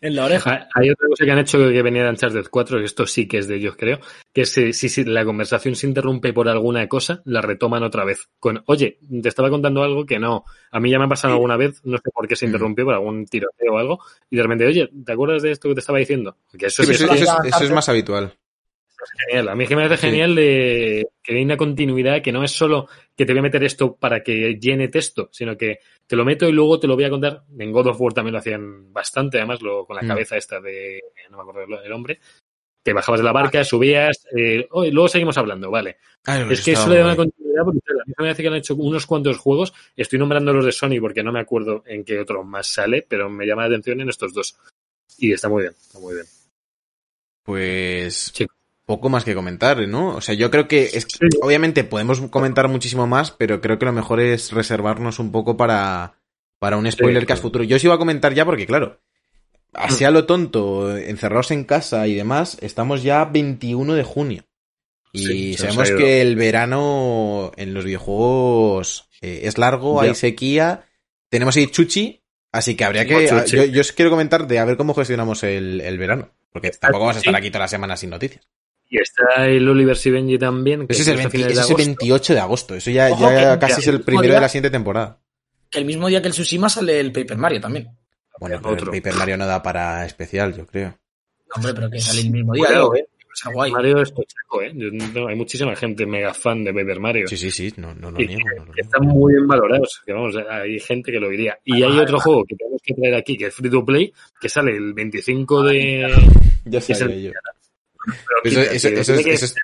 en 0.08 0.16
la 0.16 0.26
oreja. 0.26 0.52
Ha- 0.54 0.68
Hay 0.76 0.90
otra 0.90 1.08
cosa 1.08 1.26
que 1.26 1.32
han 1.32 1.40
hecho 1.40 1.58
que 1.58 1.82
venía 1.82 2.04
de 2.04 2.10
Uncharted 2.10 2.46
4, 2.50 2.80
que 2.80 2.86
esto 2.86 3.06
sí 3.08 3.28
que 3.28 3.38
es 3.40 3.48
de 3.48 3.56
ellos, 3.56 3.76
creo, 3.78 4.00
que 4.34 4.42
es 4.42 4.58
eh, 4.58 4.74
si, 4.74 4.90
si 4.90 5.04
la 5.06 5.26
conversación 5.26 5.76
se 5.76 5.88
interrumpe 5.88 6.34
por 6.34 6.48
alguna 6.50 6.88
cosa, 6.88 7.22
la 7.26 7.42
retoman 7.42 7.84
otra 7.84 8.06
vez. 8.06 8.28
Con, 8.40 8.64
oye, 8.68 9.00
te 9.22 9.30
estaba 9.30 9.50
contando 9.50 9.84
algo 9.84 10.06
que 10.06 10.20
no. 10.20 10.46
A 10.72 10.80
mí 10.80 10.90
ya 10.92 11.00
me 11.00 11.06
ha 11.06 11.10
pasado 11.10 11.34
alguna 11.34 11.58
vez, 11.58 11.82
no 11.84 11.98
sé 11.98 12.04
por 12.14 12.28
qué 12.28 12.36
se 12.36 12.46
Mm. 12.46 12.50
interrumpió, 12.50 12.86
por 12.86 12.94
algún 12.94 13.26
tiroteo 13.26 13.74
o 13.74 13.78
algo, 13.78 14.00
y 14.30 14.36
de 14.38 14.44
repente, 14.44 14.66
oye, 14.66 14.90
¿te 15.06 15.12
acuerdas 15.12 15.42
de 15.42 15.52
esto 15.52 15.68
que 15.70 15.76
te 15.76 15.80
estaba 15.82 16.00
diciendo? 16.00 16.38
Que 16.58 16.68
eso 16.68 16.84
Sí, 16.84 16.94
sí 16.94 17.04
pero 17.04 17.14
es 17.16 17.22
eso, 17.22 17.32
eso 17.34 17.42
que- 17.42 17.50
es, 17.50 17.56
eso 17.56 17.64
es 17.66 17.72
más 17.72 17.90
habitual. 17.90 18.34
Genial. 19.28 19.50
A 19.50 19.56
mí 19.56 19.64
es 19.64 19.70
que 19.70 19.76
me 19.76 19.84
parece 19.84 20.02
Sí. 20.02 20.08
genial 20.08 20.36
de 20.36 21.08
que 21.24 21.36
hay 21.36 21.44
una 21.44 21.58
continuidad 21.58 22.22
que 22.22 22.32
no 22.32 22.44
es 22.44 22.52
solo 22.52 22.88
que 23.16 23.26
te 23.26 23.34
voy 23.34 23.40
a 23.40 23.44
meter 23.44 23.64
esto 23.64 23.96
para 23.96 24.22
que 24.24 24.58
llene 24.60 24.88
texto, 24.88 25.30
sino 25.32 25.58
que 25.58 25.80
te 26.08 26.16
lo 26.16 26.24
meto 26.26 26.48
y 26.48 26.52
luego 26.52 26.80
te 26.80 26.88
lo 26.88 26.96
voy 26.96 27.06
a 27.06 27.10
contar. 27.10 27.44
En 27.58 27.72
God 27.72 27.88
of 27.88 28.02
War 28.02 28.14
también 28.14 28.34
lo 28.34 28.40
hacían 28.40 28.92
bastante, 28.94 29.38
además, 29.38 29.62
lo, 29.62 29.86
con 29.86 29.96
la 29.96 30.04
Mm. 30.04 30.08
cabeza 30.08 30.38
esta 30.38 30.60
de, 30.62 31.02
no 31.30 31.38
me 31.38 31.44
acuerdo 31.44 31.82
el 31.84 31.90
nombre, 31.90 32.20
que 32.84 32.94
bajabas 32.94 33.20
de 33.20 33.26
la 33.26 33.32
barca, 33.32 33.64
subías, 33.64 34.28
eh, 34.38 34.68
oh, 34.72 34.86
y 34.86 34.92
luego 34.92 35.08
seguimos 35.08 35.38
hablando, 35.40 35.72
vale. 35.72 35.98
Es 36.50 36.64
que 36.64 36.74
eso 36.74 36.88
le 36.88 36.98
da 37.00 37.06
una 37.06 37.16
continuidad 37.16 37.64
brutal. 37.64 38.00
A 38.00 38.04
mí 38.06 38.10
me 38.18 38.26
parece 38.26 38.44
que 38.44 38.48
han 38.48 38.56
hecho 38.56 38.76
unos 38.76 39.08
cuantos 39.08 39.38
juegos. 39.38 39.74
Estoy 39.96 40.20
nombrando 40.20 40.54
los 40.54 40.66
de 40.66 40.72
Sony 40.72 41.00
porque 41.02 41.24
no 41.24 41.32
me 41.32 41.40
acuerdo 41.40 41.84
en 41.88 42.04
qué 42.04 42.20
otro 42.20 42.44
más 42.44 42.68
sale, 42.68 43.04
pero 43.08 43.28
me 43.30 43.48
llama 43.48 43.64
la 43.64 43.70
atención 43.70 44.02
en 44.02 44.10
estos 44.10 44.34
dos. 44.34 44.56
Y 45.18 45.32
está 45.34 45.50
muy 45.50 45.64
bien, 45.64 45.74
está 45.80 45.98
muy 46.00 46.14
bien. 46.14 46.26
Pues. 47.44 48.32
Poco 48.86 49.10
más 49.10 49.24
que 49.24 49.34
comentar, 49.36 49.88
¿no? 49.88 50.16
O 50.16 50.22
sea, 50.22 50.36
yo 50.36 50.52
creo 50.52 50.68
que 50.68 50.84
es 50.94 51.08
obviamente 51.42 51.84
podemos 51.84 52.22
comentar 52.30 52.68
muchísimo 52.68 53.08
más, 53.08 53.32
pero 53.32 53.62
creo 53.62 53.80
que 53.80 53.86
lo 53.86 53.94
mejor 53.94 54.20
es 54.20 54.52
reservarnos 54.52 55.20
un 55.20 55.32
poco 55.32 55.58
para, 55.58 56.16
para 56.60 56.78
un 56.78 56.90
spoiler 56.92 57.24
Sí, 57.24 57.26
claro. 57.28 57.42
futuro. 57.42 57.64
Yo 57.64 57.78
os 57.78 57.84
iba 57.84 57.96
a 57.96 57.98
comentar 58.00 58.34
ya 58.34 58.46
porque, 58.46 58.66
claro, 58.68 59.02
así 59.74 60.04
a 60.06 60.12
lo 60.12 60.26
tonto, 60.26 60.96
encerrados 60.98 61.52
en 61.52 61.64
casa 61.64 62.08
y 62.08 62.14
demás, 62.16 62.58
estamos 62.62 63.02
ya 63.04 63.22
a 63.22 63.26
21 63.26 63.94
de 63.96 64.04
junio. 64.04 64.44
Y 65.12 65.26
Sí, 65.26 65.54
sabemos 65.58 65.92
que 65.92 66.22
el 66.22 66.36
verano 66.36 67.52
en 67.56 67.74
los 67.74 67.86
videojuegos 67.86 69.10
eh, 69.22 69.42
es 69.44 69.58
largo, 69.58 70.02
Ya. 70.04 70.10
hay 70.10 70.16
sequía, 70.16 70.86
tenemos 71.30 71.56
ahí 71.56 71.68
chuchi, 71.68 72.22
así 72.52 72.76
que 72.76 72.84
habría 72.84 73.06
que... 73.06 73.28
Yo, 73.48 73.64
yo 73.66 73.82
os 73.82 73.92
quiero 73.94 74.12
comentar 74.12 74.46
de 74.46 74.60
a 74.60 74.66
ver 74.66 74.78
cómo 74.78 74.94
gestionamos 74.94 75.44
el, 75.44 75.82
el 75.82 75.98
verano, 75.98 76.30
porque 76.52 76.72
tampoco 76.72 77.06
vamos 77.06 77.16
a 77.16 77.20
estar 77.20 77.36
aquí 77.36 77.50
toda 77.50 77.62
la 77.64 77.68
semana 77.70 77.96
sin 77.98 78.10
noticias. 78.10 78.46
Y 78.90 79.00
está 79.02 79.46
el 79.48 79.68
Oliver 79.68 79.98
Benji 80.06 80.38
también. 80.38 80.88
que 80.88 80.94
Ese 80.94 81.02
es 81.02 81.08
el, 81.08 81.20
empieza 81.20 81.28
a 81.28 81.32
20 81.32 81.38
finales 81.38 81.56
de 81.56 81.62
ese 81.62 81.74
es 81.74 81.80
el 81.80 81.86
agosto. 81.90 82.00
28 82.00 82.34
de 82.34 82.40
agosto. 82.40 82.76
Eso 82.76 82.92
ya, 82.92 83.10
Ojo, 83.12 83.32
ya 83.32 83.54
que- 83.54 83.60
casi 83.60 83.82
es 83.82 83.88
el 83.88 83.96
el 83.96 84.02
primero 84.02 84.34
de 84.34 84.40
la 84.42 84.50
siguiente 84.50 84.70
temporada. 84.70 85.20
Que 85.70 85.80
el 85.80 85.86
mismo 85.86 86.08
día 86.08 86.22
que 86.22 86.28
el 86.28 86.34
Tsushima 86.34 86.70
sale 86.70 87.00
el 87.00 87.12
Paper 87.12 87.38
Mario 87.38 87.60
también. 87.62 87.88
Bueno, 88.40 88.60
pero 88.62 88.74
Otro. 88.74 88.94
el 88.94 89.02
Paper 89.02 89.18
Mario 89.18 89.38
no 89.38 89.46
da 89.48 89.62
para 89.64 90.06
especial, 90.06 90.56
yo 90.56 90.66
creo. 90.68 90.90
No, 90.90 91.56
hombre, 91.56 91.74
pero 91.74 91.90
que 91.90 92.00
sale 92.00 92.22
el 92.22 92.32
mismo 92.32 92.54
día. 92.54 92.70
Digo, 92.70 92.96
eh. 92.96 93.06
Está 93.34 93.52
guay. 93.52 93.70
Mario 93.70 94.02
es 94.02 94.14
tochaco, 94.14 94.62
¿eh? 94.62 94.72
Yo 94.74 94.88
no- 94.92 95.28
hay 95.28 95.36
muchísima 95.36 95.76
gente 95.76 96.06
mega 96.06 96.34
fan 96.34 96.64
de 96.64 96.74
Paper 96.74 97.00
Mario. 97.02 97.28
Sí, 97.28 97.36
sí, 97.36 97.52
sí, 97.52 97.74
no, 97.76 97.94
no 97.96 98.12
lo 98.12 98.18
niego. 98.18 98.34
no 98.58 98.66
lo 98.66 98.72
que 98.72 98.82
niego. 98.82 98.88
están 98.88 99.02
muy 99.08 99.34
bien 99.34 99.46
valorados. 99.48 100.02
Que 100.06 100.14
vamos, 100.14 100.36
hay 100.50 100.80
gente 100.80 101.12
que 101.12 101.20
lo 101.20 101.28
diría. 101.30 101.58
Y 101.66 101.84
hay 101.84 102.00
otro 102.00 102.18
juego 102.20 102.46
que 102.46 102.56
tenemos 102.56 102.82
que 102.82 102.94
traer 102.94 103.16
aquí, 103.16 103.36
que 103.38 103.48
es 103.48 103.54
Free 103.56 103.70
to 103.70 103.84
Play, 103.84 104.14
que 104.40 104.48
sale 104.48 104.78
el 104.78 104.94
25 104.94 105.64
de. 105.64 106.14
Ya 106.64 106.80
sabía 106.80 107.16
yo. 107.18 107.32
Pero 108.06 108.16
Eso, 108.44 108.62
quita, 108.62 108.74
eso- 108.74 108.90
tío, 108.90 109.00
eso 109.00 109.14
tiene 109.16 109.20
es, 109.20 109.26
que- 109.26 109.34
eso 109.34 109.46
es 109.46 109.56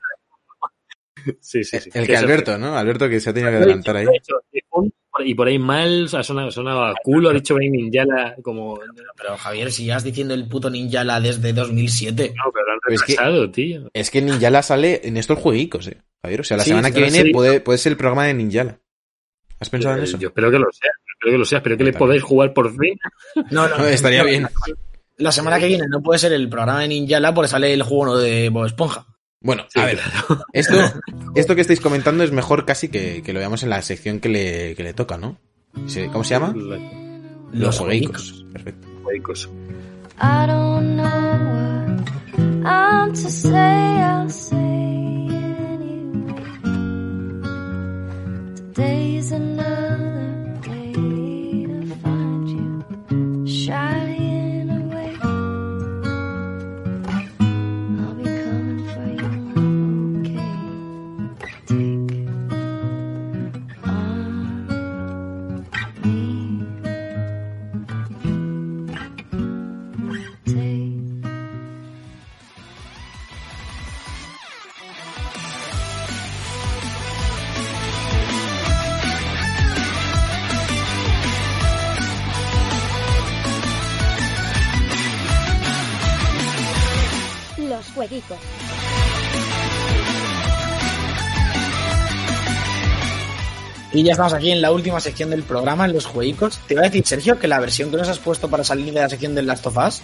Sí, 1.40 1.64
sí, 1.64 1.80
sí. 1.80 1.90
el 1.94 2.08
Que 2.08 2.14
es 2.14 2.20
Alberto, 2.20 2.58
¿no? 2.58 2.76
Alberto 2.76 3.08
que 3.08 3.20
se 3.20 3.30
ha 3.30 3.34
tenido 3.34 3.52
que 3.52 3.58
adelantar 3.58 3.96
ahí. 3.98 4.08
Y 5.24 5.36
por 5.36 5.48
ahí 5.48 5.60
mal 5.60 6.08
ha 6.14 6.24
sonado, 6.24 6.48
ha 6.48 6.52
sonado 6.52 6.84
a 6.84 6.96
culo, 7.04 7.30
ha 7.30 7.34
dicho 7.34 7.54
Brain 7.54 7.72
Ninjala 7.74 8.36
como. 8.42 8.78
No, 8.78 8.94
Pero 9.18 9.38
Javier, 9.38 9.72
si 9.72 9.86
ya 9.86 9.98
has 9.98 10.04
diciendo 10.04 10.34
el 10.34 10.48
puto 10.48 10.70
Ninjala 10.72 11.20
desde 11.20 11.54
2007. 11.54 12.34
pero 12.34 12.66
lo 12.66 12.74
han 12.74 12.80
Pues 12.88 13.04
que- 13.04 13.48
tío. 13.54 13.90
Es 13.94 14.10
que 14.10 14.22
Ninjala 14.22 14.64
sale 14.64 15.02
en 15.04 15.18
estos 15.18 15.38
jueguicos, 15.38 15.88
eh. 15.88 15.98
Javier, 16.24 16.42
o 16.42 16.44
sea, 16.44 16.58
la 16.58 16.64
Sí, 16.64 16.70
semana 16.70 16.90
que 16.90 17.02
pero 17.02 17.12
viene 17.12 17.32
puede, 17.32 17.60
puede 17.62 17.78
ser 17.78 17.92
el 17.92 17.98
programa 17.98 18.26
de 18.26 18.34
Ninjala. 18.34 18.80
¿Has 19.60 19.70
pensado 19.70 19.94
en 19.96 20.02
Eh, 20.02 20.06
eso? 20.06 20.18
Yo 20.18 20.30
espero 20.30 20.50
que 20.50 20.58
lo 20.58 20.72
sea, 20.72 20.90
espero 21.14 21.34
que 21.34 21.38
lo 21.38 21.46
sea, 21.46 21.58
espero 21.60 21.78
que 21.78 21.84
le 21.84 21.94
podáis 21.94 22.24
jugar 22.24 22.52
por 22.54 22.72
fin. 22.72 22.98
No, 23.52 23.68
no. 23.70 23.78
No, 23.78 23.86
estaría 23.86 24.24
no, 24.24 24.30
bien. 24.30 24.48
La 25.18 25.32
semana 25.32 25.60
que 25.60 25.68
viene 25.68 25.86
no 25.90 26.02
puede 26.02 26.20
ser 26.20 26.34
el 26.34 26.50
programa 26.50 26.80
de 26.82 26.88
Ninjala 26.88 27.34
porque 27.34 27.48
sale 27.50 27.74
el 27.74 27.84
juego 27.84 28.18
de 28.18 28.50
Bob 28.50 28.66
Esponja. 28.66 29.06
Bueno, 29.44 29.66
Sí, 29.70 29.80
a 29.80 29.86
ver, 29.86 30.00
esto, 30.54 30.74
esto 31.36 31.56
que 31.56 31.62
estáis 31.62 31.80
comentando 31.82 32.24
es 32.24 32.32
mejor 32.32 32.66
casi 32.66 32.90
que, 32.90 33.22
que 33.24 33.34
lo 33.34 33.40
veamos 33.40 33.64
en 33.64 33.70
la 33.70 33.82
sección 33.82 34.20
que 34.20 34.30
le, 34.30 34.76
que 34.76 34.84
le 34.84 34.94
toca, 34.94 35.18
¿no? 35.18 35.38
Se- 35.88 36.08
¿Cómo 36.08 36.24
se 36.24 36.36
llama? 36.36 36.54
Los 37.52 37.80
jueguicos. 37.80 38.46
Perfecto. 38.54 38.88
Juegos. 39.04 39.50
I 40.22 40.46
don't 40.48 40.96
know 40.96 41.06
what 41.06 42.68
I'm 42.68 43.12
to 43.14 43.30
say. 43.30 43.50
I'll 43.58 44.30
say 44.30 44.56
it 44.56 45.60
anyway. 45.60 46.36
Today's 48.74 49.32
another 49.32 49.61
Y 94.02 94.06
ya 94.06 94.14
estamos 94.14 94.34
aquí 94.34 94.50
en 94.50 94.62
la 94.62 94.72
última 94.72 95.00
sección 95.00 95.30
del 95.30 95.44
programa, 95.44 95.86
en 95.86 95.94
los 95.94 96.08
jueguicos. 96.08 96.58
Te 96.68 96.74
iba 96.74 96.82
a 96.82 96.86
decir, 96.86 97.06
Sergio, 97.06 97.38
que 97.38 97.48
la 97.48 97.60
versión 97.60 97.92
que 97.92 97.98
nos 97.98 98.08
has 98.10 98.18
puesto 98.18 98.50
para 98.50 98.64
salir 98.64 98.92
de 98.92 99.00
la 99.00 99.08
sección 99.08 99.36
del 99.36 99.46
Last 99.46 99.68
of 99.68 99.78
Us, 99.78 100.02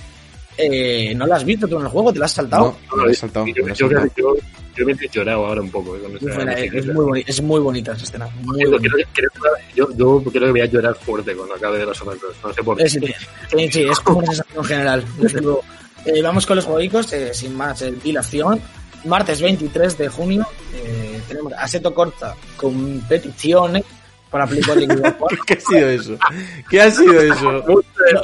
eh, 0.55 1.13
no 1.15 1.25
la 1.25 1.37
has 1.37 1.43
visto 1.43 1.67
tú 1.67 1.77
en 1.77 1.81
el 1.81 1.87
juego, 1.87 2.13
te 2.13 2.19
la 2.19 2.25
has 2.25 2.31
saltado. 2.31 2.77
No, 2.91 2.95
me 2.97 3.03
lo 3.05 3.09
he 3.09 3.15
saltado, 3.15 3.47
me 3.47 3.53
Yo, 3.53 3.65
he 3.65 3.73
yo, 3.73 3.89
yo, 4.15 4.35
yo 4.75 4.85
me 4.85 4.91
he 4.91 5.09
llorado 5.11 5.47
ahora 5.47 5.61
un 5.61 5.71
poco. 5.71 5.95
eh, 5.95 5.99
con 6.01 6.15
esa 6.15 6.25
música. 6.45 6.53
es, 6.77 6.85
muy 6.85 7.05
boni- 7.05 7.23
es 7.25 7.41
muy 7.41 7.59
bonita 7.59 7.93
esa 7.93 8.03
escena. 8.03 8.29
Muy 8.43 8.57
Creo- 8.59 8.71
bonita. 8.73 8.93
creo- 8.93 9.07
creo 9.13 9.29
que- 9.31 9.75
yo, 9.75 9.89
yo 9.95 10.23
creo 10.31 10.43
que 10.45 10.51
voy 10.51 10.61
a 10.61 10.65
llorar 10.65 10.95
fuerte 10.95 11.35
cuando 11.35 11.55
acabe 11.55 11.79
de 11.79 11.85
los 11.87 11.99
otros. 11.99 12.19
No 12.43 12.53
sé 12.53 12.61
por 12.63 12.77
qué. 12.77 12.87
Sí, 12.89 12.99
sí, 13.49 13.69
sí, 13.71 13.81
es 13.81 13.99
como 14.01 14.19
una 14.19 14.27
sensación 14.27 14.63
general. 14.63 15.03
desde 15.17 15.41
luego. 15.41 15.63
Eh, 16.05 16.21
vamos 16.21 16.45
con 16.45 16.55
los 16.55 16.63
jueguicos, 16.63 17.11
eh, 17.11 17.33
sin 17.33 17.53
más 17.57 17.81
eh, 17.81 17.91
dilación. 18.01 18.61
Martes 19.05 19.41
23 19.41 19.97
de 19.97 20.07
junio 20.09 20.45
eh, 20.73 21.21
tenemos 21.27 21.53
Assetto 21.53 21.93
Corta 21.93 22.35
competiciones 22.55 23.83
para 24.29 24.45
Play 24.45 24.61
4 24.65 24.81
y 24.83 24.85
Xbox 24.87 25.15
One. 25.21 25.39
¿Qué 25.45 25.53
ha 25.53 25.59
sido 25.59 25.89
eso? 25.89 26.17
¿Qué 26.69 26.81
ha 26.81 26.91
sido 26.91 27.21
eso? 27.21 27.63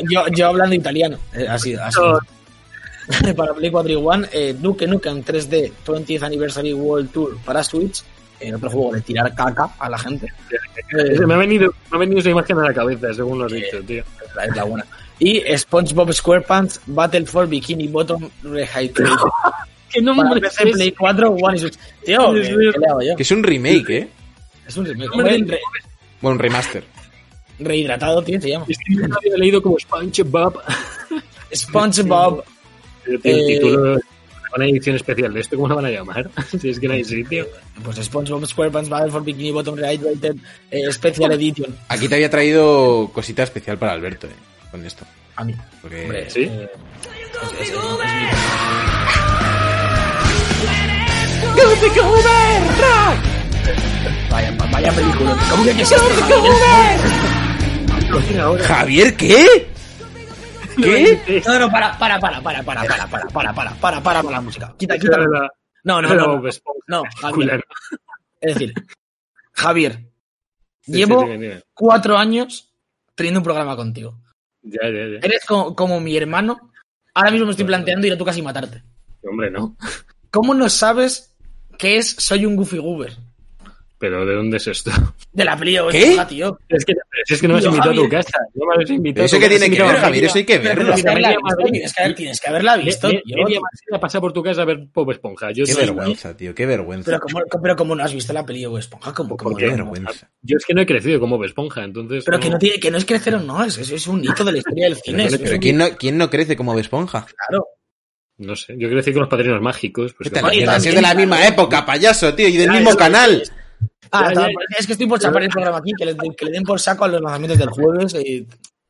yo, 0.10 0.28
yo, 0.28 0.48
hablando 0.48 0.76
italiano, 0.76 1.18
eh, 1.34 1.48
así, 1.50 1.76
así. 1.76 2.00
para 3.38 3.54
Play 3.54 3.72
4 3.72 3.92
y 3.92 3.96
One, 3.96 4.28
eh, 4.32 4.56
Duke 4.60 4.86
Nukem 4.88 5.24
3D 5.24 5.72
20th 5.86 6.24
Anniversary 6.24 6.74
World 6.74 7.12
Tour 7.12 7.38
para 7.46 7.64
Switch, 7.64 8.02
eh, 8.40 8.54
otro 8.54 8.70
juego 8.70 8.94
de 8.96 9.02
tirar 9.02 9.34
caca 9.34 9.70
a 9.80 9.90
la 9.90 9.98
gente. 9.98 10.28
Eh, 10.98 11.20
Me 11.26 11.34
ha, 11.36 11.38
venido, 11.38 11.74
me 11.92 11.98
ha 11.98 12.00
venido 12.00 12.20
esa 12.20 12.30
imagen 12.32 12.60
a 12.60 12.64
la 12.64 12.74
cabeza, 12.74 13.14
según 13.14 13.40
lo 13.40 13.46
has 13.46 13.52
dicho, 13.54 13.82
tío. 13.86 14.04
es 14.04 14.36
la- 14.36 14.46
es 14.46 14.56
la 14.56 14.64
buena. 14.64 14.86
Y 15.20 15.42
SpongeBob 15.58 16.12
SquarePants 16.12 16.82
Battle 16.88 17.26
for 17.26 17.48
Bikini 17.48 17.88
Bottom 17.88 18.30
Rehydrated. 18.44 19.06
¿Qué 19.94 20.02
Para 20.02 20.40
PC, 20.40 20.72
Play 20.72 20.92
4, 20.92 21.30
One 21.32 21.58
y. 21.58 21.62
Tío, 22.06 22.34
¿qué, 22.34 22.42
qué 22.42 22.80
le 22.80 22.88
hago 22.88 23.02
yo? 23.02 23.16
Que 23.16 23.24
es 23.24 23.32
un 23.32 23.44
remake, 23.44 23.90
¿eh? 23.90 24.08
Es 24.68 24.76
un 24.78 24.86
remake. 24.86 25.10
Re- 25.16 25.60
Bueno, 26.22 26.36
un 26.36 26.40
remaster. 26.40 26.84
rehidratado, 27.60 28.22
tío, 28.24 28.42
se 28.42 28.50
llama. 28.50 28.66
Es 28.68 28.78
que 28.78 28.96
yo 28.96 29.08
lo 29.08 29.16
había 29.18 29.38
leído 29.38 29.62
como 29.62 29.78
SpongeBob. 29.80 30.60
SpongeBob. 31.56 32.44
El 33.06 33.16
Eh, 33.24 33.46
título, 33.48 34.00
una 34.56 34.66
edición 34.68 34.96
especial 34.96 35.34
de 35.34 35.42
esto, 35.42 35.56
¿cómo 35.56 35.68
lo 35.70 35.76
van 35.76 35.86
a 35.86 35.90
llamar? 35.90 36.30
si 36.60 36.70
es 36.70 36.80
que 36.80 36.88
no 36.88 36.94
hay 36.94 37.04
sitio. 37.04 37.48
Pues 37.84 37.98
SpongeBob 37.98 38.46
SquarePants 38.46 38.90
Battle 38.90 39.12
for 39.12 39.24
Bikini 39.24 39.52
Bottom 39.52 39.76
Rehydrated 39.76 40.36
eh, 40.72 40.92
Special 40.92 41.32
Edition. 41.34 41.76
Aquí 41.90 42.08
te 42.08 42.16
había 42.16 42.30
traído 42.30 43.10
cosita 43.14 43.44
especial 43.44 43.78
para 43.78 43.92
Alberto, 43.94 44.28
¿eh? 44.28 44.32
Con 44.72 44.86
esto. 44.86 45.06
A 45.36 45.44
mí. 45.44 45.54
Porque 45.82 46.04
Hombre, 46.04 46.30
¿Sí? 46.30 46.42
eh, 46.44 46.70
es- 47.62 47.62
es- 47.62 47.70
es- 47.70 47.76
es 51.58 51.82
mi- 51.82 51.90
Vaya, 54.30 54.52
vaya 54.72 54.92
película. 54.92 55.38
¿Cómo 55.50 55.64
que 55.64 55.74
qué 55.76 55.82
es 55.84 55.92
esto? 55.92 56.04
¿Javier 58.64 59.16
qué? 59.16 59.70
¿Qué? 60.76 61.44
No, 61.46 61.60
no, 61.60 61.70
para, 61.72 61.98
para, 62.00 62.20
para, 62.20 62.42
para, 62.42 62.64
para, 62.64 62.82
para, 62.84 63.08
para, 63.08 63.28
para, 63.28 63.54
para, 63.54 63.76
para, 63.76 64.02
para, 64.02 64.24
la 64.24 64.42
música. 64.42 64.74
Quita, 64.78 64.98
quita. 64.98 65.18
No, 65.84 66.02
no, 66.02 66.08
no. 66.16 66.42
no. 66.42 66.50
No, 66.88 67.04
Javier. 67.22 67.64
Es 68.42 68.54
decir, 68.56 68.74
Javier, 69.54 70.00
llevo 70.86 71.26
cuatro 71.74 72.18
años 72.18 72.74
teniendo 73.16 73.40
un 73.40 73.44
programa 73.44 73.76
contigo. 73.76 74.18
Ya, 74.64 74.80
ya, 74.84 74.90
ya. 75.08 75.20
Eres 75.22 75.46
co- 75.46 75.76
como, 75.76 76.00
mi 76.00 76.18
hermano. 76.18 76.72
Ahora 77.14 77.30
mismo 77.32 77.46
me 77.46 77.52
estoy 77.52 77.66
planteando 77.66 78.08
ir 78.08 78.14
a 78.14 78.18
tu 78.18 78.26
casa 78.26 78.40
y 78.40 78.42
matarte. 78.42 78.84
Hombre, 79.24 79.52
no. 79.52 79.78
¿Cómo 80.32 80.54
no 80.56 80.68
sabes 80.70 81.33
qué 81.78 81.98
es 81.98 82.16
Soy 82.18 82.46
un 82.46 82.56
Goofy 82.56 82.78
Goober? 82.78 83.14
Pero 84.04 84.26
¿de 84.26 84.36
dónde 84.36 84.58
es 84.58 84.68
esto? 84.68 84.92
De 85.32 85.46
la 85.46 85.56
peli 85.56 85.78
¿Qué? 85.90 86.00
Esponja, 86.00 86.28
tío. 86.28 86.60
Es 86.68 86.84
que, 86.84 86.94
es 87.26 87.40
que 87.40 87.48
no 87.48 87.54
me 87.54 87.60
has 87.60 87.66
invitado 87.66 87.92
a 87.92 87.96
tu 87.96 88.10
casa. 88.10 88.38
No 88.54 88.66
me 88.66 88.84
has 88.84 88.90
invitado. 88.90 89.26
¿Eso 89.26 89.38
a 89.38 89.40
tu 89.40 89.44
qué 89.44 89.50
casa. 89.50 89.60
tiene 89.62 89.78
que 89.78 89.84
ver, 89.84 89.96
Javier? 89.96 90.24
Eso 90.26 90.38
hay 90.40 90.44
que 90.44 90.60
verlo. 90.60 90.94
tienes 92.14 92.42
que 92.42 92.50
haberla 92.50 92.76
visto, 92.76 93.10
que, 93.10 93.22
que. 93.26 93.36
Media 93.36 93.62
Madrid 93.62 93.94
a 93.94 94.00
pasar 94.02 94.20
por 94.20 94.34
tu 94.34 94.44
casa 94.44 94.64
a 94.64 94.66
ver 94.66 94.90
Pop 94.92 95.10
Esponja. 95.10 95.52
Yo 95.52 95.64
Qué 95.64 95.74
vergüenza, 95.74 96.36
tío, 96.36 96.54
qué 96.54 96.66
vergüenza. 96.66 97.06
Pero 97.06 97.20
como, 97.22 97.62
pero 97.62 97.76
como 97.78 97.96
no 97.96 98.04
has 98.04 98.14
visto 98.14 98.34
la 98.34 98.46
peli 98.46 98.60
de 98.60 98.68
Bob 98.68 98.80
Esponja, 98.80 99.14
como, 99.14 99.38
como 99.38 99.52
¿Por 99.52 99.60
Qué 99.62 99.70
vergüenza. 99.70 100.30
Yo 100.42 100.58
es 100.58 100.66
que 100.66 100.74
no 100.74 100.82
he 100.82 100.86
crecido 100.86 101.22
como 101.22 101.38
Bob 101.38 101.46
Esponja, 101.46 101.86
entonces. 101.86 102.26
Pero 102.26 102.42
que 102.42 102.50
no 102.50 102.60
tiene, 102.60 102.82
que 102.82 102.92
no 102.92 102.98
es 102.98 103.06
crecer 103.06 103.36
o 103.36 103.40
no, 103.40 103.64
es, 103.64 103.78
es, 103.78 103.90
es 103.90 104.06
un 104.08 104.22
hito 104.22 104.44
de 104.44 104.52
la 104.52 104.58
historia 104.58 104.84
del 104.84 104.96
cine. 105.02 105.30
Pero, 105.32 105.60
¿quién, 105.60 105.78
no, 105.78 105.86
¿quién 105.98 106.18
no 106.18 106.30
crece 106.30 106.58
como 106.58 106.74
Bob 106.74 106.82
Esponja? 106.82 107.26
Claro. 107.48 107.68
No 108.38 108.56
sé. 108.56 108.76
Yo 108.78 108.90
crecí 108.90 109.12
con 109.14 109.22
los 109.22 109.30
padrinos 109.30 109.62
mágicos. 109.62 110.14
Pues, 110.18 110.32
es 110.32 110.84
de 110.96 111.02
la 111.02 111.14
misma 111.14 111.46
época, 111.48 111.86
payaso, 111.86 112.34
tío, 112.34 112.48
y 112.48 112.58
del 112.58 112.68
Ya, 112.68 112.74
mismo 112.74 112.90
eso, 112.90 112.98
canal. 112.98 113.42
eso, 113.42 113.54
Ah, 114.12 114.32
Ya, 114.34 114.42
ya. 114.42 114.48
es 114.78 114.86
que 114.86 114.94
estoy 114.94 115.08
por 115.08 115.20
chapar 115.20 115.42
el 115.44 115.50
programa 115.50 115.78
aquí, 115.80 115.92
que 115.98 116.06
le, 116.06 116.16
que 116.38 116.46
le 116.46 116.52
den 116.52 116.64
por 116.64 116.80
saco 116.80 117.06
a 117.06 117.08
los 117.08 117.22
lanzamientos 117.22 117.58
del 117.58 117.70
jueves. 117.70 118.14
Y... 118.16 118.46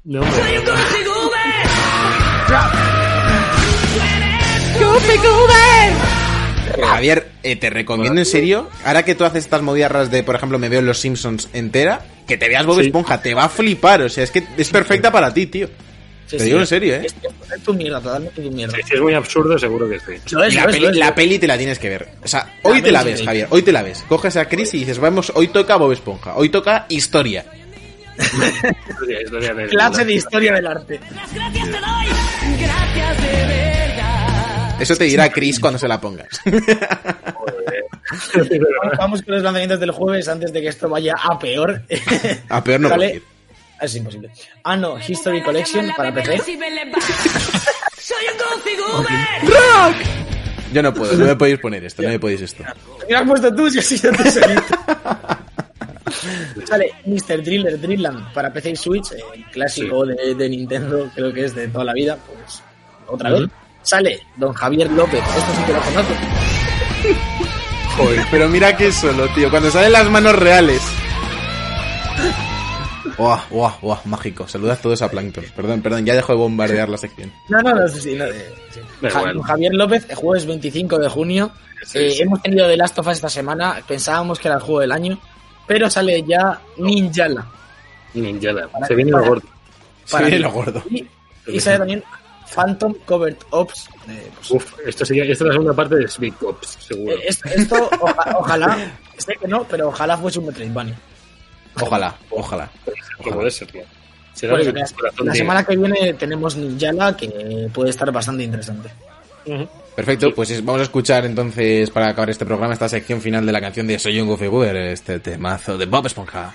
No, 0.06 0.22
hombre, 0.22 0.62
no, 0.66 0.74
no. 0.76 1.84
Javier, 6.82 7.28
eh, 7.44 7.56
te 7.56 7.70
recomiendo 7.70 8.20
en 8.20 8.26
serio, 8.26 8.70
ahora 8.84 9.04
que 9.06 9.14
tú 9.16 9.24
haces 9.26 9.44
estas 9.44 9.62
movidas 9.62 10.10
de, 10.10 10.24
por 10.24 10.36
ejemplo, 10.36 10.58
me 10.58 10.70
veo 10.70 10.82
Los 10.82 11.00
Simpsons 11.00 11.50
entera, 11.54 12.02
que 12.28 12.38
te 12.38 12.48
veas 12.50 12.66
Bob 12.66 12.80
Sí. 12.80 12.88
Esponja, 12.88 13.22
te 13.22 13.34
va 13.34 13.46
a 13.46 13.50
flipar, 13.50 14.02
o 14.02 14.10
sea, 14.10 14.24
es 14.24 14.32
que 14.32 14.44
es 14.58 14.70
perfecta 14.70 15.12
para 15.12 15.34
ti, 15.34 15.46
tío. 15.48 15.70
Sí, 16.34 16.38
Te 16.40 16.44
sí, 16.46 16.50
digo 16.50 16.60
en 16.62 16.68
serio, 16.68 16.96
¿eh? 16.96 17.02
Es, 17.06 17.16
es 17.56 17.64
tu 17.64 17.76
mierda, 17.76 18.02
totalmente 18.02 18.42
tu 18.42 18.50
mierda. 18.50 18.76
Si 18.88 18.96
es 18.96 19.02
muy 19.02 19.14
absurdo, 19.14 19.56
seguro 19.60 19.88
que 19.88 20.00
sí. 20.00 20.14
Lo 20.32 20.44
es, 20.44 20.54
Y 20.54 20.56
la, 20.56 20.66
lo 20.66 20.72
peli, 20.72 20.86
lo 20.86 20.92
la 20.94 21.14
te 21.40 21.48
la 21.48 21.58
tienes 21.60 21.78
que 21.78 21.90
ver. 21.90 22.08
O 22.24 22.28
sea, 22.28 22.56
hoy 22.64 22.82
te 22.82 22.92
la 22.92 23.04
ves, 23.04 23.20
sí. 23.20 23.26
Javier, 23.26 23.48
hoy 23.52 23.62
te 23.62 23.72
la 23.72 23.84
ves. 23.84 24.04
Coges 24.10 24.36
a 24.38 24.48
Chris 24.48 24.74
y 24.74 24.80
dices, 24.80 24.98
vamos, 24.98 25.32
hoy 25.36 25.50
toca 25.50 25.76
Bob 25.76 25.92
Esponja, 25.92 26.36
hoy 26.36 26.50
toca 26.50 26.88
historia. 26.90 27.46
Historia- 28.18 29.22
historia 29.22 29.54
del- 29.54 29.70
Clase 29.70 30.06
de 30.06 30.14
historia 30.14 30.54
del 30.54 30.66
arte. 30.68 31.00
Eso 34.80 34.96
te 34.96 35.06
dirá 35.06 35.30
Chris 35.32 35.60
cuando 35.60 35.80
se 35.80 35.88
la 35.88 36.02
pongas. 36.02 36.28
Vamos, 36.46 37.54
vamos 38.98 39.22
con 39.22 39.34
los 39.36 39.44
lanzamientos 39.44 39.80
del 39.80 39.92
jueves 39.92 40.28
antes 40.28 40.52
de 40.52 40.62
que 40.62 40.68
esto 40.68 40.90
vaya 40.90 41.16
a 41.22 41.38
peor. 41.40 41.82
A 42.50 42.64
peor 42.64 42.80
no 42.80 43.04
ir. 43.04 43.24
Es 43.82 43.96
imposible. 43.96 44.30
Ah, 44.64 44.78
no, 44.78 44.98
History 45.00 45.42
Collection 45.44 45.92
para 45.96 46.14
PC. 46.14 46.38
¡Soy 48.00 48.26
un 48.32 48.38
Goofy 48.38 48.76
Goober! 48.76 49.18
Yo 50.74 50.82
no 50.82 50.94
puedo, 50.94 51.14
no 51.14 51.26
me 51.26 51.36
podéis 51.36 51.60
poner 51.60 51.86
esto, 51.86 52.02
no 52.02 52.10
me 52.10 52.20
podéis 52.20 52.42
esto. 52.42 52.64
¿Qué 53.08 53.16
has 53.16 53.28
puesto 53.28 53.54
tú 53.56 53.70
si 53.70 53.80
así 53.80 54.02
no 54.04 54.12
te? 54.12 54.32
Sale 56.66 56.92
Mr. 57.06 57.44
Driller 57.44 57.80
Drillland 57.80 58.34
para 58.34 58.52
PC 58.52 58.72
y 58.72 58.76
Switch, 58.76 59.12
eh, 59.12 59.18
el 59.36 59.46
clásico 59.46 60.06
de, 60.06 60.36
de 60.36 60.50
Nintendo, 60.50 61.10
creo 61.14 61.34
que 61.34 61.46
es 61.46 61.56
de 61.56 61.68
toda 61.68 61.86
la 61.86 61.94
vida, 61.94 62.18
pues 62.26 62.62
otra 63.08 63.32
vez. 63.32 63.50
Sale 63.82 64.22
Don 64.38 64.54
Javier 64.54 64.90
López, 64.92 65.20
esto 65.20 65.52
sí 65.56 65.64
que 65.66 65.74
lo 65.74 65.82
conozco. 65.82 66.14
Joder, 67.98 68.26
pero 68.32 68.50
mira 68.50 68.76
que 68.76 68.92
solo, 68.92 69.28
tío, 69.34 69.50
cuando 69.50 69.70
salen 69.70 69.92
las 69.92 70.10
manos 70.10 70.36
reales. 70.36 70.82
Buah, 73.24 73.42
buah, 73.50 73.74
buah, 73.82 74.00
mágico. 74.06 74.48
Saludad 74.50 74.78
todos 74.82 75.02
a 75.02 75.10
Plankton. 75.10 75.46
Perdón, 75.56 75.82
perdón, 75.82 76.06
ya 76.06 76.14
dejo 76.14 76.34
de 76.34 76.40
bombardear 76.40 76.90
la 76.90 76.98
sección. 76.98 77.32
No, 77.48 77.62
no, 77.62 77.74
no, 77.74 77.88
sí, 77.88 78.02
sí, 78.02 78.16
no, 78.16 78.26
eh, 78.26 78.54
sí. 78.72 78.80
Ja-. 79.08 79.34
Javier 79.46 79.74
López, 79.74 80.06
el 80.10 80.16
jueves 80.18 80.46
25 80.46 81.00
de 81.00 81.08
junio. 81.08 81.52
Sí, 81.86 82.00
Eh, 82.00 82.12
sí. 82.12 82.22
Hemos 82.24 82.42
tenido 82.42 82.68
The 82.68 82.76
Last 82.76 83.00
of 83.00 83.08
Us 83.08 83.14
esta 83.14 83.30
semana, 83.30 83.82
pensábamos 83.88 84.40
que 84.40 84.50
era 84.50 84.56
el 84.58 84.62
juego 84.64 84.82
del 84.82 84.92
año, 84.92 85.18
pero 85.66 85.90
sale 85.90 86.22
ya 86.24 86.60
Ninjala. 86.78 87.46
Ninjala. 88.14 88.68
Para- 88.68 88.88
Se 88.88 88.96
viene 88.96 89.12
para- 89.14 89.24
lo 89.24 89.30
gordo. 89.30 89.48
Se 90.04 90.18
viene 90.20 90.40
lo 90.40 90.52
gordo. 90.52 90.84
Y, 90.90 91.08
y 91.48 91.60
sale 91.62 91.78
también 91.78 92.04
Phantom 92.54 92.94
Covered 93.06 93.38
Ops. 93.52 93.88
eh, 94.10 94.30
pues, 94.36 94.52
Uf, 94.52 94.74
esto 94.86 95.06
sería, 95.06 95.24
esta 95.24 95.46
es 95.46 95.48
la 95.48 95.54
segunda 95.54 95.74
parte 95.74 95.96
de 95.96 96.08
Sweet 96.10 96.36
Cops, 96.36 96.78
seguro. 96.88 97.16
eh, 97.16 97.22
esto, 97.28 97.48
esto, 97.50 97.90
oja- 98.02 98.36
ojalá, 98.38 98.78
sé 99.18 99.34
que 99.40 99.48
no, 99.48 99.64
pero 99.64 99.88
ojalá 99.88 100.18
fuese 100.18 100.40
un 100.40 100.48
Metroidvania. 100.48 100.96
Ojalá, 101.82 102.16
ojalá. 102.30 102.70
Que 103.24 103.32
puede 103.32 103.52
ser, 103.52 103.68
tío. 103.72 103.84
Será 104.34 104.58
que 104.58 104.74
la, 105.24 105.34
semana 105.36 105.64
que 105.64 105.78
viene 105.78 106.14
tenemos 106.14 106.56
Ninjala, 106.56 107.16
que 107.16 107.70
puede 107.74 107.92
estar 107.92 108.12
bastante 108.12 108.44
interesante. 108.44 108.90
Perfecto, 109.96 110.34
pues 110.34 110.50
es- 110.50 110.66
vamos 110.66 110.82
a 110.82 110.84
escuchar 110.86 111.26
entonces, 111.26 111.90
para 111.92 112.08
acabar 112.10 112.30
este 112.32 112.46
programa, 112.46 112.74
esta 112.74 112.90
sección 112.90 113.22
final 113.22 113.46
de 113.46 113.52
la 113.52 113.62
canción 113.62 113.86
de 113.86 114.00
Soy 114.00 114.20
un 114.20 114.28
Goofy 114.28 114.48
Goober, 114.48 114.76
este 114.76 115.20
temazo 115.20 115.78
de 115.78 115.86
Bob 115.86 116.08
Esponja. 116.08 116.52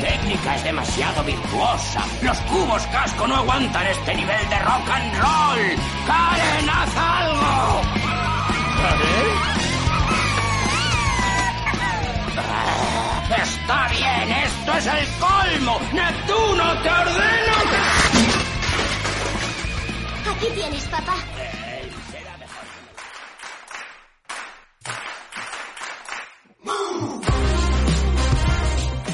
técnica 0.00 0.56
es 0.56 0.64
demasiado 0.64 1.24
virtuosa. 1.24 2.04
Los 2.22 2.38
cubos 2.40 2.82
casco 2.86 3.26
no 3.26 3.36
aguantan 3.36 3.86
este 3.88 4.14
nivel 4.14 4.48
de 4.48 4.58
rock 4.60 4.88
and 4.90 5.14
roll. 5.16 5.78
¡Karen, 6.06 6.68
haz 6.70 6.96
algo! 6.96 7.82
Ah, 8.86 9.56
Está 12.36 13.88
bien, 13.90 14.30
esto 14.44 14.72
es 14.78 14.86
el 14.86 15.06
colmo. 15.20 15.80
Neptuno, 15.92 16.82
te 16.82 16.90
ordeno 16.90 17.56
que... 17.70 17.78
Aquí 20.30 20.46
tienes, 20.54 20.84
papá. 20.84 21.14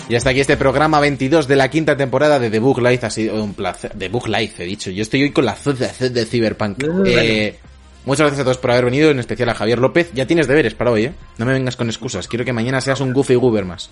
Y 0.08 0.16
hasta 0.16 0.30
aquí 0.30 0.40
este 0.40 0.56
programa 0.56 0.98
22 0.98 1.46
de 1.46 1.54
la 1.54 1.68
quinta 1.68 1.96
temporada 1.96 2.40
de 2.40 2.50
The 2.50 2.58
Bug 2.58 2.80
Life. 2.80 3.06
Ha 3.06 3.10
sido 3.10 3.44
un 3.44 3.54
placer. 3.54 3.92
The 3.96 4.08
Bug 4.08 4.26
Life, 4.26 4.60
he 4.60 4.66
dicho. 4.66 4.90
Yo 4.90 5.02
estoy 5.02 5.22
hoy 5.22 5.30
con 5.30 5.44
la 5.44 5.54
Z 5.54 6.08
de 6.08 6.26
Cyberpunk. 6.26 6.82
Eh, 7.06 7.56
muchas 8.04 8.26
gracias 8.26 8.40
a 8.40 8.44
todos 8.44 8.58
por 8.58 8.70
haber 8.70 8.84
venido, 8.86 9.10
en 9.10 9.18
especial 9.18 9.48
a 9.48 9.54
Javier 9.54 9.78
López. 9.78 10.10
Ya 10.14 10.26
tienes 10.26 10.46
deberes 10.48 10.74
para 10.74 10.90
hoy, 10.90 11.04
¿eh? 11.06 11.12
No 11.38 11.46
me 11.46 11.52
vengas 11.52 11.76
con 11.76 11.88
excusas. 11.88 12.28
Quiero 12.28 12.44
que 12.44 12.52
mañana 12.52 12.80
seas 12.80 13.00
un 13.00 13.12
Goofy 13.12 13.34
Goober 13.34 13.64
más. 13.64 13.90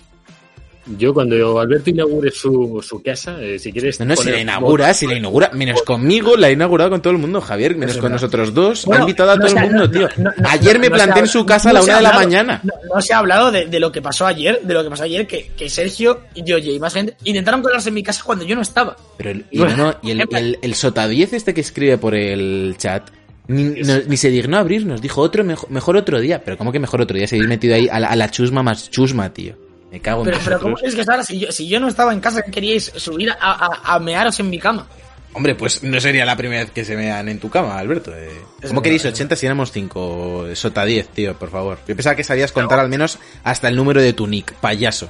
Yo 0.97 1.13
cuando 1.13 1.59
Alberto 1.59 1.91
inaugure 1.91 2.31
su, 2.31 2.83
su 2.87 3.03
casa, 3.03 3.39
eh, 3.39 3.59
si 3.59 3.71
quieres... 3.71 3.99
No, 3.99 4.07
no, 4.07 4.15
si 4.15 4.31
la 4.31 4.39
inaugura, 4.39 4.91
si 4.95 5.05
la 5.05 5.13
inaugura, 5.13 5.51
menos 5.53 5.83
conmigo, 5.83 6.35
la 6.35 6.47
ha 6.47 6.51
inaugurado 6.51 6.89
con 6.89 6.99
todo 7.01 7.13
el 7.13 7.19
mundo, 7.19 7.41
Javier, 7.41 7.75
menos 7.75 7.97
con 7.97 8.11
nosotros 8.11 8.55
dos, 8.55 8.85
Bueno, 8.85 9.03
ha 9.03 9.05
invitado 9.07 9.31
a 9.31 9.35
no 9.35 9.45
todo 9.45 9.55
ha- 9.55 9.63
el 9.65 9.69
mundo, 9.69 9.85
no- 9.85 9.91
tío. 9.91 10.09
no- 10.17 10.31
Ayer 10.49 10.79
me 10.79 10.89
planté 10.89 11.19
ha- 11.19 11.21
en 11.23 11.27
su 11.27 11.45
casa 11.45 11.69
a 11.69 11.73
la 11.73 11.83
una 11.83 11.97
de 11.97 12.01
la 12.01 12.13
mañana. 12.13 12.61
No, 12.63 12.99
se 13.01 13.13
ha 13.13 13.19
hablado 13.19 13.51
de, 13.51 13.67
de 13.67 13.79
lo 13.79 13.91
que 13.91 14.01
pasó 14.01 14.25
ayer, 14.25 14.61
de 14.63 14.73
lo 14.73 14.83
que 14.83 14.89
pasó 14.89 15.03
ayer, 15.03 15.27
que, 15.27 15.51
que 15.55 15.69
Sergio 15.69 16.21
y 16.33 16.43
yo 16.43 16.57
y 16.57 16.79
más 16.79 16.93
gente 16.93 17.15
intentaron 17.23 17.61
colarse 17.61 17.89
en 17.89 17.95
mi 17.95 18.01
casa 18.01 18.23
cuando 18.25 18.43
yo 18.45 18.55
no 18.55 18.63
estaba. 18.63 18.95
Pero 19.17 19.29
el, 19.29 19.45
y, 19.51 19.59
no, 19.59 19.95
y 20.01 20.09
el, 20.09 20.23
el, 20.31 20.57
el 20.59 20.73
Sota 20.73 21.07
10 21.07 21.33
este 21.33 21.53
que 21.53 21.61
escribe 21.61 21.99
por 21.99 22.15
el 22.15 22.73
chat, 22.79 23.11
ni, 23.49 23.63
no- 23.81 23.99
ni 24.07 24.15
se 24.15 24.29
dignó 24.29 24.55
a 24.57 24.61
abrir, 24.61 24.85
nos 24.85 25.01
dijo 25.01 25.19
otro 25.21 25.43
mejor, 25.43 25.69
mejor 25.69 25.97
otro 25.97 26.19
día. 26.21 26.41
Pero 26.43 26.57
¿cómo 26.57 26.71
que 26.71 26.79
mejor 26.79 27.01
otro 27.01 27.17
día? 27.17 27.27
Seguir 27.27 27.47
metido 27.49 27.75
ahí 27.75 27.89
a 27.91 27.99
la, 27.99 28.07
a 28.07 28.15
la 28.15 28.31
chusma 28.31 28.63
más 28.63 28.89
chusma, 28.89 29.33
tío. 29.33 29.55
Me 29.91 29.99
cago 29.99 30.21
en 30.21 30.25
Pero, 30.31 30.37
pero. 30.45 30.59
¿cómo 30.59 30.77
es 30.81 30.95
que 30.95 31.03
si 31.25 31.39
yo, 31.39 31.51
si 31.51 31.67
yo 31.67 31.79
no 31.79 31.87
estaba 31.89 32.13
en 32.13 32.19
casa, 32.21 32.43
queríais 32.43 32.85
subir 32.95 33.31
a, 33.31 33.35
a, 33.41 33.95
a 33.95 33.99
mearos 33.99 34.39
en 34.39 34.49
mi 34.49 34.59
cama? 34.59 34.87
Hombre, 35.33 35.53
pues 35.55 35.83
no 35.83 35.99
sería 35.99 36.25
la 36.25 36.35
primera 36.35 36.61
vez 36.63 36.71
que 36.71 36.83
se 36.83 36.95
vean 36.95 37.27
en 37.29 37.39
tu 37.39 37.49
cama, 37.49 37.77
Alberto. 37.77 38.11
eh. 38.15 38.29
¿Cómo 38.67 38.81
queréis 38.81 39.05
es 39.05 39.13
80 39.13 39.35
si 39.35 39.45
éramos 39.45 39.71
5? 39.71 40.47
Sota 40.55 40.85
10, 40.85 41.07
tío, 41.09 41.33
por 41.37 41.49
favor. 41.51 41.77
Yo 41.87 41.95
pensaba 41.95 42.15
que 42.15 42.23
sabías 42.23 42.51
contar 42.51 42.79
al 42.79 42.89
menos 42.89 43.19
hasta 43.43 43.67
el 43.67 43.75
número 43.75 44.01
de 44.01 44.13
tu 44.13 44.25
nick, 44.25 44.53
payaso. 44.55 45.09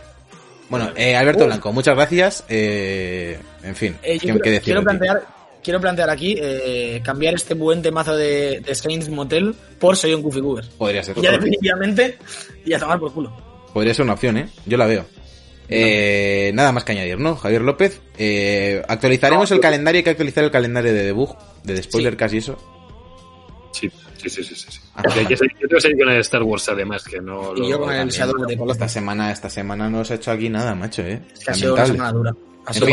Bueno, 0.70 0.92
eh, 0.96 1.16
Alberto 1.16 1.46
Blanco, 1.46 1.72
muchas 1.74 1.96
gracias. 1.96 2.44
eh, 2.50 3.40
en 3.64 3.76
fin, 3.76 3.96
Eh, 4.04 4.14
¿qué, 4.14 4.20
quiero, 4.20 4.40
qué 4.40 4.50
decir 4.52 4.64
quiero 4.76 4.82
ti? 4.82 4.98
Quiero 5.70 5.82
plantear 5.82 6.10
aquí 6.10 6.36
eh, 6.42 7.00
cambiar 7.04 7.36
este 7.36 7.54
buen 7.54 7.84
temazo 7.84 8.16
de, 8.18 8.60
de 8.60 8.74
Saints 8.74 9.08
Motel 9.08 9.54
por 9.80 9.96
Soy 9.96 10.16
un 10.16 10.24
Goofy 10.24 10.40
Goober. 10.40 10.66
Podría 10.80 11.04
ser. 11.04 11.16
Y 11.16 11.22
ya 11.22 11.32
definitivamente, 11.34 12.18
y 12.66 12.74
a 12.74 12.80
tomar 12.80 13.00
por 13.00 13.14
culo. 13.14 13.32
Podría 13.72 13.94
ser 13.94 14.02
una 14.06 14.14
opción, 14.14 14.38
¿eh? 14.38 14.50
Yo 14.66 14.78
la 14.78 14.88
veo. 14.88 15.06
Eh, 15.70 16.50
nada 16.56 16.72
más 16.72 16.84
que 16.84 16.94
añadir, 16.94 17.20
¿no? 17.20 17.36
Javier 17.36 17.62
López. 17.62 18.02
Eh, 18.18 18.82
actualizaremos 18.88 19.48
No, 19.52 19.54
el 19.56 19.60
yo- 19.60 19.62
calendario, 19.62 20.00
hay 20.00 20.04
que 20.04 20.10
actualizar 20.10 20.44
el 20.44 20.50
calendario 20.50 20.92
de 20.92 21.04
debug, 21.04 21.38
de 21.64 21.78
Sí. 21.78 21.84
spoiler 21.84 22.18
casi 22.18 22.38
eso. 22.38 22.58
Sí, 23.72 23.92
sí, 24.18 24.28
sí, 24.28 24.44
sí. 24.44 24.56
sí. 24.56 24.80
Ah. 24.96 25.04
Seguir- 25.08 25.30
yo 25.30 25.38
tengo 25.38 25.76
que 25.76 25.82
seguir 25.82 26.00
con 26.00 26.10
el 26.10 26.20
Star 26.22 26.42
Wars 26.42 26.68
además, 26.70 27.04
que 27.04 27.22
no 27.22 27.54
Y 27.56 27.60
lo- 27.60 27.70
yo 27.70 27.80
con 27.80 27.94
el. 27.94 28.10
Shadow 28.10 28.44
de. 28.48 28.58
Esta 28.72 28.88
semana, 28.90 29.32
esta 29.32 29.52
semana 29.52 29.88
no 29.88 30.04
se 30.04 30.14
ha 30.14 30.16
hecho 30.16 30.32
aquí 30.32 30.50
nada, 30.50 30.74
macho, 30.74 31.04
¿eh? 31.04 31.22
Es 31.32 31.46
que 31.46 31.52
ha 31.52 31.54
sido 31.54 31.76
una 31.76 31.86
semana 31.86 32.12
dura. 32.12 32.32
Ha 32.66 32.70
En 32.70 32.74
sido 32.74 32.86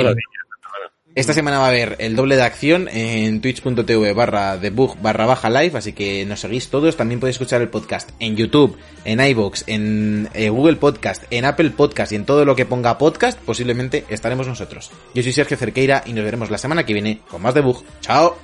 Esta 1.16 1.32
semana 1.32 1.59
va 1.59 1.64
a 1.64 1.68
haber 1.68 1.97
el 1.98 2.14
doble 2.14 2.36
de 2.36 2.43
acción 2.43 2.88
en 2.93 3.40
twitch.tv 3.40 4.12
barra 4.12 4.59
debug 4.59 5.01
barra 5.01 5.24
baja 5.24 5.48
live, 5.48 5.78
así 5.78 5.94
que 5.94 6.26
nos 6.26 6.40
seguís 6.40 6.68
todos. 6.68 6.94
También 6.94 7.20
podéis 7.20 7.36
escuchar 7.36 7.62
el 7.62 7.70
podcast 7.70 8.10
en 8.20 8.36
YouTube, 8.36 8.76
en 9.06 9.20
iVoox, 9.20 9.62
en 9.66 10.28
eh, 10.34 10.51
Google 10.51 10.76
Podcast, 10.76 11.24
en 11.30 11.47
Apple 11.47 11.70
Podcast 11.70 12.12
y 12.12 12.16
en 12.16 12.26
todo 12.26 12.44
lo 12.44 12.55
que 12.55 12.66
ponga 12.66 12.98
podcast, 12.98 13.38
posiblemente 13.38 14.05
estaremos 14.10 14.47
nosotros. 14.47 14.90
Yo 15.14 15.22
soy 15.22 15.32
Sergio 15.32 15.56
Cerqueira 15.56 16.02
y 16.05 16.12
nos 16.12 16.22
veremos 16.22 16.51
la 16.51 16.59
semana 16.59 16.84
que 16.84 16.93
viene 16.93 17.22
con 17.30 17.40
más 17.40 17.55
debug. 17.55 17.82
¡Chao! 18.02 18.36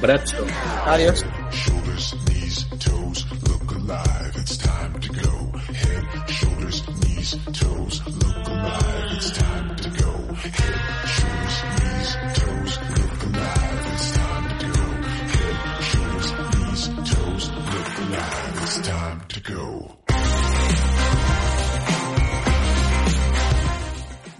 Bracho. 0.00 0.46
Adiós. 0.86 1.26